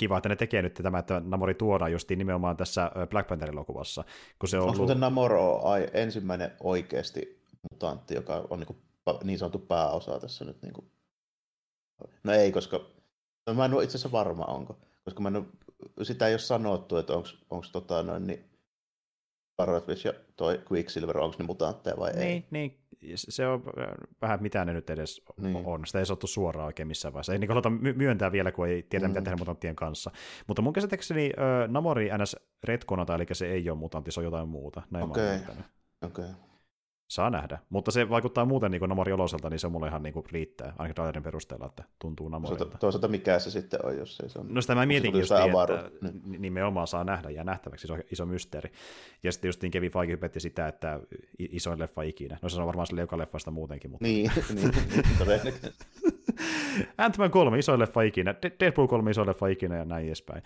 kiva, 0.00 0.16
että 0.16 0.28
ne 0.28 0.36
tekee 0.36 0.62
nyt 0.62 0.74
tämä, 0.74 0.98
että 0.98 1.22
Namori 1.24 1.54
tuodaan 1.54 1.92
justiin 1.92 2.18
nimenomaan 2.18 2.56
tässä 2.56 2.90
Black 3.10 3.28
Panther-elokuvassa. 3.28 4.04
Kun 4.38 4.48
se 4.48 4.58
on 4.58 4.68
Onko 4.68 4.82
ollut... 4.82 4.98
Namoro 4.98 5.60
ai, 5.64 5.86
ensimmäinen 5.92 6.52
oikeasti 6.60 7.42
mutantti, 7.70 8.14
joka 8.14 8.46
on 8.50 8.58
niin, 8.58 8.66
kuin, 8.66 8.78
niin 9.24 9.38
sanottu 9.38 9.58
pääosa 9.58 10.20
tässä 10.20 10.44
nyt? 10.44 10.62
Niin 10.62 10.72
kuin... 10.72 10.90
No 12.24 12.32
ei, 12.32 12.52
koska 12.52 12.80
no, 13.46 13.54
mä 13.54 13.64
en 13.64 13.74
ole 13.74 13.84
itse 13.84 13.96
asiassa 13.96 14.12
varma, 14.12 14.44
onko. 14.44 14.78
Koska 15.04 15.20
mä 15.20 15.28
en 15.28 15.36
ole, 15.36 15.44
sitä 16.02 16.26
ei 16.26 16.32
ole 16.32 16.38
sanottu, 16.38 16.96
että 16.96 17.12
onko 17.50 17.66
tota 17.72 18.02
noin, 18.02 18.26
niin 18.26 18.44
Parrotfish 19.56 20.06
ja 20.06 20.12
toi 20.36 20.60
Quicksilver, 20.72 21.18
onko 21.18 21.36
ne 21.38 21.44
mutantteja 21.44 21.96
vai 21.98 22.12
niin, 22.12 22.22
ei? 22.22 22.44
Niin, 22.50 22.79
se 23.14 23.46
on 23.46 23.62
vähän 24.22 24.42
mitä 24.42 24.64
ne 24.64 24.72
nyt 24.72 24.90
edes 24.90 25.22
niin. 25.40 25.62
on. 25.64 25.86
Sitä 25.86 25.98
ei 25.98 26.06
saatu 26.06 26.26
suoraan 26.26 26.66
oikein 26.66 26.88
missään 26.88 27.14
vaiheessa. 27.14 27.32
Ei 27.32 27.38
niin 27.38 27.48
haluta 27.48 27.70
myöntää 27.94 28.32
vielä, 28.32 28.52
kun 28.52 28.68
ei 28.68 28.82
tiedä, 28.82 29.06
mm. 29.06 29.10
mitä 29.10 29.22
tehdä 29.22 29.36
mutanttien 29.36 29.76
kanssa. 29.76 30.10
Mutta 30.46 30.62
mun 30.62 30.72
käsittääkseni 30.72 31.26
uh, 31.26 31.72
Namori 31.72 32.10
NS 32.18 32.36
retkonata, 32.64 33.14
eli 33.14 33.26
se 33.32 33.46
ei 33.46 33.70
ole 33.70 33.78
mutantti, 33.78 34.10
se 34.12 34.20
on 34.20 34.24
jotain 34.24 34.48
muuta. 34.48 34.82
Näin 34.90 35.04
Okei, 35.04 35.36
okay. 35.36 35.54
Saa 37.10 37.30
nähdä. 37.30 37.58
Mutta 37.70 37.90
se 37.90 38.08
vaikuttaa 38.08 38.44
muuten 38.44 38.70
niin 38.70 38.82
Namori 38.88 39.12
oloselta, 39.12 39.50
niin 39.50 39.58
se 39.58 39.68
mulle 39.68 39.88
ihan 39.88 40.02
niin 40.02 40.12
kuin 40.12 40.26
riittää, 40.32 40.72
ainakin 40.78 40.94
trailerin 40.94 41.22
perusteella, 41.22 41.66
että 41.66 41.84
tuntuu 41.98 42.28
Namorilta. 42.28 42.58
Toisaalta, 42.58 42.78
toisaalta 42.78 43.08
mikä 43.08 43.38
se 43.38 43.50
sitten 43.50 43.86
on, 43.86 43.98
jos 43.98 44.20
ei 44.20 44.28
se 44.28 44.38
on... 44.38 44.54
No 44.54 44.60
sitä 44.60 44.74
mä 44.74 44.86
mietinkin 44.86 45.20
just, 45.20 45.32
että 45.32 46.10
niin. 46.22 46.42
nimenomaan 46.42 46.86
saa 46.86 47.04
nähdä 47.04 47.30
ja 47.30 47.44
nähtäväksi, 47.44 47.86
se 47.86 47.92
on 47.92 48.02
iso 48.12 48.26
mysteeri. 48.26 48.72
Ja 49.22 49.32
sitten 49.32 49.48
just 49.48 49.60
Kevin 49.70 49.92
Feige 49.92 50.12
hypetti 50.12 50.40
sitä, 50.40 50.68
että 50.68 51.00
isoin 51.38 51.78
leffa 51.78 52.02
ikinä. 52.02 52.38
No 52.42 52.48
se 52.48 52.60
on 52.60 52.66
varmaan 52.66 52.86
sille 52.86 53.00
joka 53.00 53.18
leffasta 53.18 53.50
muutenkin. 53.50 53.90
Mutta... 53.90 54.04
Niin, 54.04 54.30
niin, 54.54 54.70
niin 55.44 55.54
Ant-Man 56.98 57.30
3, 57.30 57.58
iso 57.58 57.78
leffa 57.78 58.02
ikinä, 58.02 58.34
Deadpool 58.60 58.86
3, 58.86 59.10
iso 59.10 59.26
leffa 59.26 59.46
ikinä 59.46 59.76
ja 59.76 59.84
näin 59.84 60.06
edespäin. 60.06 60.42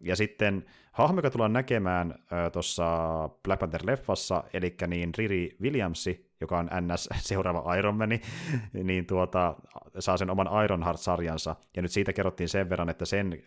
ja 0.00 0.16
sitten 0.16 0.64
hahmo, 0.92 1.18
joka 1.18 1.30
tullaan 1.30 1.52
näkemään 1.52 2.14
tuossa 2.52 2.84
Black 3.42 3.62
Panther-leffassa, 3.62 4.42
eli 4.52 4.76
niin 4.86 5.12
Riri 5.18 5.56
Williamsi, 5.62 6.30
joka 6.40 6.58
on 6.58 6.70
NS 6.80 7.08
seuraava 7.30 7.74
Iron 7.74 7.96
Man, 7.96 8.08
niin 8.72 9.06
tuota, 9.06 9.54
saa 9.98 10.16
sen 10.16 10.30
oman 10.30 10.64
Ironheart-sarjansa, 10.64 11.56
ja 11.76 11.82
nyt 11.82 11.90
siitä 11.90 12.12
kerrottiin 12.12 12.48
sen 12.48 12.70
verran, 12.70 12.88
että 12.88 13.04
sen 13.04 13.42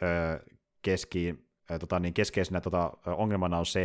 keski, 0.82 1.36
tota, 1.80 2.00
niin 2.00 2.14
keskeisenä 2.14 2.62
tota, 2.62 2.92
ongelmana 3.06 3.58
on 3.58 3.66
se, 3.66 3.84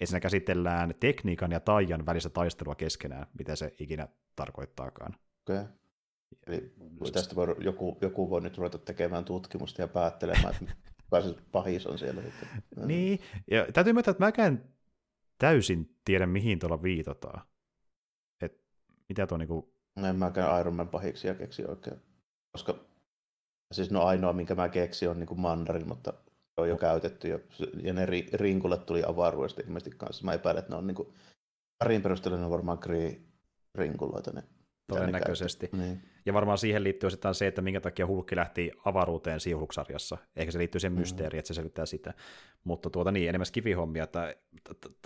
että 0.00 0.06
siinä 0.06 0.20
käsitellään 0.20 0.94
tekniikan 1.00 1.52
ja 1.52 1.60
taian 1.60 2.06
välistä 2.06 2.30
taistelua 2.30 2.74
keskenään, 2.74 3.26
mitä 3.38 3.56
se 3.56 3.74
ikinä 3.78 4.08
tarkoittaakaan. 4.36 5.14
Okay. 5.48 5.64
Tästä 7.12 7.34
voi, 7.34 7.56
joku, 7.58 7.98
joku 8.00 8.30
voi 8.30 8.40
nyt 8.40 8.56
ruveta 8.56 8.78
tekemään 8.78 9.24
tutkimusta 9.24 9.82
ja 9.82 9.88
päättelemään, 9.88 10.54
että 10.60 10.74
kuka 11.04 11.22
se 11.22 11.34
pahis 11.52 11.86
on 11.86 11.98
siellä. 11.98 12.22
niin, 12.86 13.20
ja 13.50 13.66
täytyy 13.72 13.92
myöntää, 13.92 14.10
että 14.10 14.24
mäkään 14.24 14.64
täysin 15.38 15.96
tiedä, 16.04 16.26
mihin 16.26 16.58
tuolla 16.58 16.82
viitataan. 16.82 17.46
Et 18.40 18.60
mitä 19.08 19.26
tuo 19.26 19.38
niinku... 19.38 19.74
No 19.96 20.06
en 20.06 20.16
mäkään 20.16 20.60
Iron 20.60 20.74
Man 20.74 20.88
pahiksi 20.88 21.28
ja 21.28 21.34
keksi 21.34 21.64
oikein. 21.64 22.02
Koska 22.52 22.74
siis 23.72 23.90
no 23.90 24.02
ainoa, 24.02 24.32
minkä 24.32 24.54
mä 24.54 24.68
keksin, 24.68 25.10
on 25.10 25.18
niinku 25.18 25.34
mandarin, 25.34 25.88
mutta 25.88 26.12
se 26.30 26.60
on 26.60 26.68
jo 26.68 26.76
käytetty. 26.76 27.28
Ja, 27.28 27.38
ja 27.82 27.92
ne 27.92 28.06
ri, 28.06 28.28
rinkulle 28.32 28.78
tuli 28.78 29.02
avaruudesta 29.06 29.62
ilmeisesti 29.62 29.96
kanssa. 29.96 30.24
Mä 30.24 30.32
epäilen, 30.32 30.58
että 30.58 30.72
ne 30.72 30.76
on 30.76 30.86
niinku, 30.86 31.14
tarin 31.78 32.02
perusteella 32.02 32.38
ne 32.38 32.50
varmaan 32.50 32.78
Kree 32.78 33.20
rinkuloita 33.74 34.32
ne 34.32 34.42
todennäköisesti. 34.88 35.68
Niin. 35.72 36.02
Ja 36.26 36.34
varmaan 36.34 36.58
siihen 36.58 36.84
liittyy 36.84 37.06
osittain 37.06 37.34
se, 37.34 37.46
että 37.46 37.62
minkä 37.62 37.80
takia 37.80 38.06
Hulkki 38.06 38.36
lähti 38.36 38.70
avaruuteen 38.84 39.40
Siuhuksarjassa. 39.40 40.18
Ehkä 40.36 40.52
se 40.52 40.58
liittyy 40.58 40.80
sen 40.80 40.92
mm. 40.92 40.98
mysteeriin, 40.98 41.38
että 41.38 41.46
se 41.48 41.54
selittää 41.54 41.86
sitä. 41.86 42.14
Mutta 42.64 42.90
tuota 42.90 43.12
niin, 43.12 43.28
enemmän 43.28 43.46
kivihommia, 43.52 44.04
että 44.04 44.34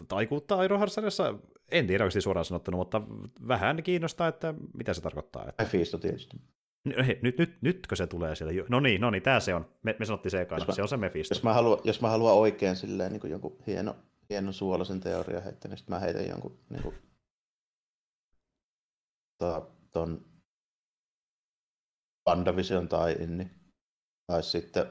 taikuutta 0.08 0.62
Ironheart-sarjassa, 0.62 1.34
en 1.70 1.86
tiedä 1.86 2.04
oikeasti 2.04 2.20
suoraan 2.20 2.44
sanottuna, 2.44 2.76
mutta 2.76 3.02
vähän 3.48 3.82
kiinnostaa, 3.82 4.28
että 4.28 4.54
mitä 4.74 4.94
se 4.94 5.00
tarkoittaa. 5.00 5.48
Että... 5.48 5.62
Mephisto 5.62 5.98
tietysti. 5.98 6.36
Nyt, 6.84 7.22
nyt, 7.22 7.38
nyt, 7.38 7.56
nytkö 7.60 7.96
se 7.96 8.06
tulee 8.06 8.34
sieltä? 8.34 8.54
No 8.68 8.80
niin, 8.80 9.00
no 9.00 9.10
niin, 9.10 9.22
tämä 9.22 9.40
se 9.40 9.54
on. 9.54 9.66
Me, 9.82 9.96
me 9.98 10.04
sanottiin 10.04 10.30
se 10.30 10.40
ekana, 10.40 10.72
se 10.72 10.82
on 10.82 10.88
se 10.88 10.96
Mephisto. 10.96 11.34
Jos 11.34 11.42
mä 11.42 11.54
haluan, 11.54 11.78
jos 11.84 12.00
mä 12.00 12.08
haluan 12.08 12.34
oikein 12.34 12.76
silleen 12.76 13.12
niin 13.12 13.20
kuin 13.20 13.30
jonkun 13.30 13.56
hieno, 13.66 13.96
hieno 14.30 14.52
suolaisen 14.52 15.00
teoria 15.00 15.40
heittää, 15.40 15.68
niin 15.68 15.78
sitten 15.78 15.96
mä 15.96 16.00
heitän 16.00 16.28
jonkun 16.28 16.58
niin 16.70 16.82
kuin 16.82 16.94
tota, 19.42 19.66
ton 19.92 20.24
WandaVision 22.28 22.88
tai 22.88 23.12
inni. 23.12 23.50
Tai 24.26 24.42
sitten, 24.42 24.86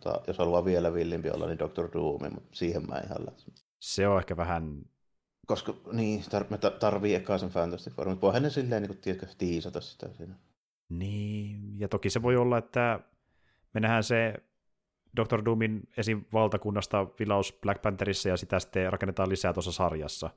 tota, 0.00 0.20
jos 0.26 0.38
haluaa 0.38 0.64
vielä 0.64 0.94
villimpi 0.94 1.30
olla, 1.30 1.46
niin 1.46 1.58
Doctor 1.58 1.88
Doom, 1.92 2.34
mutta 2.34 2.56
siihen 2.56 2.86
mä 2.88 3.00
ihan 3.04 3.26
lähtee. 3.26 3.54
Se 3.80 4.08
on 4.08 4.18
ehkä 4.18 4.36
vähän... 4.36 4.82
Koska 5.46 5.74
niin, 5.92 6.20
tar- 6.20 6.50
me 6.50 6.58
tarvii 6.58 7.14
eka 7.14 7.38
sen 7.38 7.48
Fantastic 7.48 7.94
Four, 7.94 8.08
mutta 8.08 8.20
voihan 8.20 8.42
ne 8.42 8.50
silleen 8.50 8.82
niin 8.82 8.98
tiedätkö, 8.98 9.26
tiisata 9.38 9.80
sitä 9.80 10.08
siinä. 10.12 10.34
Niin, 10.88 11.80
ja 11.80 11.88
toki 11.88 12.10
se 12.10 12.22
voi 12.22 12.36
olla, 12.36 12.58
että 12.58 13.00
me 13.74 13.80
nähdään 13.80 14.04
se 14.04 14.34
Doctor 15.16 15.44
Doomin 15.44 15.88
esim. 15.96 16.24
valtakunnasta 16.32 17.06
vilaus 17.18 17.58
Black 17.62 17.82
Pantherissa 17.82 18.28
ja 18.28 18.36
sitä 18.36 18.60
sitten 18.60 18.92
rakennetaan 18.92 19.28
lisää 19.28 19.52
tuossa 19.52 19.72
sarjassa 19.72 20.30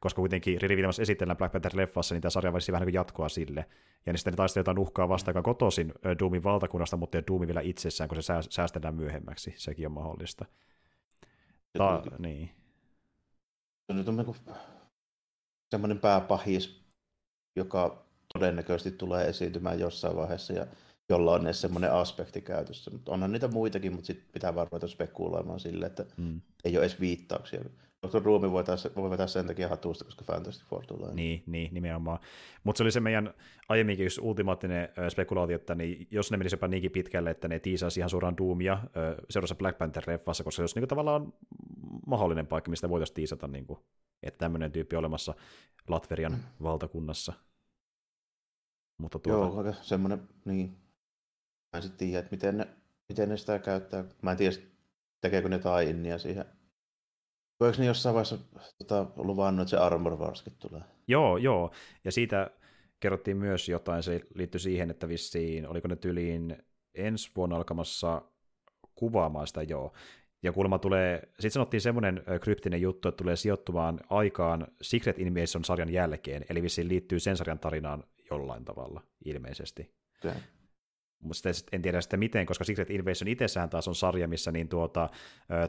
koska 0.00 0.20
kuitenkin 0.20 0.60
Riri 0.60 0.76
Williams 0.76 1.00
esitellään 1.00 1.36
Black 1.36 1.54
Panther-leffassa, 1.54 2.14
niin 2.14 2.22
tämä 2.22 2.30
sarja 2.30 2.52
olisi 2.52 2.72
vähän 2.72 2.86
niin 2.86 2.94
jatkoa 2.94 3.28
sille. 3.28 3.66
Ja 4.06 4.12
niin 4.12 4.18
sitten 4.18 4.32
ne 4.32 4.36
taistelevat 4.36 4.66
jotain 4.66 4.78
uhkaa 4.78 5.08
vastaan, 5.08 5.32
joka 5.32 5.42
kotoisin 5.42 5.92
Doomin 6.18 6.42
valtakunnasta, 6.44 6.96
mutta 6.96 7.18
ei 7.18 7.24
Doomi 7.28 7.46
vielä 7.46 7.60
itsessään, 7.60 8.08
kun 8.08 8.22
se 8.22 8.32
säästetään 8.50 8.94
myöhemmäksi. 8.94 9.54
Sekin 9.56 9.86
on 9.86 9.92
mahdollista. 9.92 10.44
Ta- 11.78 12.02
niin. 12.18 12.50
Se 13.86 13.92
nyt 13.92 14.08
on 14.08 14.16
niin 14.16 14.56
semmoinen 15.70 15.98
pääpahis, 15.98 16.84
joka 17.56 18.06
todennäköisesti 18.32 18.90
tulee 18.90 19.28
esiintymään 19.28 19.80
jossain 19.80 20.16
vaiheessa 20.16 20.52
ja 20.52 20.66
jolla 21.08 21.32
on 21.32 21.46
edes 21.46 21.60
semmoinen 21.60 21.92
aspekti 21.92 22.40
käytössä. 22.40 22.90
Mutta 22.90 23.12
onhan 23.12 23.32
niitä 23.32 23.48
muitakin, 23.48 23.92
mutta 23.92 24.06
sitten 24.06 24.28
pitää 24.32 24.54
varmaan 24.54 24.88
spekuloimaan 24.88 25.60
sille, 25.60 25.86
että 25.86 26.06
mm. 26.16 26.40
ei 26.64 26.76
ole 26.76 26.86
edes 26.86 27.00
viittauksia. 27.00 27.60
Dr. 28.08 28.24
Doom 28.24 28.52
voi, 28.52 28.64
taas, 28.64 28.88
voi 28.96 29.10
vetää 29.10 29.26
sen 29.26 29.46
takia 29.46 29.68
hatusta, 29.68 30.04
koska 30.04 30.24
Fantastic 30.24 30.64
Four 30.66 30.86
tulee. 30.86 31.14
Niin, 31.14 31.42
niin 31.46 31.74
nimenomaan. 31.74 32.18
Mutta 32.64 32.78
se 32.78 32.82
oli 32.82 32.92
se 32.92 33.00
meidän 33.00 33.34
aiemminkin 33.68 34.04
just 34.04 34.18
ultimaattinen 34.22 34.88
spekulaatio, 35.08 35.56
että 35.56 35.74
niin, 35.74 36.08
jos 36.10 36.30
ne 36.30 36.36
menisivät 36.36 36.70
niinkin 36.70 36.90
pitkälle, 36.90 37.30
että 37.30 37.48
ne 37.48 37.60
tiisaisi 37.60 38.00
ihan 38.00 38.10
suoraan 38.10 38.36
Doomia 38.36 38.78
seuraavassa 39.30 39.54
Black 39.54 39.78
Panther-leffassa, 39.78 40.44
koska 40.44 40.50
se 40.50 40.62
olisi 40.62 40.80
niin 40.80 40.88
tavallaan 40.88 41.32
mahdollinen 42.06 42.46
paikka, 42.46 42.70
mistä 42.70 42.88
voitaisiin 42.88 43.14
tiisata, 43.14 43.46
niin 43.46 43.66
kuin, 43.66 43.78
että 44.22 44.38
tämmöinen 44.38 44.72
tyyppi 44.72 44.96
olemassa 44.96 45.34
Latverian 45.88 46.32
mm. 46.32 46.38
valtakunnassa. 46.62 47.32
Mutta 48.98 49.18
tuota... 49.18 49.68
Joo, 49.68 49.74
semmoinen, 49.82 50.28
niin. 50.44 50.70
Mä 51.72 51.76
en 51.76 51.82
sitten 51.82 51.98
tiedä, 51.98 52.18
että 52.18 52.30
miten 52.30 52.56
ne, 52.56 52.68
miten 53.08 53.28
ne 53.28 53.36
sitä 53.36 53.58
käyttää. 53.58 54.04
Mä 54.22 54.30
en 54.30 54.36
tiedä, 54.36 54.56
tekeekö 55.20 55.48
ne 55.48 55.58
tai 55.58 55.94
siihen 56.18 56.44
Voiko 57.60 57.78
ne 57.78 57.84
jossain 57.84 58.14
vaiheessa 58.14 58.38
tota, 58.78 59.06
luvannut, 59.16 59.62
että 59.62 59.70
se 59.70 59.76
Armor 59.76 60.16
Warskin 60.16 60.52
tulee? 60.58 60.82
Joo, 61.08 61.36
joo. 61.36 61.70
Ja 62.04 62.12
siitä 62.12 62.50
kerrottiin 63.00 63.36
myös 63.36 63.68
jotain, 63.68 64.02
se 64.02 64.20
liittyy 64.34 64.58
siihen, 64.58 64.90
että 64.90 65.08
vissiin, 65.08 65.68
oliko 65.68 65.88
ne 65.88 65.96
tyliin 65.96 66.56
ensi 66.94 67.30
vuonna 67.36 67.56
alkamassa 67.56 68.22
kuvaamaan 68.94 69.46
sitä, 69.46 69.62
joo. 69.62 69.92
Ja 70.42 70.52
kuulemma 70.52 70.78
tulee, 70.78 71.22
sitten 71.32 71.50
sanottiin 71.50 71.80
semmoinen 71.80 72.22
kryptinen 72.40 72.80
juttu, 72.80 73.08
että 73.08 73.16
tulee 73.16 73.36
sijoittumaan 73.36 74.00
aikaan 74.10 74.66
Secret 74.82 75.18
Invasion-sarjan 75.18 75.92
jälkeen, 75.92 76.44
eli 76.48 76.62
vissiin 76.62 76.88
liittyy 76.88 77.20
sen 77.20 77.36
sarjan 77.36 77.58
tarinaan 77.58 78.04
jollain 78.30 78.64
tavalla, 78.64 79.02
ilmeisesti. 79.24 79.94
Mutta 81.22 81.48
en 81.72 81.82
tiedä 81.82 82.00
sitä 82.00 82.16
miten, 82.16 82.46
koska 82.46 82.64
Secret 82.64 82.90
Invasion 82.90 83.28
itsessään 83.28 83.70
taas 83.70 83.88
on 83.88 83.94
sarja, 83.94 84.28
missä 84.28 84.52
niin 84.52 84.68
tuota, 84.68 85.08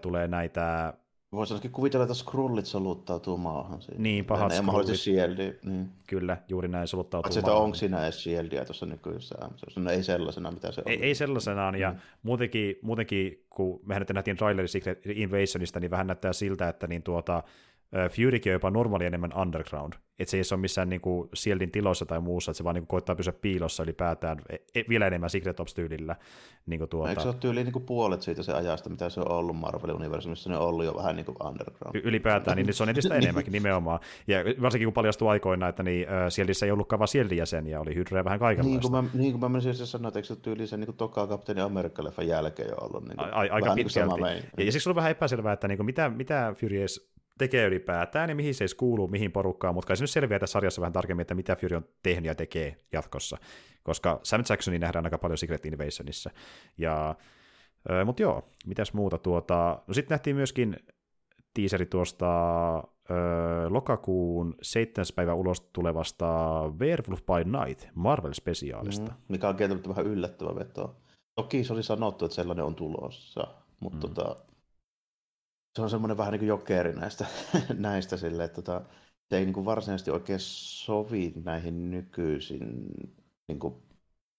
tulee 0.01 0.27
näitä 0.27 0.93
Voisi 1.31 1.53
ainakin 1.53 1.71
kuvitella, 1.71 2.03
että 2.03 2.13
Skrullit 2.13 2.65
soluttautuu 2.65 3.37
maahan. 3.37 3.81
Siinä. 3.81 4.01
Niin, 4.01 4.25
pahat 4.25 4.51
Skrullit. 4.51 4.65
mahdollisesti 4.65 5.03
Shieldi. 5.03 5.53
Niin. 5.63 5.89
Kyllä, 6.07 6.37
juuri 6.49 6.67
näin 6.67 6.87
soluttautuu 6.87 7.31
Sitä 7.31 7.47
maahan. 7.47 7.63
onko 7.63 7.75
siinä 7.75 8.03
edes 8.03 8.23
Shieldia 8.23 8.65
tuossa 8.65 8.85
nykyisessä 8.85 9.35
No 9.75 9.91
ei 9.91 10.03
sellaisena, 10.03 10.51
mitä 10.51 10.71
se 10.71 10.81
on. 10.85 10.91
Ei, 10.91 11.03
ei 11.03 11.15
sellaisenaan, 11.15 11.75
ja 11.75 11.91
mm. 11.91 11.99
muutenkin, 12.23 12.75
muutenkin, 12.81 13.45
kun 13.49 13.79
mehän 13.85 14.01
nyt 14.01 14.09
nähtiin 14.09 14.37
traileri 14.37 14.67
Secret 14.67 15.05
Invasionista, 15.05 15.79
niin 15.79 15.91
vähän 15.91 16.07
näyttää 16.07 16.33
siltä, 16.33 16.69
että 16.69 16.87
niin 16.87 17.03
tuota, 17.03 17.43
Furykin 18.15 18.51
on 18.51 18.53
jopa 18.53 18.69
normaali 18.69 19.05
enemmän 19.05 19.37
underground. 19.37 19.93
Että 20.19 20.31
se 20.31 20.37
ei 20.37 20.43
ole 20.51 20.59
missään 20.59 20.89
niinku 20.89 21.29
Shieldin 21.35 21.71
tiloissa 21.71 22.05
tai 22.05 22.19
muussa, 22.19 22.51
että 22.51 22.57
se 22.57 22.63
vaan 22.63 22.73
niinku 22.73 22.87
koittaa 22.87 23.15
pysyä 23.15 23.33
piilossa 23.33 23.83
ylipäätään 23.83 24.37
e, 24.49 24.55
e, 24.75 24.83
vielä 24.89 25.07
enemmän 25.07 25.29
Secret 25.29 25.59
Ops-tyylillä. 25.59 26.15
Niinku 26.65 26.87
tuota... 26.87 27.09
Eikö 27.09 27.21
se 27.21 27.27
ole 27.27 27.35
tyyli 27.39 27.63
niinku 27.63 27.79
puolet 27.79 28.21
siitä 28.21 28.43
se 28.43 28.53
ajasta, 28.53 28.89
mitä 28.89 29.09
se 29.09 29.19
on 29.19 29.31
ollut 29.31 29.55
Marvel-universumissa, 29.55 30.49
ne 30.49 30.57
on 30.57 30.67
ollut 30.67 30.85
jo 30.85 30.95
vähän 30.95 31.15
niinku 31.15 31.35
underground. 31.43 31.95
Y- 31.95 32.01
ylipäätään, 32.03 32.57
niin 32.57 32.73
se 32.73 32.83
on 32.83 32.89
entistä 32.89 33.15
enemmänkin 33.21 33.51
nimenomaan. 33.51 33.99
Ja 34.27 34.37
varsinkin 34.61 34.87
kun 34.87 34.93
paljastui 34.93 35.29
aikoina, 35.29 35.67
että 35.67 35.83
niin, 35.83 36.09
äh, 36.09 36.29
Shieldissä 36.29 36.65
ei 36.65 36.71
ollutkaan 36.71 36.99
vaan 36.99 37.07
Shieldin 37.07 37.37
jäseniä, 37.37 37.79
oli 37.79 37.95
Hydra 37.95 38.23
vähän 38.23 38.39
kaikenlaista. 38.39 38.89
Niin 38.89 38.91
kuin 38.91 39.05
mä, 39.05 39.09
niin 39.13 39.31
kuin 39.31 39.41
mä 39.41 39.49
menisin 39.49 39.87
sanoa, 39.87 40.07
että 40.07 40.19
eikö 40.19 40.27
se 40.27 40.35
tyyli 40.35 40.67
sen 40.67 40.79
niin 40.79 40.93
toka 40.93 41.27
Kapteeni 41.27 41.61
Amerikka-leffan 41.61 42.27
jälkeen 42.27 42.69
jo 42.69 42.75
ollut 42.81 43.07
niin 43.07 43.17
kuin, 43.17 43.29
a- 43.29 43.37
aika 43.39 43.55
vähän 43.61 43.75
pitkälti. 43.75 43.99
Niin 43.99 44.09
kuin 44.09 44.19
sama 44.19 44.29
ja, 44.57 44.65
ja 44.65 44.71
siksi 44.71 44.89
on 44.89 44.95
vähän 44.95 45.11
epäselvää, 45.11 45.53
että 45.53 45.67
niin 45.67 45.77
kuin 45.77 45.85
mitä, 45.85 46.09
mitä 46.09 46.55
Fury 46.59 46.85
tekee 47.37 47.67
ylipäätään 47.67 48.29
ja 48.29 48.35
mihin 48.35 48.55
se 48.55 48.63
edes 48.63 48.75
kuuluu, 48.75 49.07
mihin 49.07 49.31
porukkaan, 49.31 49.73
mutta 49.73 49.87
kai 49.87 49.97
se 49.97 50.03
nyt 50.03 50.09
selviää 50.09 50.39
tässä 50.39 50.53
sarjassa 50.53 50.81
vähän 50.81 50.93
tarkemmin, 50.93 51.21
että 51.21 51.35
mitä 51.35 51.55
Fury 51.55 51.75
on 51.75 51.85
tehnyt 52.03 52.25
ja 52.25 52.35
tekee 52.35 52.77
jatkossa, 52.91 53.37
koska 53.83 54.19
Sam 54.23 54.43
Jacksonin 54.49 54.81
nähdään 54.81 55.05
aika 55.05 55.17
paljon 55.17 55.37
Secret 55.37 55.65
Invasionissa. 55.65 56.29
Ja, 56.77 57.15
äh, 57.91 58.05
mutta 58.05 58.21
joo, 58.21 58.49
mitäs 58.65 58.93
muuta 58.93 59.17
tuota, 59.17 59.81
no 59.87 59.93
sitten 59.93 60.15
nähtiin 60.15 60.35
myöskin 60.35 60.77
tiiseri 61.57 61.85
tuosta 61.85 62.27
ö, 62.77 62.83
lokakuun 63.69 64.55
7. 64.61 65.05
päivä 65.15 65.33
ulos 65.33 65.61
tulevasta 65.61 66.27
Werewolf 66.79 67.21
by 67.25 67.57
Night 67.57 67.87
Marvel-spesiaalista. 67.95 69.11
Mm, 69.11 69.17
mikä 69.27 69.49
on 69.49 69.55
kieltämättä 69.55 69.89
vähän 69.89 70.05
yllättävä 70.05 70.55
veto. 70.55 70.95
Toki 71.35 71.63
se 71.63 71.73
oli 71.73 71.83
sanottu, 71.83 72.25
että 72.25 72.35
sellainen 72.35 72.65
on 72.65 72.75
tulossa, 72.75 73.47
mutta 73.79 74.07
mm. 74.07 74.13
tota, 74.13 74.35
se 75.77 75.81
on 75.81 75.89
semmoinen 75.89 76.17
vähän 76.17 76.31
niin 76.31 76.39
kuin 76.39 76.47
jokeri 76.47 76.93
näistä, 76.93 77.25
näistä 77.77 78.17
sille, 78.17 78.43
että 78.43 78.61
tota, 78.61 78.81
se 79.29 79.37
ei 79.37 79.45
niin 79.45 79.53
kuin 79.53 79.65
varsinaisesti 79.65 80.11
oikein 80.11 80.39
sovi 80.41 81.33
näihin 81.45 81.91
nykyisin 81.91 82.85
niin 83.47 83.59
kuin 83.59 83.75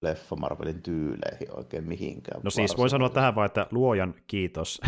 leffa 0.03 0.37
Marvelin 0.37 0.83
tyyleihin 0.83 1.57
oikein 1.57 1.89
mihinkään. 1.89 2.41
No 2.45 2.51
siis 2.51 2.77
voi 2.77 2.91
sanoa 2.91 3.09
tähän 3.09 3.35
vaan, 3.35 3.47
että 3.47 3.67
luojan 3.71 4.15
kiitos. 4.27 4.81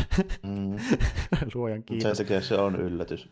Mm. 0.42 0.76
luojan 1.54 1.82
kiitos. 1.82 2.16
Sen 2.16 2.26
takia 2.26 2.40
se 2.40 2.54
on 2.54 2.76
yllätys. 2.76 3.28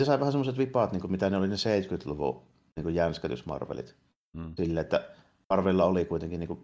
Se 0.00 0.04
sai 0.04 0.20
vähän 0.20 0.32
semmoiset 0.32 0.58
vipaat, 0.58 0.92
niin 0.92 1.00
kuin 1.00 1.10
mitä 1.10 1.30
ne 1.30 1.36
oli 1.36 1.48
ne 1.48 1.54
70-luvun 1.54 2.42
niin 2.76 2.84
kuin 2.84 2.94
jänskätys 2.94 3.46
Marvelit. 3.46 3.96
Mm. 4.36 4.54
Sille, 4.56 4.80
että 4.80 5.08
Marvelilla 5.50 5.84
oli 5.84 6.04
kuitenkin, 6.04 6.40
niin 6.40 6.48
kuin, 6.48 6.60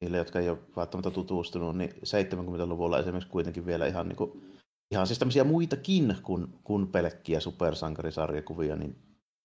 niille, 0.00 0.16
jotka 0.16 0.38
ei 0.38 0.50
ole 0.50 0.58
välttämättä 0.76 1.10
tutustunut, 1.10 1.76
niin 1.76 1.90
70-luvulla 1.90 2.98
esimerkiksi 2.98 3.30
kuitenkin 3.30 3.66
vielä 3.66 3.86
ihan, 3.86 4.08
niin 4.08 4.16
kuin, 4.16 4.55
ihan 4.90 5.06
siis 5.06 5.18
tämmöisiä 5.18 5.44
muitakin 5.44 6.16
kuin, 6.22 6.58
kuin 6.64 6.86
pelkkiä 6.86 7.40
supersankarisarjakuvia, 7.40 8.76
niin 8.76 8.96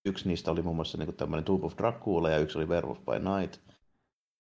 yksi 0.05 0.27
niistä 0.27 0.51
oli 0.51 0.61
muun 0.61 0.75
muassa 0.75 0.97
niin 0.97 1.07
kuin 1.07 1.15
tämmöinen 1.15 1.45
Tomb 1.45 1.63
of 1.63 1.77
Dracula 1.77 2.29
ja 2.29 2.37
yksi 2.37 2.57
oli 2.57 2.67
Werewolf 2.67 2.99
by 2.99 3.19
Night– 3.19 3.61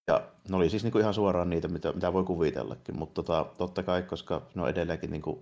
ja 0.07 0.31
ne 0.49 0.55
oli 0.55 0.69
siis 0.69 0.83
niin 0.83 0.91
kuin 0.91 1.01
ihan 1.01 1.13
suoraan 1.13 1.49
niitä, 1.49 1.67
mitä, 1.67 1.93
mitä 1.93 2.13
voi 2.13 2.23
kuvitellakin, 2.23 2.99
mutta 2.99 3.23
tota, 3.23 3.45
totta 3.57 3.83
kai, 3.83 4.03
koska 4.03 4.47
ne 4.55 4.61
on 4.61 4.69
edelleenkin 4.69 5.11
niin 5.11 5.21
kuin 5.21 5.39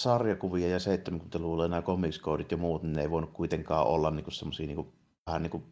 sarjakuvia 0.00 0.68
ja 0.68 0.78
70-luvulla 0.78 1.68
nämä 1.68 1.82
comics 1.82 2.20
ja 2.50 2.56
muut, 2.56 2.82
niin 2.82 2.92
ne 2.92 3.02
ei 3.02 3.10
voinut 3.10 3.30
kuitenkaan 3.30 3.86
olla 3.86 4.10
niin 4.10 4.32
semmoisia 4.32 4.66
niin 4.66 4.92
vähän 5.26 5.42
niin 5.42 5.50
kuin 5.50 5.64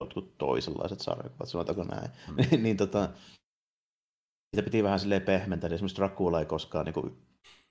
jotkut 0.00 0.38
toisenlaiset 0.38 1.00
sarjakuvat, 1.00 1.48
sanotaanko 1.48 1.84
näin. 1.84 2.10
Mm. 2.28 2.62
niin 2.62 2.76
tota, 2.76 3.08
sitä 4.54 4.64
piti 4.64 4.82
vähän 4.82 5.00
silleen 5.00 5.22
pehmentää, 5.22 5.68
niin 5.68 5.74
esimerkiksi 5.74 5.96
Dracula 5.96 6.40
ei 6.40 6.46
koskaan 6.46 6.84
niin 6.84 6.94
kuin, 6.94 7.16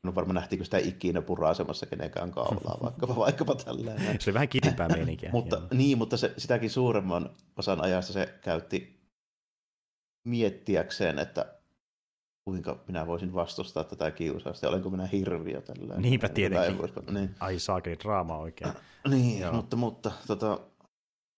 No 0.05 0.15
varmaan 0.15 0.35
nähtiinkö 0.35 0.65
sitä 0.65 0.77
ikinä 0.77 1.21
pura-asemassa 1.21 1.85
kenenkään 1.85 2.31
kaulaa, 2.31 2.77
vaikkapa, 2.83 3.15
vaikkapa 3.25 3.55
tälleen. 3.55 4.21
Se 4.21 4.29
oli 4.29 4.33
vähän 4.33 4.49
kitimpää 4.49 4.87
meininkiä. 4.87 5.29
mutta, 5.33 5.61
niin, 5.73 5.97
mutta 5.97 6.17
se, 6.17 6.33
sitäkin 6.37 6.69
suuremman 6.69 7.29
osan 7.57 7.81
ajasta 7.81 8.13
se 8.13 8.39
käytti 8.41 8.99
miettiäkseen, 10.23 11.19
että 11.19 11.55
kuinka 12.45 12.83
minä 12.87 13.07
voisin 13.07 13.33
vastustaa 13.33 13.83
tätä 13.83 14.11
kiusausta, 14.11 14.69
olenko 14.69 14.89
minä 14.89 15.05
hirviö 15.05 15.61
tällä. 15.61 15.95
Niinpä 15.97 16.29
tietenkin. 16.29 16.89
Niin. 17.11 17.35
Ai 17.39 17.59
saakeli 17.59 17.99
draama 17.99 18.37
oikein. 18.37 18.73
niin, 19.09 19.39
Joo. 19.39 19.53
mutta, 19.53 19.75
mutta 19.75 20.11
tota, 20.27 20.59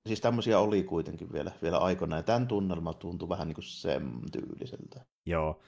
siis 0.08 0.22
tämmöisiä 0.22 0.60
oli 0.60 0.84
kuitenkin 0.84 1.34
vielä, 1.34 1.52
vielä 1.62 1.78
aikoina, 1.78 2.16
ja 2.16 2.24
tämän 2.24 2.48
tunnelma 2.48 2.94
tuntui 2.94 3.30
vähän 3.30 3.48
niin 3.48 3.56
kuin 3.56 3.66
sen 3.66 4.12
tyyliseltä. 4.32 5.06
Joo, 5.26 5.60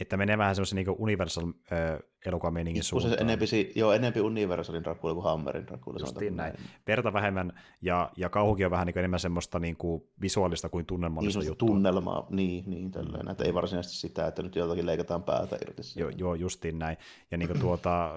että 0.00 0.16
menee 0.16 0.38
vähän 0.38 0.54
semmoisen 0.54 0.76
niin 0.76 0.86
Universal 0.98 1.44
äh, 1.72 1.98
elokuvameiningin 2.26 2.82
suuntaan. 2.82 3.14
Se 3.14 3.20
enempi, 3.20 3.72
joo, 3.74 3.92
enempi 3.92 4.20
Universalin 4.20 4.84
Dracula 4.84 5.14
kuin 5.14 5.24
Hammerin 5.24 5.66
Dracula. 5.66 5.98
Justiin 6.00 6.36
näin. 6.36 6.54
Verta 6.86 7.12
vähemmän, 7.12 7.52
ja, 7.82 8.10
ja 8.16 8.28
kauhukin 8.28 8.66
on 8.66 8.70
vähän 8.70 8.86
niin 8.86 8.94
kuin 8.94 9.00
enemmän 9.00 9.20
semmoista 9.20 9.58
niin 9.58 9.76
kuin 9.76 10.02
visuaalista 10.20 10.68
kuin 10.68 10.86
tunnelmallista 10.86 11.40
niin, 11.40 11.48
juttua. 11.48 11.68
tunnelmaa, 11.68 12.26
niin, 12.30 12.70
niin 12.70 12.90
tälleen. 12.90 13.24
Mm. 13.24 13.30
Että 13.30 13.44
ei 13.44 13.54
varsinaisesti 13.54 13.96
sitä, 13.96 14.26
että 14.26 14.42
nyt 14.42 14.56
jotakin 14.56 14.86
leikataan 14.86 15.22
päätä 15.22 15.56
irti. 15.56 15.82
Joo, 15.96 16.10
joo, 16.16 16.34
justiin 16.34 16.78
näin. 16.78 16.96
Ja 17.30 17.38
niin 17.38 17.48
kuin 17.48 17.60
tuota, 17.60 18.10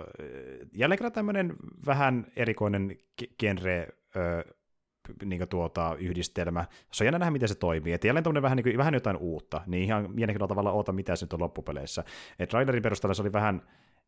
jälleen 0.73 0.97
kerran 0.97 1.11
tämmöinen 1.11 1.55
vähän 1.86 2.27
erikoinen 2.36 2.97
genre, 3.39 3.88
niin 5.26 5.47
tuota, 5.47 5.95
yhdistelmä. 5.99 6.66
Se 6.91 7.04
on 7.04 7.06
jännä 7.06 7.20
nähdä, 7.20 7.32
miten 7.32 7.49
se 7.49 7.56
toimii. 7.56 7.93
Et 7.93 8.04
jälleen 8.04 8.41
vähän, 8.41 8.56
niin 8.56 8.64
kuin, 8.64 8.78
vähän 8.78 8.93
jotain 8.93 9.18
uutta, 9.18 9.62
niin 9.68 9.84
ihan 9.84 10.01
mielenkiintoisella 10.01 10.47
tavalla 10.47 10.72
oota, 10.72 10.91
mitä 10.91 11.16
se 11.16 11.26
nyt 11.26 11.34
on 11.34 11.39
loppupeleissä. 11.41 12.04
Et 12.39 12.49
trailerin 12.49 12.84
perusteella 12.84 13.14
se 13.14 13.22
oli 13.22 13.34
vähän 13.34 13.62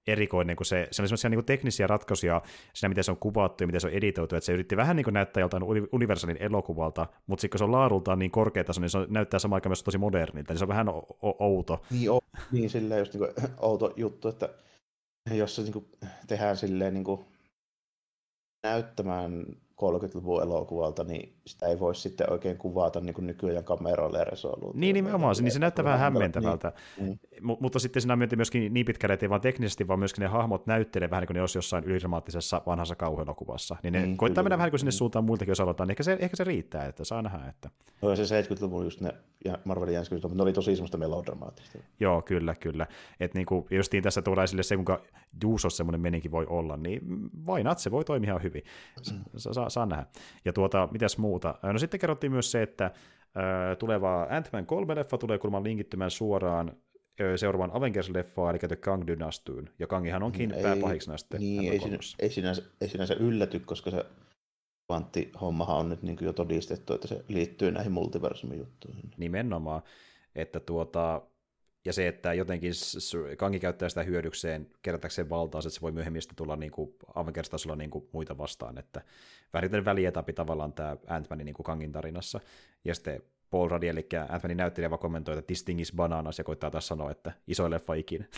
erikoinen, 0.07 0.55
kun 0.55 0.65
se, 0.65 0.87
se 0.91 1.01
oli 1.01 1.07
sellaisia 1.07 1.29
niin 1.29 1.45
teknisiä 1.45 1.87
ratkaisuja 1.87 2.41
siinä, 2.73 2.89
miten 2.89 3.03
se 3.03 3.11
on 3.11 3.17
kuvattu 3.17 3.63
ja 3.63 3.67
miten 3.67 3.81
se 3.81 3.87
on 3.87 3.93
editoitu, 3.93 4.35
että 4.35 4.45
se 4.45 4.53
yritti 4.53 4.77
vähän 4.77 4.95
niin 4.95 5.03
kuin 5.03 5.13
näyttää 5.13 5.41
joltain 5.41 5.63
Universalin 5.91 6.37
elokuvalta, 6.39 7.07
mutta 7.27 7.41
sitten 7.41 7.51
kun 7.51 7.57
se 7.57 7.63
on 7.63 7.71
laadultaan 7.71 8.19
niin 8.19 8.31
korkeataso, 8.31 8.81
niin 8.81 8.89
se 8.89 8.99
näyttää 9.09 9.39
samaan 9.39 9.57
aikaan 9.57 9.69
myös 9.69 9.83
tosi 9.83 9.97
modernilta, 9.97 10.53
niin 10.53 10.59
se 10.59 10.65
on 10.65 10.69
vähän 10.69 10.87
outo. 11.21 11.81
Niin, 11.91 12.11
o- 12.11 12.19
niin 12.51 12.69
silleen 12.69 12.99
just 12.99 13.13
niin 13.13 13.33
kuin, 13.35 13.49
outo 13.69 13.93
juttu, 13.95 14.27
että 14.27 14.49
jos 15.31 15.55
se 15.55 15.61
niin 15.61 15.73
kuin, 15.73 15.85
tehdään 16.27 16.57
silleen 16.57 16.93
niin 16.93 17.03
kuin, 17.03 17.25
näyttämään 18.63 19.45
30-luvun 19.81 20.43
elokuvalta, 20.43 21.03
niin 21.03 21.34
sitä 21.47 21.67
ei 21.67 21.79
voi 21.79 21.95
sitten 21.95 22.31
oikein 22.31 22.57
kuvata 22.57 22.99
niin 22.99 23.13
kuin 23.13 23.27
nykyään 23.27 23.63
kameroilla 23.63 24.17
ja 24.17 24.23
resoluutioilla. 24.23 24.79
Niin 24.79 24.93
nimenomaan, 24.93 25.35
niin 25.41 25.51
se 25.51 25.59
näyttää 25.59 25.85
vähän 25.85 25.99
hämmentävältä. 25.99 26.73
Niin. 26.97 27.19
M- 27.41 27.59
mutta 27.59 27.79
sitten 27.79 28.01
siinä 28.01 28.13
on 28.13 28.27
myöskin 28.35 28.73
niin 28.73 28.85
pitkälle, 28.85 29.13
että 29.13 29.25
ei 29.25 29.29
vaan 29.29 29.41
teknisesti, 29.41 29.87
vaan 29.87 29.99
myöskin 29.99 30.21
ne 30.21 30.27
hahmot 30.27 30.67
näyttelee 30.67 31.09
vähän 31.09 31.21
niin 31.21 31.27
kuin 31.27 31.35
ne 31.35 31.41
olisi 31.41 31.57
jossain 31.57 31.83
ylidramaattisessa 31.83 32.61
vanhassa 32.65 32.95
kauhuelokuvassa. 32.95 33.75
Niin 33.83 33.93
ne 33.93 34.01
niin, 34.01 34.17
koittaa 34.17 34.41
kyllä. 34.41 34.45
mennä 34.45 34.57
vähän 34.57 34.67
niin 34.67 34.71
kuin 34.71 34.79
sinne 34.79 34.91
suuntaan 34.91 35.25
muiltakin, 35.25 35.51
jos 35.51 35.59
aloitetaan, 35.59 35.87
niin 35.87 35.93
ehkä 35.93 36.03
se, 36.03 36.17
ehkä 36.19 36.35
se 36.35 36.43
riittää, 36.43 36.85
että 36.85 37.03
saa 37.03 37.21
nähdä. 37.21 37.47
Että... 37.49 37.69
No 38.01 38.15
se 38.15 38.41
70-luvun 38.41 38.83
just 38.83 39.01
ne 39.01 39.13
ja 39.45 39.57
Marvelin 39.65 39.93
jänskyydet, 39.93 40.23
mutta 40.23 40.35
ne 40.37 40.43
oli 40.43 40.53
tosi 40.53 40.75
semmoista 40.75 40.97
melodramaattista. 40.97 41.77
Joo, 41.99 42.21
kyllä, 42.21 42.55
kyllä. 42.55 42.87
Että 43.19 43.37
niin 43.37 43.45
kuin, 43.45 43.65
justiin 43.71 44.03
tässä 44.03 44.21
tuodaan 44.21 44.43
esille 44.43 44.63
se, 44.63 44.75
kuinka 44.75 45.01
Juusos 45.43 45.77
semmoinen 45.77 46.01
meninkin 46.01 46.31
voi 46.31 46.45
olla, 46.49 46.77
niin 46.77 47.01
vain 47.45 47.65
se 47.77 47.91
voi 47.91 48.05
toimia 48.05 48.29
ihan 48.29 48.43
hyvin. 48.43 48.63
Saa, 49.37 49.69
saa, 49.69 49.85
nähdä. 49.85 50.05
Ja 50.45 50.53
tuota, 50.53 50.89
mitäs 50.91 51.17
muuta? 51.35 51.73
No 51.73 51.79
sitten 51.79 51.99
kerrottiin 51.99 52.31
myös 52.31 52.51
se, 52.51 52.61
että 52.61 52.91
tuleva 53.79 54.27
Ant-Man 54.29 54.65
3-leffa 54.65 55.17
tulee 55.17 55.37
kuulemma 55.37 55.63
linkittymään 55.63 56.11
suoraan 56.11 56.77
seuraavan 57.35 57.71
Avengers-leffaan, 57.71 58.49
eli 58.49 58.59
The 58.59 58.75
Kang 58.75 59.07
Dynastyyn. 59.07 59.69
Ja 59.79 59.87
Kangihan 59.87 60.23
onkin 60.23 60.51
ei, 60.51 60.63
pääpahiksi 60.63 61.09
näistä. 61.09 61.37
Niin, 61.37 61.71
ei, 61.71 61.79
sinä, 61.79 61.97
ei, 62.19 62.29
sinänsä, 62.29 62.61
ei 62.81 62.89
sinänsä 62.89 63.13
ylläty, 63.13 63.59
koska 63.59 63.91
se 63.91 64.05
hommahan 65.41 65.77
on 65.77 65.89
nyt 65.89 66.01
niin 66.01 66.17
jo 66.21 66.33
todistettu, 66.33 66.93
että 66.93 67.07
se 67.07 67.25
liittyy 67.27 67.71
näihin 67.71 67.91
multiversumijuttuihin. 67.91 69.11
Nimenomaan. 69.17 69.81
Että 70.35 70.59
tuota, 70.59 71.21
ja 71.85 71.93
se, 71.93 72.07
että 72.07 72.33
jotenkin 72.33 72.71
Kangi 73.37 73.59
käyttää 73.59 73.89
sitä 73.89 74.03
hyödykseen 74.03 74.67
kerätäkseen 74.81 75.29
valtaa, 75.29 75.59
että 75.59 75.69
se 75.69 75.81
voi 75.81 75.91
myöhemmin 75.91 76.21
sitten 76.21 76.35
tulla 76.35 76.55
niin 76.55 76.71
kuin 76.71 76.95
Avengers-tasolla 77.15 77.75
niin 77.75 77.89
kuin 77.89 78.09
muita 78.11 78.37
vastaan, 78.37 78.77
että 78.77 79.01
vähän 79.53 79.85
välietapi 79.85 80.33
tavallaan 80.33 80.73
tämä 80.73 80.97
Ant-Manin 81.07 81.45
niin 81.45 81.53
kuin 81.53 81.63
Kangin 81.63 81.91
tarinassa, 81.91 82.39
ja 82.85 82.95
sitten 82.95 83.21
Paul 83.49 83.69
Ruddy, 83.69 83.87
eli 83.87 84.07
Ant-Manin 84.29 84.57
näyttelijä, 84.57 84.89
vaan 84.89 84.99
kommentoi, 84.99 85.37
että 85.37 85.47
this 85.47 85.63
thing 85.63 85.81
is 85.81 85.93
bananas, 85.95 86.37
ja 86.37 86.43
koittaa 86.43 86.71
taas 86.71 86.87
sanoa, 86.87 87.11
että 87.11 87.31
iso 87.47 87.69
leffa 87.69 87.93
ikinä. 87.93 88.25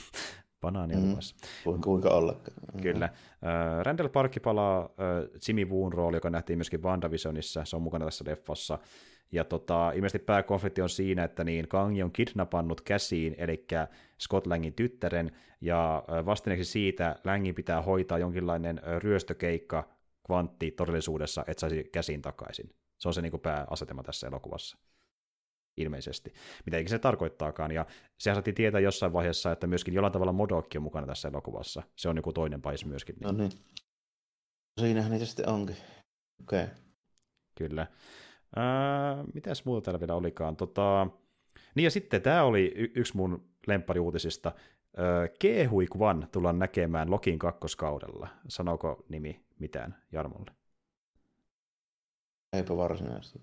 Banaania 0.61 0.97
mm, 0.97 1.17
kuinka, 1.63 1.85
kuinka 1.85 2.09
ollakaan. 2.09 2.57
Kyllä. 2.81 3.05
Äh, 3.05 3.83
Randall 3.83 4.09
Parkki 4.09 4.39
palaa 4.39 4.81
äh, 4.83 4.89
Jimmy 5.47 5.65
Woon 5.65 5.93
rooli, 5.93 6.17
joka 6.17 6.29
nähtiin 6.29 6.57
myöskin 6.57 6.83
WandaVisionissa, 6.83 7.65
se 7.65 7.75
on 7.75 7.81
mukana 7.81 8.05
tässä 8.05 8.25
leffassa. 8.27 8.79
Ja 9.31 9.43
tota, 9.43 9.91
ilmeisesti 9.91 10.25
pääkonflikti 10.25 10.81
on 10.81 10.89
siinä, 10.89 11.23
että 11.23 11.43
niin 11.43 11.67
Kangi 11.67 12.03
on 12.03 12.11
kidnappannut 12.11 12.81
käsiin, 12.81 13.35
eli 13.37 13.65
Scott 14.21 14.47
Langin 14.47 14.73
tyttären, 14.73 15.31
ja 15.61 16.03
vastineeksi 16.25 16.71
siitä 16.71 17.15
Langin 17.23 17.55
pitää 17.55 17.81
hoitaa 17.81 18.17
jonkinlainen 18.17 18.81
ryöstökeikka 18.99 19.89
kvantti 20.25 20.71
todellisuudessa, 20.71 21.43
että 21.47 21.61
saisi 21.61 21.83
käsiin 21.83 22.21
takaisin. 22.21 22.69
Se 22.97 23.07
on 23.07 23.13
se 23.13 23.21
niin 23.21 23.31
kuin 23.31 23.41
pääasetema 23.41 24.03
tässä 24.03 24.27
elokuvassa 24.27 24.77
ilmeisesti. 25.77 26.33
Mitä 26.65 26.89
se 26.89 26.99
tarkoittaakaan, 26.99 27.71
ja 27.71 27.85
sehän 28.17 28.35
saatiin 28.35 28.55
tietää 28.55 28.81
jossain 28.81 29.13
vaiheessa, 29.13 29.51
että 29.51 29.67
myöskin 29.67 29.93
jollain 29.93 30.13
tavalla 30.13 30.31
Modokki 30.33 30.77
on 30.77 30.83
mukana 30.83 31.07
tässä 31.07 31.27
elokuvassa. 31.27 31.83
Se 31.95 32.09
on 32.09 32.15
joku 32.15 32.33
toinen 32.33 32.61
pais 32.61 32.85
myöskin. 32.85 33.15
No 33.21 33.31
niin. 33.31 33.51
Siinähän 34.79 35.11
niitä 35.11 35.25
sitten 35.25 35.49
onkin. 35.49 35.77
Okei. 36.41 36.63
Okay. 36.63 36.75
Kyllä. 37.57 37.87
Ää, 38.55 39.23
mitäs 39.33 39.65
muuta 39.65 39.85
täällä 39.85 39.99
vielä 39.99 40.15
olikaan? 40.15 40.55
Tota... 40.55 41.07
Niin 41.75 41.83
ja 41.83 41.91
sitten 41.91 42.21
tämä 42.21 42.43
oli 42.43 42.73
y- 42.75 42.91
yksi 42.95 43.17
mun 43.17 43.45
lemppariuutisista. 43.67 44.51
Kehui 45.39 45.87
Kwan 45.87 46.27
tullaan 46.31 46.59
näkemään 46.59 47.11
Lokin 47.11 47.39
kakkoskaudella. 47.39 48.27
Sanooko 48.47 49.05
nimi 49.09 49.45
mitään 49.59 49.95
Jarmolle? 50.11 50.51
Eipä 52.53 52.77
varsinaisesti. 52.77 53.39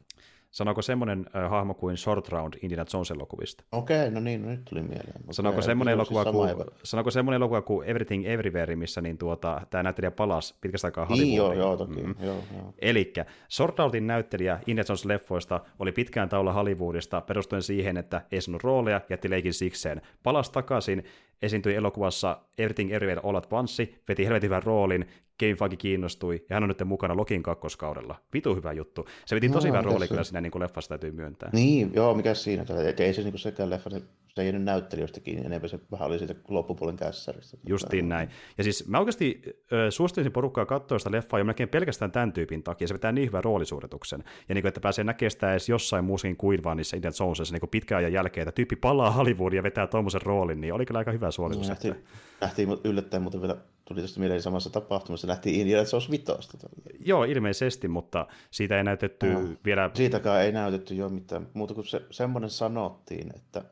Sanooko 0.55 0.83
semmoinen 0.83 1.27
äh, 1.37 1.51
hahmo 1.51 1.75
kuin 1.75 1.97
Short 1.97 2.29
Round 2.29 2.55
Indiana 2.63 2.85
Jones-elokuvista? 2.95 3.65
Okei, 3.73 3.99
okay, 4.01 4.11
no 4.11 4.21
niin, 4.21 4.43
no 4.43 4.49
nyt 4.49 4.65
tuli 4.65 4.83
mieleen. 4.83 5.21
Okay, 5.21 5.33
sanooko, 5.33 5.63
semmoinen 5.63 5.93
elokuva 5.93 6.25
kuin, 6.25 6.51
sanooko 6.83 7.11
semmoinen 7.11 7.37
elokuva 7.37 7.63
kuin 7.63 7.89
Everything 7.89 8.27
Everywhere, 8.27 8.77
missä 8.77 9.01
niin 9.01 9.19
tuota, 9.19 9.61
tämä 9.71 9.83
näyttelijä 9.83 10.11
palasi 10.11 10.55
pitkästä 10.61 10.87
aikaa? 10.87 11.07
Niin, 11.09 11.35
joo, 11.35 11.53
joo, 11.53 11.77
toki. 11.77 12.03
Mm. 12.03 12.15
Joo, 12.21 12.39
joo. 12.57 12.75
Elikkä 12.79 13.27
Short 13.51 13.79
Roundin 13.79 14.07
näyttelijä 14.07 14.61
Indiana 14.67 14.87
Jones-leffoista 14.89 15.61
oli 15.79 15.93
pitkään 15.93 16.29
taula 16.29 16.53
Hollywoodista 16.53 17.21
perustuen 17.21 17.63
siihen, 17.63 17.97
että 17.97 18.23
ei 18.33 18.41
sanonut 18.41 18.65
rooleja, 18.65 19.01
jätti 19.09 19.31
leikin 19.31 19.55
sikseen. 19.55 20.03
Palasi 20.23 20.53
takaisin, 20.53 21.05
esiintyi 21.43 21.75
elokuvassa 21.75 22.39
Everything 22.59 22.93
Everywhere 22.93 23.21
All 23.25 23.37
at 23.37 23.53
Once, 23.53 23.89
veti 24.09 24.27
helvetin 24.27 24.49
hyvän 24.49 24.63
roolin, 24.63 25.07
Kevin 25.39 25.57
Feige 25.57 25.77
kiinnostui, 25.77 26.45
ja 26.51 26.57
hän 26.57 26.63
on 26.63 26.69
nyt 26.69 26.85
mukana 26.85 27.17
Lokin 27.17 27.43
kakkoskaudella. 27.43 28.17
Vitu 28.33 28.55
hyvä 28.55 28.73
juttu. 28.73 29.07
Se 29.27 29.35
veti 29.35 29.49
tosi 29.49 29.69
no, 29.69 29.75
hyvä 29.75 29.83
rooli 29.83 30.09
kyllä 30.09 30.25
siinä 30.25 30.41
niin 30.41 30.51
kuin 30.51 30.63
leffassa 30.63 30.89
täytyy 30.89 31.11
myöntää. 31.11 31.51
Niin, 31.53 31.91
joo, 31.95 32.15
mikä 32.15 32.35
siinä. 32.35 32.65
Et 32.89 33.01
ei 33.01 33.15
se 33.15 33.23
niin 33.23 33.33
kuin 33.33 33.41
sekään 33.41 33.71
leffa, 33.71 33.91
se, 33.91 34.03
se 34.35 34.43
ei 34.43 34.47
jäänyt 34.47 34.63
näyttelijöistä 34.63 35.21
kiinni, 35.21 35.47
enemmän 35.47 35.69
se 35.69 35.81
vähän 35.93 36.07
oli 36.09 36.19
siitä 36.19 36.35
loppupuolen 36.49 36.97
kässäristä. 36.97 37.57
Justiin 37.67 38.09
näin. 38.09 38.29
Ja 38.59 38.65
siis 38.65 38.89
mä 38.89 38.99
oikeasti 38.99 39.43
äh, 39.47 39.79
suosittelisin 39.91 40.33
porukkaa 40.33 40.67
katsoa 40.67 40.99
sitä 40.99 41.11
leffaa 41.11 41.41
jo 41.41 41.45
melkein 41.45 41.69
pelkästään 41.69 42.13
tämän 42.13 42.33
tyypin 42.33 42.63
takia. 42.63 42.89
Se 42.89 42.95
vetää 42.95 43.13
niin 43.13 43.29
hyvän 43.29 43.45
roolisuorituksen. 43.45 44.25
Ja 44.49 44.55
niin 44.55 44.63
kuin, 44.63 44.69
että 44.69 44.81
pääsee 44.81 45.05
näkemään 45.05 45.31
sitä 45.31 45.51
edes 45.51 45.69
jossain 45.69 46.05
muussakin 46.05 46.37
kuin 46.37 46.65
vaan 46.65 46.77
niissä 46.77 46.97
Indiana 46.97 47.15
Jonesissa 47.21 47.55
niin 47.55 47.71
pitkään 47.71 47.99
ajan 47.99 48.13
jälkeen, 48.13 48.49
että 48.49 48.57
tyyppi 48.57 48.77
palaa 48.77 49.11
Hollywoodia 49.11 49.59
ja 49.59 49.63
vetää 49.63 49.87
tuommoisen 49.87 50.23
roolin, 50.23 50.61
niin 50.61 50.75
oli 50.75 50.87
kyllä 50.87 50.99
aika 50.99 51.13
hyvä 51.13 51.31
suoritus. 51.31 51.63
Niin, 51.63 51.69
nähtiin, 51.69 52.05
nähtiin 52.41 52.69
yllättäen 52.85 53.23
muuten 53.23 53.41
vielä 53.41 53.57
tuli 53.85 54.01
tästä 54.01 54.21
mieleen 54.21 54.43
samassa 54.43 54.71
tapahtumassa, 54.71 55.29
lähti 55.29 55.61
Indiana 55.61 55.89
Jones 55.93 56.11
vitosta. 56.11 56.59
Joo, 57.01 57.25
ilmeisesti, 57.25 57.89
mutta 57.89 58.27
siitä 58.51 58.77
ei 58.79 58.85
näytetty 58.85 59.33
no, 59.33 59.41
vielä... 59.65 59.91
Siitäkään 59.95 60.43
ei 60.43 60.53
näytetty 60.53 60.95
jo 60.95 61.09
mitään, 61.09 61.49
muuta 61.55 61.75
kuin 61.75 61.87
se, 61.87 62.03
semmoinen 62.11 62.51
sanottiin, 62.51 63.37
että 63.37 63.65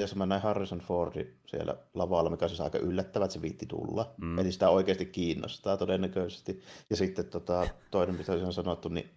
jos 0.00 0.16
mä 0.16 0.26
näin 0.26 0.42
Harrison 0.42 0.78
Fordi 0.78 1.34
siellä 1.46 1.76
lavalla, 1.94 2.30
mikä 2.30 2.44
on 2.44 2.48
siis 2.48 2.60
aika 2.60 2.78
yllättävä, 2.78 3.24
että 3.24 3.32
se 3.32 3.42
viitti 3.42 3.66
tulla. 3.66 4.14
Mm. 4.20 4.38
Eli 4.38 4.52
sitä 4.52 4.68
oikeasti 4.68 5.06
kiinnostaa 5.06 5.76
todennäköisesti. 5.76 6.62
Ja 6.90 6.96
sitten 6.96 7.26
tota, 7.26 7.68
toinen, 7.90 8.16
mitä 8.16 8.32
on 8.32 8.52
sanottu, 8.52 8.88
niin 8.88 9.10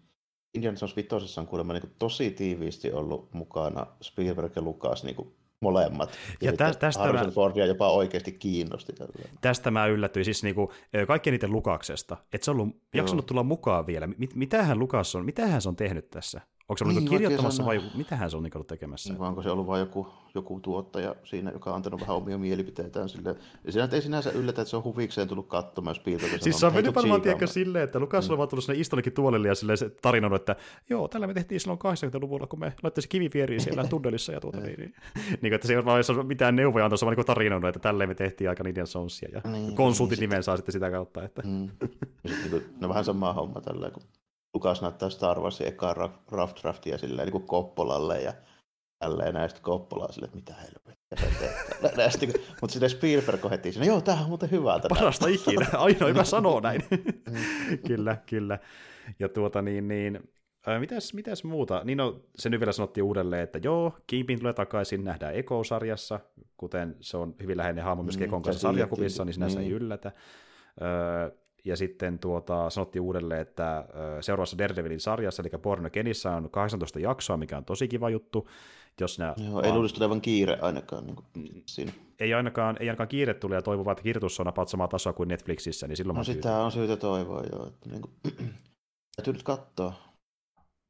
Indiana 0.54 0.78
Jones 0.82 0.96
vitosessa 0.96 1.42
on 1.42 1.48
kuulemma 1.48 1.74
niin 1.74 1.96
tosi 2.00 2.32
tiiviisti 2.32 2.92
ollut 2.92 3.34
mukana 3.34 3.88
Spielberg 4.02 4.56
ja 4.56 4.62
Lucas 4.62 5.04
niin 5.04 5.16
kuin 5.16 5.36
molemmat. 5.62 6.10
Ja, 6.42 6.52
ja 6.52 6.58
tästä, 6.58 6.80
tästä 6.80 7.04
Harrison 7.04 7.28
mä, 7.28 7.32
Fordia 7.32 7.66
jopa 7.66 7.90
oikeasti 7.90 8.32
kiinnosti. 8.32 8.94
Tällä. 8.94 9.14
Tästä 9.42 9.72
mä 9.72 9.86
yllätyin 9.86 10.26
siis 10.26 10.44
niinku, 10.44 10.74
kaikkien 11.08 11.32
niiden 11.32 11.52
Lukaksesta, 11.52 12.18
että 12.34 12.46
se 12.46 12.52
on 12.52 12.60
ollut, 12.60 12.82
jaksanut 12.94 13.26
tulla 13.26 13.44
mukaan 13.44 13.88
vielä. 13.88 14.08
Mit, 14.08 14.36
mitähän 14.36 14.80
Lukas 14.80 15.16
on, 15.16 15.26
mitähän 15.26 15.62
se 15.62 15.70
on 15.70 15.76
tehnyt 15.76 16.10
tässä? 16.10 16.42
Onko 16.70 16.78
se 16.78 16.84
ollut 16.84 16.98
niin, 16.98 17.10
kirjoittamassa 17.10 17.66
vai 17.66 17.82
mitähän 17.96 18.30
se 18.30 18.38
on 18.38 18.50
ollut 18.56 18.68
tekemässä? 18.68 19.10
Niin, 19.10 19.20
vai 19.20 19.28
onko 19.28 19.44
se 19.44 19.52
ollut 19.52 19.68
vain 19.68 19.80
joku, 19.80 20.08
joku 20.36 20.60
tuottaja 20.60 21.16
siinä, 21.24 21.52
joka 21.52 21.70
on 21.70 21.76
antanut 21.76 22.02
vähän 22.02 22.16
omia 22.16 22.38
mielipiteitään 22.38 23.10
sille. 23.10 23.36
Ja 23.64 23.72
siinä 23.72 23.90
ei 23.92 24.02
sinänsä 24.02 24.32
yllätä, 24.32 24.62
että 24.62 24.70
se 24.70 24.78
on 24.78 24.84
huvikseen 24.84 25.28
tullut 25.28 25.48
katsomaan 25.48 25.96
Spielberg. 25.96 26.42
Siis 26.42 26.60
se 26.60 26.66
on 26.66 26.74
mennyt 26.74 26.96
varmaan 26.96 27.22
tiedäkö 27.22 27.48
silleen, 27.48 27.84
että 27.84 28.00
Lukas 28.00 28.28
mm. 28.28 28.32
on 28.32 28.38
vaan 28.38 28.50
tullut 28.50 28.66
sinne 28.66 28.80
istollekin 28.80 29.14
tuolille 29.14 29.48
ja 29.48 29.56
silleen 29.56 29.78
se 29.78 29.90
tarinannut, 29.90 30.42
että 30.42 30.56
joo, 30.90 31.08
tällä 31.08 31.28
me 31.28 31.34
tehtiin 31.34 31.60
silloin 31.60 31.80
80-luvulla, 31.80 32.48
kun 32.48 32.60
me 32.60 32.74
laittoi 32.84 33.02
se 33.02 33.08
kivivieriin 33.08 33.62
siellä 33.62 33.88
tunnelissa 33.90 34.32
ja 34.32 34.40
tuota 34.40 34.60
niin. 34.60 34.80
niin, 34.80 34.96
niin 35.42 35.54
että 35.54 35.68
se 35.68 35.74
ei 35.74 35.80
ole 35.80 36.24
mitään 36.24 36.56
neuvoja 36.56 36.86
antaa, 36.86 36.98
se 36.98 37.06
on 37.06 37.08
vaan 37.08 37.18
niin 37.18 37.26
tarinannut, 37.26 37.68
että 37.68 37.80
tälleen 37.80 38.10
me 38.10 38.16
tehtiin 38.16 38.50
aika 38.50 38.64
Indiana 38.68 38.90
Jonesia 38.96 39.30
ja 39.34 39.52
niin, 39.52 39.76
konsultin 39.76 40.20
niin, 40.20 40.30
nimen 40.30 40.44
saa 40.44 40.58
sitten 40.58 40.74
sitä 40.74 40.92
kautta. 40.92 41.24
Että. 41.24 41.42
Mm. 41.46 41.70
Ja 42.24 42.30
sitten, 42.42 42.66
no 42.82 42.90
vähän 42.90 43.06
sama 43.06 43.34
homma 43.34 43.62
tälleen, 43.62 43.92
kun 43.92 44.04
Lukas 44.54 44.82
näyttää 44.82 45.10
Star 45.10 45.40
Warsin 45.40 45.68
ekaa 45.68 45.94
rough 46.32 46.62
draftia 46.62 46.98
silleen 46.98 47.26
niin 47.26 47.32
kuin 47.32 47.48
Koppolalle 47.48 48.22
ja 48.22 48.34
tälleen 49.00 49.34
näistä 49.34 49.60
Koppolaa 49.62 50.12
silleen, 50.12 50.38
että 50.38 50.38
mitä 50.38 50.62
helvettiä 50.62 50.98
Mutta 52.62 52.74
sitten 52.74 52.90
Spielberg 52.90 53.50
heti 53.50 53.72
sinne, 53.72 53.88
joo, 53.88 54.02
tämähän 54.02 54.24
on 54.24 54.30
muuten 54.30 54.52
hyvää. 54.52 54.80
Parasta 54.90 55.28
ikinä, 55.28 55.68
ainoa 55.74 56.08
hyvä 56.08 56.24
sanoo 56.24 56.60
näin. 56.60 56.84
Mm. 56.92 57.78
kyllä, 57.88 58.18
kyllä. 58.30 58.60
Ja 59.20 59.30
tuota 59.30 59.62
niin, 59.62 59.88
niin 59.88 60.20
mitäs, 60.80 61.14
mitäs 61.14 61.44
muuta? 61.44 61.82
Niin 61.84 61.98
no, 61.98 62.22
se 62.36 62.50
nyt 62.50 62.60
vielä 62.60 62.72
sanottiin 62.72 63.04
uudelleen, 63.04 63.44
että 63.44 63.60
joo, 63.64 63.94
Kimpin 64.08 64.40
tulee 64.40 64.54
takaisin, 64.54 65.04
nähdään 65.04 65.36
Eko-sarjassa, 65.36 66.20
kuten 66.58 66.96
se 67.02 67.18
on 67.18 67.36
hyvin 67.42 67.58
läheinen 67.58 67.84
hahmo 67.84 68.04
myös 68.04 68.18
mm, 68.18 68.24
Ekon 68.24 68.42
kanssa 68.42 68.62
sarjakuvissa, 68.62 69.26
niin 69.26 69.34
sinänsä 69.34 69.60
niin. 69.60 69.72
ei 69.72 69.78
yllätä. 69.78 70.12
Öö, 70.82 71.32
ja 71.68 71.78
sitten 71.78 72.20
tuota, 72.20 72.70
sanottiin 72.70 73.02
uudelleen, 73.02 73.42
että 73.42 73.86
seuraavassa 74.22 74.58
Daredevilin 74.58 75.00
sarjassa, 75.00 75.44
eli 75.44 75.50
Born 75.62 75.92
Kenissä 75.92 76.32
on 76.32 76.50
18 76.50 77.00
jaksoa, 77.00 77.38
mikä 77.38 77.58
on 77.58 77.66
tosi 77.66 77.88
kiva 77.88 78.10
juttu. 78.10 78.50
Jos 79.02 79.20
nää 79.20 79.36
Joo, 79.50 79.62
ei 79.62 79.72
luulisi 79.72 79.96
tulevan 79.96 80.22
kiire 80.22 80.58
ainakaan 80.62 81.06
niin 81.06 81.16
kuin 81.16 81.64
siinä. 81.66 81.92
Ei 82.20 82.34
ainakaan, 82.34 82.78
ei 82.80 82.90
ainakaan 82.90 83.10
kiire 83.10 83.34
tule 83.34 83.56
ja 83.56 83.62
toivovat, 83.62 83.92
että 83.92 84.04
kirjoitus 84.04 84.40
on 84.40 84.48
about 84.48 84.70
samaa 84.70 84.88
tasoa 84.88 85.14
kuin 85.14 85.30
Netflixissä, 85.30 85.88
niin 85.88 85.98
silloin 85.98 86.18
no 86.18 86.24
sitä 86.24 86.58
on 86.58 86.72
syytä 86.72 86.98
toivoa 86.98 87.44
joo. 87.52 87.68
Että 87.68 87.90
niin 87.90 88.02
kuin, 88.02 88.14
täytyy 89.16 89.34
nyt 89.34 89.44
katsoa. 89.44 89.94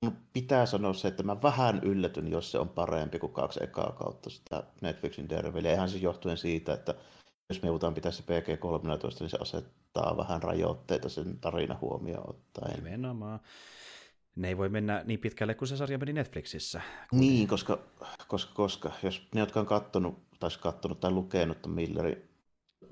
Mun 0.06 0.18
pitää 0.34 0.66
sanoa 0.66 0.94
se, 0.94 1.08
että 1.08 1.24
mä 1.24 1.42
vähän 1.42 1.80
yllätyn, 1.84 2.32
jos 2.32 2.52
se 2.52 2.60
on 2.60 2.70
parempi 2.70 3.20
kuin 3.20 3.34
kaksi 3.34 3.64
ekaa 3.64 3.92
kautta 3.92 4.30
sitä 4.30 4.64
Netflixin 4.82 5.30
Daredevilia. 5.30 5.74
Ihan 5.74 5.90
siis 5.90 6.04
johtuen 6.04 6.38
siitä, 6.38 6.74
että 6.74 6.96
jos 7.50 7.62
me 7.62 7.68
joudutaan 7.68 7.94
pitää 7.94 8.12
se 8.12 8.24
PG-13, 8.24 9.20
niin 9.20 9.30
se 9.30 9.38
asettaa 9.42 9.87
vähän 10.18 10.44
rajoitteita 10.44 11.10
sen 11.10 11.40
tarina 11.40 11.78
huomioon 11.82 12.30
ottaen. 12.30 12.84
Nimenomaan. 12.84 13.40
Ne 14.36 14.48
ei 14.48 14.58
voi 14.58 14.70
mennä 14.70 15.04
niin 15.06 15.20
pitkälle 15.20 15.54
kuin 15.54 15.68
se 15.68 15.78
sarja 15.78 15.98
meni 15.98 16.14
Netflixissä. 16.14 16.82
Niin, 17.12 17.48
koska, 17.48 17.80
koska, 18.28 18.54
koska 18.54 18.92
jos 19.04 19.28
ne, 19.36 19.40
jotka 19.40 19.60
on 19.60 19.66
kattonut, 19.66 20.40
tai 20.40 20.50
kattonut 20.62 21.00
tai 21.00 21.12
lukenut 21.12 21.58
Millerin 21.68 22.30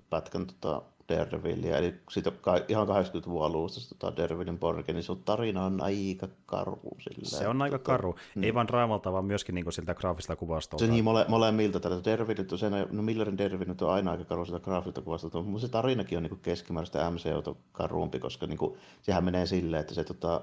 pätkän 0.09 0.47
tota, 0.47 0.81
Daredevilia, 1.09 1.77
eli 1.77 1.93
siitä 2.09 2.31
ihan 2.67 2.87
80-luvun 2.87 3.45
alusta 3.45 3.95
tota 3.95 4.17
Daredevilin 4.17 4.59
Borgen, 4.59 4.95
niin 4.95 5.03
sun 5.03 5.23
tarina 5.23 5.65
on 5.65 5.81
aika 5.81 6.27
karu. 6.45 6.79
Sillä, 6.99 7.39
se 7.39 7.47
on 7.47 7.61
aika 7.61 7.77
tota, 7.77 7.91
karu. 7.91 8.15
Niin. 8.35 8.43
Ei 8.43 8.53
vain 8.53 8.69
raamalta, 8.69 9.11
vaan 9.11 9.25
myöskin 9.25 9.55
niin 9.55 9.71
siltä 9.73 9.95
graafista 9.95 10.35
kuvastolta. 10.35 10.85
Se 10.85 10.91
niin 10.91 11.03
mole, 11.03 11.25
molemmilta. 11.27 11.79
Tällä 11.79 12.01
Daredevilit, 12.05 12.49
se, 12.55 12.69
no 12.91 13.03
Millerin 13.03 13.37
Daredevil 13.37 13.75
on 13.81 13.93
aina 13.93 14.11
aika 14.11 14.25
karu 14.25 14.45
sitä 14.45 14.59
graafista 14.59 15.01
kuvastolta, 15.01 15.41
mutta 15.41 15.67
se 15.67 15.71
tarinakin 15.71 16.17
on 16.17 16.23
niin 16.23 16.39
keskimääräistä 16.39 17.11
MCUta 17.11 17.55
karumpi, 17.71 18.19
koska 18.19 18.47
niin 18.47 18.57
kuin, 18.57 18.77
sehän 19.01 19.23
menee 19.23 19.45
silleen, 19.45 19.81
että 19.81 19.93
se 19.93 20.03
tota, 20.03 20.41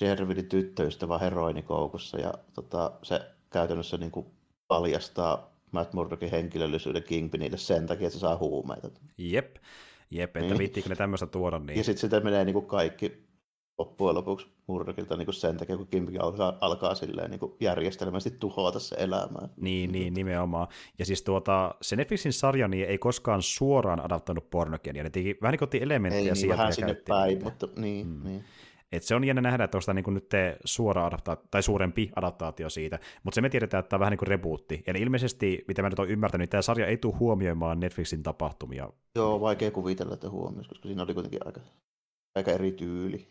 Daredevilin 0.00 0.48
tyttöystävä 0.48 1.18
heroinikoukussa 1.18 2.20
ja 2.20 2.34
tota, 2.54 2.92
se 3.02 3.20
käytännössä 3.50 3.96
niin 3.96 4.10
kuin 4.10 4.26
paljastaa 4.68 5.51
Matt 5.72 5.92
Murdockin 5.94 6.30
henkilöllisyyden 6.30 7.02
Kingpinille 7.02 7.56
sen 7.56 7.86
takia, 7.86 8.06
että 8.06 8.18
se 8.18 8.20
saa 8.20 8.38
huumeita. 8.38 8.90
Jep, 9.18 9.56
jep, 10.10 10.36
että 10.36 10.48
niin. 10.48 10.58
viittiinkö 10.58 10.90
ne 10.90 10.96
tämmöistä 10.96 11.26
tuoda. 11.26 11.58
Niin. 11.58 11.78
Ja 11.78 11.84
sitten 11.84 12.00
sitä 12.00 12.20
menee 12.20 12.44
niin 12.44 12.54
kuin 12.54 12.66
kaikki 12.66 13.22
loppujen 13.78 14.14
lopuksi 14.14 14.46
Murdockilta 14.66 15.16
niin 15.16 15.26
kuin 15.26 15.34
sen 15.34 15.56
takia, 15.56 15.76
kun 15.76 15.86
Kingpin 15.86 16.22
alkaa, 16.22 16.58
alkaa 16.60 16.94
silleen, 16.94 17.30
niin 17.30 17.40
kuin 17.40 17.52
järjestelmästi 17.60 18.30
tuhota 18.30 18.78
se 18.78 18.96
elämää. 18.98 19.48
Niin, 19.56 19.92
niin, 19.92 20.14
nimenomaan. 20.14 20.68
Ja 20.98 21.06
siis 21.06 21.22
tuota, 21.22 21.74
se 21.82 21.96
Netflixin 21.96 22.32
sarja 22.32 22.68
niin 22.68 22.88
ei 22.88 22.98
koskaan 22.98 23.42
suoraan 23.42 24.04
adaptoinut 24.04 24.50
pornokia, 24.50 24.92
ne 24.92 25.10
teki 25.10 25.38
vähän 25.42 25.58
niin 25.72 25.82
elementtejä 25.82 26.20
ei, 26.20 26.24
niin, 26.24 26.36
sieltä. 26.36 26.58
Vähän 26.58 26.72
sinne 26.72 26.94
päin, 27.08 27.28
niitä. 27.28 27.44
mutta 27.44 27.68
niin, 27.76 28.06
mm. 28.06 28.24
niin. 28.24 28.44
Et 28.92 29.02
se 29.02 29.14
on 29.14 29.24
jännä 29.24 29.42
nähdä, 29.42 29.64
että 29.64 29.78
onko 29.78 29.92
niin 29.92 30.14
nyt 30.14 30.30
suora 30.64 31.06
adaptaatio, 31.06 31.46
tai 31.50 31.62
suurempi 31.62 32.10
adaptaatio 32.16 32.70
siitä, 32.70 32.98
mutta 33.22 33.34
se 33.34 33.40
me 33.40 33.48
tiedetään, 33.48 33.78
että 33.78 33.88
tämä 33.88 33.96
on 33.96 34.00
vähän 34.00 34.10
niin 34.10 34.18
kuin 34.18 34.28
rebootti. 34.28 34.82
Eli 34.86 34.98
ilmeisesti, 34.98 35.64
mitä 35.68 35.82
mä 35.82 35.88
nyt 35.88 35.98
olen 35.98 36.10
ymmärtänyt, 36.10 36.50
tämä 36.50 36.62
sarja 36.62 36.86
ei 36.86 36.96
tule 36.96 37.14
huomioimaan 37.18 37.80
Netflixin 37.80 38.22
tapahtumia. 38.22 38.90
Joo, 39.14 39.40
vaikea 39.40 39.70
kuvitella, 39.70 40.14
että 40.14 40.30
huomioisi, 40.30 40.68
koska 40.68 40.88
siinä 40.88 41.02
oli 41.02 41.14
kuitenkin 41.14 41.46
aika, 41.46 41.60
aika 42.34 42.50
eri 42.50 42.72
tyyli. 42.72 43.28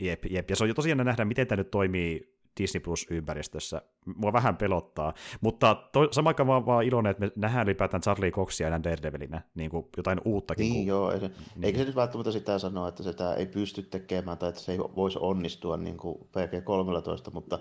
Jep, 0.00 0.24
jep, 0.30 0.50
ja 0.50 0.56
se 0.56 0.64
on 0.64 0.68
jo 0.68 0.74
tosiaan 0.74 1.06
nähdä, 1.06 1.24
miten 1.24 1.46
tämä 1.46 1.56
nyt 1.56 1.70
toimii 1.70 2.33
Disney 2.60 2.80
Plus-ympäristössä. 2.80 3.82
Mua 4.16 4.32
vähän 4.32 4.56
pelottaa, 4.56 5.14
mutta 5.40 5.74
to, 5.92 6.08
sama 6.12 6.30
aikaan 6.30 6.46
vaan, 6.46 6.66
vaan 6.66 6.84
iloinen, 6.84 7.10
että 7.10 7.20
me 7.20 7.32
nähdään 7.36 7.66
ylipäätään 7.66 8.00
Charlie 8.00 8.30
Coxia 8.30 8.66
enää 8.66 8.82
Daredevilinä, 8.82 9.42
niin 9.54 9.70
kuin 9.70 9.86
jotain 9.96 10.20
uuttakin. 10.24 10.62
Niin 10.62 10.74
kuin, 10.74 10.86
joo, 10.86 11.10
ei 11.10 11.20
niin. 11.20 11.32
eikä 11.62 11.78
se 11.78 11.84
nyt 11.84 11.96
välttämättä 11.96 12.32
sitä 12.32 12.58
sanoa, 12.58 12.88
että 12.88 13.02
sitä 13.02 13.34
ei 13.34 13.46
pysty 13.46 13.82
tekemään 13.82 14.38
tai 14.38 14.48
että 14.48 14.60
se 14.60 14.72
ei 14.72 14.78
voisi 14.78 15.18
onnistua 15.20 15.76
niin 15.76 15.96
kuin 15.96 16.18
PG-13, 16.18 17.30
mutta, 17.32 17.58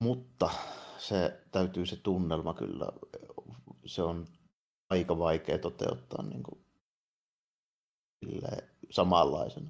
mutta 0.00 0.50
se 0.98 1.40
täytyy 1.50 1.86
se 1.86 1.96
tunnelma 1.96 2.54
kyllä, 2.54 2.86
se 3.86 4.02
on 4.02 4.26
aika 4.90 5.18
vaikea 5.18 5.58
toteuttaa 5.58 6.22
niin 6.22 6.42
kuin, 6.42 6.64
samanlaisena. 8.92 9.66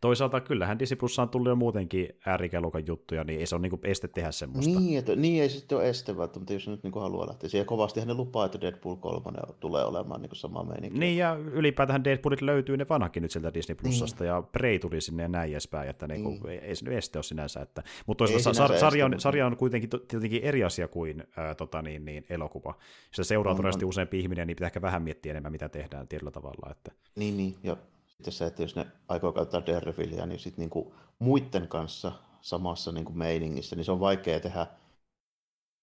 Toisaalta 0.00 0.40
kyllähän 0.40 0.78
Disney 0.78 0.96
Plussa 0.96 1.22
on 1.22 1.28
tullut 1.28 1.48
jo 1.48 1.56
muutenkin 1.56 2.08
äärikäluokan 2.26 2.86
juttuja, 2.86 3.24
niin 3.24 3.40
ei 3.40 3.46
se 3.46 3.54
ole 3.54 3.62
niin 3.62 3.80
este 3.82 4.08
tehdä 4.08 4.32
semmoista. 4.32 4.80
Niin, 4.80 4.98
että, 4.98 5.16
niin 5.16 5.42
ei 5.42 5.48
se 5.48 5.58
sitten 5.58 5.78
ole 5.78 5.88
este 5.88 6.16
välttämättä, 6.16 6.52
jos 6.52 6.68
nyt 6.68 6.82
niin 6.82 6.94
haluaa 6.94 7.26
lähteä. 7.26 7.48
Siellä 7.48 7.64
kovasti 7.64 8.00
hän 8.00 8.16
lupaa, 8.16 8.46
että 8.46 8.60
Deadpool 8.60 8.96
3 8.96 9.38
tulee 9.60 9.84
olemaan 9.84 10.22
niin 10.22 10.30
sama 10.32 10.64
meininki. 10.64 10.98
Niin, 10.98 11.16
ja 11.16 11.34
ylipäätään 11.34 12.04
Deadpoolit 12.04 12.42
löytyy 12.42 12.76
ne 12.76 12.86
vanhakin 12.88 13.22
nyt 13.22 13.30
sieltä 13.30 13.54
Disney 13.54 13.74
Plusasta, 13.74 14.24
niin. 14.24 14.28
ja 14.28 14.42
Prey 14.42 14.78
tuli 14.78 15.00
sinne 15.00 15.22
ja 15.22 15.28
näin 15.28 15.50
edespäin, 15.50 15.90
että 15.90 16.06
niin 16.06 16.22
kuin, 16.22 16.40
niin. 16.42 16.60
ei 16.62 16.76
se 16.76 16.84
nyt 16.84 16.98
este 16.98 17.18
ole 17.18 17.22
sinänsä. 17.22 17.60
Että, 17.60 17.82
mutta 18.06 18.24
toisaalta 18.24 18.68
sa- 18.68 18.78
sarja, 18.78 19.06
on, 19.06 19.20
sarja 19.20 19.46
on 19.46 19.56
kuitenkin 19.56 19.90
tietenkin 20.08 20.42
eri 20.42 20.64
asia 20.64 20.88
kuin 20.88 21.24
ää, 21.36 21.54
tota, 21.54 21.82
niin, 21.82 22.04
niin, 22.04 22.24
elokuva. 22.30 22.74
Jos 23.06 23.16
se 23.16 23.24
seuraa 23.24 23.54
todennäköisesti 23.54 23.84
useampi 23.84 24.20
ihminen, 24.20 24.46
niin 24.46 24.56
pitää 24.56 24.66
ehkä 24.66 24.82
vähän 24.82 25.02
miettiä 25.02 25.30
enemmän, 25.30 25.52
mitä 25.52 25.68
tehdään 25.68 26.08
tietyllä 26.08 26.30
tavalla. 26.30 26.70
Että... 26.70 26.92
Niin, 27.16 27.36
niin, 27.36 27.54
ja 27.62 27.76
sitten 28.16 28.32
se, 28.32 28.46
että 28.46 28.62
jos 28.62 28.76
ne 28.76 28.86
aikoo 29.08 29.32
käyttää 29.32 29.66
Daredevilia, 29.66 30.26
niin 30.26 30.40
sitten 30.40 30.62
niinku 30.62 30.94
muiden 31.18 31.68
kanssa 31.68 32.12
samassa 32.40 32.92
niinku 32.92 33.12
meiningissä, 33.12 33.76
niin 33.76 33.84
se 33.84 33.92
on 33.92 34.00
vaikea 34.00 34.40
tehdä, 34.40 34.66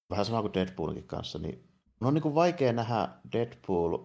vähän 0.10 0.26
sama 0.26 0.42
kuin 0.42 0.54
Deadpoolinkin 0.54 1.08
kanssa, 1.08 1.40
niin 1.40 1.64
on 2.02 2.14
niinku 2.14 2.36
vaikea 2.36 2.74
nähdä 2.74 3.10
Deadpool 3.32 3.98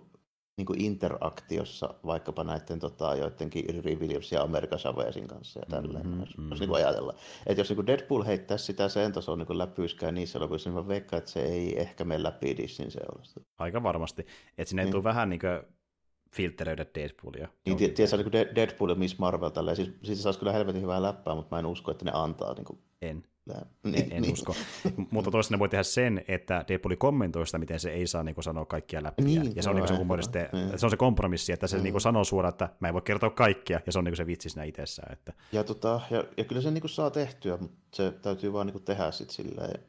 niinku 0.56 0.74
interaktiossa 0.76 1.94
vaikkapa 2.06 2.44
näiden 2.44 2.78
tota, 2.78 3.16
joidenkin 3.16 3.64
Riri 3.68 3.96
Williams 3.96 4.32
ja 4.32 4.42
America 4.42 4.76
Chavezin 4.76 5.28
kanssa 5.28 5.60
ja 5.60 5.66
tälleen. 5.70 6.06
Mm-hmm, 6.06 6.20
jos, 6.20 6.36
mm-hmm. 6.36 6.50
jos 6.50 6.60
niinku 6.60 6.74
ajatella. 6.74 7.14
Että 7.46 7.60
jos 7.60 7.68
niinku 7.68 7.86
Deadpool 7.86 8.24
heittäisi 8.24 8.64
sitä 8.64 8.88
sen 8.88 9.12
tason 9.12 9.38
niinku 9.38 9.58
läpyyskään 9.58 10.14
niissä 10.14 10.38
elokuvissa, 10.38 10.70
niin 10.70 10.74
mä 10.74 10.88
veikkaan, 10.88 11.18
että 11.18 11.30
se 11.30 11.42
ei 11.42 11.80
ehkä 11.80 12.04
mene 12.04 12.22
läpi 12.22 12.56
Disneyn 12.56 12.90
seurasta. 12.90 13.40
Aika 13.58 13.82
varmasti. 13.82 14.26
Että 14.58 14.68
sinne 14.68 14.84
niin. 14.84 14.92
tule 14.92 15.04
vähän 15.04 15.28
niin 15.28 15.40
kuin 15.40 15.77
filtteröidä 16.30 16.86
Deadpoolia. 16.94 17.48
Niin, 17.66 17.76
tiedätkö, 17.76 18.16
niin 18.16 18.54
Deadpool 18.54 18.90
ja 18.90 18.94
Miss 18.94 19.18
Marvel 19.18 19.48
tälleen, 19.48 19.76
siis 19.76 19.90
siitä 20.02 20.22
saisi 20.22 20.38
kyllä 20.38 20.52
helvetin 20.52 20.82
hyvää 20.82 21.02
läppää, 21.02 21.34
mutta 21.34 21.56
mä 21.56 21.60
en 21.60 21.66
usko, 21.66 21.90
että 21.90 22.04
ne 22.04 22.10
antaa. 22.14 22.54
Niin 22.54 22.64
kuin, 22.64 22.78
en. 23.02 23.24
Niin, 23.82 24.04
en, 24.04 24.12
en 24.12 24.22
niin. 24.22 24.32
usko. 24.32 24.54
mutta 25.10 25.30
toisaalta 25.30 25.54
ne 25.54 25.58
voi 25.58 25.68
tehdä 25.68 25.82
sen, 25.82 26.24
että 26.28 26.64
Deadpool 26.68 26.96
kommentoi 26.98 27.46
sitä, 27.46 27.58
miten 27.58 27.80
se 27.80 27.90
ei 27.90 28.06
saa 28.06 28.22
niin 28.22 28.34
kuin, 28.34 28.44
sanoa 28.44 28.64
kaikkia 28.64 29.02
läpi. 29.02 29.22
Niin, 29.22 29.56
ja 29.56 29.62
se 29.62 29.70
on, 29.70 29.76
niin 29.76 30.06
kuin, 30.06 30.22
se, 30.22 30.48
niin. 30.52 30.78
se 30.78 30.86
on 30.86 30.90
se 30.90 30.96
kompromissi, 30.96 31.52
että 31.52 31.66
se 31.66 31.76
mm. 31.76 31.82
niin 31.82 31.92
kuin, 31.92 32.00
sanoo 32.00 32.24
suoraan, 32.24 32.52
että 32.52 32.68
mä 32.80 32.88
en 32.88 32.94
voi 32.94 33.02
kertoa 33.02 33.30
kaikkia, 33.30 33.80
ja 33.86 33.92
se 33.92 33.98
on 33.98 34.04
niin 34.04 34.12
kuin, 34.12 34.16
se 34.16 34.26
vitsi 34.26 34.48
siinä 34.48 34.64
itsessään. 34.64 35.12
Että... 35.12 35.32
Ja, 35.52 35.64
tota, 35.64 36.00
ja, 36.10 36.24
ja 36.36 36.44
kyllä 36.44 36.62
se 36.62 36.70
niin 36.70 36.80
kuin, 36.80 36.90
saa 36.90 37.10
tehtyä, 37.10 37.56
mutta 37.56 37.76
se 37.94 38.12
täytyy 38.12 38.52
vaan 38.52 38.66
niin 38.66 38.72
kuin, 38.72 38.84
tehdä 38.84 39.10
sitten 39.10 39.34
silleen, 39.34 39.80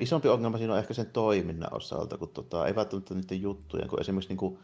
isompi 0.00 0.28
ongelma 0.28 0.58
siinä 0.58 0.72
on 0.72 0.78
ehkä 0.78 0.94
sen 0.94 1.10
toiminnan 1.10 1.74
osalta, 1.74 2.18
kun 2.18 2.28
tota, 2.28 2.66
ei 2.66 2.74
välttämättä 2.74 3.14
niiden 3.14 3.42
juttujen, 3.42 3.88
kun 3.88 4.00
esimerkiksi 4.00 4.28
niin 4.28 4.38
kuin 4.38 4.58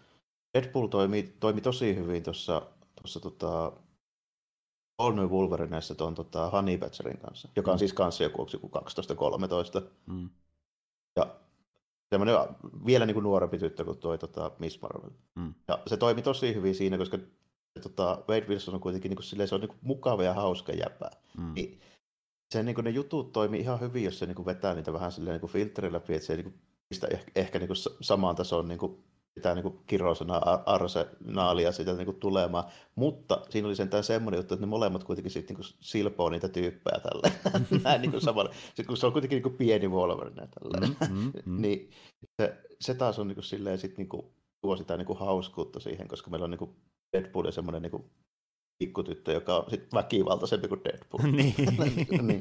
Deadpool 0.54 0.86
toimi, 0.86 1.34
toimi 1.40 1.60
tosi 1.60 1.96
hyvin 1.96 2.22
tuossa 2.22 2.62
tuossa 3.02 3.20
tota, 3.20 3.72
All 4.98 5.14
New 5.14 5.28
Wolverineissa 5.28 5.94
tuon 5.94 6.14
tota, 6.14 6.50
Honey 6.50 6.78
Badgerin 6.78 7.18
kanssa, 7.18 7.48
joka 7.56 7.70
on 7.70 7.76
mm. 7.76 7.78
siis 7.78 7.92
kanssa 7.92 8.22
joku, 8.22 8.46
joku 8.52 8.70
12-13. 9.78 9.82
Mm. 10.06 10.30
Ja 11.16 11.34
semmoinen 12.10 12.36
vielä 12.86 13.06
niin 13.06 13.14
kuin 13.14 13.24
nuorempi 13.24 13.58
tyttö 13.58 13.84
kuin 13.84 13.98
tuo 13.98 14.18
tota, 14.18 14.50
Miss 14.58 14.82
Marvel. 14.82 15.10
Mm. 15.34 15.54
Ja 15.68 15.78
se 15.86 15.96
toimi 15.96 16.22
tosi 16.22 16.54
hyvin 16.54 16.74
siinä, 16.74 16.98
koska 16.98 17.18
tota, 17.82 18.24
Wade 18.28 18.46
Wilson 18.48 18.74
on 18.74 18.80
kuitenkin 18.80 19.08
niin 19.08 19.16
kuin, 19.16 19.24
silleen, 19.24 19.48
se 19.48 19.54
on 19.54 19.60
niin 19.60 19.68
kuin, 19.68 19.78
mukava 19.82 20.22
ja 20.22 20.34
hauska 20.34 20.72
jäpä. 20.72 21.10
Mm. 21.38 21.54
Niin, 21.54 21.80
se, 22.52 22.62
niin 22.62 22.74
kuin, 22.74 22.84
ne 22.84 22.90
jutut 22.90 23.32
toimii 23.32 23.60
ihan 23.60 23.80
hyvin, 23.80 24.04
jos 24.04 24.18
se 24.18 24.26
niin 24.26 24.34
kuin, 24.34 24.46
vetää 24.46 24.74
niitä 24.74 24.92
vähän 24.92 25.12
silleen, 25.12 25.32
niin 25.34 25.40
kuin 25.40 25.52
filteri 25.52 25.92
läpi, 25.92 26.14
että 26.14 26.26
se 26.26 26.36
niin 26.36 26.44
kuin, 26.44 26.54
pistää 26.88 27.10
ehkä, 27.12 27.32
ehkä 27.34 27.58
niin 27.58 27.66
kuin, 27.66 27.76
samaan 28.00 28.36
tasoon 28.36 28.68
niin 28.68 28.78
kuin, 28.78 29.04
pitää 29.34 29.54
niin 29.54 29.80
kirosana 29.86 30.36
arsenaalia 30.66 31.72
sitä 31.72 31.92
niin 31.92 32.04
kuin, 32.04 32.20
tulemaan. 32.20 32.64
Mutta 32.94 33.40
siinä 33.50 33.68
oli 33.68 33.76
sentään 33.76 34.04
semmoinen 34.04 34.38
juttu, 34.38 34.54
että 34.54 34.66
ne 34.66 34.70
molemmat 34.70 35.04
kuitenkin 35.04 35.30
sitten 35.30 35.56
niin 35.56 35.74
silpoo 35.80 36.30
niitä 36.30 36.48
tyyppejä 36.48 37.00
tälle. 37.00 37.32
Näin 37.84 38.00
niin 38.00 38.10
kuin 38.10 38.20
samalla. 38.20 38.50
Sitten 38.66 38.86
kun 38.86 38.96
se 38.96 39.06
on 39.06 39.12
kuitenkin 39.12 39.36
niin 39.36 39.42
kuin 39.42 39.56
pieni 39.56 39.88
Wolverine 39.88 40.48
tälle. 40.48 40.86
Mm, 40.86 41.16
mm, 41.16 41.32
mm. 41.46 41.62
niin 41.62 41.90
se, 42.40 42.56
se, 42.80 42.94
taas 42.94 43.18
on 43.18 43.28
niin 43.28 43.36
kuin, 43.36 43.44
silleen, 43.44 43.78
sit, 43.78 43.98
niin 43.98 44.08
kuin, 44.08 44.22
tuo 44.60 44.76
sitä 44.76 44.96
niin 44.96 45.06
kuin, 45.06 45.18
hauskuutta 45.18 45.80
siihen, 45.80 46.08
koska 46.08 46.30
meillä 46.30 46.44
on 46.44 46.50
niin 46.50 46.58
kuin, 46.58 46.76
Deadpool 47.12 47.46
ja 47.46 47.52
semmoinen 47.52 47.82
niin 47.82 47.90
kuin, 47.90 48.04
pikkutyttö, 48.78 49.32
joka 49.32 49.56
on 49.56 49.70
sit 49.70 49.94
väkivaltaisempi 49.94 50.68
kuin 50.68 50.80
Deadpool. 50.84 51.22
niin. 51.32 51.54
niin. 52.22 52.40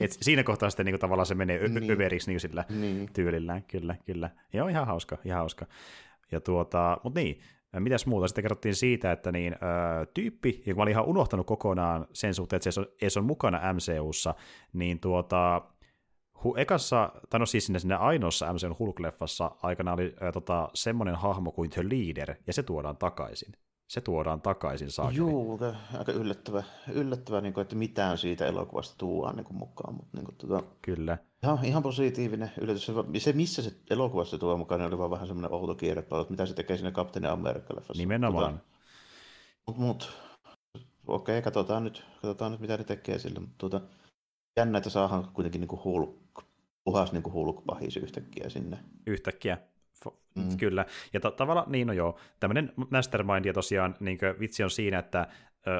Et 0.00 0.12
siinä 0.20 0.42
kohtaa 0.42 0.70
sitten 0.70 0.86
niinku 0.86 0.98
tavallaan 0.98 1.26
se 1.26 1.34
menee 1.34 1.68
niin. 1.68 1.90
överiksi 1.90 2.30
niinku 2.30 2.40
sillä 2.40 2.64
niin. 2.68 3.10
tyylillään, 3.12 3.62
kyllä, 3.62 3.96
kyllä. 4.06 4.30
Joo, 4.52 4.68
ihan 4.68 4.86
hauska, 4.86 5.18
ihan 5.24 5.38
hauska. 5.38 5.66
Ja 6.32 6.40
tuota, 6.40 6.98
mutta 7.04 7.20
niin, 7.20 7.40
mitäs 7.78 8.06
muuta? 8.06 8.28
Sitten 8.28 8.44
kerrottiin 8.44 8.74
siitä, 8.74 9.12
että 9.12 9.32
niin, 9.32 9.52
ö, 9.52 10.06
tyyppi, 10.14 10.62
joka 10.66 10.76
mä 10.78 10.82
olin 10.82 10.92
ihan 10.92 11.04
unohtanut 11.04 11.46
kokonaan 11.46 12.06
sen 12.12 12.34
suhteen, 12.34 12.56
että 12.56 12.70
se 12.70 12.80
on, 12.80 12.86
se 13.08 13.18
on 13.18 13.24
mukana 13.24 13.60
MCUssa, 13.72 14.34
niin 14.72 15.00
tuota, 15.00 15.62
hu, 16.44 16.56
ekassa, 16.56 17.12
tai 17.30 17.40
no 17.40 17.46
siis 17.46 17.66
sinne, 17.66 17.78
sinne 17.78 17.94
ainoassa 17.94 18.52
MCUn 18.52 18.76
Hulk-leffassa 18.78 19.56
aikana 19.62 19.92
oli 19.92 20.14
ö, 20.22 20.32
tota, 20.32 20.68
semmoinen 20.74 21.14
hahmo 21.14 21.52
kuin 21.52 21.70
The 21.70 21.82
Leader, 21.82 22.34
ja 22.46 22.52
se 22.52 22.62
tuodaan 22.62 22.96
takaisin 22.96 23.52
se 23.88 24.00
tuodaan 24.00 24.40
takaisin 24.40 24.90
saakeli. 24.90 25.18
Joo, 25.18 25.58
aika 25.98 26.12
yllättävä, 26.12 26.62
yllättävä 26.92 27.40
niin 27.40 27.54
kuin, 27.54 27.62
että 27.62 27.76
mitään 27.76 28.18
siitä 28.18 28.46
elokuvasta 28.46 28.94
tuodaan 28.98 29.36
niin 29.36 29.44
kuin, 29.44 29.56
mukaan. 29.56 29.94
Mutta, 29.94 30.16
niin 30.16 30.24
kuin, 30.24 30.36
tuota, 30.36 30.66
Kyllä. 30.82 31.18
Ihan, 31.42 31.64
ihan 31.64 31.82
positiivinen 31.82 32.52
yllätys. 32.60 32.90
Se, 33.18 33.32
missä 33.32 33.62
se 33.62 33.72
elokuvassa 33.90 34.38
tuo 34.38 34.56
mukaan, 34.56 34.80
niin 34.80 34.88
oli 34.88 34.98
vaan 34.98 35.10
vähän 35.10 35.26
semmoinen 35.26 35.52
outo 35.52 35.74
kierrepallo, 35.74 36.26
mitä 36.28 36.46
se 36.46 36.54
tekee 36.54 36.76
siinä 36.76 36.90
Kapteeni 36.90 37.28
Amerikka-leffassa. 37.28 37.98
Nimenomaan. 37.98 38.52
Tuota, 38.52 38.62
mutta 39.66 39.82
mut, 39.82 40.12
okei, 41.06 41.38
okay, 41.38 41.42
katsotaan 41.42 41.84
nyt, 41.84 42.04
katsotaan 42.14 42.52
nyt, 42.52 42.60
mitä 42.60 42.76
ne 42.76 42.84
tekee 42.84 43.18
sillä. 43.18 43.40
Mutta 43.40 43.54
tuota, 43.58 43.80
jännä, 44.56 44.78
että 44.78 44.90
saadaan 44.90 45.28
kuitenkin 45.32 45.60
niin 45.60 45.68
kuin 45.68 45.84
hulk, 45.84 46.44
puhas 46.84 47.12
niin 47.12 47.22
kuin 47.22 47.32
hulk-pahis 47.32 47.96
yhtäkkiä 47.96 48.48
sinne. 48.48 48.78
Yhtäkkiä. 49.06 49.58
Mm. 50.34 50.56
Kyllä, 50.56 50.86
ja 51.12 51.20
ta- 51.20 51.30
tavallaan, 51.30 51.72
niin 51.72 51.86
no 51.86 51.92
joo, 51.92 52.18
tämmöinen 52.40 52.72
mastermind, 52.90 53.44
ja 53.44 53.52
tosiaan 53.52 53.96
niin 54.00 54.18
vitsi 54.40 54.62
on 54.62 54.70
siinä, 54.70 54.98
että 54.98 55.26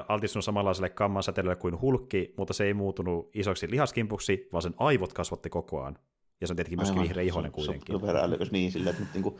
altistunut 0.08 0.44
samanlaiselle 0.44 0.88
kammansäteilylle 0.88 1.56
kuin 1.56 1.80
hulkki, 1.80 2.34
mutta 2.36 2.54
se 2.54 2.64
ei 2.64 2.74
muutunut 2.74 3.30
isoksi 3.34 3.70
lihaskimpuksi, 3.70 4.48
vaan 4.52 4.62
sen 4.62 4.74
aivot 4.78 5.12
kasvatti 5.12 5.50
koko 5.50 5.82
ajan. 5.82 5.98
Ja 6.40 6.46
se 6.46 6.52
on 6.52 6.56
tietenkin 6.56 6.78
myöskin 6.78 7.02
vihreä 7.02 7.24
ihonen 7.24 7.52
kuitenkin. 7.52 8.00
Se 8.00 8.06
on 8.06 8.48
niin 8.50 8.72
silleen, 8.72 8.96
että 8.96 9.08
niin 9.14 9.22
kuin, 9.22 9.36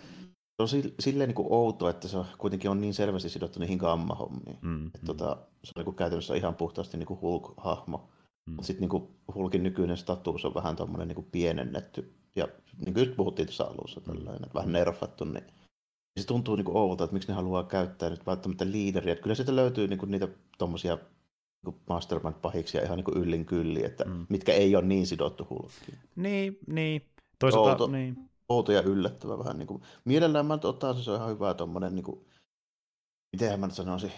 se 0.57 0.63
on 0.63 0.69
silleen 1.01 1.29
niin 1.29 1.35
kuin 1.35 1.49
outo, 1.51 1.89
että 1.89 2.09
se 2.09 2.19
kuitenkin 2.39 2.71
on 2.71 2.81
niin 2.81 2.95
selvästi 2.95 3.29
sidottu 3.29 3.61
niihin 3.61 3.79
kammahommiin. 3.79 4.59
Mm, 4.63 4.87
että 4.87 4.99
mm. 4.99 5.07
Tota, 5.07 5.37
se 5.65 5.73
on 5.77 5.81
niin 5.81 5.85
kuin 5.85 5.97
käytännössä 5.97 6.35
ihan 6.35 6.55
puhtaasti 6.55 6.97
niin 6.97 7.07
kuin 7.07 7.21
Hulk-hahmo. 7.21 8.09
Mm. 8.47 8.55
Mutta 8.55 8.67
sitten 8.67 8.89
niin 8.89 9.09
Hulkin 9.35 9.63
nykyinen 9.63 9.97
status 9.97 10.45
on 10.45 10.55
vähän 10.55 10.77
tuommoinen 10.77 11.09
niin 11.09 11.29
pienennetty 11.33 12.13
ja 12.37 12.49
niin 12.85 12.95
kuin 12.95 13.05
just 13.05 13.17
puhuttiin 13.17 13.47
tuossa 13.47 13.65
alussa, 13.65 14.01
tällainen, 14.01 14.45
että 14.45 14.55
vähän 14.55 14.73
nerfattu, 14.73 15.25
niin 15.25 15.45
se 16.21 16.27
tuntuu 16.27 16.57
niin 16.57 16.77
oudolta, 16.77 17.05
että 17.05 17.15
miksi 17.15 17.29
ne 17.29 17.35
haluaa 17.35 17.65
käyttää 17.65 18.11
nyt 18.11 18.27
välttämättä 18.27 18.71
liideriä. 18.71 19.13
Että 19.13 19.23
kyllä 19.23 19.35
sieltä 19.35 19.57
löytyy 19.57 19.89
niin 19.89 19.99
kuin 19.99 20.11
niitä 20.11 20.29
tuommoisia 20.59 20.99
niin 21.67 21.77
mastermind-pahiksia 21.87 22.85
ihan 22.85 22.97
niin 22.97 23.05
kuin 23.05 23.17
yllin 23.17 23.47
kylli, 23.47 23.85
että 23.85 24.05
mm. 24.05 24.27
mitkä 24.29 24.53
ei 24.53 24.77
ole 24.77 24.85
niin 24.85 25.07
sidottu 25.07 25.47
hulkkiin. 25.51 25.99
Niin, 26.17 26.59
niin. 26.67 27.09
Toisaalta, 27.39 27.71
outo, 27.71 27.87
niin. 27.87 28.31
outo 28.49 28.73
ja 28.73 28.83
yllättävä 28.83 29.39
vähän. 29.39 29.59
Niin 29.59 29.67
kuin, 29.67 29.83
mielellään 30.05 30.47
mä 30.47 30.59
ottaa 30.65 30.95
se, 30.95 31.03
se 31.03 31.11
on 31.11 31.17
ihan 31.17 31.31
hyvä 31.31 31.55
tuommoinen, 31.55 31.95
niin 31.95 32.05
kuin, 32.05 32.27
mitenhän 33.33 33.61
mä 33.61 33.67
nyt 33.67 33.75
sanoisin, 33.75 34.13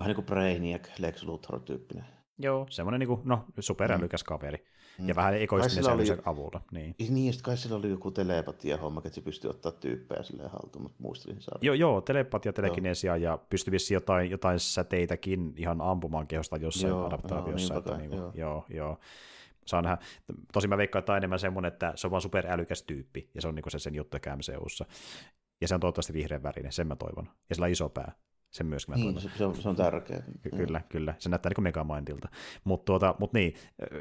vähän 0.00 0.08
niin 0.08 0.14
kuin 0.14 0.26
Brainiac, 0.26 0.88
Lex 0.98 1.22
Luthor-tyyppinen. 1.22 2.04
Joo, 2.38 2.66
semmoinen 2.70 2.98
niin 2.98 3.08
kuin, 3.08 3.20
no, 3.24 3.44
superälykäs 3.60 4.22
mm. 4.22 4.26
kaveri. 4.26 4.66
Ja 4.98 5.04
mm. 5.04 5.16
vähän 5.16 5.34
egoistinen 5.34 5.92
oli... 5.92 6.04
avulla. 6.24 6.60
Niin. 6.70 6.94
niin, 6.98 7.32
sitten 7.32 7.44
kai 7.44 7.56
sillä 7.56 7.76
oli 7.76 7.90
joku 7.90 8.10
telepatia 8.10 8.76
homma, 8.76 9.02
että 9.04 9.14
se 9.14 9.20
pystyi 9.20 9.50
ottaa 9.50 9.72
tyyppejä 9.72 10.22
silleen 10.22 10.50
haltuun, 10.50 10.82
mutta 10.82 10.96
muistelin 11.02 11.40
saada. 11.40 11.58
Joo, 11.62 11.74
joo, 11.74 12.00
telepatia, 12.00 12.52
telekinesia 12.52 13.16
ja 13.16 13.38
pystyi 13.50 13.72
vissiin 13.72 13.96
jotain, 13.96 14.30
jotain 14.30 14.60
säteitäkin 14.60 15.54
ihan 15.56 15.80
ampumaan 15.80 16.26
kehosta 16.26 16.56
jossain 16.56 16.90
joo, 16.90 17.06
adaptaatiossa. 17.06 17.74
Joo, 17.74 17.78
että, 17.78 17.96
niin 17.96 18.12
joo. 18.12 18.32
joo, 18.34 18.64
joo. 18.68 18.98
Saa 19.66 19.82
nähdä. 19.82 19.98
Tosin 20.52 20.70
mä 20.70 20.76
veikkaan, 20.76 21.00
että 21.00 21.12
on 21.12 21.18
enemmän 21.18 21.38
semmoinen, 21.38 21.72
että 21.72 21.92
se 21.94 22.06
on 22.06 22.10
vaan 22.10 22.22
superälykäs 22.22 22.82
tyyppi, 22.82 23.30
ja 23.34 23.42
se 23.42 23.48
on 23.48 23.54
niin 23.54 23.64
se 23.70 23.78
sen 23.78 23.94
juttu 23.94 24.16
MCUssa. 24.36 24.84
Ja 25.60 25.68
se 25.68 25.74
on 25.74 25.80
toivottavasti 25.80 26.12
vihreän 26.12 26.42
värinen, 26.42 26.72
sen 26.72 26.86
mä 26.86 26.96
toivon. 26.96 27.28
Ja 27.48 27.54
sillä 27.54 27.64
on 27.64 27.72
iso 27.72 27.88
pää. 27.88 28.12
Sen 28.50 28.66
myöskin 28.66 28.94
mä 28.94 29.04
niin, 29.04 29.20
se, 29.38 29.44
on, 29.44 29.56
se 29.56 29.68
on 29.68 29.76
tärkeää. 29.76 30.22
Ky- 30.42 30.50
kyllä, 30.50 30.80
kyllä. 30.88 31.14
Se 31.18 31.28
näyttää 31.28 31.52
niin 31.56 31.62
Megamindilta. 31.62 32.28
Mutta 32.64 32.84
tuota, 32.84 33.14
mut 33.18 33.32
niin, 33.32 33.54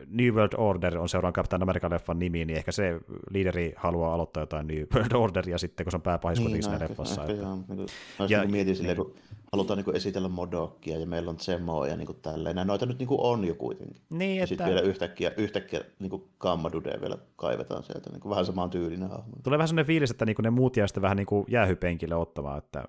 New 0.08 0.34
World 0.34 0.54
Order 0.58 0.98
on 0.98 1.10
seuraan 1.10 1.34
Captain 1.34 1.62
America-leffan 1.62 2.20
nimi, 2.20 2.46
niin 2.46 2.58
ehkä 2.58 2.72
se 2.72 3.00
liideri 3.30 3.74
haluaa 3.78 4.14
aloittaa 4.14 4.44
jotain 4.44 4.68
New 4.68 4.84
World 4.94 5.12
Orderia 5.12 5.58
sitten, 5.58 5.86
kun 5.86 5.92
se 5.92 5.98
on 5.98 6.02
pääpahis 6.02 6.40
niin, 6.40 6.50
kuitenkin 6.50 6.72
no, 6.72 6.80
leffassa. 6.80 7.22
Ehkä, 7.22 7.34
että... 7.34 7.46
Niin 7.46 7.78
kuin, 7.78 7.88
ja, 8.30 8.40
niin 8.42 8.52
mietin 8.52 8.76
silleen, 8.76 8.98
niin. 8.98 9.06
kun 9.06 9.16
halutaan 9.52 9.78
niin 9.78 9.86
kuin 9.86 9.98
esitellä 9.98 10.30
Modokia 10.30 11.00
ja 11.00 11.06
meillä 11.06 11.30
on 11.30 11.40
Zemoa 11.40 11.88
ja 11.88 11.98
niin 11.98 12.06
kuin 12.06 12.18
tälleen. 12.22 12.68
Noita 12.68 12.86
nyt 12.86 13.00
niin 13.00 13.08
kuin 13.08 13.22
on 13.22 13.46
jo 13.46 13.56
kuitenkin. 13.56 14.02
Niin, 14.10 14.38
ja 14.38 14.44
että... 14.44 14.50
sitten 14.50 14.68
vielä 14.68 14.82
yhtäkkiä, 14.82 15.32
yhtäkkiä 15.38 15.82
niin 16.00 16.10
kuin 16.10 16.24
Kammadudea 16.38 17.02
vielä 17.02 17.18
kaivetaan 17.36 17.84
sieltä. 17.84 18.10
Niin 18.10 18.22
kuin 18.22 18.30
vähän 18.30 18.46
samaan 18.46 18.70
tyylinen 18.70 19.10
hahmo. 19.10 19.36
Tulee 19.44 19.58
vähän 19.58 19.68
sellainen 19.68 19.88
fiilis, 19.88 20.12
että 20.12 20.26
niin 20.26 20.36
kuin 20.36 20.44
ne 20.44 20.50
muut 20.50 20.78
jää 20.78 20.88
sitten 20.88 21.02
vähän 21.02 21.18
niin 21.18 21.28
kuin 21.28 21.46
jäähypenkille 21.50 22.16
ottamaan, 22.16 22.58
että 22.58 22.84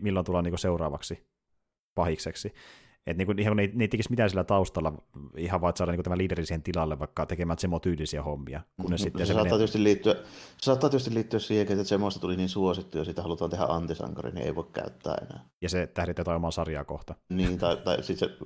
milloin 0.00 0.26
tullaan 0.26 0.44
niin 0.44 0.58
seuraavaksi 0.58 1.26
pahikseksi. 1.94 2.52
Että 3.06 3.18
niin 3.18 3.26
kuin, 3.26 3.38
ihan 3.38 3.56
ne, 3.56 3.70
ne 3.74 3.84
ei 3.84 3.88
tekisi 3.88 4.10
mitään 4.10 4.30
sillä 4.30 4.44
taustalla, 4.44 4.92
ihan 5.36 5.60
vaan, 5.60 5.68
että 5.68 5.78
saada 5.78 5.92
niin 5.92 6.02
tämä 6.02 6.16
liideri 6.16 6.46
siihen 6.46 6.62
tilalle, 6.62 6.98
vaikka 6.98 7.26
tekemään 7.26 7.58
Zemo-tyylisiä 7.58 8.22
hommia. 8.22 8.60
Kun 8.76 8.90
ne 8.90 8.94
no, 8.94 8.98
sitten 8.98 9.26
se, 9.26 9.32
saattaa 9.32 9.58
tietysti 9.58 9.82
liittyä, 9.82 10.14
se 10.14 10.22
saattaa 10.62 10.90
tietysti 10.90 11.14
liittyä 11.14 11.40
siihen, 11.40 11.72
että 11.72 11.84
Zemosta 11.84 12.20
tuli 12.20 12.36
niin 12.36 12.48
suosittu 12.48 12.98
ja 12.98 13.04
siitä 13.04 13.22
halutaan 13.22 13.50
tehdä 13.50 13.64
antisankari, 13.64 14.30
niin 14.32 14.46
ei 14.46 14.54
voi 14.54 14.66
käyttää 14.72 15.14
enää. 15.22 15.44
Ja 15.62 15.68
se 15.68 15.86
tähditetään 15.86 16.36
omaa 16.36 16.50
sarjaa 16.50 16.84
kohta. 16.84 17.14
Niin, 17.28 17.58
tai, 17.58 17.76
tai 17.76 18.02
sitten 18.02 18.28
se 18.28 18.36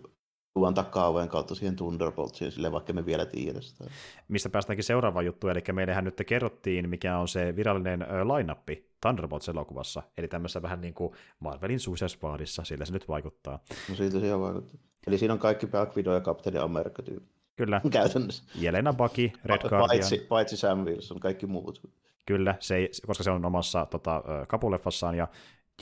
tuon 0.54 0.74
takaa 0.74 1.26
kautta 1.26 1.54
siihen 1.54 1.76
Thunderboltsiin, 1.76 2.52
sille 2.52 2.72
vaikka 2.72 2.92
me 2.92 3.06
vielä 3.06 3.26
tiedä 3.26 3.60
sitä. 3.60 3.84
Mistä 4.28 4.48
päästäänkin 4.48 4.84
seuraavaan 4.84 5.26
juttuun, 5.26 5.50
eli 5.50 5.62
meillähän 5.72 6.04
nyt 6.04 6.22
kerrottiin, 6.26 6.88
mikä 6.88 7.18
on 7.18 7.28
se 7.28 7.56
virallinen 7.56 8.00
line-up 8.00 8.68
Thunderbolts-elokuvassa, 9.06 10.02
eli 10.18 10.28
tämmöisessä 10.28 10.62
vähän 10.62 10.80
niin 10.80 10.94
kuin 10.94 11.12
Marvelin 11.40 11.80
Suicide 11.80 12.46
sillä 12.46 12.84
se 12.84 12.92
nyt 12.92 13.08
vaikuttaa. 13.08 13.58
No 13.88 13.94
siltä 13.94 14.20
se 14.20 14.40
vaikuttaa. 14.40 14.80
Eli 15.06 15.18
siinä 15.18 15.34
on 15.34 15.40
kaikki 15.40 15.66
Black 15.66 15.96
Widow 15.96 16.14
ja 16.14 16.20
Captain 16.20 16.60
America 16.60 17.02
tyyppi. 17.02 17.36
Kyllä. 17.56 17.80
Käytännössä. 17.90 18.44
Jelena 18.54 18.92
Bucky, 18.92 19.30
Red 19.44 19.56
Pa- 19.56 19.68
Guardian. 19.68 19.88
Paitsi, 19.88 20.18
paitsi 20.18 20.56
Sam 20.56 20.78
Wilson, 20.78 21.20
kaikki 21.20 21.46
muut. 21.46 21.80
Kyllä, 22.26 22.54
se 22.60 22.76
ei, 22.76 22.90
koska 23.06 23.24
se 23.24 23.30
on 23.30 23.44
omassa 23.44 23.86
tota, 23.86 24.22
kapuleffassaan, 24.48 25.14
ja 25.14 25.28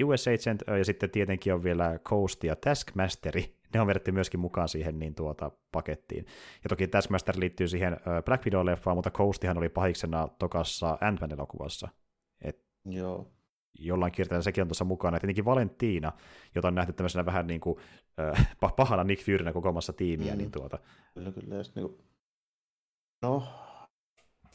US 0.04 0.28
Agent, 0.28 0.62
ja 0.78 0.84
sitten 0.84 1.10
tietenkin 1.10 1.54
on 1.54 1.62
vielä 1.62 1.98
Coast 1.98 2.44
ja 2.44 2.56
Taskmasteri, 2.56 3.54
ne 3.74 3.80
on 3.80 3.86
vedetty 3.86 4.12
myöskin 4.12 4.40
mukaan 4.40 4.68
siihen 4.68 4.98
niin 4.98 5.14
tuota, 5.14 5.50
pakettiin. 5.72 6.26
Ja 6.64 6.68
toki 6.68 6.88
Taskmaster 6.88 7.34
liittyy 7.38 7.68
siihen 7.68 7.96
Black 8.24 8.46
Widow-leffaan, 8.46 8.94
mutta 8.94 9.10
Coastihan 9.10 9.58
oli 9.58 9.68
pahiksena 9.68 10.28
tokassa 10.38 10.98
Ant-Man-elokuvassa. 11.00 11.88
Joo. 12.84 13.30
Jollain 13.78 14.12
kierteellä 14.12 14.42
sekin 14.42 14.62
on 14.62 14.68
tuossa 14.68 14.84
mukana. 14.84 15.16
Ja 15.16 15.20
tietenkin 15.20 15.44
Valentina, 15.44 16.12
jota 16.54 16.68
on 16.68 16.74
nähty 16.74 16.92
tämmöisenä 16.92 17.26
vähän 17.26 17.46
niin 17.46 17.60
kuin, 17.60 17.78
äh, 18.20 18.56
pahana 18.76 19.04
Nick 19.04 19.22
Furynä 19.22 19.52
kokoamassa 19.52 19.92
tiimiä. 19.92 20.32
Mm. 20.32 20.38
Niin 20.38 20.50
tuota. 20.50 20.78
Kyllä, 21.14 21.32
kyllä. 21.32 21.54
Ja 21.54 21.62
niin 21.74 21.88
kuin... 21.88 21.98
No, 23.22 23.42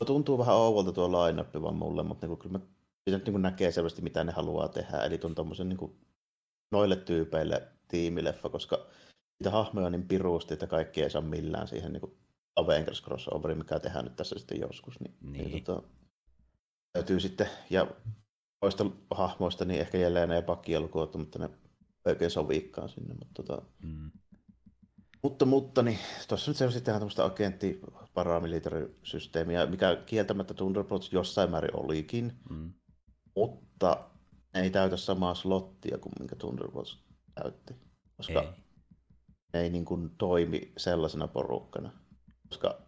tuntuu 0.06 0.38
vähän 0.38 0.56
ouvolta 0.56 0.92
tuo 0.92 1.12
line 1.12 1.46
vaan 1.62 1.76
mulle, 1.76 2.04
mutta 2.04 2.28
niin 2.28 2.38
kuin, 2.38 2.40
kyllä 2.40 2.60
mä 2.60 2.66
siitä 3.10 3.32
niin 3.32 3.42
näkee 3.42 3.72
selvästi, 3.72 4.02
mitä 4.02 4.24
ne 4.24 4.32
haluaa 4.32 4.68
tehdä. 4.68 4.98
Eli 4.98 5.18
tuon 5.18 5.36
tommosen 5.36 5.70
niin 5.70 5.78
kuin, 5.78 5.96
noille 6.72 6.96
tyypeille 6.96 7.68
tiimileffa, 7.88 8.50
koska 8.50 8.88
niitä 9.40 9.52
hahmoja 9.52 9.86
on 9.86 9.92
niin 9.92 10.08
piruusti, 10.08 10.54
että 10.54 10.68
kaikki 10.68 11.02
ei 11.02 11.10
saa 11.10 11.22
millään 11.22 11.68
siihen 11.68 11.94
niin 11.94 12.02
kuin 12.02 12.18
Avengers 12.56 13.04
crossoveriin, 13.04 13.58
mikä 13.58 13.80
tehdään 13.80 14.06
nyt 14.06 14.16
tässä 14.16 14.40
sitten 14.40 14.60
joskus. 14.60 15.00
Niin, 15.00 15.16
niin. 15.22 15.52
niin 15.52 15.64
tota, 15.64 15.88
täytyy 16.94 17.20
sitten, 17.20 17.50
ja 17.70 17.88
toista 18.60 18.86
hahmoista, 19.12 19.66
niin 19.66 19.82
ehkä 19.82 19.98
jälleen 19.98 20.30
ja 20.30 20.42
pakki 20.42 20.80
lukuutta, 20.80 21.18
mutta 21.18 21.40
ne 21.40 21.50
oikein 22.06 22.32
soviikkaan 22.32 22.90
sinne. 22.90 23.14
Mutta, 23.14 23.44
tota, 23.44 23.62
mm. 23.84 24.12
mutta, 25.24 25.46
mutta 25.46 25.82
niin, 25.82 26.00
tuossa 26.28 26.52
nyt 26.52 26.58
selvästi 26.58 26.82
tehdään 26.82 27.00
tämmöistä 27.00 27.26
agentti 27.26 27.82
paramilitarisysteemiä, 28.14 29.66
mikä 29.66 30.04
kieltämättä 30.06 30.54
Thunderbolts 30.54 31.14
jossain 31.14 31.52
määrin 31.52 31.76
olikin, 31.76 32.34
mm. 32.50 32.74
mutta 33.36 34.10
ei 34.54 34.70
täytä 34.70 34.98
samaa 34.98 35.36
slottia 35.36 35.98
kuin 35.98 36.14
minkä 36.20 36.36
Thunderbolts 36.36 37.04
täytti. 37.36 37.74
Koska 38.18 38.42
ei 38.42 38.50
ei 39.54 39.70
niin 39.70 39.86
kuin 39.86 40.10
toimi 40.18 40.72
sellaisena 40.78 41.28
porukkana. 41.28 41.92
Koska 42.50 42.82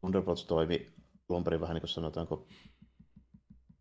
Thunderbolts 0.00 0.44
toimi 0.44 0.86
alun 1.28 1.44
perin 1.44 1.60
vähän 1.60 1.74
niin 1.74 1.80
kuin 1.80 1.88
sanotaanko, 1.88 2.46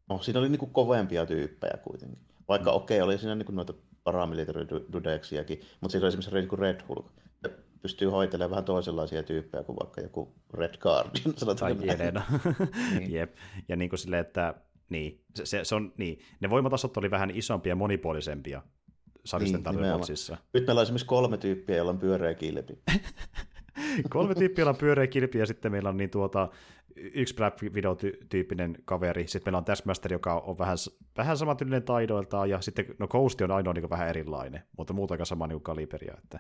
no 0.10 0.22
siinä 0.22 0.40
oli 0.40 0.50
niin 0.50 0.60
kuin 0.60 0.72
kovempia 0.72 1.26
tyyppejä 1.26 1.78
kuitenkin. 1.84 2.20
Vaikka 2.48 2.72
mm. 2.72 2.76
okei, 2.76 2.98
okay, 2.98 3.06
oli 3.06 3.18
siinä 3.18 3.36
niin 3.36 3.46
kuin 3.46 3.56
noita 3.56 3.74
paramilitaridudeksiakin, 4.04 5.60
mutta 5.82 5.92
siinä 5.92 6.04
oli 6.04 6.08
esimerkiksi 6.08 6.36
niin 6.36 6.48
kuin 6.48 6.60
Red 6.60 6.82
Hulk. 6.88 7.06
Ja 7.44 7.50
pystyy 7.82 8.08
hoitelemaan 8.08 8.52
vähän 8.52 8.66
toisenlaisia 8.66 9.24
tyyppejä 9.24 9.64
kuin 9.64 9.78
vaikka 9.80 10.02
joku 10.02 10.36
Red 10.54 10.78
Guardian. 10.78 11.36
Tai 11.60 11.76
Jelena. 11.82 12.24
niin. 13.00 13.14
Jep. 13.14 13.36
Ja 13.68 13.76
niin 13.76 13.90
kuin 13.90 14.00
silleen, 14.00 14.22
että 14.22 14.54
niin, 14.90 15.24
se, 15.36 15.46
se, 15.46 15.64
se 15.64 15.76
on, 15.76 15.94
niin, 15.98 16.20
ne 16.40 16.50
voimatasot 16.50 16.98
oli 16.98 17.12
vähän 17.12 17.32
isompia 17.32 17.72
ja 17.72 17.76
monipuolisempia 17.76 18.62
niin, 19.40 19.64
Nyt 20.54 20.66
meillä 20.68 20.80
on 20.80 20.84
esimerkiksi 20.84 21.06
kolme 21.06 21.38
tyyppiä, 21.38 21.76
joilla 21.76 21.92
on 21.92 22.00
pyöreä 22.00 22.34
kilpi. 22.34 22.80
kolme 24.10 24.36
tyyppiä, 24.36 24.62
joilla 24.62 24.70
on 24.70 24.80
pyöreä 24.80 25.08
kilpi, 25.08 25.38
ja 25.38 25.46
sitten 25.46 25.72
meillä 25.72 25.90
on 25.90 25.98
niin 25.98 26.10
tuota, 26.10 26.50
yksi 26.96 27.36
Black 27.36 27.64
Widow-tyyppinen 27.64 28.76
kaveri. 28.86 29.28
Sitten 29.28 29.48
meillä 29.48 29.58
on 29.58 29.66
Taskmaster, 29.66 30.14
joka 30.14 30.40
on 30.40 30.58
vähän, 30.58 30.78
vähän 31.18 31.38
samantyylinen 31.38 31.84
taidoiltaan, 31.84 32.50
ja 32.50 32.62
sitten 32.62 32.86
no 33.00 33.08
Ghost 33.08 33.42
on 33.42 33.52
ainoa 33.52 33.74
niin 33.74 33.90
vähän 33.90 34.10
erilainen, 34.10 34.64
mutta 34.78 34.94
muuta 34.94 35.14
aika 35.14 35.26
sama 35.26 35.48
niin 35.48 35.62
kaliberia. 35.62 36.16
Että, 36.24 36.40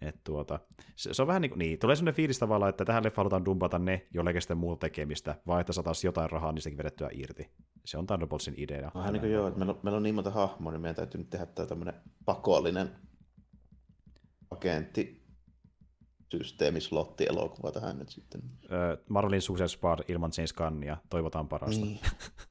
et 0.00 0.24
tuota, 0.24 0.60
se, 0.96 1.14
se, 1.14 1.22
on 1.22 1.28
vähän 1.28 1.42
niin 1.42 1.50
kuin, 1.50 1.58
niin, 1.58 1.78
tulee 1.78 1.96
sellainen 1.96 2.16
fiilis 2.16 2.38
tavallaan, 2.38 2.70
että 2.70 2.84
tähän 2.84 3.04
leffa 3.04 3.20
halutaan 3.20 3.44
dumpata 3.44 3.78
ne, 3.78 4.06
jolle 4.14 4.40
sitten 4.40 4.58
muuta 4.58 4.80
tekemistä, 4.80 5.34
vai 5.46 5.60
että 5.60 5.72
saataisiin 5.72 6.08
jotain 6.08 6.30
rahaa 6.30 6.52
niistäkin 6.52 6.78
vedettyä 6.78 7.08
irti. 7.12 7.50
Se 7.84 7.98
on 7.98 8.06
Thunderboltsin 8.06 8.54
idea. 8.56 8.90
Vähän 8.94 9.12
niin 9.12 9.20
kuin 9.20 9.32
joo, 9.32 9.46
että 9.46 9.58
meillä 9.58 9.72
on, 9.72 9.80
meillä 9.82 9.96
on 9.96 10.02
niin 10.02 10.14
monta 10.14 10.30
hahmoa, 10.30 10.72
niin 10.72 10.80
meidän 10.80 10.96
täytyy 10.96 11.18
nyt 11.18 11.30
tehdä 11.30 11.46
tämä 11.46 11.66
tämmöinen 11.68 11.94
pakollinen 12.24 12.88
agentti 14.50 15.17
systeemislotti 16.30 17.26
elokuva 17.28 17.72
tähän 17.72 17.98
nyt 17.98 18.08
sitten. 18.08 18.42
Marvelin 19.08 19.42
Success 19.42 19.74
Squad 19.74 19.98
ilman 20.08 20.30
James 20.36 20.52
Gunnia, 20.52 20.96
toivotaan 21.10 21.48
parasta. 21.48 21.84
Niin. 21.84 22.00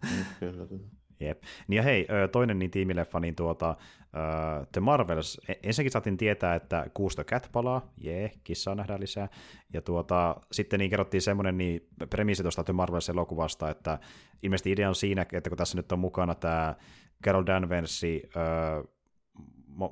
niin, 0.04 0.26
kyllä, 0.40 0.68
kyllä. 0.68 0.88
Jep. 1.20 1.44
Niin 1.68 1.76
ja 1.78 1.84
hei, 1.84 2.08
toinen 2.32 2.60
niin 2.60 2.72
tiimileffa, 2.72 3.20
niin 3.20 3.36
tuota, 3.36 3.70
uh, 3.70 4.68
The 4.72 4.82
Marvels, 4.82 5.41
e, 5.48 5.54
ensinnäkin 5.64 5.91
saatiin 5.91 6.18
tietää, 6.18 6.56
että 6.56 6.88
Kuusto 6.94 7.24
Cat 7.24 7.49
palaa, 7.52 7.94
jee, 7.98 8.32
kissaa 8.44 8.76
nähdään 8.76 8.99
lisää, 8.99 9.30
ja 9.74 9.82
tuota, 9.82 10.36
sitten 10.52 10.80
niin 10.80 10.90
kerrottiin 10.90 11.22
semmoinen 11.22 11.58
niin 11.58 11.88
premissi 12.10 12.44
tuosta 12.44 12.64
The 12.64 12.74
Marvels-elokuvasta, 12.74 13.70
että 13.70 13.99
ilmeisesti 14.44 14.72
idea 14.72 14.90
on 14.90 14.95
siinä, 14.95 15.26
että 15.34 15.49
kun 15.49 15.58
tässä 15.58 15.78
nyt 15.78 15.91
on 15.91 15.99
mukana 15.99 16.36
tämä 16.36 16.76
Carol 17.24 17.45
Danversi, 17.45 18.24
uh, 18.26 18.97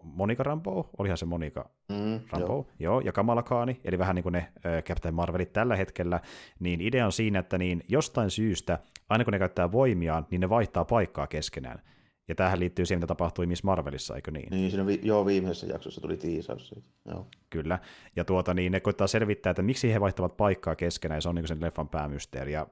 Monika 0.03 0.44
Rambo, 0.44 0.90
olihan 0.98 1.18
se 1.18 1.26
Monika 1.26 1.70
mm, 1.90 2.20
Rambo, 2.32 2.53
joo. 2.53 2.66
joo, 2.80 2.99
ja 2.99 3.12
Kamala 3.12 3.44
Kaani, 3.44 3.82
eli 3.84 3.99
vähän 3.99 4.16
niin 4.16 4.24
kuin 4.24 4.34
ne 4.34 4.40
äh, 4.40 4.84
Captain 4.84 5.16
Marvelit 5.16 5.53
tällä 5.53 5.76
hetkellä, 5.76 6.20
niin 6.60 6.82
idea 6.82 7.06
on 7.06 7.12
siinä, 7.12 7.40
että 7.40 7.57
niin 7.57 7.84
jostain 7.88 8.30
syystä, 8.30 8.80
aina 9.10 9.24
kun 9.24 9.32
ne 9.32 9.40
käyttää 9.40 9.72
voimiaan, 9.72 10.28
niin 10.32 10.41
ne 10.41 10.49
vaihtaa 10.49 10.86
paikkaa 10.86 11.28
keskenään. 11.28 11.82
Ja 12.28 12.36
tähän 12.36 12.60
liittyy 12.60 12.86
siihen, 12.86 12.99
mitä 12.99 13.07
tapahtui 13.07 13.45
Miss 13.45 13.64
Marvelissa, 13.64 14.16
eikö 14.16 14.32
niin? 14.32 14.48
Niin, 14.52 14.72
siinä 14.72 14.86
vi- 14.86 14.99
joo, 15.03 15.26
viimeisessä 15.26 15.68
jaksossa 15.68 16.02
tuli 16.02 16.18
tiisaus 16.18 16.70
siitä. 16.70 16.88
Joo. 17.06 17.28
Kyllä. 17.49 17.80
Ja 18.16 18.26
tuota, 18.26 18.53
niin 18.53 18.72
ne 18.72 18.80
koittaa 18.80 19.07
selvittää, 19.07 19.52
että 19.52 19.62
miksi 19.62 19.94
he 19.94 20.02
vaihtavat 20.02 20.38
paikkaa 20.38 20.76
keskenään, 20.76 21.18
ja 21.18 21.22
se 21.22 21.30
on 21.30 21.36
niin 21.36 21.48
sen 21.48 21.62
leffan 21.62 21.90
päämysteeri. 21.90 22.52
Ja, 22.52 22.68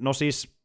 no 0.00 0.12
siis 0.12 0.59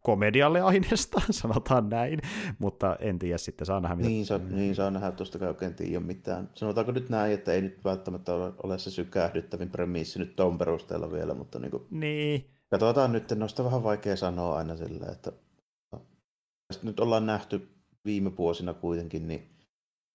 komedialle 0.00 0.60
aineesta, 0.70 1.20
sanotaan 1.30 1.88
näin, 1.88 2.20
mutta 2.58 2.96
en 3.00 3.18
tiedä 3.18 3.38
sitten, 3.38 3.66
saa 3.66 3.80
nähdä 3.80 3.96
mitä... 3.96 4.08
Niin, 4.08 4.26
saa, 4.26 4.38
niin 4.38 4.74
saa 4.74 4.90
nähdä, 4.90 5.12
tuosta 5.12 5.48
oikein 5.48 5.74
tiedä 5.74 6.00
mitään. 6.00 6.50
Sanotaanko 6.54 6.92
nyt 6.92 7.08
näin, 7.08 7.32
että 7.32 7.52
ei 7.52 7.62
nyt 7.62 7.84
välttämättä 7.84 8.34
ole, 8.34 8.52
ole 8.62 8.78
se 8.78 8.90
sykähdyttävin 8.90 9.70
premissi 9.70 10.18
nyt 10.18 10.36
tuon 10.36 10.58
perusteella 10.58 11.12
vielä, 11.12 11.34
mutta 11.34 11.58
niin 11.58 11.70
kuin... 11.70 11.82
Niin. 11.90 12.50
Katsotaan 12.70 13.12
nyt, 13.12 13.32
noista 13.32 13.64
vähän 13.64 13.82
vaikea 13.82 14.16
sanoa 14.16 14.56
aina 14.56 14.76
sillä, 14.76 15.06
että 15.12 15.32
nyt 16.82 17.00
ollaan 17.00 17.26
nähty 17.26 17.68
viime 18.04 18.36
vuosina 18.36 18.74
kuitenkin, 18.74 19.28
niin 19.28 19.49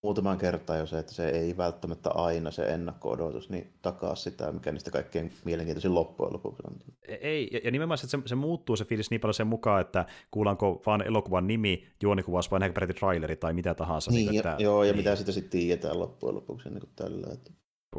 muutaman 0.05 0.37
kertaan 0.37 0.79
jo 0.79 0.85
se, 0.85 0.99
että 0.99 1.13
se 1.13 1.29
ei 1.29 1.57
välttämättä 1.57 2.09
aina 2.09 2.51
se 2.51 2.63
ennakko-odotus 2.63 3.49
niin 3.49 3.73
takaa 3.81 4.15
sitä, 4.15 4.51
mikä 4.51 4.71
niistä 4.71 4.91
kaikkein 4.91 5.31
mielenkiintoisin 5.45 5.95
loppujen 5.95 6.33
lopuksi 6.33 6.63
on. 6.67 6.75
Ei, 7.07 7.49
ja, 7.51 7.59
ja 7.63 7.71
nimenomaan 7.71 7.97
että 8.03 8.07
se, 8.07 8.17
se, 8.25 8.35
muuttuu 8.35 8.75
se 8.75 8.85
fiilis 8.85 9.09
niin 9.09 9.21
paljon 9.21 9.33
sen 9.33 9.47
mukaan, 9.47 9.81
että 9.81 10.05
kuullaanko 10.31 10.81
vaan 10.85 11.07
elokuvan 11.07 11.47
nimi, 11.47 11.87
juonikuvaus 12.03 12.51
vai 12.51 12.59
nähdäänkö 12.59 12.79
peräti 12.79 12.99
traileri 12.99 13.35
tai 13.35 13.53
mitä 13.53 13.73
tahansa. 13.73 14.11
Niin, 14.11 14.29
niin 14.29 14.39
että, 14.39 14.55
joo, 14.59 14.83
ja 14.83 14.93
niin. 14.93 14.97
mitä 14.97 15.15
sitä 15.15 15.31
sitten 15.31 15.59
tiedetään 15.59 15.99
loppujen 15.99 16.35
lopuksi 16.35 16.69
niin 16.69 16.79
kuin 16.79 16.91
tällä. 16.95 17.33
Että 17.33 17.51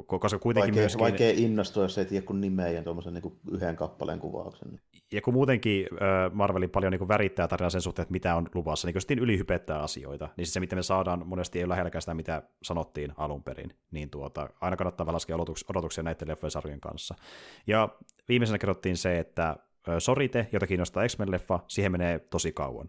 koska 0.06 0.38
kuitenkin 0.38 0.74
vaikea, 0.74 0.82
myöskin... 0.82 1.00
Vaikea 1.00 1.32
innostua, 1.36 1.82
jos 1.82 1.98
ei 1.98 2.04
tiedä 2.04 2.26
kuin 2.26 2.40
nimeä 2.40 2.68
ja 2.68 2.82
tuommoisen 2.82 3.14
niin 3.14 3.40
yhden 3.50 3.76
kappaleen 3.76 4.18
kuvauksen. 4.18 4.80
Ja 5.12 5.22
kun 5.22 5.34
muutenkin 5.34 5.86
Marvelin 6.32 6.70
paljon 6.70 6.92
niin 6.92 7.08
värittää 7.08 7.48
tarinaa 7.48 7.70
sen 7.70 7.80
suhteen, 7.80 8.02
että 8.02 8.12
mitä 8.12 8.36
on 8.36 8.48
luvassa, 8.54 8.88
niin 8.88 8.94
kun 8.94 9.18
ylihypettää 9.18 9.82
asioita, 9.82 10.28
niin 10.36 10.46
se, 10.46 10.60
mitä 10.60 10.76
me 10.76 10.82
saadaan, 10.82 11.26
monesti 11.26 11.58
ei 11.58 11.64
ole 11.64 11.70
lähelläkään 11.70 12.02
sitä, 12.02 12.14
mitä 12.14 12.42
sanottiin 12.62 13.12
alun 13.16 13.42
perin. 13.42 13.76
Niin 13.90 14.10
tuota, 14.10 14.50
aina 14.60 14.76
kannattaa 14.76 15.12
laskea 15.12 15.36
odotuksia 15.68 16.04
näiden 16.04 16.28
leffojen 16.28 16.50
sarjojen 16.50 16.80
kanssa. 16.80 17.14
Ja 17.66 17.88
viimeisenä 18.28 18.58
kerrottiin 18.58 18.96
se, 18.96 19.18
että 19.18 19.56
Sorite, 19.98 20.48
jota 20.52 20.66
kiinnostaa 20.66 21.08
X-Men-leffa, 21.08 21.60
siihen 21.68 21.92
menee 21.92 22.18
tosi 22.18 22.52
kauan 22.52 22.88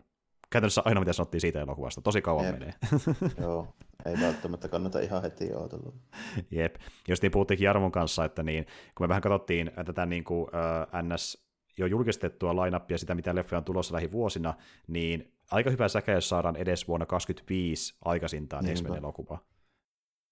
käytännössä 0.49 0.81
aina 0.85 0.99
mitä 0.99 1.13
sanottiin 1.13 1.41
siitä 1.41 1.61
elokuvasta. 1.61 2.01
Tosi 2.01 2.21
kauan 2.21 2.45
Jep. 2.45 2.59
menee. 2.59 2.73
Joo, 3.41 3.67
ei 4.05 4.15
välttämättä 4.21 4.67
kannata 4.67 4.99
ihan 4.99 5.21
heti 5.21 5.53
odotella. 5.53 5.93
Jep. 6.51 6.75
Jos 7.07 7.21
niin 7.21 7.31
puhuttiinkin 7.31 7.65
Jarmon 7.65 7.91
kanssa, 7.91 8.25
että 8.25 8.43
niin, 8.43 8.65
kun 8.95 9.03
me 9.03 9.07
vähän 9.07 9.21
katsottiin 9.21 9.71
tätä 9.85 10.05
niin 10.05 10.23
kuin, 10.23 10.41
uh, 10.41 11.13
NS 11.13 11.46
jo 11.77 11.85
julkistettua 11.85 12.55
line 12.55 12.97
sitä, 12.97 13.15
mitä 13.15 13.35
leffoja 13.35 13.57
on 13.57 13.63
tulossa 13.63 13.95
lähivuosina, 13.95 14.53
niin 14.87 15.33
aika 15.51 15.69
hyvä 15.69 15.87
säkä, 15.87 16.11
jos 16.11 16.29
saadaan 16.29 16.55
edes 16.55 16.87
vuonna 16.87 17.05
2025 17.05 17.95
aikaisintaan 18.05 18.65
X-Men-elokuva. 18.73 19.37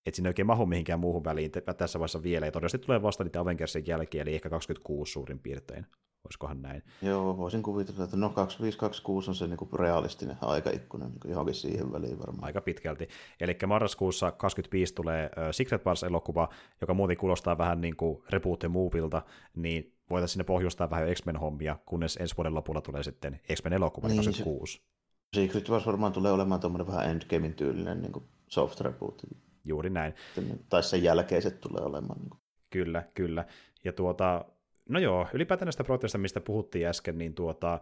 Että 0.05 0.15
sinne 0.15 0.27
ei 0.27 0.29
oikein 0.29 0.45
mahu 0.45 0.65
mihinkään 0.65 0.99
muuhun 0.99 1.23
väliin 1.23 1.51
tässä 1.77 1.99
vaiheessa 1.99 2.23
vielä, 2.23 2.45
ja 2.45 2.51
todennäköisesti 2.51 2.85
tulee 2.85 3.01
vasta 3.01 3.23
niitä 3.23 3.39
Avengersin 3.39 3.87
jälkeen, 3.87 4.27
eli 4.27 4.35
ehkä 4.35 4.49
26 4.49 5.11
suurin 5.11 5.39
piirtein. 5.39 5.85
Olisikohan 6.25 6.61
näin? 6.61 6.83
Joo, 7.01 7.37
voisin 7.37 7.63
kuvitella, 7.63 8.03
että 8.03 8.17
no 8.17 8.29
2526 8.29 9.31
on 9.31 9.35
se 9.35 9.47
niin 9.47 9.57
kuin 9.57 9.69
realistinen 9.73 10.37
aikaikkuna 10.41 11.07
niin 11.07 11.19
johonkin 11.31 11.55
siihen 11.55 11.91
väliin 11.91 12.19
varmaan. 12.19 12.43
Aika 12.43 12.61
pitkälti. 12.61 13.07
Eli 13.39 13.57
marraskuussa 13.67 14.31
25 14.31 14.93
tulee 14.93 15.29
Secret 15.51 15.85
Wars-elokuva, 15.85 16.49
joka 16.81 16.93
muuten 16.93 17.17
kuulostaa 17.17 17.57
vähän 17.57 17.81
niin 17.81 17.95
kuin 17.95 18.23
Reboot 18.29 18.59
the 18.59 18.67
Movilta, 18.67 19.21
niin 19.55 19.93
voitaisiin 20.09 20.33
sinne 20.33 20.43
pohjustaa 20.43 20.89
vähän 20.89 21.15
X-Men-hommia, 21.15 21.77
kunnes 21.85 22.17
ensi 22.17 22.37
vuoden 22.37 22.55
lopulla 22.55 22.81
tulee 22.81 23.03
sitten 23.03 23.39
X-Men-elokuva 23.53 24.07
niin, 24.07 24.17
26. 24.17 24.73
Se, 24.73 24.81
Secret 25.41 25.69
Wars 25.69 25.85
varmaan 25.85 26.13
tulee 26.13 26.31
olemaan 26.31 26.61
tuommoinen 26.61 26.87
vähän 26.87 27.09
Endgamein 27.09 27.53
tyylinen 27.53 28.01
niin 28.01 28.11
kuin 28.11 28.25
soft 28.47 28.81
reboot. 28.81 29.21
Juuri 29.65 29.89
näin. 29.89 30.13
Tai 30.69 30.83
sen 30.83 31.03
jälkeiset 31.03 31.61
tulee 31.61 31.83
olemaan. 31.83 32.19
Niin. 32.19 32.29
Kyllä, 32.69 33.03
kyllä. 33.13 33.45
Ja 33.83 33.93
tuota, 33.93 34.45
no 34.89 34.99
joo, 34.99 35.27
ylipäätään 35.33 35.65
näistä 35.65 35.83
projekteista, 35.83 36.17
mistä 36.17 36.41
puhuttiin 36.41 36.87
äsken, 36.87 37.17
niin 37.17 37.33
tuota, 37.33 37.79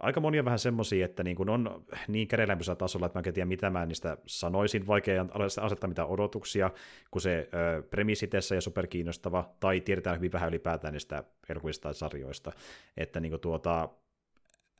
aika 0.00 0.20
monia 0.20 0.44
vähän 0.44 0.58
semmoisia, 0.58 1.04
että 1.04 1.24
niin 1.24 1.36
kun 1.36 1.48
on 1.48 1.84
niin 2.08 2.28
kädenlämpöisellä 2.28 2.76
tasolla, 2.76 3.06
että 3.06 3.18
mä 3.18 3.22
en 3.26 3.34
tiedä, 3.34 3.46
mitä 3.46 3.70
mä 3.70 3.86
niistä 3.86 4.16
sanoisin, 4.26 4.86
vaikea 4.86 5.26
asettaa 5.60 5.88
mitään 5.88 6.08
odotuksia, 6.08 6.70
kun 7.10 7.20
se 7.20 7.48
ö, 7.78 7.82
premissi 7.82 8.26
tässä 8.26 8.54
ja 8.54 8.60
superkiinnostava, 8.60 9.54
tai 9.60 9.80
tiedetään 9.80 10.16
hyvin 10.16 10.32
vähän 10.32 10.48
ylipäätään 10.48 10.92
niistä 10.92 11.24
elokuvista 11.48 11.82
tai 11.82 11.94
sarjoista, 11.94 12.52
että 12.96 13.20
niin 13.20 13.40
tuota, 13.40 13.88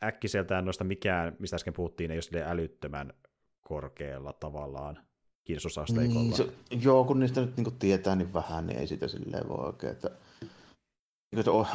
äkkiseltään 0.03 0.65
noista 0.65 0.85
mikään, 0.85 1.37
mistä 1.39 1.57
äsken 1.57 1.75
puhuttiin, 1.75 2.11
ei 2.11 2.21
ole 2.33 2.45
älyttömän 2.47 3.13
korkealla 3.63 4.33
tavallaan 4.33 5.06
kiinnostusasteikolla. 5.47 6.21
Niin, 6.21 6.37
se, 6.37 6.49
joo, 6.83 7.05
kun 7.05 7.21
niistä 7.21 7.41
nyt 7.41 7.57
niin 7.57 7.79
tietää 7.79 8.17
niin 8.17 8.35
vähän, 8.35 8.67
niin 8.67 8.79
ei 8.79 8.87
sitä 8.87 9.09
silleen 9.09 9.49
voi 9.49 9.67
oikein, 9.67 9.93
että 9.93 10.11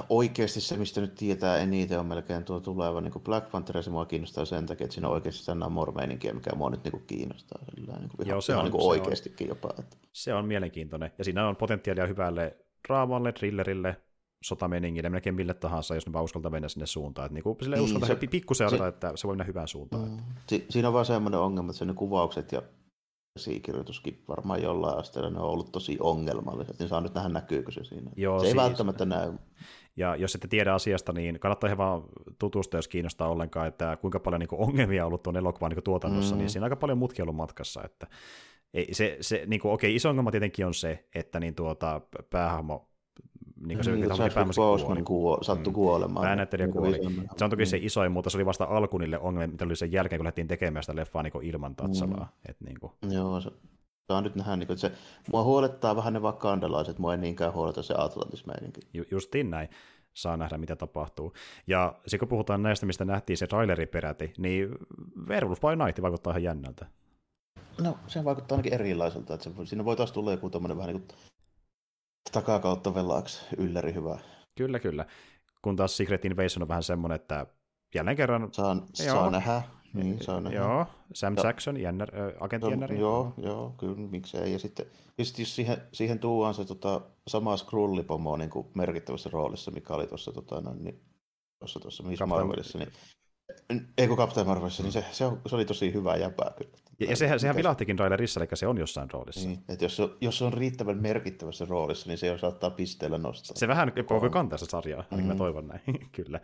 oikeasti 0.09 0.61
se, 0.61 0.77
mistä 0.77 1.01
nyt 1.01 1.15
tietää 1.15 1.57
eniten, 1.57 1.99
on 1.99 2.05
melkein 2.05 2.43
tuo 2.43 2.59
tuleva 2.59 3.01
niin 3.01 3.11
kuin 3.11 3.23
Black 3.23 3.51
Panther, 3.51 3.83
se 3.83 3.89
mua 3.89 4.05
kiinnostaa 4.05 4.45
sen 4.45 4.65
takia, 4.65 4.85
että 4.85 4.93
siinä 4.93 5.07
on 5.07 5.13
oikeasti 5.13 5.39
sitä 5.39 5.55
namor-meininkiä, 5.55 6.33
mikä 6.33 6.55
mua 6.55 6.69
nyt 6.69 6.83
niin 6.83 6.91
kuin 6.91 7.03
kiinnostaa. 7.07 7.59
Sillä, 7.75 7.93
niin 7.93 8.09
kuin 8.17 8.27
Joo, 8.27 8.41
se 8.41 8.55
on, 8.55 8.63
niin 8.63 8.71
kuin 8.71 8.83
oikeastikin 8.83 9.45
on, 9.45 9.49
jopa. 9.49 9.69
Että. 9.79 9.97
Se 10.13 10.33
on 10.33 10.45
mielenkiintoinen, 10.45 11.11
ja 11.17 11.23
siinä 11.23 11.47
on 11.47 11.55
potentiaalia 11.55 12.07
hyvälle 12.07 12.57
draamalle, 12.87 13.31
thrillerille, 13.31 13.97
sotameningille, 14.43 15.09
melkein 15.09 15.35
mille 15.35 15.53
tahansa, 15.53 15.95
jos 15.95 16.07
ne 16.07 16.13
vaan 16.13 16.25
uskaltaa 16.25 16.51
mennä 16.51 16.67
sinne 16.67 16.85
suuntaan. 16.85 17.25
Että 17.25 17.33
niinku, 17.33 17.57
sille 17.61 17.75
niin, 17.75 17.85
uskaltaa 17.85 18.07
se, 18.07 18.15
pikkuseurata, 18.15 18.83
se, 18.83 18.87
että 18.87 19.11
se 19.15 19.27
voi 19.27 19.35
mennä 19.35 19.43
hyvään 19.43 19.67
suuntaan. 19.67 20.09
Mm, 20.09 20.17
si, 20.47 20.65
siinä 20.69 20.87
on 20.87 20.93
vaan 20.93 21.05
semmoinen 21.05 21.39
ongelma, 21.39 21.71
että 21.71 21.85
ne 21.85 21.93
kuvaukset 21.93 22.51
ja 22.51 22.61
käsikirjoituskin 23.33 24.23
varmaan 24.27 24.61
jollain 24.61 24.97
asteella 24.97 25.29
ne 25.29 25.39
on 25.39 25.49
ollut 25.49 25.71
tosi 25.71 25.97
ongelmalliset, 25.99 26.79
niin 26.79 26.89
saa 26.89 27.01
nyt 27.01 27.13
nähdä 27.13 27.29
näkyykö 27.29 27.71
se 27.71 27.83
siinä. 27.83 28.11
Joo, 28.15 28.39
se 28.39 28.45
ei 28.45 28.51
siis. 28.51 28.63
välttämättä 28.63 29.05
näy. 29.05 29.33
Ja 29.97 30.15
jos 30.15 30.35
ette 30.35 30.47
tiedä 30.47 30.73
asiasta, 30.73 31.13
niin 31.13 31.39
kannattaa 31.39 31.67
ihan 31.67 31.77
vaan 31.77 32.03
tutustua, 32.39 32.77
jos 32.77 32.87
kiinnostaa 32.87 33.29
ollenkaan, 33.29 33.67
että 33.67 33.97
kuinka 34.01 34.19
paljon 34.19 34.39
niin 34.39 34.47
kuin, 34.47 34.61
ongelmia 34.61 35.03
on 35.03 35.07
ollut 35.07 35.23
tuon 35.23 35.37
elokuvan 35.37 35.71
niin 35.71 35.83
tuotannossa, 35.83 36.35
niin 36.35 36.37
mm. 36.37 36.39
niin 36.39 36.49
siinä 36.49 36.63
on 36.63 36.65
aika 36.65 36.75
paljon 36.75 36.97
mutkia 36.97 37.23
ollut 37.23 37.35
matkassa. 37.35 37.83
Että 37.83 38.07
ei, 38.73 38.93
se, 38.93 39.17
se, 39.21 39.43
niin 39.47 39.59
kuin, 39.59 39.71
okei, 39.71 39.95
iso 39.95 40.09
ongelma 40.09 40.31
tietenkin 40.31 40.65
on 40.65 40.73
se, 40.73 41.07
että 41.15 41.39
niin 41.39 41.55
tuota, 41.55 42.01
päähahmo 42.29 42.90
niin 43.65 43.77
kuin 43.77 43.85
se 43.85 43.91
niin, 43.91 44.09
Chadwick 44.09 44.55
Boseman 44.55 45.05
kuo, 45.05 45.37
sattui 45.41 45.71
mm. 45.71 45.75
kuolemaan. 45.75 46.25
Päänäyttelijä 46.25 46.67
niin 46.67 46.73
kuoli. 46.73 46.99
Se 47.37 47.43
on 47.43 47.49
toki 47.49 47.63
mm. 47.63 47.67
se 47.67 47.77
isoin, 47.77 48.11
mutta 48.11 48.29
se 48.29 48.37
oli 48.37 48.45
vasta 48.45 48.63
alku 48.63 48.97
niille 48.97 49.19
ongelmille, 49.19 49.51
mitä 49.51 49.65
oli 49.65 49.75
sen 49.75 49.91
jälkeen, 49.91 50.19
kun 50.19 50.23
lähdettiin 50.23 50.47
tekemään 50.47 50.83
sitä 50.83 50.95
leffaa 50.95 51.23
niin 51.23 51.43
ilman 51.43 51.75
tatsalaa. 51.75 52.23
Mm. 52.25 52.49
Et, 52.51 52.61
niin 52.61 52.79
kuin. 52.79 52.91
Joo, 53.09 53.41
se, 53.41 53.51
saa 54.11 54.21
nyt 54.21 54.35
nähdä, 54.35 54.55
niin 54.55 54.67
kuin, 54.67 54.75
että 54.75 54.87
se, 54.87 54.93
mua 55.31 55.43
huolettaa 55.43 55.95
vähän 55.95 56.13
ne 56.13 56.21
vakandalaiset, 56.21 56.99
mua 56.99 57.13
ei 57.13 57.17
niinkään 57.17 57.53
huoleta 57.53 57.83
se 57.83 57.93
atlantismeininki. 57.97 58.81
Ju, 58.93 59.03
justiin 59.11 59.49
näin 59.49 59.69
saa 60.13 60.37
nähdä, 60.37 60.57
mitä 60.57 60.75
tapahtuu. 60.75 61.33
Ja 61.67 61.95
sitten 62.01 62.19
kun 62.19 62.27
puhutaan 62.27 62.63
näistä, 62.63 62.85
mistä 62.85 63.05
nähtiin 63.05 63.37
se 63.37 63.47
traileri 63.47 63.85
peräti, 63.85 64.33
niin 64.37 64.69
Werewolf 65.27 65.59
by 65.61 65.85
Night 65.85 66.01
vaikuttaa 66.01 66.31
ihan 66.31 66.43
jännältä. 66.43 66.85
No, 67.81 67.97
se 68.07 68.23
vaikuttaa 68.23 68.55
ainakin 68.55 68.73
erilaiselta. 68.73 69.33
Että 69.33 69.43
se, 69.43 69.65
siinä 69.65 69.85
voi 69.85 69.95
taas 69.95 70.11
tulla 70.11 70.31
joku 70.31 70.49
tämmöinen 70.49 70.77
vähän 70.77 70.93
niin 70.93 71.01
kuin 71.01 71.17
takakautta 72.31 72.93
velaksi 72.93 73.45
ylläri 73.57 73.93
hyvä. 73.93 74.19
Kyllä, 74.55 74.79
kyllä. 74.79 75.05
Kun 75.61 75.75
taas 75.75 75.97
Secret 75.97 76.25
Invasion 76.25 76.61
on 76.61 76.67
vähän 76.67 76.83
semmoinen, 76.83 77.15
että 77.15 77.45
jälleen 77.95 78.17
kerran... 78.17 78.49
Saan, 78.51 78.81
saa 78.93 79.31
nähdä. 79.31 79.61
Niin, 79.93 80.23
saa 80.23 80.41
nähdä. 80.41 80.57
Joo, 80.57 80.85
Sam 81.13 81.33
ja, 81.37 81.43
Jackson, 81.43 81.77
jännär, 81.77 82.09
äh, 82.15 82.33
agentti 82.39 82.69
jännäri. 82.69 82.99
Joo, 82.99 83.33
joo, 83.37 83.75
kyllä, 83.77 83.95
miksei. 83.95 84.53
Ja 84.53 84.59
sitten, 84.59 84.85
ja 85.17 85.25
sitten 85.25 85.43
jos 85.43 85.55
siihen, 85.55 85.77
siihen 85.93 86.19
tuuaan 86.19 86.53
se 86.53 86.65
tota, 86.65 87.01
sama 87.27 87.57
Skrullipomo 87.57 88.37
niin 88.37 88.49
kuin 88.49 88.67
merkittävässä 88.73 89.29
roolissa, 89.33 89.71
mikä 89.71 89.93
oli 89.93 90.07
tuossa 90.07 90.31
tota, 90.31 90.61
no, 90.61 90.73
niin, 90.73 91.01
tuossa, 91.59 91.79
tuossa 91.79 92.03
Miss 92.03 92.23
Marvelissa, 92.25 92.77
niin 92.77 92.91
ei 93.97 94.07
kun 94.07 94.17
Captain 94.17 94.47
Marvelissa, 94.47 94.83
niin 94.83 94.93
se, 94.93 95.05
se, 95.11 95.25
se, 95.47 95.55
oli 95.55 95.65
tosi 95.65 95.93
hyvä 95.93 96.15
jäpää 96.15 96.51
kyllä. 96.57 96.77
Ja, 97.01 97.09
ja 97.09 97.15
sehän, 97.15 97.39
sehän 97.39 97.55
vilahtikin 97.55 97.97
trailerissa, 97.97 98.39
eli 98.39 98.47
se 98.53 98.67
on 98.67 98.77
jossain 98.77 99.11
roolissa. 99.11 99.47
Niin, 99.47 99.59
että 99.69 99.85
jos, 99.85 99.99
on, 99.99 100.17
jos 100.21 100.41
on 100.41 100.53
riittävän 100.53 100.97
merkittävässä 100.97 101.65
roolissa, 101.65 102.09
niin 102.09 102.17
se 102.17 102.37
saattaa 102.37 102.69
pisteellä 102.69 103.17
nostaa. 103.17 103.55
Se 103.55 103.67
vähän 103.67 103.93
voi 104.09 104.29
kantaa 104.29 104.57
sitä 104.57 104.71
sarjaa, 104.71 104.99
ainakin 104.99 105.25
mm. 105.25 105.27
mä 105.27 105.35
toivon 105.35 105.67
näin, 105.67 105.81
kyllä. 106.17 106.39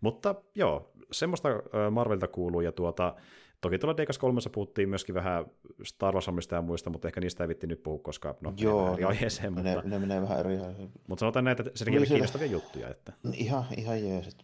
Mutta 0.00 0.34
joo, 0.54 0.92
semmoista 1.12 1.48
Marvelta 1.90 2.28
kuuluu, 2.28 2.60
ja 2.60 2.72
tuota, 2.72 3.14
Toki 3.60 3.78
tuolla 3.78 3.96
Dekas 3.96 4.18
3 4.18 4.40
puhuttiin 4.52 4.88
myöskin 4.88 5.14
vähän 5.14 5.46
Star 5.84 6.14
Wars 6.14 6.26
ja 6.52 6.62
muista, 6.62 6.90
mutta 6.90 7.08
ehkä 7.08 7.20
niistä 7.20 7.44
ei 7.44 7.48
vitti 7.48 7.66
nyt 7.66 7.82
puhua, 7.82 7.98
koska 8.02 8.34
no, 8.40 8.54
Joo, 8.56 8.94
eri 8.94 9.04
aiheeseen. 9.04 9.54
Menee, 9.54 9.74
mutta, 9.74 9.88
ne 9.88 9.98
menee 9.98 10.22
vähän 10.22 10.38
eri 10.38 10.52
aiheeseen. 10.52 10.90
Mutta 11.08 11.20
sanotaan 11.20 11.44
näitä, 11.44 11.62
että 11.66 11.78
se 11.78 11.84
on 11.90 12.06
kiinnostavia 12.06 12.46
juttuja. 12.46 12.88
Että... 12.88 13.12
Ihan, 13.32 13.64
ihan 13.76 14.04
jees. 14.04 14.36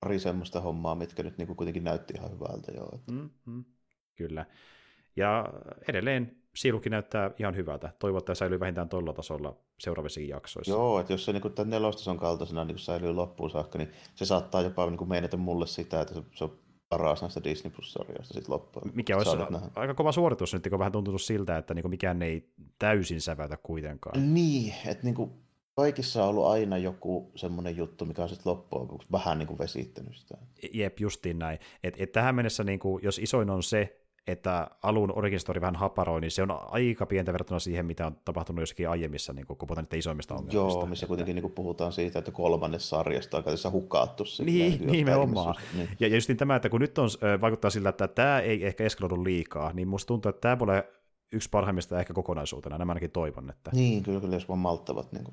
Pari 0.00 0.18
semmoista 0.18 0.60
hommaa, 0.60 0.94
mitkä 0.94 1.22
nyt 1.22 1.38
niin 1.38 1.56
kuitenkin 1.56 1.84
näytti 1.84 2.14
ihan 2.16 2.30
hyvältä. 2.30 2.72
Joo. 2.72 3.00
Mm, 3.10 3.30
mm, 3.46 3.64
kyllä. 4.14 4.46
Ja 5.16 5.48
edelleen 5.88 6.36
siilukin 6.56 6.90
näyttää 6.90 7.30
ihan 7.38 7.56
hyvältä. 7.56 7.92
Että 8.18 8.34
säilyy 8.34 8.60
vähintään 8.60 8.88
tuolla 8.88 9.12
tasolla 9.12 9.56
seuraavissakin 9.78 10.28
jaksoissa. 10.28 10.72
Joo, 10.72 11.00
että 11.00 11.12
jos 11.12 11.24
se 11.24 11.32
niin 11.32 11.52
tämän 11.54 11.70
nelostason 11.70 12.18
kaltaisena 12.18 12.64
niin 12.64 12.78
säilyy 12.78 13.12
loppuun 13.12 13.50
saakka, 13.50 13.78
niin 13.78 13.90
se 14.14 14.24
saattaa 14.24 14.62
jopa 14.62 14.90
niin 14.90 15.08
meinata 15.08 15.36
mulle 15.36 15.66
sitä, 15.66 16.00
että 16.00 16.14
se, 16.14 16.22
se 16.34 16.44
on 16.44 16.58
paras 16.88 17.22
näistä 17.22 17.44
Disney 17.44 17.72
Plus-sarjoista 17.72 18.34
sitten 18.34 18.52
loppuun. 18.52 18.90
Mikä 18.94 19.16
olisi 19.16 19.30
aika 19.76 19.94
kova 19.94 20.12
suoritus 20.12 20.54
nyt, 20.54 20.68
kun 20.70 20.78
vähän 20.78 20.92
tuntunut 20.92 21.22
siltä, 21.22 21.58
että 21.58 21.74
niin 21.74 21.90
mikään 21.90 22.22
ei 22.22 22.48
täysin 22.78 23.20
sävätä 23.20 23.56
kuitenkaan. 23.56 24.34
Niin, 24.34 24.74
että 24.86 25.04
niin 25.04 25.14
kuin 25.14 25.30
kaikissa 25.76 26.22
on 26.22 26.28
ollut 26.28 26.46
aina 26.46 26.78
joku 26.78 27.32
semmoinen 27.36 27.76
juttu, 27.76 28.04
mikä 28.04 28.22
on 28.22 28.28
sitten 28.28 28.50
loppujen 28.50 28.82
lopuksi 28.82 29.08
vähän 29.12 29.38
niin 29.38 29.46
kuin 29.46 29.58
vesittänyt 29.58 30.16
sitä. 30.16 30.38
Jep, 30.72 31.00
justiin 31.00 31.38
näin. 31.38 31.58
Et, 31.84 31.94
et 31.98 32.12
tähän 32.12 32.34
mennessä, 32.34 32.64
niin 32.64 32.78
kuin, 32.78 33.04
jos 33.04 33.18
isoin 33.18 33.50
on 33.50 33.62
se, 33.62 34.03
että 34.26 34.70
alun 34.82 35.12
origin 35.18 35.40
story 35.40 35.60
vähän 35.60 35.76
haparoi, 35.76 36.20
niin 36.20 36.30
se 36.30 36.42
on 36.42 36.58
aika 36.70 37.06
pientä 37.06 37.32
verrattuna 37.32 37.58
siihen, 37.58 37.86
mitä 37.86 38.06
on 38.06 38.16
tapahtunut 38.24 38.62
jossakin 38.62 38.88
aiemmissa, 38.88 39.32
niin 39.32 39.46
kun 39.46 39.56
puhutaan 39.58 39.84
niitä 39.84 39.96
isoimmista 39.96 40.34
ongelmista. 40.34 40.78
Joo, 40.78 40.86
missä 40.86 41.06
kuitenkin 41.06 41.34
niin 41.34 41.42
kuin 41.42 41.52
puhutaan 41.52 41.92
siitä, 41.92 42.18
että 42.18 42.30
kolmannes 42.30 42.88
sarjasta 42.88 43.36
on 43.36 43.44
tässä 43.44 43.70
hukattu. 43.70 44.24
Niin, 44.44 44.86
nimenomaan. 44.90 45.54
Niin. 45.76 45.88
Ja, 46.00 46.08
ja 46.08 46.14
just 46.14 46.28
niin 46.28 46.36
tämä, 46.36 46.56
että 46.56 46.68
kun 46.68 46.80
nyt 46.80 46.98
on, 46.98 47.08
vaikuttaa 47.40 47.70
siltä, 47.70 47.88
että 47.88 48.08
tämä 48.08 48.40
ei 48.40 48.66
ehkä 48.66 48.84
eskaloidu 48.84 49.24
liikaa, 49.24 49.72
niin 49.72 49.88
musta 49.88 50.08
tuntuu, 50.08 50.30
että 50.30 50.40
tämä 50.40 50.58
voi 50.58 50.82
yksi 51.34 51.50
parhaimmista 51.50 52.00
ehkä 52.00 52.14
kokonaisuutena, 52.14 52.78
nämä 52.78 52.90
ainakin 52.92 53.10
toivon. 53.10 53.50
Että... 53.50 53.70
Niin, 53.74 54.02
kyllä, 54.02 54.20
kyllä 54.20 54.36
jos 54.36 54.48
vaan 54.48 54.58
malttavat 54.58 55.12
niin 55.12 55.24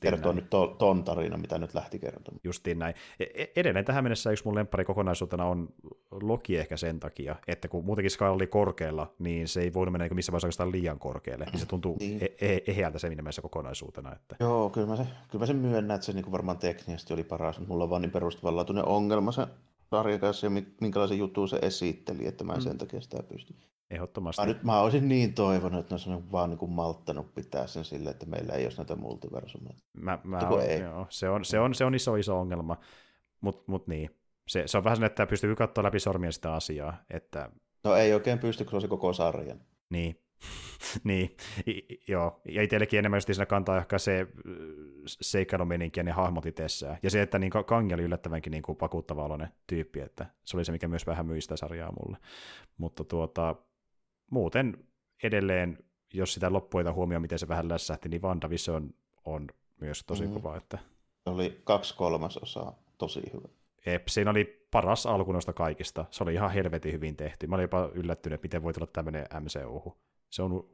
kertoa 0.00 0.32
näin. 0.32 0.36
nyt 0.36 0.50
to, 0.50 0.66
ton 0.78 1.04
tarina, 1.04 1.36
mitä 1.36 1.58
nyt 1.58 1.74
lähti 1.74 1.98
kertomaan. 1.98 2.40
Justiin 2.44 2.78
näin. 2.78 2.94
E, 3.20 3.24
e- 3.34 3.52
edelleen 3.56 3.84
tähän 3.84 4.04
mennessä 4.04 4.30
yksi 4.30 4.44
mun 4.44 4.54
lemppari 4.54 4.84
kokonaisuutena 4.84 5.44
on 5.44 5.68
Loki 6.10 6.56
ehkä 6.56 6.76
sen 6.76 7.00
takia, 7.00 7.36
että 7.48 7.68
kun 7.68 7.84
muutenkin 7.84 8.10
skaala 8.10 8.34
oli 8.34 8.46
korkealla, 8.46 9.14
niin 9.18 9.48
se 9.48 9.60
ei 9.60 9.74
voinut 9.74 9.92
mennä 9.92 10.04
niin 10.04 10.16
missä 10.16 10.32
vaiheessa 10.32 10.46
oikeastaan 10.46 10.72
liian 10.72 10.98
korkealle, 10.98 11.44
niin 11.44 11.58
se 11.58 11.66
tuntuu 11.66 11.96
niin. 12.00 12.18
E- 12.22 12.46
e- 12.52 12.62
eheältä 12.66 12.98
se 12.98 13.08
nimessä 13.08 13.42
kokonaisuutena. 13.42 14.12
Että... 14.12 14.36
Joo, 14.40 14.70
kyllä 14.70 14.86
mä, 14.86 14.96
se, 14.96 15.06
kyllä 15.28 15.42
mä 15.42 15.46
sen 15.46 15.56
myönnän, 15.56 15.94
että 15.94 16.04
se 16.04 16.12
niin 16.12 16.32
varmaan 16.32 16.58
teknisesti 16.58 17.14
oli 17.14 17.24
paras, 17.24 17.58
mutta 17.58 17.72
mulla 17.72 17.84
on 17.84 17.90
vaan 17.90 18.02
niin 18.02 18.12
perustavanlaatuinen 18.12 18.84
ongelma 18.84 19.32
se 19.32 19.46
sarja 19.90 20.18
kanssa 20.18 20.46
ja 20.46 20.50
minkälaisen 20.80 21.18
jutun 21.18 21.48
se 21.48 21.58
esitteli, 21.62 22.26
että 22.26 22.44
mä 22.44 22.52
en 22.52 22.58
mm. 22.58 22.62
sen 22.62 22.78
takia 22.78 23.00
sitä 23.00 23.22
pysty. 23.22 23.54
Ehdottomasti. 23.90 24.42
Mä, 24.42 24.46
nyt, 24.46 24.62
mä 24.62 24.80
olisin 24.80 25.08
niin 25.08 25.34
toivonut, 25.34 25.80
että 25.80 25.94
ne 25.94 26.14
olisi 26.14 26.32
vaan 26.32 26.50
niin 26.50 26.58
kuin 26.58 26.70
malttanut 26.70 27.34
pitää 27.34 27.66
sen 27.66 27.84
sille, 27.84 28.10
että 28.10 28.26
meillä 28.26 28.52
ei 28.52 28.64
olisi 28.64 28.76
näitä 28.76 28.96
multiversumeita. 28.96 29.82
Mä, 29.92 30.18
mä 30.24 30.38
on, 30.38 30.62
ei. 30.62 30.80
Joo, 30.80 31.06
se, 31.08 31.28
on, 31.28 31.44
se, 31.44 31.60
on, 31.60 31.74
se 31.74 31.84
on 31.84 31.94
iso 31.94 32.16
iso 32.16 32.40
ongelma, 32.40 32.76
mutta 33.40 33.64
mut 33.66 33.86
niin. 33.86 34.10
Se, 34.48 34.62
se 34.66 34.78
on 34.78 34.84
vähän 34.84 35.04
että 35.04 35.26
pystyy 35.26 35.56
katsoa 35.56 35.84
läpi 35.84 36.00
sormien 36.00 36.32
sitä 36.32 36.54
asiaa. 36.54 36.96
Että... 37.10 37.50
No 37.84 37.94
ei 37.94 38.14
oikein 38.14 38.38
pysty, 38.38 38.64
kun 38.64 38.70
se 38.70 38.76
on 38.76 38.80
se 38.80 38.88
koko 38.88 39.12
sarjan. 39.12 39.60
Niin, 39.90 40.20
niin, 41.04 41.36
I, 41.66 42.02
joo. 42.08 42.40
Ja 42.48 42.62
itsellekin 42.62 42.98
enemmän 42.98 43.16
just 43.16 43.26
siinä 43.32 43.46
kantaa 43.46 43.78
ehkä 43.78 43.98
se 43.98 44.26
seikkailumeninki 45.06 46.00
ja 46.00 46.04
ne 46.04 46.10
hahmot 46.10 46.46
itsessään. 46.46 46.98
Ja 47.02 47.10
se, 47.10 47.22
että 47.22 47.38
niin 47.38 47.52
Kangi 47.66 47.94
oli 47.94 48.02
yllättävänkin 48.02 48.50
niin 48.50 48.62
pakuttava 48.78 49.24
oloinen 49.24 49.48
tyyppi, 49.66 50.00
että 50.00 50.26
se 50.44 50.56
oli 50.56 50.64
se, 50.64 50.72
mikä 50.72 50.88
myös 50.88 51.06
vähän 51.06 51.26
myi 51.26 51.40
sitä 51.40 51.56
sarjaa 51.56 51.92
mulle. 51.92 52.18
Mutta 52.78 53.04
tuota, 53.04 53.56
muuten 54.30 54.84
edelleen, 55.22 55.78
jos 56.12 56.34
sitä 56.34 56.52
loppuita 56.52 56.92
huomioon, 56.92 57.22
miten 57.22 57.38
se 57.38 57.48
vähän 57.48 57.68
lässähti, 57.68 58.08
niin 58.08 58.22
WandaVision 58.22 58.94
on 59.24 59.46
myös 59.80 60.04
tosi 60.06 60.26
mm. 60.26 60.32
kova. 60.32 60.56
Että... 60.56 60.78
Se 61.24 61.30
oli 61.30 61.60
kaksi 61.64 61.96
kolmasosaa 61.96 62.78
tosi 62.98 63.22
hyvä. 63.32 63.48
Ep, 63.86 64.08
siinä 64.08 64.30
oli 64.30 64.66
paras 64.70 65.06
alku 65.06 65.32
noista 65.32 65.52
kaikista. 65.52 66.04
Se 66.10 66.22
oli 66.22 66.34
ihan 66.34 66.50
helvetin 66.50 66.92
hyvin 66.92 67.16
tehty. 67.16 67.46
Mä 67.46 67.54
olin 67.54 67.64
jopa 67.64 67.90
yllättynyt, 67.94 68.34
että 68.34 68.44
miten 68.44 68.62
voi 68.62 68.72
tulla 68.72 68.86
tämmöinen 68.92 69.26
MCU. 69.40 69.96
Se 70.30 70.42
on 70.42 70.64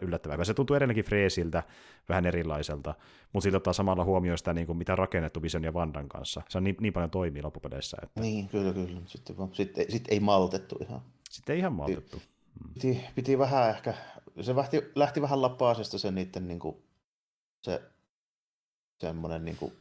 yllättävää. 0.00 0.44
Se 0.44 0.54
tuntuu 0.54 0.76
edelleenkin 0.76 1.04
freesiltä, 1.04 1.62
vähän 2.08 2.26
erilaiselta, 2.26 2.94
mutta 3.32 3.42
siitä 3.42 3.56
ottaa 3.56 3.72
samalla 3.72 4.04
huomioon 4.04 4.38
sitä, 4.38 4.54
niin 4.54 4.66
kuin 4.66 4.78
mitä 4.78 4.96
rakennettu 4.96 5.42
Vision 5.42 5.64
ja 5.64 5.74
Vandan 5.74 6.08
kanssa. 6.08 6.42
Se 6.48 6.58
on 6.58 6.64
niin, 6.64 6.76
niin 6.80 6.92
paljon 6.92 7.10
toimii 7.10 7.42
loppupeleissä. 7.42 7.96
Että... 8.02 8.20
Niin, 8.20 8.48
kyllä, 8.48 8.72
kyllä. 8.72 9.00
Sitten, 9.06 9.38
vaan, 9.38 9.54
sitten, 9.54 9.86
sitten 9.88 10.12
ei 10.14 10.20
maltettu 10.20 10.76
ihan. 10.80 11.00
Sitten 11.30 11.54
ei 11.54 11.58
ihan 11.58 11.72
maltettu. 11.72 12.22
Piti, 12.74 13.04
piti 13.14 13.38
vähän 13.38 13.70
ehkä, 13.70 13.94
se 14.40 14.56
lähti, 14.56 14.82
lähti 14.94 15.22
vähän 15.22 15.42
lapaasesta 15.42 15.98
se 15.98 16.10
niiden 16.10 16.48
niin 16.48 16.58
kuin, 16.58 16.76
se 17.62 17.82
semmoinen 19.00 19.44
niin 19.44 19.56
kuin 19.56 19.72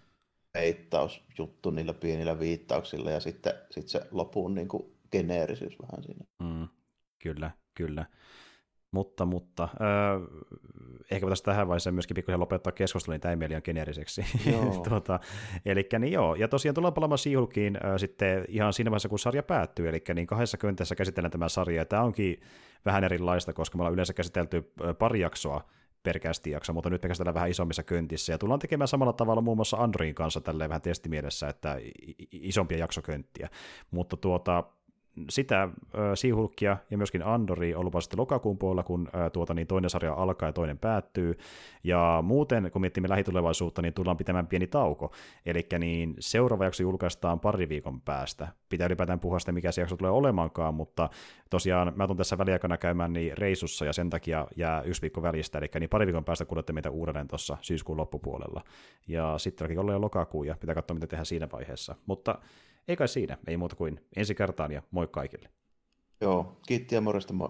peittausjuttu 0.51 1.69
niillä 1.69 1.93
pienillä 1.93 2.39
viittauksilla 2.39 3.11
ja 3.11 3.19
sitten 3.19 3.53
sit 3.71 3.87
se 3.87 4.01
lopun 4.11 4.55
niin 4.55 4.67
kuin 4.67 4.83
geneerisyys 5.11 5.75
vähän 5.81 6.03
siinä. 6.03 6.25
Mm, 6.43 6.67
kyllä, 7.19 7.51
kyllä. 7.73 8.05
Mutta, 8.91 9.25
mutta 9.25 9.63
äh, 9.63 9.69
ehkä 11.11 11.25
pitäisi 11.25 11.43
tähän 11.43 11.67
vaiheeseen 11.67 11.93
myöskin 11.93 12.15
pikkusen 12.15 12.39
lopettaa 12.39 12.71
keskustelun, 12.71 13.13
niin 13.13 13.21
tämä 13.21 13.29
ei 13.29 13.35
mieli 13.35 13.55
on 13.55 13.61
geneeriseksi. 13.65 14.25
tuota, 14.89 15.19
eli 15.65 15.87
niin 15.99 16.13
joo, 16.13 16.35
ja 16.35 16.47
tosiaan 16.47 16.75
tullaan 16.75 16.93
palaamaan 16.93 17.17
Siihulkiin 17.17 17.77
äh, 17.85 17.97
sitten 17.97 18.45
ihan 18.47 18.73
siinä 18.73 18.91
vaiheessa, 18.91 19.09
kun 19.09 19.19
sarja 19.19 19.43
päättyy, 19.43 19.89
eli 19.89 20.03
niin 20.15 20.27
kahdessa 20.27 20.57
köntässä 20.57 20.95
käsitellään 20.95 21.31
tämä 21.31 21.49
sarja, 21.49 21.81
ja 21.81 21.85
tämä 21.85 22.03
onkin 22.03 22.41
vähän 22.85 23.03
erilaista, 23.03 23.53
koska 23.53 23.77
me 23.77 23.81
ollaan 23.81 23.93
yleensä 23.93 24.13
käsitelty 24.13 24.71
pari 24.99 25.19
jaksoa 25.19 25.65
per 26.03 26.19
jakso, 26.45 26.73
mutta 26.73 26.89
nyt 26.89 27.03
me 27.03 27.07
käsitellään 27.07 27.33
vähän 27.33 27.49
isommissa 27.49 27.83
köntissä, 27.83 28.33
ja 28.33 28.37
tullaan 28.37 28.59
tekemään 28.59 28.87
samalla 28.87 29.13
tavalla 29.13 29.41
muun 29.41 29.57
muassa 29.57 29.77
Androin 29.77 30.15
kanssa 30.15 30.41
tälleen 30.41 30.69
vähän 30.69 30.81
testimielessä, 30.81 31.49
että 31.49 31.77
isompia 32.31 32.77
jaksokönttiä, 32.77 33.49
mutta 33.91 34.17
tuota, 34.17 34.63
sitä 35.30 35.69
Siihulkkia 36.15 36.77
ja 36.91 36.98
myöskin 36.98 37.23
Andori 37.23 37.76
on 37.76 37.86
lupaa 37.86 38.02
sitten 38.02 38.19
lokakuun 38.19 38.57
puolella, 38.57 38.84
kun 38.84 39.10
tuota, 39.34 39.53
niin 39.53 39.68
toinen 39.68 39.90
sarja 39.90 40.14
alkaa 40.14 40.49
ja 40.49 40.53
toinen 40.53 40.77
päättyy. 40.77 41.38
Ja 41.84 42.19
muuten, 42.23 42.69
kun 42.72 42.81
miettimme 42.81 43.10
lähitulevaisuutta, 43.10 43.81
niin 43.81 43.94
tullaan 43.94 44.18
pitämään 44.18 44.48
pieni 44.48 44.68
tauko. 44.68 45.11
Eli 45.45 45.68
niin 45.80 46.15
seuraava 46.19 46.64
jakso 46.64 46.84
julkaistaan 46.84 47.40
pari 47.40 47.69
viikon 47.69 48.02
päästä. 48.02 48.48
Pitää 48.69 48.86
ylipäätään 48.86 49.19
puhua 49.19 49.40
sitä, 49.40 49.52
mikä 49.52 49.72
se 49.72 49.81
jakso 49.81 49.98
tulee 49.98 50.11
olemaankaan, 50.11 50.73
mutta 50.73 51.10
tosiaan 51.49 51.94
mä 51.95 52.07
tulen 52.07 52.18
tässä 52.18 52.38
väliaikana 52.38 52.77
käymään 52.77 53.14
niin 53.14 53.38
reisussa 53.38 53.86
ja 53.86 53.94
sen 53.94 54.10
takia 54.10 54.48
jää 54.56 54.81
yksi 54.81 55.02
viikko 55.02 55.22
välistä, 55.22 55.57
eli 55.57 55.68
niin 55.80 55.90
pari 55.90 56.06
viikon 56.06 56.26
päästä 56.26 56.45
kuulette 56.45 56.73
meitä 56.73 56.90
uudelleen 56.90 57.27
tuossa 57.27 57.57
syyskuun 57.61 57.98
loppupuolella. 57.98 58.61
Ja 59.07 59.38
sitten 59.38 59.80
ollaan 59.80 59.95
jo 59.95 60.02
lokakuu 60.02 60.44
ja 60.44 60.56
pitää 60.60 60.76
katsoa, 60.76 60.95
mitä 60.95 61.07
tehdään 61.07 61.26
siinä 61.26 61.48
vaiheessa. 61.52 61.95
Mutta 62.06 62.40
ei 62.89 62.95
kai 62.95 63.07
siinä, 63.07 63.37
ei 63.47 63.57
muuta 63.57 63.75
kuin 63.75 63.99
ensi 64.15 64.35
kertaan 64.35 64.71
ja 64.71 64.81
moi 64.91 65.07
kaikille. 65.07 65.49
Joo, 66.21 66.59
kiitti 66.67 66.95
ja 66.95 67.01
morjesta 67.01 67.33
moi. 67.33 67.49